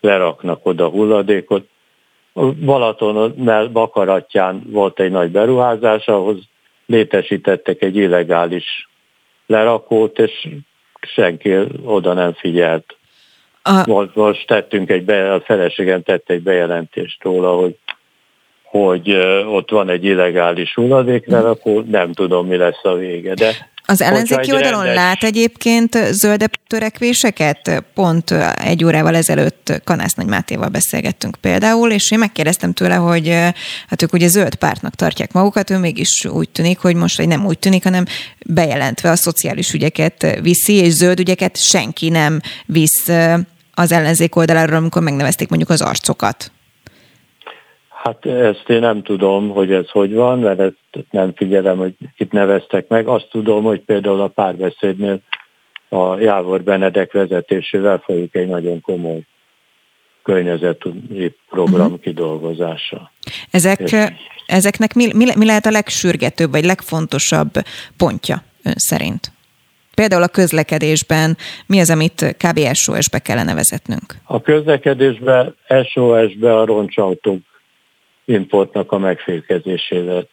leraknak 0.00 0.66
oda 0.66 0.88
hulladékot. 0.88 1.68
Balaton 2.64 3.34
Bakaratján 3.72 4.62
volt 4.66 5.00
egy 5.00 5.10
nagy 5.10 5.30
beruházás, 5.30 6.06
ahhoz 6.06 6.36
létesítettek 6.86 7.82
egy 7.82 7.96
illegális 7.96 8.88
lerakót, 9.46 10.18
és 10.18 10.48
senki 11.00 11.54
oda 11.84 12.12
nem 12.12 12.32
figyelt 12.32 12.96
a... 13.62 14.08
Most, 14.14 14.46
tettünk 14.46 14.90
egy, 14.90 15.04
be, 15.04 15.32
a 15.32 15.40
feleségem 15.40 16.02
tett 16.02 16.30
egy 16.30 16.42
bejelentést 16.42 17.22
róla, 17.22 17.50
hogy 17.50 17.76
hogy 18.72 19.10
ott 19.46 19.70
van 19.70 19.88
egy 19.88 20.04
illegális 20.04 20.74
hulladéknál, 20.74 21.46
akkor 21.46 21.84
nem 21.84 22.12
tudom, 22.12 22.46
mi 22.46 22.56
lesz 22.56 22.84
a 22.84 22.94
vége. 22.94 23.34
De 23.34 23.71
az 23.92 24.00
ellenzéki 24.00 24.52
oldalon 24.52 24.84
rendes... 24.84 25.02
lát 25.02 25.22
egyébként 25.22 25.98
zöldebb 26.10 26.50
törekvéseket? 26.66 27.84
Pont 27.94 28.30
egy 28.54 28.84
órával 28.84 29.14
ezelőtt 29.16 29.80
Kanász 29.84 30.14
Nagy 30.14 30.26
Mátéval 30.26 30.68
beszélgettünk 30.68 31.36
például, 31.40 31.90
és 31.90 32.10
én 32.10 32.18
megkérdeztem 32.18 32.72
tőle, 32.72 32.94
hogy 32.94 33.28
hát 33.88 34.02
ők 34.02 34.12
ugye 34.12 34.28
zöld 34.28 34.54
pártnak 34.54 34.94
tartják 34.94 35.32
magukat, 35.32 35.70
ő 35.70 35.78
mégis 35.78 36.24
úgy 36.24 36.48
tűnik, 36.48 36.78
hogy 36.78 36.94
most, 36.94 37.16
vagy 37.16 37.28
nem 37.28 37.46
úgy 37.46 37.58
tűnik, 37.58 37.82
hanem 37.82 38.04
bejelentve 38.46 39.10
a 39.10 39.16
szociális 39.16 39.72
ügyeket 39.72 40.38
viszi, 40.40 40.74
és 40.74 40.92
zöld 40.92 41.20
ügyeket 41.20 41.62
senki 41.62 42.08
nem 42.08 42.40
visz 42.66 43.08
az 43.74 43.92
ellenzék 43.92 44.36
oldaláról, 44.36 44.76
amikor 44.76 45.02
megnevezték 45.02 45.48
mondjuk 45.48 45.70
az 45.70 45.80
arcokat? 45.80 46.52
Hát 48.02 48.26
ezt 48.26 48.68
én 48.68 48.80
nem 48.80 49.02
tudom, 49.02 49.48
hogy 49.48 49.72
ez 49.72 49.90
hogy 49.90 50.14
van, 50.14 50.38
mert 50.38 50.60
ezt 50.60 51.06
nem 51.10 51.32
figyelem, 51.34 51.76
hogy 51.76 51.94
itt 52.16 52.32
neveztek 52.32 52.88
meg. 52.88 53.06
Azt 53.06 53.28
tudom, 53.30 53.64
hogy 53.64 53.80
például 53.80 54.20
a 54.20 54.28
párbeszédnél 54.28 55.20
a 55.88 56.18
Jávor 56.18 56.62
Benedek 56.62 57.12
vezetésével 57.12 57.98
folyik 57.98 58.34
egy 58.34 58.48
nagyon 58.48 58.80
komoly 58.80 59.20
környezeti 60.22 61.36
program 61.48 61.86
uh-huh. 61.86 62.00
kidolgozása. 62.00 63.10
Ezek, 63.50 63.80
És... 63.80 63.96
ezeknek 64.46 64.94
mi, 64.94 65.06
mi, 65.14 65.24
mi 65.36 65.46
lehet 65.46 65.66
a 65.66 65.70
legsürgetőbb, 65.70 66.50
vagy 66.50 66.64
legfontosabb 66.64 67.52
pontja 67.96 68.42
ön 68.62 68.74
szerint? 68.76 69.32
Például 69.94 70.22
a 70.22 70.28
közlekedésben 70.28 71.36
mi 71.66 71.80
az, 71.80 71.90
amit 71.90 72.36
kb. 72.38 72.58
SOS-be 72.72 73.18
kellene 73.18 73.54
vezetnünk? 73.54 74.14
A 74.24 74.40
közlekedésben 74.40 75.54
SOS-be 75.92 76.58
a 76.58 76.64
roncsautók 76.64 77.50
importnak 78.24 78.92
a 78.92 78.98
megfékezésével 78.98 80.28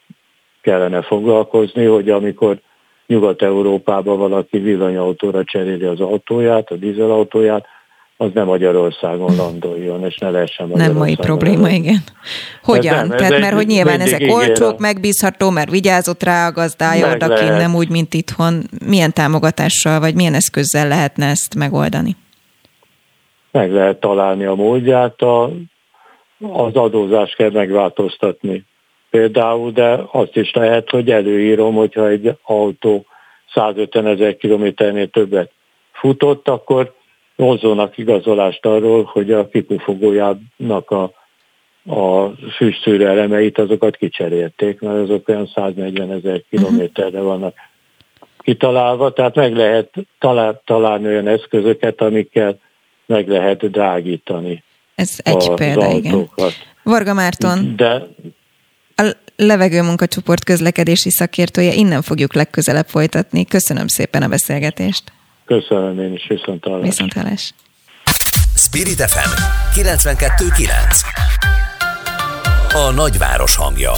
kellene 0.62 1.02
foglalkozni, 1.02 1.86
hogy 1.86 2.10
amikor 2.10 2.60
Nyugat-Európában 3.08 4.18
valaki 4.18 4.58
villanyautóra 4.58 5.44
cseréli 5.44 5.86
az 5.86 6.00
autóját, 6.00 6.72
a 6.72 6.76
dízelautóját, 6.76 7.66
az 8.22 8.30
nem 8.34 8.46
Magyarországon 8.46 9.36
landoljon, 9.36 10.04
és 10.04 10.18
ne 10.18 10.30
lehessen 10.30 10.68
Nem 10.68 10.94
mai 10.94 11.16
probléma, 11.16 11.70
igen. 11.70 12.00
Hogyan? 12.64 13.08
Nem, 13.08 13.18
Tehát, 13.18 13.40
mert 13.40 13.54
hogy 13.54 13.68
nyilván 13.68 14.00
ezek 14.00 14.22
olcsók, 14.28 14.80
megbízható, 14.80 15.50
mert 15.50 15.70
vigyázott 15.70 16.24
rá 16.24 16.48
a 16.48 16.52
gazdája 16.52 17.14
odakin, 17.14 17.54
nem 17.54 17.76
úgy, 17.76 17.90
mint 17.90 18.14
itthon. 18.14 18.64
Milyen 18.86 19.14
támogatással, 19.14 20.00
vagy 20.00 20.16
milyen 20.16 20.34
eszközzel 20.34 20.88
lehetne 20.88 21.26
ezt 21.26 21.56
megoldani? 21.56 22.16
Meg 23.52 23.72
lehet 23.72 24.00
találni 24.00 24.46
a 24.46 24.56
módját, 24.56 25.22
a, 25.22 25.52
az 26.40 26.76
adózást 26.76 27.36
kell 27.36 27.52
megváltoztatni. 27.52 28.66
Például, 29.10 29.72
de 29.72 30.00
azt 30.12 30.36
is 30.36 30.54
lehet, 30.54 30.90
hogy 30.90 31.12
előírom, 31.12 31.76
hogyha 31.76 32.08
egy 32.08 32.38
autó 32.44 33.06
150 33.54 34.06
ezer 34.06 34.38
kilométernél 34.38 35.08
többet 35.08 35.52
futott, 35.92 36.48
akkor 36.48 36.94
hozzonak 37.36 37.98
igazolást 37.98 38.66
arról, 38.66 39.04
hogy 39.04 39.32
a 39.32 39.48
kipufogójának 39.48 40.92
a, 40.92 41.12
a 41.86 42.30
füstszűrő 42.56 43.08
elemeit, 43.08 43.58
azokat 43.58 43.96
kicserélték, 43.96 44.80
mert 44.80 44.98
azok 44.98 45.28
olyan 45.28 45.48
140 45.56 46.12
ezer 46.12 46.42
kilométerre 46.50 47.22
vannak 47.22 47.54
kitalálva, 48.40 49.14
tehát 49.14 49.36
meg 49.36 49.56
lehet 49.56 49.94
talál, 50.20 50.62
találni 50.66 51.06
olyan 51.06 51.28
eszközöket, 51.28 52.02
amikkel 52.02 52.60
meg 53.06 53.28
lehet 53.28 53.70
drágítani. 53.70 54.64
Ez 55.00 55.16
egy 55.24 55.52
példa, 55.56 55.92
igen. 55.92 56.30
Varga 56.84 57.14
Márton, 57.14 57.76
De, 57.76 58.08
a 58.96 59.16
levegő 59.36 59.82
munkacsoport 59.82 60.44
közlekedési 60.44 61.10
szakértője, 61.10 61.74
innen 61.74 62.02
fogjuk 62.02 62.34
legközelebb 62.34 62.88
folytatni. 62.88 63.46
Köszönöm 63.46 63.88
szépen 63.88 64.22
a 64.22 64.28
beszélgetést. 64.28 65.04
Köszönöm 65.46 66.00
én 66.00 66.14
is, 66.14 66.26
viszont 66.28 66.64
hallás. 66.64 66.88
Viszont 66.88 67.14
hallás. 67.14 67.54
Spirit 68.56 69.02
FM 69.02 69.30
92.9 69.80 70.70
A 72.74 72.92
nagyváros 72.92 73.56
hangja 73.56 73.92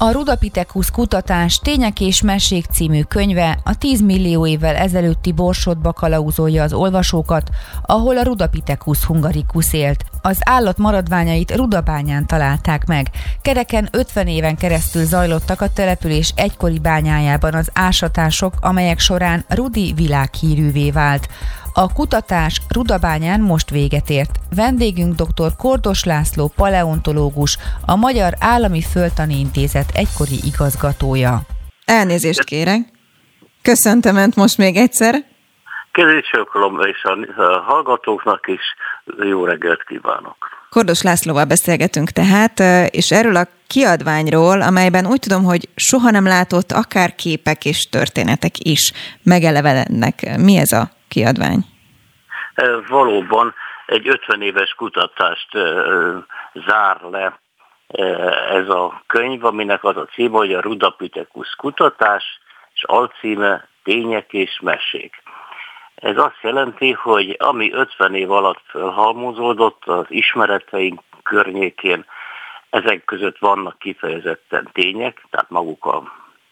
A 0.00 0.10
Rudapithecus 0.10 0.90
kutatás 0.90 1.58
Tények 1.58 2.00
és 2.00 2.22
Mesék 2.22 2.64
című 2.72 3.02
könyve 3.02 3.58
a 3.64 3.74
10 3.78 4.00
millió 4.00 4.46
évvel 4.46 4.76
ezelőtti 4.76 5.32
borsodba 5.32 5.92
kalauzolja 5.92 6.62
az 6.62 6.72
olvasókat, 6.72 7.50
ahol 7.82 8.18
a 8.18 8.22
Rudapithecus 8.22 9.04
hungaricus 9.04 9.72
élt. 9.72 10.04
Az 10.22 10.38
állat 10.40 10.78
maradványait 10.78 11.56
Rudabányán 11.56 12.26
találták 12.26 12.86
meg. 12.86 13.10
Kereken 13.42 13.88
50 13.92 14.26
éven 14.26 14.56
keresztül 14.56 15.04
zajlottak 15.04 15.60
a 15.60 15.72
település 15.72 16.32
egykori 16.36 16.78
bányájában 16.78 17.54
az 17.54 17.70
ásatások, 17.72 18.54
amelyek 18.60 18.98
során 18.98 19.44
Rudi 19.48 19.92
világhírűvé 19.96 20.90
vált. 20.90 21.28
A 21.80 21.92
kutatás 21.92 22.60
Rudabányán 22.74 23.40
most 23.40 23.70
véget 23.70 24.10
ért. 24.10 24.30
Vendégünk 24.56 25.14
dr. 25.14 25.56
Kordos 25.56 26.04
László, 26.04 26.52
paleontológus, 26.56 27.56
a 27.86 27.96
Magyar 27.96 28.32
Állami 28.40 28.82
Földtani 28.82 29.38
Intézet 29.38 29.90
egykori 29.94 30.38
igazgatója. 30.44 31.40
Elnézést 31.84 32.44
kérek. 32.44 32.80
Köszöntöm 33.62 34.16
Önt 34.16 34.36
most 34.36 34.58
még 34.58 34.76
egyszer. 34.76 35.14
Kedvécsökolom 35.92 36.80
és 36.80 37.02
a 37.36 37.60
hallgatóknak 37.66 38.46
is 38.46 38.62
jó 39.28 39.44
reggelt 39.44 39.84
kívánok. 39.84 40.36
Kordos 40.70 41.02
Lászlóval 41.02 41.44
beszélgetünk 41.44 42.10
tehát, 42.10 42.60
és 42.90 43.10
erről 43.10 43.36
a 43.36 43.48
kiadványról, 43.66 44.62
amelyben 44.62 45.06
úgy 45.06 45.20
tudom, 45.20 45.44
hogy 45.44 45.68
soha 45.74 46.10
nem 46.10 46.24
látott 46.24 46.72
akár 46.72 47.14
képek 47.14 47.64
és 47.64 47.88
történetek 47.88 48.58
is 48.58 48.92
megelevenednek. 49.22 50.36
Mi 50.38 50.56
ez 50.56 50.72
a 50.72 50.96
kiadvány? 51.08 51.64
Valóban 52.88 53.54
egy 53.86 54.08
50 54.08 54.42
éves 54.42 54.74
kutatást 54.74 55.48
zár 56.66 57.00
le 57.10 57.40
ez 58.50 58.68
a 58.68 59.02
könyv, 59.06 59.44
aminek 59.44 59.84
az 59.84 59.96
a 59.96 60.04
címe, 60.04 60.36
hogy 60.36 60.54
a 60.54 60.60
Rudapithecus 60.60 61.54
kutatás, 61.54 62.40
és 62.74 62.84
alcíme 62.84 63.68
Tények 63.82 64.32
és 64.32 64.60
mesék. 64.62 65.22
Ez 65.94 66.16
azt 66.16 66.38
jelenti, 66.40 66.92
hogy 66.92 67.36
ami 67.38 67.72
50 67.72 68.14
év 68.14 68.30
alatt 68.30 68.62
felhalmozódott 68.66 69.84
az 69.84 70.04
ismereteink 70.08 71.00
környékén, 71.22 72.04
ezek 72.70 73.04
között 73.04 73.38
vannak 73.38 73.78
kifejezetten 73.78 74.68
tények, 74.72 75.26
tehát 75.30 75.50
maguk 75.50 75.84
a 75.84 76.02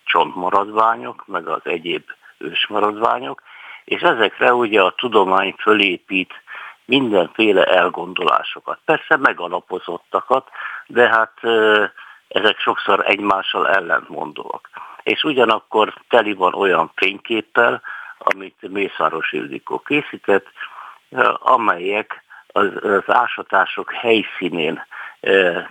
csontmaradványok, 0.04 1.26
meg 1.26 1.48
az 1.48 1.60
egyéb 1.64 2.02
ősmaradványok, 2.38 3.42
és 3.86 4.00
ezekre 4.00 4.54
ugye 4.54 4.82
a 4.82 4.94
tudomány 4.96 5.54
fölépít 5.58 6.32
mindenféle 6.84 7.64
elgondolásokat. 7.64 8.78
Persze 8.84 9.16
megalapozottakat, 9.16 10.48
de 10.86 11.08
hát 11.08 11.32
ezek 12.28 12.58
sokszor 12.58 13.04
egymással 13.06 13.68
ellentmondóak. 13.68 14.68
És 15.02 15.22
ugyanakkor 15.22 15.94
teli 16.08 16.32
van 16.32 16.54
olyan 16.54 16.92
fényképpel, 16.94 17.82
amit 18.18 18.56
Mészáros 18.60 19.32
Ildikó 19.32 19.78
készített, 19.78 20.46
amelyek 21.38 22.24
az, 22.46 22.70
ásatások 23.06 23.92
helyszínén 23.92 24.86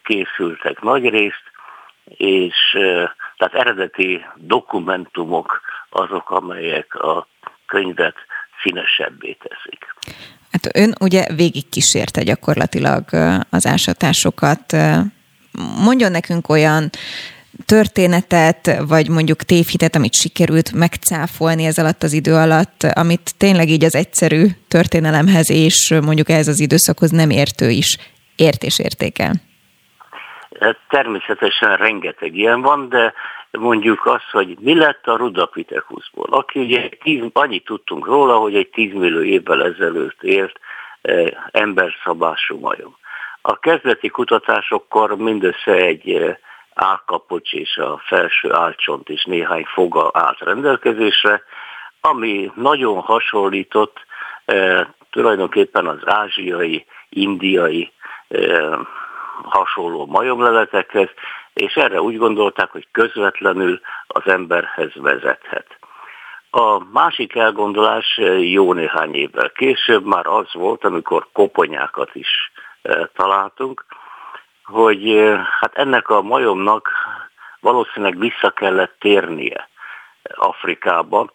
készültek 0.04 0.82
nagyrészt, 0.82 1.44
és 2.06 2.56
tehát 3.38 3.54
eredeti 3.54 4.26
dokumentumok 4.36 5.62
azok, 5.90 6.30
amelyek 6.30 6.96
a 6.96 7.28
könyvet 7.68 8.16
színesebbé 8.64 9.38
teszik. 9.44 9.96
Hát 10.52 10.78
ön 10.78 10.96
ugye 11.00 11.26
végigkísérte 11.36 12.24
gyakorlatilag 12.24 13.04
az 13.50 13.66
ásatásokat. 13.66 14.76
Mondjon 15.84 16.12
nekünk 16.12 16.50
olyan 16.50 16.90
történetet, 17.66 18.78
vagy 18.88 19.10
mondjuk 19.10 19.44
tévhitet, 19.44 19.96
amit 19.96 20.14
sikerült 20.14 20.72
megcáfolni 20.72 21.66
ez 21.66 21.78
alatt 21.78 22.04
az 22.04 22.14
idő 22.14 22.34
alatt, 22.34 22.84
amit 22.84 23.38
tényleg 23.38 23.70
így 23.70 23.84
az 23.84 23.96
egyszerű 23.96 24.46
történelemhez 24.68 25.50
és 25.50 25.94
mondjuk 26.02 26.30
ehhez 26.30 26.48
az 26.48 26.60
időszakhoz 26.60 27.12
nem 27.12 27.30
értő 27.30 27.70
is 27.70 27.98
ért 28.36 28.64
és 28.64 28.80
értékel? 28.80 29.34
Természetesen 30.90 31.76
rengeteg 31.78 32.36
ilyen 32.36 32.62
van, 32.62 32.90
de 32.90 33.14
mondjuk 33.58 34.06
azt, 34.06 34.30
hogy 34.32 34.58
mi 34.60 34.76
lett 34.76 35.08
a 35.08 35.16
Rudapithecusból. 35.16 36.28
Aki 36.30 36.60
ugye 36.60 36.90
tíz, 37.04 37.24
annyit 37.34 37.66
tudtunk 37.66 38.06
róla, 38.06 38.38
hogy 38.38 38.56
egy 38.56 38.70
10 38.70 38.94
millió 38.94 39.22
évvel 39.22 39.64
ezelőtt 39.64 40.24
élt 40.24 40.60
eh, 41.02 41.28
emberszabású 41.52 42.60
majom. 42.60 42.96
A 43.42 43.60
kezdeti 43.60 44.08
kutatásokkor 44.08 45.18
mindössze 45.18 45.72
egy 45.72 46.10
eh, 46.10 46.36
álkapocs 46.74 47.54
és 47.54 47.78
a 47.78 48.02
felső 48.06 48.54
álcsont 48.54 49.10
és 49.10 49.24
néhány 49.24 49.66
foga 49.66 50.10
állt 50.14 50.40
rendelkezésre, 50.40 51.44
ami 52.02 52.52
nagyon 52.56 53.00
hasonlított 53.00 53.98
eh, 54.46 54.88
tulajdonképpen 55.10 55.88
az 55.88 56.00
ázsiai, 56.06 56.86
indiai 57.10 57.92
eh, 58.28 58.78
hasonló 59.44 60.06
majomleletekhez, 60.06 61.10
és 61.56 61.76
erre 61.76 62.02
úgy 62.02 62.18
gondolták, 62.18 62.72
hogy 62.72 62.88
közvetlenül 62.92 63.80
az 64.08 64.28
emberhez 64.28 64.92
vezethet. 64.96 65.78
A 66.50 66.84
másik 66.92 67.36
elgondolás 67.36 68.20
jó 68.40 68.74
néhány 68.74 69.16
évvel 69.16 69.50
később 69.50 70.06
már 70.06 70.28
az 70.28 70.54
volt, 70.54 70.84
amikor 70.84 71.28
koponyákat 71.34 72.16
is 72.16 72.52
e, 72.82 73.10
találtunk, 73.16 73.86
hogy 74.64 75.10
e, 75.10 75.48
hát 75.60 75.76
ennek 75.76 76.10
a 76.10 76.22
majomnak 76.22 76.90
valószínűleg 77.60 78.20
vissza 78.20 78.50
kellett 78.50 78.96
térnie 79.00 79.70
Afrikába, 80.24 81.32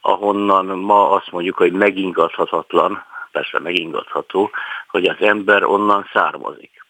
ahonnan 0.00 0.66
ma 0.66 1.10
azt 1.10 1.30
mondjuk, 1.30 1.56
hogy 1.56 1.72
megingathatatlan, 1.72 3.04
persze 3.32 3.58
megingatható, 3.58 4.50
hogy 4.88 5.04
az 5.06 5.16
ember 5.20 5.64
onnan 5.64 6.08
származik. 6.12 6.84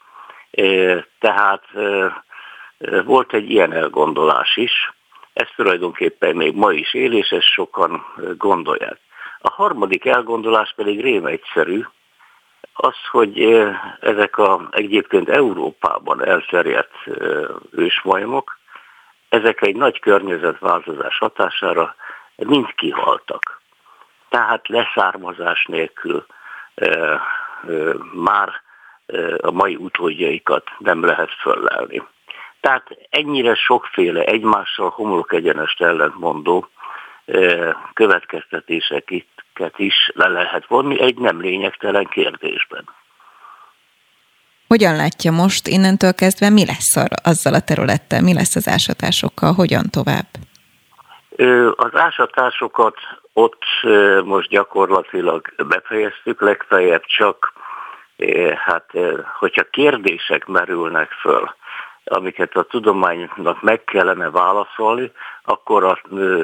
Tehát 1.19 1.65
volt 3.05 3.33
egy 3.33 3.51
ilyen 3.51 3.73
elgondolás 3.73 4.57
is, 4.57 4.93
ez 5.33 5.49
tulajdonképpen 5.57 6.37
még 6.37 6.55
ma 6.55 6.73
is 6.73 6.95
él, 6.95 7.13
és 7.13 7.31
ezt 7.31 7.47
sokan 7.47 8.05
gondolják. 8.37 8.99
A 9.41 9.51
harmadik 9.51 10.05
elgondolás 10.05 10.73
pedig 10.77 11.01
rém 11.01 11.27
egyszerű, 11.27 11.85
az, 12.73 12.97
hogy 13.11 13.43
ezek 14.01 14.39
a 14.39 14.69
egyébként 14.71 15.29
Európában 15.29 16.25
elterjedt 16.25 16.95
ősmajmok, 17.71 18.59
ezek 19.29 19.63
egy 19.63 19.77
nagy 19.77 20.01
környezetváltozás 20.01 21.19
hatására 21.19 21.95
mind 22.37 22.75
kihaltak. 22.75 23.61
Tehát 24.29 24.69
leszármazás 24.69 25.65
nélkül 25.65 26.27
már 28.13 28.63
a 29.41 29.51
mai 29.51 29.77
utódjaikat 29.77 30.71
nem 30.79 31.05
lehet 31.05 31.31
föllelni. 31.33 32.03
Tehát 32.61 32.87
ennyire 33.11 33.55
sokféle 33.55 34.25
egymással 34.25 34.89
homlok 34.89 35.33
egyenest 35.33 35.83
ellentmondó 35.83 36.69
következtetéseket 37.93 39.75
is 39.77 40.11
le 40.15 40.29
lehet 40.29 40.67
vonni 40.67 41.01
egy 41.01 41.19
nem 41.19 41.41
lényegtelen 41.41 42.07
kérdésben. 42.07 42.89
Hogyan 44.69 44.97
látja 44.97 45.33
most 45.33 45.67
innentől 45.67 46.15
kezdve, 46.15 46.49
mi 46.51 46.67
lesz 46.67 46.97
azzal 47.23 47.55
a 47.55 47.61
területtel, 47.61 48.23
mi 48.23 48.35
lesz 48.35 48.57
az 48.57 48.69
ásatásokkal, 48.69 49.53
hogyan 49.53 49.91
tovább? 49.91 50.27
Az 51.77 51.95
ásatásokat 51.95 52.97
ott 53.33 53.65
most 54.25 54.49
gyakorlatilag 54.49 55.55
befejeztük, 55.69 56.41
legfeljebb 56.41 57.05
csak, 57.05 57.53
hát 58.57 58.91
hogyha 59.39 59.71
kérdések 59.71 60.47
merülnek 60.47 61.11
föl, 61.11 61.55
amiket 62.09 62.57
a 62.57 62.63
tudománynak 62.63 63.63
meg 63.63 63.85
kellene 63.85 64.31
válaszolni, 64.31 65.13
akkor 65.43 65.85
az 65.85 65.99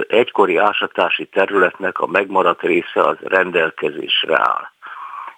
egykori 0.08 0.56
ásatási 0.56 1.26
területnek 1.26 1.98
a 1.98 2.06
megmaradt 2.06 2.62
része 2.62 3.00
az 3.00 3.16
rendelkezésre 3.22 4.38
áll. 4.38 4.72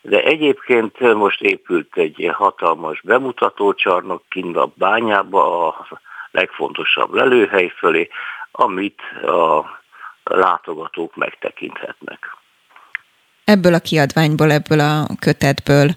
De 0.02 0.22
egyébként 0.22 1.14
most 1.14 1.40
épült 1.40 1.96
egy 1.96 2.30
hatalmas 2.34 3.00
bemutatócsarnok 3.00 4.22
kint 4.28 4.56
a 4.56 4.72
bányába, 4.74 5.66
a 5.68 5.86
legfontosabb 6.30 7.14
lelőhely 7.14 7.72
fölé, 7.76 8.08
amit 8.50 9.00
a 9.22 9.64
látogatók 10.24 11.16
megtekinthetnek. 11.16 12.36
Ebből 13.44 13.74
a 13.74 13.78
kiadványból, 13.78 14.50
ebből 14.50 14.80
a 14.80 15.06
kötetből 15.20 15.88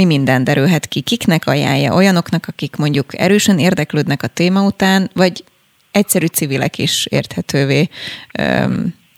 mi 0.00 0.06
minden 0.06 0.44
derülhet 0.44 0.86
ki, 0.86 1.00
kiknek 1.00 1.46
ajánlja, 1.46 1.94
olyanoknak, 1.94 2.44
akik 2.48 2.76
mondjuk 2.76 3.18
erősen 3.18 3.58
érdeklődnek 3.58 4.22
a 4.22 4.26
téma 4.26 4.62
után, 4.62 5.10
vagy 5.14 5.44
egyszerű 5.90 6.26
civilek 6.26 6.78
is 6.78 7.06
érthetővé, 7.06 7.88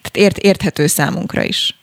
tehát 0.03 0.17
ért, 0.17 0.39
érthető 0.39 0.87
számunkra 0.87 1.43
is? 1.43 1.75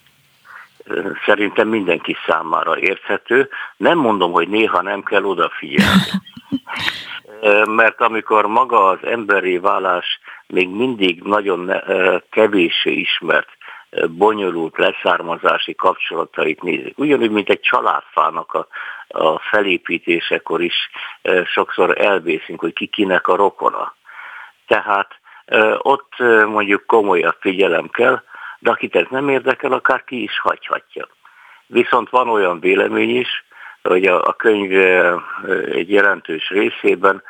Szerintem 1.26 1.68
mindenki 1.68 2.16
számára 2.28 2.80
érthető. 2.80 3.50
Nem 3.78 3.98
mondom, 3.98 4.32
hogy 4.32 4.48
néha 4.48 4.82
nem 4.82 5.04
kell 5.04 5.24
odafigyelni. 5.24 6.02
Mert 7.82 8.02
amikor 8.02 8.46
maga 8.46 8.88
az 8.88 9.00
emberi 9.04 9.58
válás 9.58 10.20
még 10.48 10.70
mindig 10.70 11.22
nagyon 11.24 11.72
kevéssé 12.32 12.92
ismert 12.92 13.50
bonyolult 14.10 14.78
leszármazási 14.78 15.76
kapcsolatait 15.76 16.62
nézik. 16.62 16.98
Ugyanúgy, 16.98 17.32
mint 17.32 17.50
egy 17.50 17.60
családfának 17.60 18.54
a, 18.54 18.68
a 19.08 19.40
felépítésekor 19.40 20.62
is 20.62 20.90
sokszor 21.46 22.02
elvészünk, 22.02 22.60
hogy 22.60 22.74
ki 22.74 22.86
kinek 22.86 23.28
a 23.28 23.36
rokona. 23.36 23.94
Tehát 24.68 25.20
ott 25.78 26.14
mondjuk 26.48 26.86
komolyabb 26.86 27.38
figyelem 27.40 27.88
kell, 27.88 28.22
de 28.60 28.72
akit 28.72 28.96
ez 28.96 29.06
nem 29.10 29.30
érdekel, 29.30 29.72
akár 29.72 30.04
ki 30.04 30.24
is 30.24 30.40
hagyhatja. 30.40 31.08
Viszont 31.68 32.10
van 32.10 32.30
olyan 32.30 32.60
vélemény 32.60 33.16
is, 33.16 33.46
hogy 33.82 34.06
a, 34.06 34.24
a 34.24 34.34
könyv 34.34 34.72
egy 35.72 35.92
jelentős 35.92 36.50
részében 36.50 37.24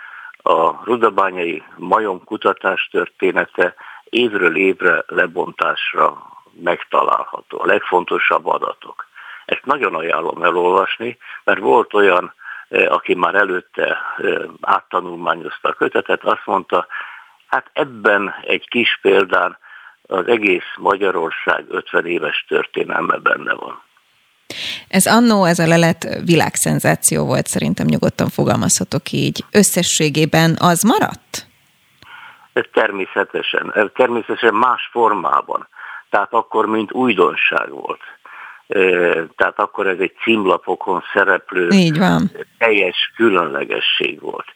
a 0.44 0.84
rudabányai 0.84 1.64
majom 1.78 2.24
kutatás 2.24 2.88
története 2.92 3.76
évről 4.04 4.58
évre 4.58 5.04
lebontásra 5.08 6.30
megtalálható, 6.64 7.62
a 7.62 7.66
legfontosabb 7.66 8.46
adatok. 8.46 9.08
Ezt 9.46 9.66
nagyon 9.66 9.96
ajánlom 9.96 10.44
elolvasni, 10.44 11.18
mert 11.44 11.60
volt 11.60 11.94
olyan, 11.94 12.34
eh, 12.70 12.92
aki 12.92 13.16
már 13.16 13.36
előtte 13.36 13.98
eh, 14.18 14.36
áttanulmányozta 14.62 15.70
a 15.70 15.74
kötetet, 15.74 16.24
azt 16.24 16.46
mondta, 16.46 16.88
hát 17.48 17.70
ebben 17.74 18.36
egy 18.42 18.68
kis 18.68 19.00
példán 19.02 19.58
az 20.02 20.28
egész 20.28 20.74
Magyarország 20.78 21.66
50 21.70 22.06
éves 22.06 22.46
történelme 22.48 23.18
benne 23.18 23.54
van. 23.54 23.82
Ez 24.88 25.06
annó, 25.06 25.46
ez 25.46 25.60
a 25.60 25.68
lelet 25.68 26.08
világszenzáció 26.26 27.26
volt, 27.26 27.48
szerintem 27.48 27.86
nyugodtan 27.86 28.28
fogalmazhatok 28.28 29.12
így. 29.12 29.44
Összességében 29.52 30.56
az 30.60 30.84
maradt? 30.84 31.48
Ez 32.54 32.64
természetesen, 32.74 33.92
természetesen 33.96 34.54
más 34.54 34.90
formában 34.92 35.68
tehát 36.10 36.34
akkor 36.34 36.66
mint 36.66 36.94
újdonság 36.94 37.70
volt. 37.70 38.02
Tehát 39.36 39.54
akkor 39.56 39.88
ez 39.88 40.00
egy 40.00 40.14
címlapokon 40.24 41.04
szereplő 41.14 41.68
Így 41.70 41.98
van. 41.98 42.32
teljes 42.58 43.12
különlegesség 43.16 44.22
volt. 44.22 44.48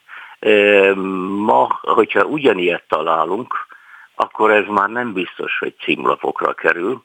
Ma, 1.44 1.80
hogyha 1.82 2.24
ugyanilyet 2.24 2.84
találunk, 2.88 3.54
akkor 4.14 4.50
ez 4.50 4.64
már 4.68 4.88
nem 4.88 5.12
biztos, 5.12 5.58
hogy 5.58 5.74
címlapokra 5.84 6.52
kerül. 6.52 7.04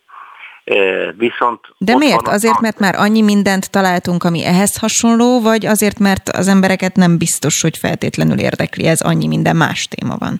Viszont 1.18 1.60
De 1.78 1.96
miért? 1.96 2.28
Azért, 2.28 2.60
mert 2.60 2.80
már 2.80 2.96
annyi 2.96 3.22
mindent 3.22 3.72
találtunk, 3.72 4.24
ami 4.24 4.46
ehhez 4.46 4.78
hasonló, 4.78 5.42
vagy 5.42 5.66
azért, 5.66 6.00
mert 6.00 6.30
az 6.30 6.48
embereket 6.48 6.96
nem 6.96 7.18
biztos, 7.18 7.62
hogy 7.62 7.78
feltétlenül 7.78 8.40
érdekli 8.40 8.86
ez, 8.86 9.02
annyi 9.02 9.28
minden 9.28 9.56
más 9.56 9.88
téma 9.88 10.16
van? 10.18 10.40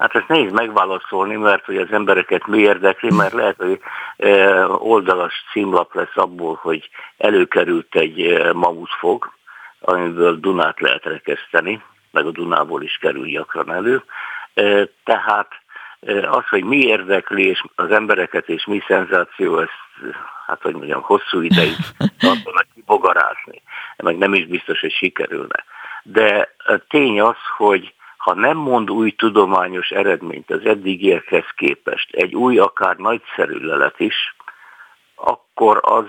Hát 0.00 0.14
ezt 0.14 0.28
nehéz 0.28 0.52
megválaszolni, 0.52 1.36
mert 1.36 1.64
hogy 1.64 1.76
az 1.76 1.92
embereket 1.92 2.46
mi 2.46 2.58
érdekli, 2.58 3.10
mert 3.14 3.32
lehet, 3.32 3.56
hogy 3.56 3.80
e, 4.16 4.66
oldalas 4.66 5.44
címlap 5.52 5.94
lesz 5.94 6.16
abból, 6.16 6.58
hogy 6.62 6.90
előkerült 7.18 7.94
egy 7.94 8.20
e, 8.20 8.52
mamutfog, 8.52 9.32
amiből 9.80 10.40
Dunát 10.40 10.80
lehet 10.80 11.04
rekeszteni, 11.04 11.82
meg 12.10 12.26
a 12.26 12.30
Dunából 12.30 12.82
is 12.82 12.98
kerül 13.00 13.26
gyakran 13.26 13.72
elő. 13.72 14.02
E, 14.54 14.88
tehát 15.04 15.48
az, 16.30 16.48
hogy 16.48 16.64
mi 16.64 16.76
érdekli 16.76 17.46
és 17.46 17.62
az 17.74 17.90
embereket 17.90 18.48
és 18.48 18.66
mi 18.66 18.82
szenzáció, 18.86 19.58
ezt 19.58 20.14
hát 20.46 20.62
hogy 20.62 20.74
mondjam, 20.74 21.02
hosszú 21.02 21.40
ideig 21.40 21.76
tartanak 22.18 22.66
kibogarázni, 22.74 23.62
meg 23.96 24.18
nem 24.18 24.34
is 24.34 24.46
biztos, 24.46 24.80
hogy 24.80 24.92
sikerülne. 24.92 25.64
De 26.02 26.54
tény 26.88 27.20
az, 27.20 27.36
hogy 27.56 27.94
ha 28.20 28.34
nem 28.34 28.56
mond 28.56 28.90
új 28.90 29.10
tudományos 29.10 29.88
eredményt 29.88 30.50
az 30.50 30.64
eddigiekhez 30.64 31.44
képest, 31.56 32.14
egy 32.14 32.34
új, 32.34 32.58
akár 32.58 32.96
nagyszerű 32.96 33.58
lelet 33.58 34.00
is, 34.00 34.34
akkor 35.14 35.80
az 35.82 36.06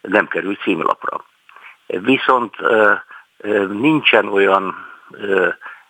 nem 0.00 0.28
kerül 0.28 0.56
címlapra. 0.56 1.24
Viszont 1.86 2.56
nincsen 3.68 4.28
olyan 4.28 4.74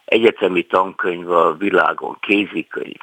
egyetemi 0.05 0.63
tankönyv 0.63 1.31
a 1.31 1.55
világon, 1.55 2.17
kézikönyv, 2.21 3.01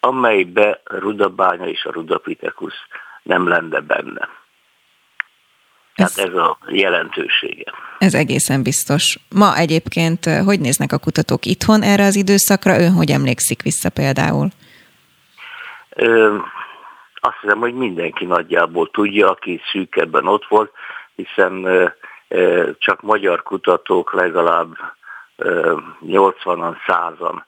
amelybe 0.00 0.80
Rudabánya 0.84 1.66
és 1.66 1.84
a 1.84 1.92
Rudapitekus 1.92 2.74
nem 3.22 3.48
lenne 3.48 3.80
benne. 3.80 4.28
Tehát 5.98 6.18
ez 6.18 6.34
a 6.34 6.58
jelentősége. 6.68 7.72
Ez 7.98 8.14
egészen 8.14 8.62
biztos. 8.62 9.18
Ma 9.34 9.56
egyébként 9.56 10.26
eh, 10.26 10.44
hogy 10.44 10.60
néznek 10.60 10.92
a 10.92 10.98
kutatók 10.98 11.44
itthon 11.44 11.82
erre 11.82 12.04
az 12.04 12.16
időszakra? 12.16 12.80
Ön 12.80 12.92
hogy 12.92 13.10
emlékszik 13.10 13.62
vissza 13.62 13.90
például? 13.90 14.48
Ö, 15.90 16.36
azt 17.14 17.36
hiszem, 17.40 17.58
hogy 17.58 17.74
mindenki 17.74 18.24
nagyjából 18.24 18.90
tudja, 18.90 19.30
aki 19.30 19.60
szűkebben 19.72 20.26
ott 20.26 20.46
volt, 20.48 20.70
hiszen 21.14 21.64
ö, 21.64 21.86
ö, 22.28 22.70
csak 22.78 23.00
magyar 23.00 23.42
kutatók 23.42 24.12
legalább 24.12 24.68
80-an, 26.06 26.74
100-an 26.86 27.42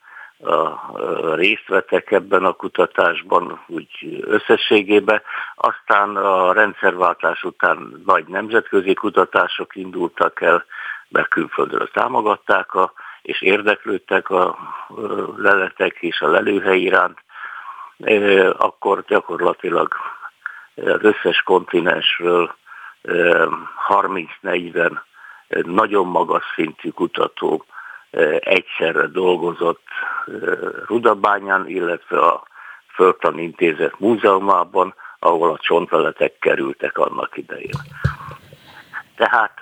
részt 1.34 1.68
vettek 1.68 2.10
ebben 2.10 2.44
a 2.44 2.52
kutatásban 2.52 3.60
úgy 3.66 4.20
összességében. 4.20 5.22
Aztán 5.54 6.16
a 6.16 6.52
rendszerváltás 6.52 7.42
után 7.42 8.02
nagy 8.06 8.26
nemzetközi 8.26 8.94
kutatások 8.94 9.76
indultak 9.76 10.40
el, 10.40 10.64
mert 11.08 11.28
külföldről 11.28 11.90
támogatták 11.90 12.74
a, 12.74 12.92
és 13.22 13.42
érdeklődtek 13.42 14.30
a 14.30 14.58
leletek 15.36 15.96
és 16.00 16.20
a 16.20 16.28
lelőhely 16.28 16.80
iránt, 16.80 17.18
akkor 18.58 19.04
gyakorlatilag 19.06 19.94
az 20.74 21.02
összes 21.02 21.42
kontinensről 21.42 22.54
30-40 23.88 25.00
nagyon 25.48 26.06
magas 26.06 26.44
szintű 26.54 26.90
kutató 26.90 27.64
egyszerre 28.40 29.06
dolgozott 29.06 29.82
Rudabányán, 30.86 31.68
illetve 31.68 32.18
a 32.18 32.42
Földtan 32.94 33.38
Intézet 33.38 33.98
múzeumában, 33.98 34.94
ahol 35.18 35.50
a 35.50 35.58
csontleletek 35.58 36.38
kerültek 36.38 36.98
annak 36.98 37.36
idején. 37.36 37.74
Tehát 39.16 39.58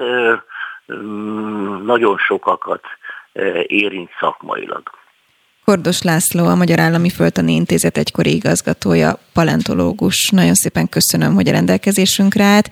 mm, 0.92 1.84
nagyon 1.84 2.18
sokakat 2.18 2.84
érint 3.66 4.10
szakmailag. 4.20 4.82
Kordos 5.64 6.02
László, 6.02 6.46
a 6.46 6.54
Magyar 6.54 6.80
Állami 6.80 7.10
Földtani 7.10 7.52
Intézet 7.54 7.96
egykori 7.96 8.34
igazgatója, 8.34 9.18
paleontológus. 9.32 10.30
Nagyon 10.30 10.54
szépen 10.54 10.88
köszönöm, 10.88 11.34
hogy 11.34 11.48
a 11.48 11.52
rendelkezésünkre 11.52 12.44
állt, 12.44 12.68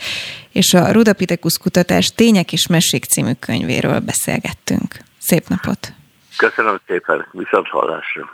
és 0.52 0.74
a 0.74 0.92
Rudapithecus 0.92 1.58
kutatás 1.58 2.14
Tények 2.14 2.52
és 2.52 2.66
Mesék 2.66 3.04
című 3.04 3.32
könyvéről 3.40 4.00
beszélgettünk. 4.00 4.94
Szép 5.30 5.48
napot! 5.48 5.92
Köszönöm 6.36 6.80
szépen, 6.86 7.26
viszont 7.30 7.68
hallásra! 7.68 8.24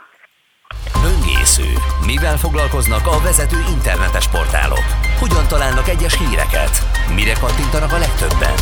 Böngésző. 1.01 1.69
Mivel 2.05 2.37
foglalkoznak 2.37 3.07
a 3.07 3.21
vezető 3.23 3.57
internetes 3.75 4.27
portálok? 4.29 4.85
Hogyan 5.19 5.47
találnak 5.47 5.87
egyes 5.87 6.17
híreket? 6.17 6.73
Mire 7.15 7.33
kattintanak 7.33 7.91
a 7.91 7.97
legtöbben? 8.05 8.55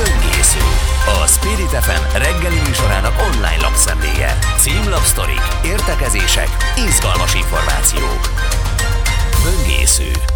Böngésző. 0.00 0.64
A 1.18 1.26
Spirit 1.34 1.74
FM 1.86 2.02
reggeli 2.24 2.60
műsorának 2.66 3.14
online 3.28 3.62
lapszemléje. 3.66 4.30
Címlapsztorik, 4.62 5.44
értekezések, 5.64 6.48
izgalmas 6.86 7.34
információk. 7.34 8.22
Böngésző. 9.44 10.35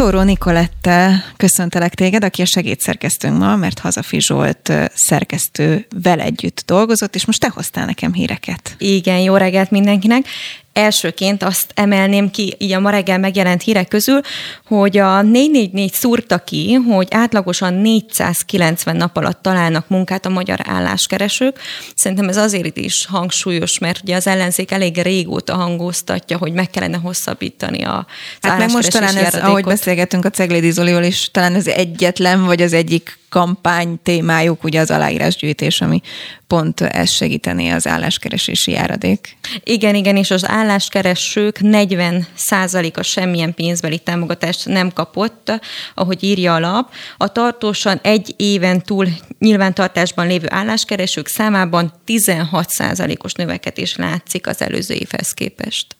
Tóró 0.00 0.20
Nikolette 0.22 1.24
köszöntelek 1.36 1.94
téged, 1.94 2.24
aki 2.24 2.42
a 2.42 2.46
segédszerkesztőnk 2.46 3.38
ma, 3.38 3.56
mert 3.56 3.78
Hazafi 3.78 4.20
Zsolt 4.20 4.72
szerkesztővel 4.94 6.20
együtt 6.20 6.62
dolgozott, 6.66 7.14
és 7.14 7.26
most 7.26 7.40
te 7.40 7.48
hoztál 7.48 7.86
nekem 7.86 8.12
híreket. 8.12 8.74
Igen, 8.78 9.18
jó 9.18 9.36
reggelt 9.36 9.70
mindenkinek. 9.70 10.26
Elsőként 10.72 11.42
azt 11.42 11.72
emelném 11.74 12.30
ki, 12.30 12.54
így 12.58 12.72
a 12.72 12.80
ma 12.80 12.90
reggel 12.90 13.18
megjelent 13.18 13.62
hírek 13.62 13.88
közül, 13.88 14.20
hogy 14.66 14.98
a 14.98 15.22
444 15.22 15.92
szúrta 15.92 16.38
ki, 16.38 16.72
hogy 16.72 17.08
átlagosan 17.10 17.74
490 17.74 18.96
nap 18.96 19.16
alatt 19.16 19.42
találnak 19.42 19.88
munkát 19.88 20.26
a 20.26 20.28
magyar 20.28 20.58
álláskeresők. 20.62 21.58
Szerintem 21.94 22.28
ez 22.28 22.36
azért 22.36 22.76
is 22.76 23.06
hangsúlyos, 23.06 23.78
mert 23.78 24.02
ugye 24.02 24.16
az 24.16 24.26
ellenzék 24.26 24.70
elég 24.70 25.02
régóta 25.02 25.54
hangoztatja, 25.54 26.38
hogy 26.38 26.52
meg 26.52 26.70
kellene 26.70 26.96
hosszabbítani 26.96 27.84
a 27.84 28.06
Hát 28.40 28.58
meg 28.58 28.70
most 28.70 28.92
talán 28.92 29.16
ez, 29.16 29.34
ahogy 29.34 29.64
beszélgetünk 29.64 30.24
a 30.24 30.30
Ceglédi 30.30 30.70
Zolival 30.70 31.04
is, 31.04 31.30
talán 31.30 31.54
az 31.54 31.68
egyetlen, 31.68 32.44
vagy 32.44 32.62
az 32.62 32.72
egyik 32.72 33.19
kampány 33.30 33.98
témájuk, 34.02 34.64
ugye 34.64 34.80
az 34.80 34.90
aláírásgyűjtés, 34.90 35.80
ami 35.80 36.00
pont 36.46 36.80
ezt 36.80 37.12
segítené 37.12 37.68
az 37.68 37.86
álláskeresési 37.86 38.70
járadék. 38.70 39.36
Igen, 39.64 39.94
igen, 39.94 40.16
és 40.16 40.30
az 40.30 40.48
álláskeresők 40.48 41.58
40% 41.62 42.94
a 42.94 43.02
semmilyen 43.02 43.54
pénzbeli 43.54 43.98
támogatást 43.98 44.66
nem 44.66 44.92
kapott, 44.92 45.52
ahogy 45.94 46.24
írja 46.24 46.54
a 46.54 46.58
lap. 46.58 46.92
A 47.16 47.32
tartósan 47.32 47.98
egy 48.02 48.34
éven 48.36 48.82
túl 48.82 49.06
nyilvántartásban 49.38 50.26
lévő 50.26 50.46
álláskeresők 50.50 51.28
számában 51.28 51.92
16% 52.06 53.24
os 53.24 53.32
növekedés 53.32 53.96
látszik 53.96 54.46
az 54.46 54.62
előző 54.62 54.94
évhez 54.94 55.32
képest. 55.32 55.96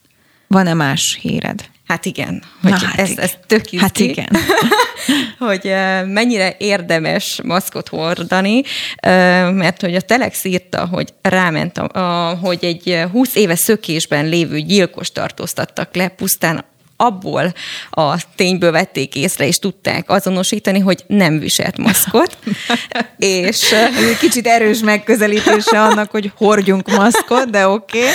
Van-e 0.47 0.74
más 0.74 1.19
híred? 1.20 1.69
Hát 1.91 2.05
igen, 2.05 2.43
hogy 2.62 2.71
Na, 2.71 2.77
hát 2.77 2.99
ez, 2.99 3.11
igen. 3.11 3.25
ez 3.25 3.33
tök 3.47 3.65
Hát 3.79 3.99
igen. 3.99 4.29
hogy 5.49 5.73
mennyire 6.07 6.55
érdemes 6.59 7.41
maszkot 7.45 7.89
hordani, 7.89 8.62
mert 9.53 9.81
hogy 9.81 9.95
a 9.95 10.01
Telex 10.01 10.45
írta, 10.45 10.87
hogy 10.87 11.15
ráment, 11.23 11.79
a, 11.79 12.29
a, 12.29 12.35
hogy 12.35 12.65
egy 12.65 13.05
20 13.12 13.35
éve 13.35 13.55
szökésben 13.55 14.29
lévő 14.29 14.61
gyilkos 14.61 15.12
tartóztattak 15.12 15.95
le 15.95 16.09
pusztán 16.09 16.65
abból 17.01 17.52
a 17.90 18.22
tényből 18.36 18.70
vették 18.70 19.14
észre, 19.14 19.47
és 19.47 19.59
tudták 19.59 20.10
azonosítani, 20.10 20.78
hogy 20.78 21.05
nem 21.06 21.39
viselt 21.39 21.77
maszkot. 21.77 22.39
és 23.18 23.72
egy 23.72 24.18
kicsit 24.18 24.47
erős 24.47 24.78
megközelítése 24.78 25.82
annak, 25.82 26.10
hogy 26.10 26.32
hordjunk 26.36 26.97
maszkot, 26.97 27.51
de 27.51 27.68
oké. 27.68 27.98
Okay. 27.98 28.10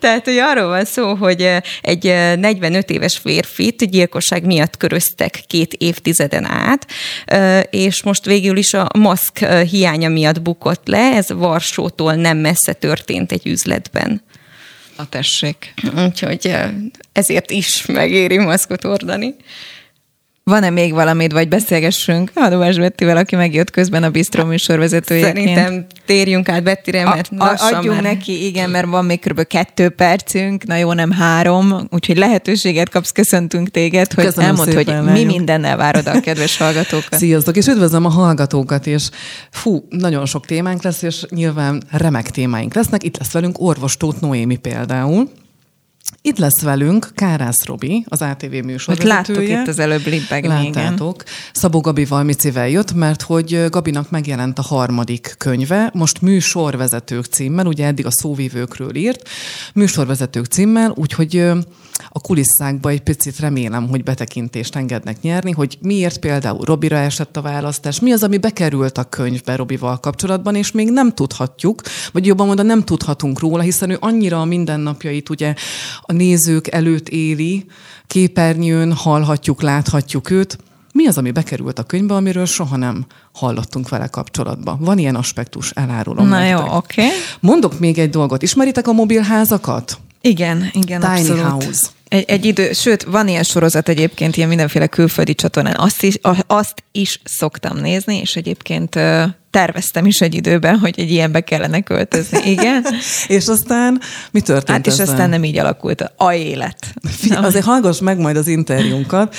Tehát, 0.00 0.24
hogy 0.24 0.36
arról 0.36 0.68
van 0.68 0.84
szó, 0.84 1.14
hogy 1.14 1.48
egy 1.80 2.04
45 2.04 2.90
éves 2.90 3.18
férfit 3.18 3.90
gyilkosság 3.90 4.44
miatt 4.44 4.76
köröztek 4.76 5.42
két 5.46 5.72
évtizeden 5.72 6.44
át, 6.44 6.86
és 7.70 8.02
most 8.02 8.24
végül 8.24 8.56
is 8.56 8.74
a 8.74 8.88
maszk 8.98 9.44
hiánya 9.70 10.08
miatt 10.08 10.42
bukott 10.42 10.86
le, 10.86 11.14
ez 11.14 11.32
Varsótól 11.32 12.14
nem 12.14 12.38
messze 12.38 12.72
történt 12.72 13.32
egy 13.32 13.46
üzletben. 13.46 14.22
A 14.96 15.08
tessék. 15.08 15.74
Úgyhogy 16.04 16.54
ezért 17.12 17.50
is 17.50 17.86
megéri 17.86 18.38
maszkot 18.38 18.82
hordani. 18.82 19.34
Van-e 20.50 20.70
még 20.70 20.92
valamit, 20.92 21.32
vagy 21.32 21.48
beszélgessünk 21.48 22.30
Adóvás 22.34 22.76
Bettivel, 22.76 23.16
aki 23.16 23.36
megjött 23.36 23.70
közben 23.70 24.02
a 24.02 24.10
Bistro 24.10 24.44
műsorvezetőjeként? 24.44 25.36
Szerintem 25.36 25.86
térjünk 26.04 26.48
át 26.48 26.62
Bettire, 26.62 27.04
mert 27.04 27.30
a, 27.38 27.44
a, 27.44 27.56
Adjunk 27.58 28.02
már... 28.02 28.02
neki, 28.02 28.46
igen, 28.46 28.70
mert 28.70 28.86
van 28.86 29.04
még 29.04 29.20
kb. 29.20 29.46
kettő 29.46 29.88
percünk, 29.88 30.66
na 30.66 30.76
jó, 30.76 30.92
nem 30.92 31.10
három, 31.10 31.88
úgyhogy 31.90 32.16
lehetőséget 32.16 32.88
kapsz, 32.88 33.10
köszöntünk 33.10 33.70
téged, 33.70 34.12
hogy 34.12 34.24
Köszönöm 34.24 34.48
elmond, 34.48 34.68
szépen, 34.70 35.02
hogy 35.02 35.12
mi 35.12 35.24
mindennel 35.24 35.76
várod 35.76 36.06
a 36.06 36.20
kedves 36.20 36.56
hallgatókat. 36.62 37.18
Sziasztok, 37.18 37.56
és 37.56 37.66
üdvözlöm 37.66 38.04
a 38.04 38.10
hallgatókat, 38.10 38.86
és 38.86 39.08
fú, 39.50 39.86
nagyon 39.90 40.26
sok 40.26 40.46
témánk 40.46 40.82
lesz, 40.82 41.02
és 41.02 41.24
nyilván 41.28 41.82
remek 41.90 42.30
témáink 42.30 42.74
lesznek. 42.74 43.02
Itt 43.04 43.18
lesz 43.18 43.32
velünk 43.32 43.60
orvos 43.60 43.96
Tóth 43.96 44.20
Noémi 44.20 44.56
például, 44.56 45.30
itt 46.22 46.38
lesz 46.38 46.62
velünk 46.62 47.10
Kárász 47.14 47.64
Robi, 47.64 48.04
az 48.08 48.22
ATV 48.22 48.52
műsorvezetője. 48.52 49.14
Láttuk 49.14 49.48
itt 49.48 49.68
az 49.68 49.78
előbb 49.78 50.06
libbegni, 50.06 50.48
Láttátok. 50.48 51.22
Szabó 51.52 51.80
Gabi 51.80 52.04
Valmicivel 52.04 52.68
jött, 52.68 52.92
mert 52.92 53.22
hogy 53.22 53.64
Gabinak 53.68 54.10
megjelent 54.10 54.58
a 54.58 54.62
harmadik 54.62 55.34
könyve, 55.38 55.90
most 55.94 56.20
műsorvezetők 56.20 57.24
címmel, 57.24 57.66
ugye 57.66 57.86
eddig 57.86 58.06
a 58.06 58.10
szóvívőkről 58.10 58.96
írt, 58.96 59.28
műsorvezetők 59.74 60.44
címmel, 60.44 60.92
úgyhogy 60.94 61.52
a 62.08 62.20
kulisszákba 62.20 62.88
egy 62.88 63.00
picit 63.00 63.38
remélem, 63.38 63.88
hogy 63.88 64.02
betekintést 64.02 64.76
engednek 64.76 65.20
nyerni, 65.20 65.50
hogy 65.50 65.78
miért 65.80 66.18
például 66.18 66.64
Robira 66.64 66.96
esett 66.96 67.36
a 67.36 67.40
választás, 67.40 68.00
mi 68.00 68.12
az, 68.12 68.22
ami 68.22 68.38
bekerült 68.38 68.98
a 68.98 69.04
könyvbe 69.04 69.56
Robival 69.56 70.00
kapcsolatban, 70.00 70.54
és 70.54 70.72
még 70.72 70.90
nem 70.90 71.12
tudhatjuk, 71.12 71.82
vagy 72.12 72.26
jobban 72.26 72.46
mondva 72.46 72.64
nem 72.64 72.84
tudhatunk 72.84 73.40
róla, 73.40 73.62
hiszen 73.62 73.90
ő 73.90 73.96
annyira 74.00 74.40
a 74.40 74.44
mindennapjait 74.44 75.28
ugye 75.28 75.54
a 76.00 76.12
nézők 76.12 76.72
előtt 76.72 77.08
éli, 77.08 77.66
képernyőn 78.06 78.92
hallhatjuk, 78.92 79.62
láthatjuk 79.62 80.30
őt. 80.30 80.58
Mi 80.92 81.06
az, 81.06 81.18
ami 81.18 81.30
bekerült 81.30 81.78
a 81.78 81.82
könyvbe, 81.82 82.14
amiről 82.14 82.46
soha 82.46 82.76
nem 82.76 83.06
hallottunk 83.32 83.88
vele 83.88 84.06
kapcsolatban? 84.06 84.78
Van 84.80 84.98
ilyen 84.98 85.14
aspektus, 85.14 85.70
elárulom. 85.70 86.28
Na 86.28 86.38
nektek. 86.38 86.58
jó, 86.58 86.76
oké. 86.76 87.04
Okay. 87.04 87.16
Mondok 87.40 87.78
még 87.78 87.98
egy 87.98 88.10
dolgot. 88.10 88.42
Ismeritek 88.42 88.88
a 88.88 88.92
mobilházakat? 88.92 89.98
Igen, 90.26 90.70
igen, 90.72 91.00
Tiny 91.00 91.10
abszolút. 91.10 91.42
House. 91.42 91.86
Egy, 92.08 92.24
egy 92.26 92.44
idő, 92.44 92.72
sőt, 92.72 93.02
van 93.02 93.28
ilyen 93.28 93.42
sorozat 93.42 93.88
egyébként, 93.88 94.36
ilyen 94.36 94.48
mindenféle 94.48 94.86
külföldi 94.86 95.34
csatornán, 95.34 95.76
azt 95.76 96.02
is, 96.02 96.18
azt 96.46 96.82
is 96.92 97.20
szoktam 97.24 97.76
nézni, 97.78 98.16
és 98.16 98.36
egyébként 98.36 98.98
terveztem 99.56 100.06
is 100.06 100.20
egy 100.20 100.34
időben, 100.34 100.78
hogy 100.78 100.94
egy 100.96 101.10
ilyenbe 101.10 101.40
kellene 101.40 101.80
költözni. 101.80 102.50
Igen. 102.50 102.86
és 103.36 103.46
aztán 103.46 104.00
mi 104.30 104.40
történt 104.40 104.76
Hát 104.76 104.86
és 104.86 104.98
aztán 104.98 105.28
nem 105.28 105.44
így 105.44 105.58
alakult 105.58 106.12
a 106.16 106.32
élet. 106.32 106.94
Fia, 107.02 107.40
azért 107.40 107.64
hallgass 107.64 108.00
meg 108.00 108.18
majd 108.18 108.36
az 108.36 108.46
interjúnkat 108.46 109.36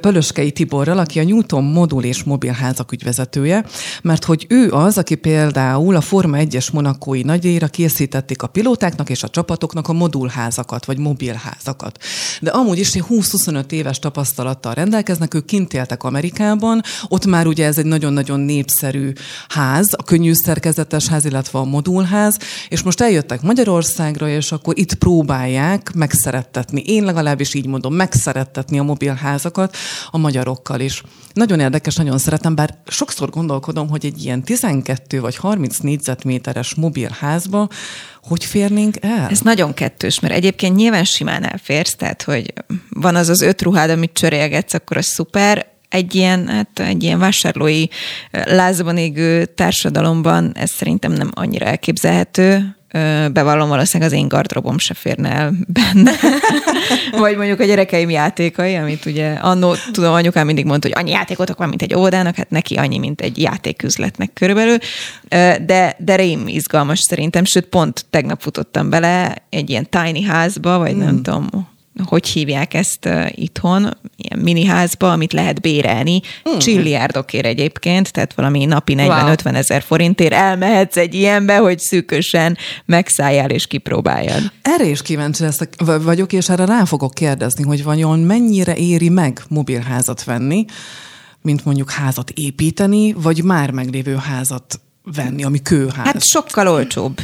Pölöskei 0.00 0.50
Tiborral, 0.50 0.98
aki 0.98 1.18
a 1.18 1.24
Newton 1.24 1.64
modul 1.64 2.04
és 2.04 2.22
mobilházak 2.22 2.92
ügyvezetője, 2.92 3.64
mert 4.02 4.24
hogy 4.24 4.46
ő 4.48 4.70
az, 4.72 4.98
aki 4.98 5.14
például 5.14 5.96
a 5.96 6.00
Forma 6.00 6.36
1-es 6.40 6.72
monakói 6.72 7.22
nagyéra 7.22 7.66
készítették 7.66 8.42
a 8.42 8.46
pilótáknak 8.46 9.10
és 9.10 9.22
a 9.22 9.28
csapatoknak 9.28 9.88
a 9.88 9.92
modulházakat, 9.92 10.84
vagy 10.84 10.98
mobilházakat. 10.98 11.98
De 12.40 12.50
amúgy 12.50 12.78
is 12.78 12.90
20-25 13.08 13.70
éves 13.70 13.98
tapasztalattal 13.98 14.74
rendelkeznek, 14.74 15.34
ők 15.34 15.44
kint 15.44 15.74
éltek 15.74 16.02
Amerikában, 16.02 16.82
ott 17.08 17.26
már 17.26 17.46
ugye 17.46 17.66
ez 17.66 17.78
egy 17.78 17.86
nagyon-nagyon 17.86 18.40
népszerű 18.40 19.12
ház, 19.48 19.86
a 19.96 20.02
könnyű 20.02 20.32
szerkezetes 20.32 21.06
ház, 21.06 21.24
illetve 21.24 21.58
a 21.58 21.64
modulház, 21.64 22.38
és 22.68 22.82
most 22.82 23.00
eljöttek 23.00 23.42
Magyarországra, 23.42 24.28
és 24.28 24.52
akkor 24.52 24.78
itt 24.78 24.94
próbálják 24.94 25.92
megszerettetni, 25.94 26.82
én 26.86 27.04
legalábbis 27.04 27.54
így 27.54 27.66
mondom, 27.66 27.94
megszerettetni 27.94 28.78
a 28.78 28.82
mobilházakat 28.82 29.76
a 30.10 30.18
magyarokkal 30.18 30.80
is. 30.80 31.02
Nagyon 31.32 31.60
érdekes, 31.60 31.96
nagyon 31.96 32.18
szeretem, 32.18 32.54
bár 32.54 32.78
sokszor 32.86 33.30
gondolkodom, 33.30 33.88
hogy 33.88 34.04
egy 34.04 34.24
ilyen 34.24 34.42
12 34.42 35.20
vagy 35.20 35.36
30 35.36 35.78
négyzetméteres 35.78 36.74
mobilházba 36.74 37.68
hogy 38.22 38.44
férnénk 38.44 38.96
el? 39.00 39.28
Ez 39.30 39.40
nagyon 39.40 39.74
kettős, 39.74 40.20
mert 40.20 40.34
egyébként 40.34 40.76
nyilván 40.76 41.04
simán 41.04 41.44
elférsz, 41.44 41.94
tehát 41.94 42.22
hogy 42.22 42.52
van 42.88 43.16
az 43.16 43.28
az 43.28 43.40
öt 43.40 43.62
ruhád, 43.62 43.90
amit 43.90 44.12
csörélgetsz, 44.12 44.74
akkor 44.74 44.96
az 44.96 45.06
szuper, 45.06 45.66
egy 45.90 46.14
ilyen, 46.14 46.48
hát 46.48 46.80
egy 46.80 47.02
ilyen 47.02 47.18
vásárlói 47.18 47.84
lázban 48.30 48.96
égő 48.96 49.44
társadalomban 49.44 50.52
ez 50.54 50.70
szerintem 50.70 51.12
nem 51.12 51.30
annyira 51.34 51.66
elképzelhető. 51.66 52.74
Bevallom, 53.32 53.68
valószínűleg 53.68 54.12
az 54.12 54.18
én 54.18 54.28
gardrobom 54.28 54.78
se 54.78 54.94
férne 54.94 55.30
el 55.30 55.52
benne. 55.66 56.12
Vagy 57.18 57.36
mondjuk 57.36 57.60
a 57.60 57.64
gyerekeim 57.64 58.10
játékai, 58.10 58.74
amit 58.74 59.06
ugye 59.06 59.32
annó, 59.32 59.74
tudom, 59.92 60.12
anyukám 60.12 60.46
mindig 60.46 60.64
mondta, 60.64 60.88
hogy 60.88 60.96
annyi 60.98 61.10
játékotok 61.10 61.58
van, 61.58 61.68
mint 61.68 61.82
egy 61.82 61.94
óvodának, 61.94 62.36
hát 62.36 62.50
neki 62.50 62.74
annyi, 62.74 62.98
mint 62.98 63.20
egy 63.20 63.38
játéküzletnek 63.38 64.32
körülbelül. 64.32 64.76
De, 65.66 65.96
de 65.98 66.16
rém 66.16 66.48
izgalmas 66.48 66.98
szerintem, 66.98 67.44
sőt 67.44 67.66
pont 67.66 68.04
tegnap 68.10 68.40
futottam 68.40 68.90
bele 68.90 69.34
egy 69.50 69.70
ilyen 69.70 69.88
tiny 69.88 70.26
házba, 70.26 70.78
vagy 70.78 70.94
mm. 70.94 70.98
nem 70.98 71.22
tudom, 71.22 71.48
hogy 72.04 72.26
hívják 72.26 72.74
ezt 72.74 73.06
uh, 73.06 73.26
itthon, 73.30 73.96
ilyen 74.16 74.44
miniházba, 74.44 75.12
amit 75.12 75.32
lehet 75.32 75.60
bérelni, 75.60 76.20
mm. 76.48 76.58
csilliárdokért 76.58 77.46
egyébként, 77.46 78.12
tehát 78.12 78.34
valami 78.34 78.64
napi 78.64 78.94
40-50 78.98 79.44
wow. 79.44 79.54
ezer 79.54 79.82
forintért 79.82 80.32
elmehetsz 80.32 80.96
egy 80.96 81.14
ilyenbe, 81.14 81.56
hogy 81.56 81.78
szűkösen 81.78 82.56
megszálljál 82.84 83.50
és 83.50 83.66
kipróbáljad. 83.66 84.52
Erre 84.62 84.86
is 84.86 85.02
kíváncsi 85.02 85.42
leszek, 85.42 85.74
vagyok, 86.02 86.32
és 86.32 86.48
erre 86.48 86.64
rá 86.64 86.84
fogok 86.84 87.14
kérdezni, 87.14 87.64
hogy 87.64 87.84
vajon 87.84 88.18
mennyire 88.18 88.74
éri 88.74 89.08
meg 89.08 89.42
mobilházat 89.48 90.24
venni, 90.24 90.64
mint 91.42 91.64
mondjuk 91.64 91.90
házat 91.90 92.30
építeni, 92.30 93.12
vagy 93.12 93.44
már 93.44 93.70
meglévő 93.70 94.16
házat 94.16 94.80
venni, 95.14 95.44
ami 95.44 95.62
kőház. 95.62 96.06
Hát 96.06 96.24
sokkal 96.24 96.68
olcsóbb. 96.68 97.20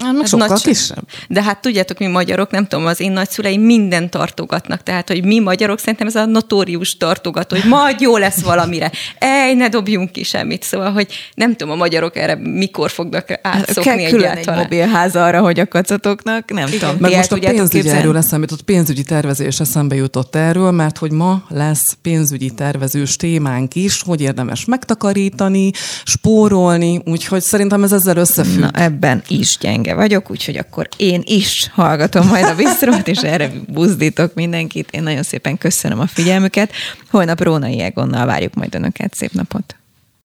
Hát 0.00 0.12
meg 0.12 0.26
sokkal 0.26 0.46
nagy, 0.46 0.62
kisebb. 0.62 1.08
De 1.28 1.42
hát 1.42 1.60
tudjátok, 1.60 1.98
mi 1.98 2.06
magyarok, 2.06 2.50
nem 2.50 2.66
tudom, 2.66 2.86
az 2.86 3.00
én 3.00 3.12
nagyszüleim 3.12 3.60
minden 3.60 4.10
tartogatnak, 4.10 4.82
tehát, 4.82 5.08
hogy 5.08 5.24
mi 5.24 5.38
magyarok 5.38 5.78
szerintem 5.78 6.06
ez 6.06 6.14
a 6.14 6.24
notórius 6.24 6.96
tartogató, 6.96 7.56
hogy 7.56 7.68
majd 7.68 8.00
jó 8.00 8.16
lesz 8.16 8.40
valamire. 8.40 8.90
Ej, 9.18 9.54
ne 9.54 9.68
dobjunk 9.68 10.12
ki 10.12 10.22
semmit. 10.22 10.62
Szóval, 10.62 10.92
hogy 10.92 11.06
nem 11.34 11.56
tudom, 11.56 11.72
a 11.72 11.76
magyarok 11.76 12.16
erre 12.16 12.34
mikor 12.34 12.90
fognak 12.90 13.38
átszokni 13.42 13.82
Kell 13.82 13.98
egyáltalán. 13.98 14.58
egy 14.58 14.62
mobilház 14.62 15.16
arra, 15.16 15.40
hogy 15.40 15.60
a 15.60 15.68
kacatoknak, 15.68 16.50
nem 16.50 16.66
Igen. 16.66 16.78
tudom. 16.78 16.96
Meg 16.98 17.16
most 17.16 17.32
a 17.32 17.38
pénzügyi 17.38 17.88
erről 17.88 18.16
eszembe 18.16 18.46
jutott, 18.50 18.64
pénzügyi 18.64 19.02
tervezés 19.02 19.60
eszembe 19.60 19.94
jutott 19.94 20.36
erről, 20.36 20.70
mert 20.70 20.98
hogy 20.98 21.10
ma 21.10 21.42
lesz 21.48 21.96
pénzügyi 22.02 22.50
tervezős 22.50 23.16
témánk 23.16 23.74
is, 23.74 24.02
hogy 24.02 24.20
érdemes 24.20 24.64
megtakarítani, 24.64 25.70
spórolni, 26.04 27.00
úgyhogy 27.04 27.42
szerintem 27.42 27.82
ez 27.82 27.92
ezzel 27.92 28.16
összefügg. 28.16 28.60
Na, 28.60 28.70
ebben 28.72 29.22
is 29.28 29.56
gyenge 29.60 29.81
gyenge 29.82 30.00
vagyok, 30.00 30.30
úgyhogy 30.30 30.56
akkor 30.56 30.88
én 30.96 31.22
is 31.24 31.70
hallgatom 31.72 32.26
majd 32.26 32.44
a 32.44 32.54
visszrót, 32.54 33.08
és 33.08 33.18
erre 33.18 33.50
buzdítok 33.68 34.34
mindenkit. 34.34 34.90
Én 34.90 35.02
nagyon 35.02 35.22
szépen 35.22 35.58
köszönöm 35.58 36.00
a 36.00 36.06
figyelmüket. 36.06 36.72
Holnap 37.10 37.42
Rónai 37.42 37.80
Egonnal 37.80 38.26
várjuk 38.26 38.54
majd 38.54 38.74
Önöket. 38.74 39.14
Szép 39.14 39.32
napot! 39.32 39.81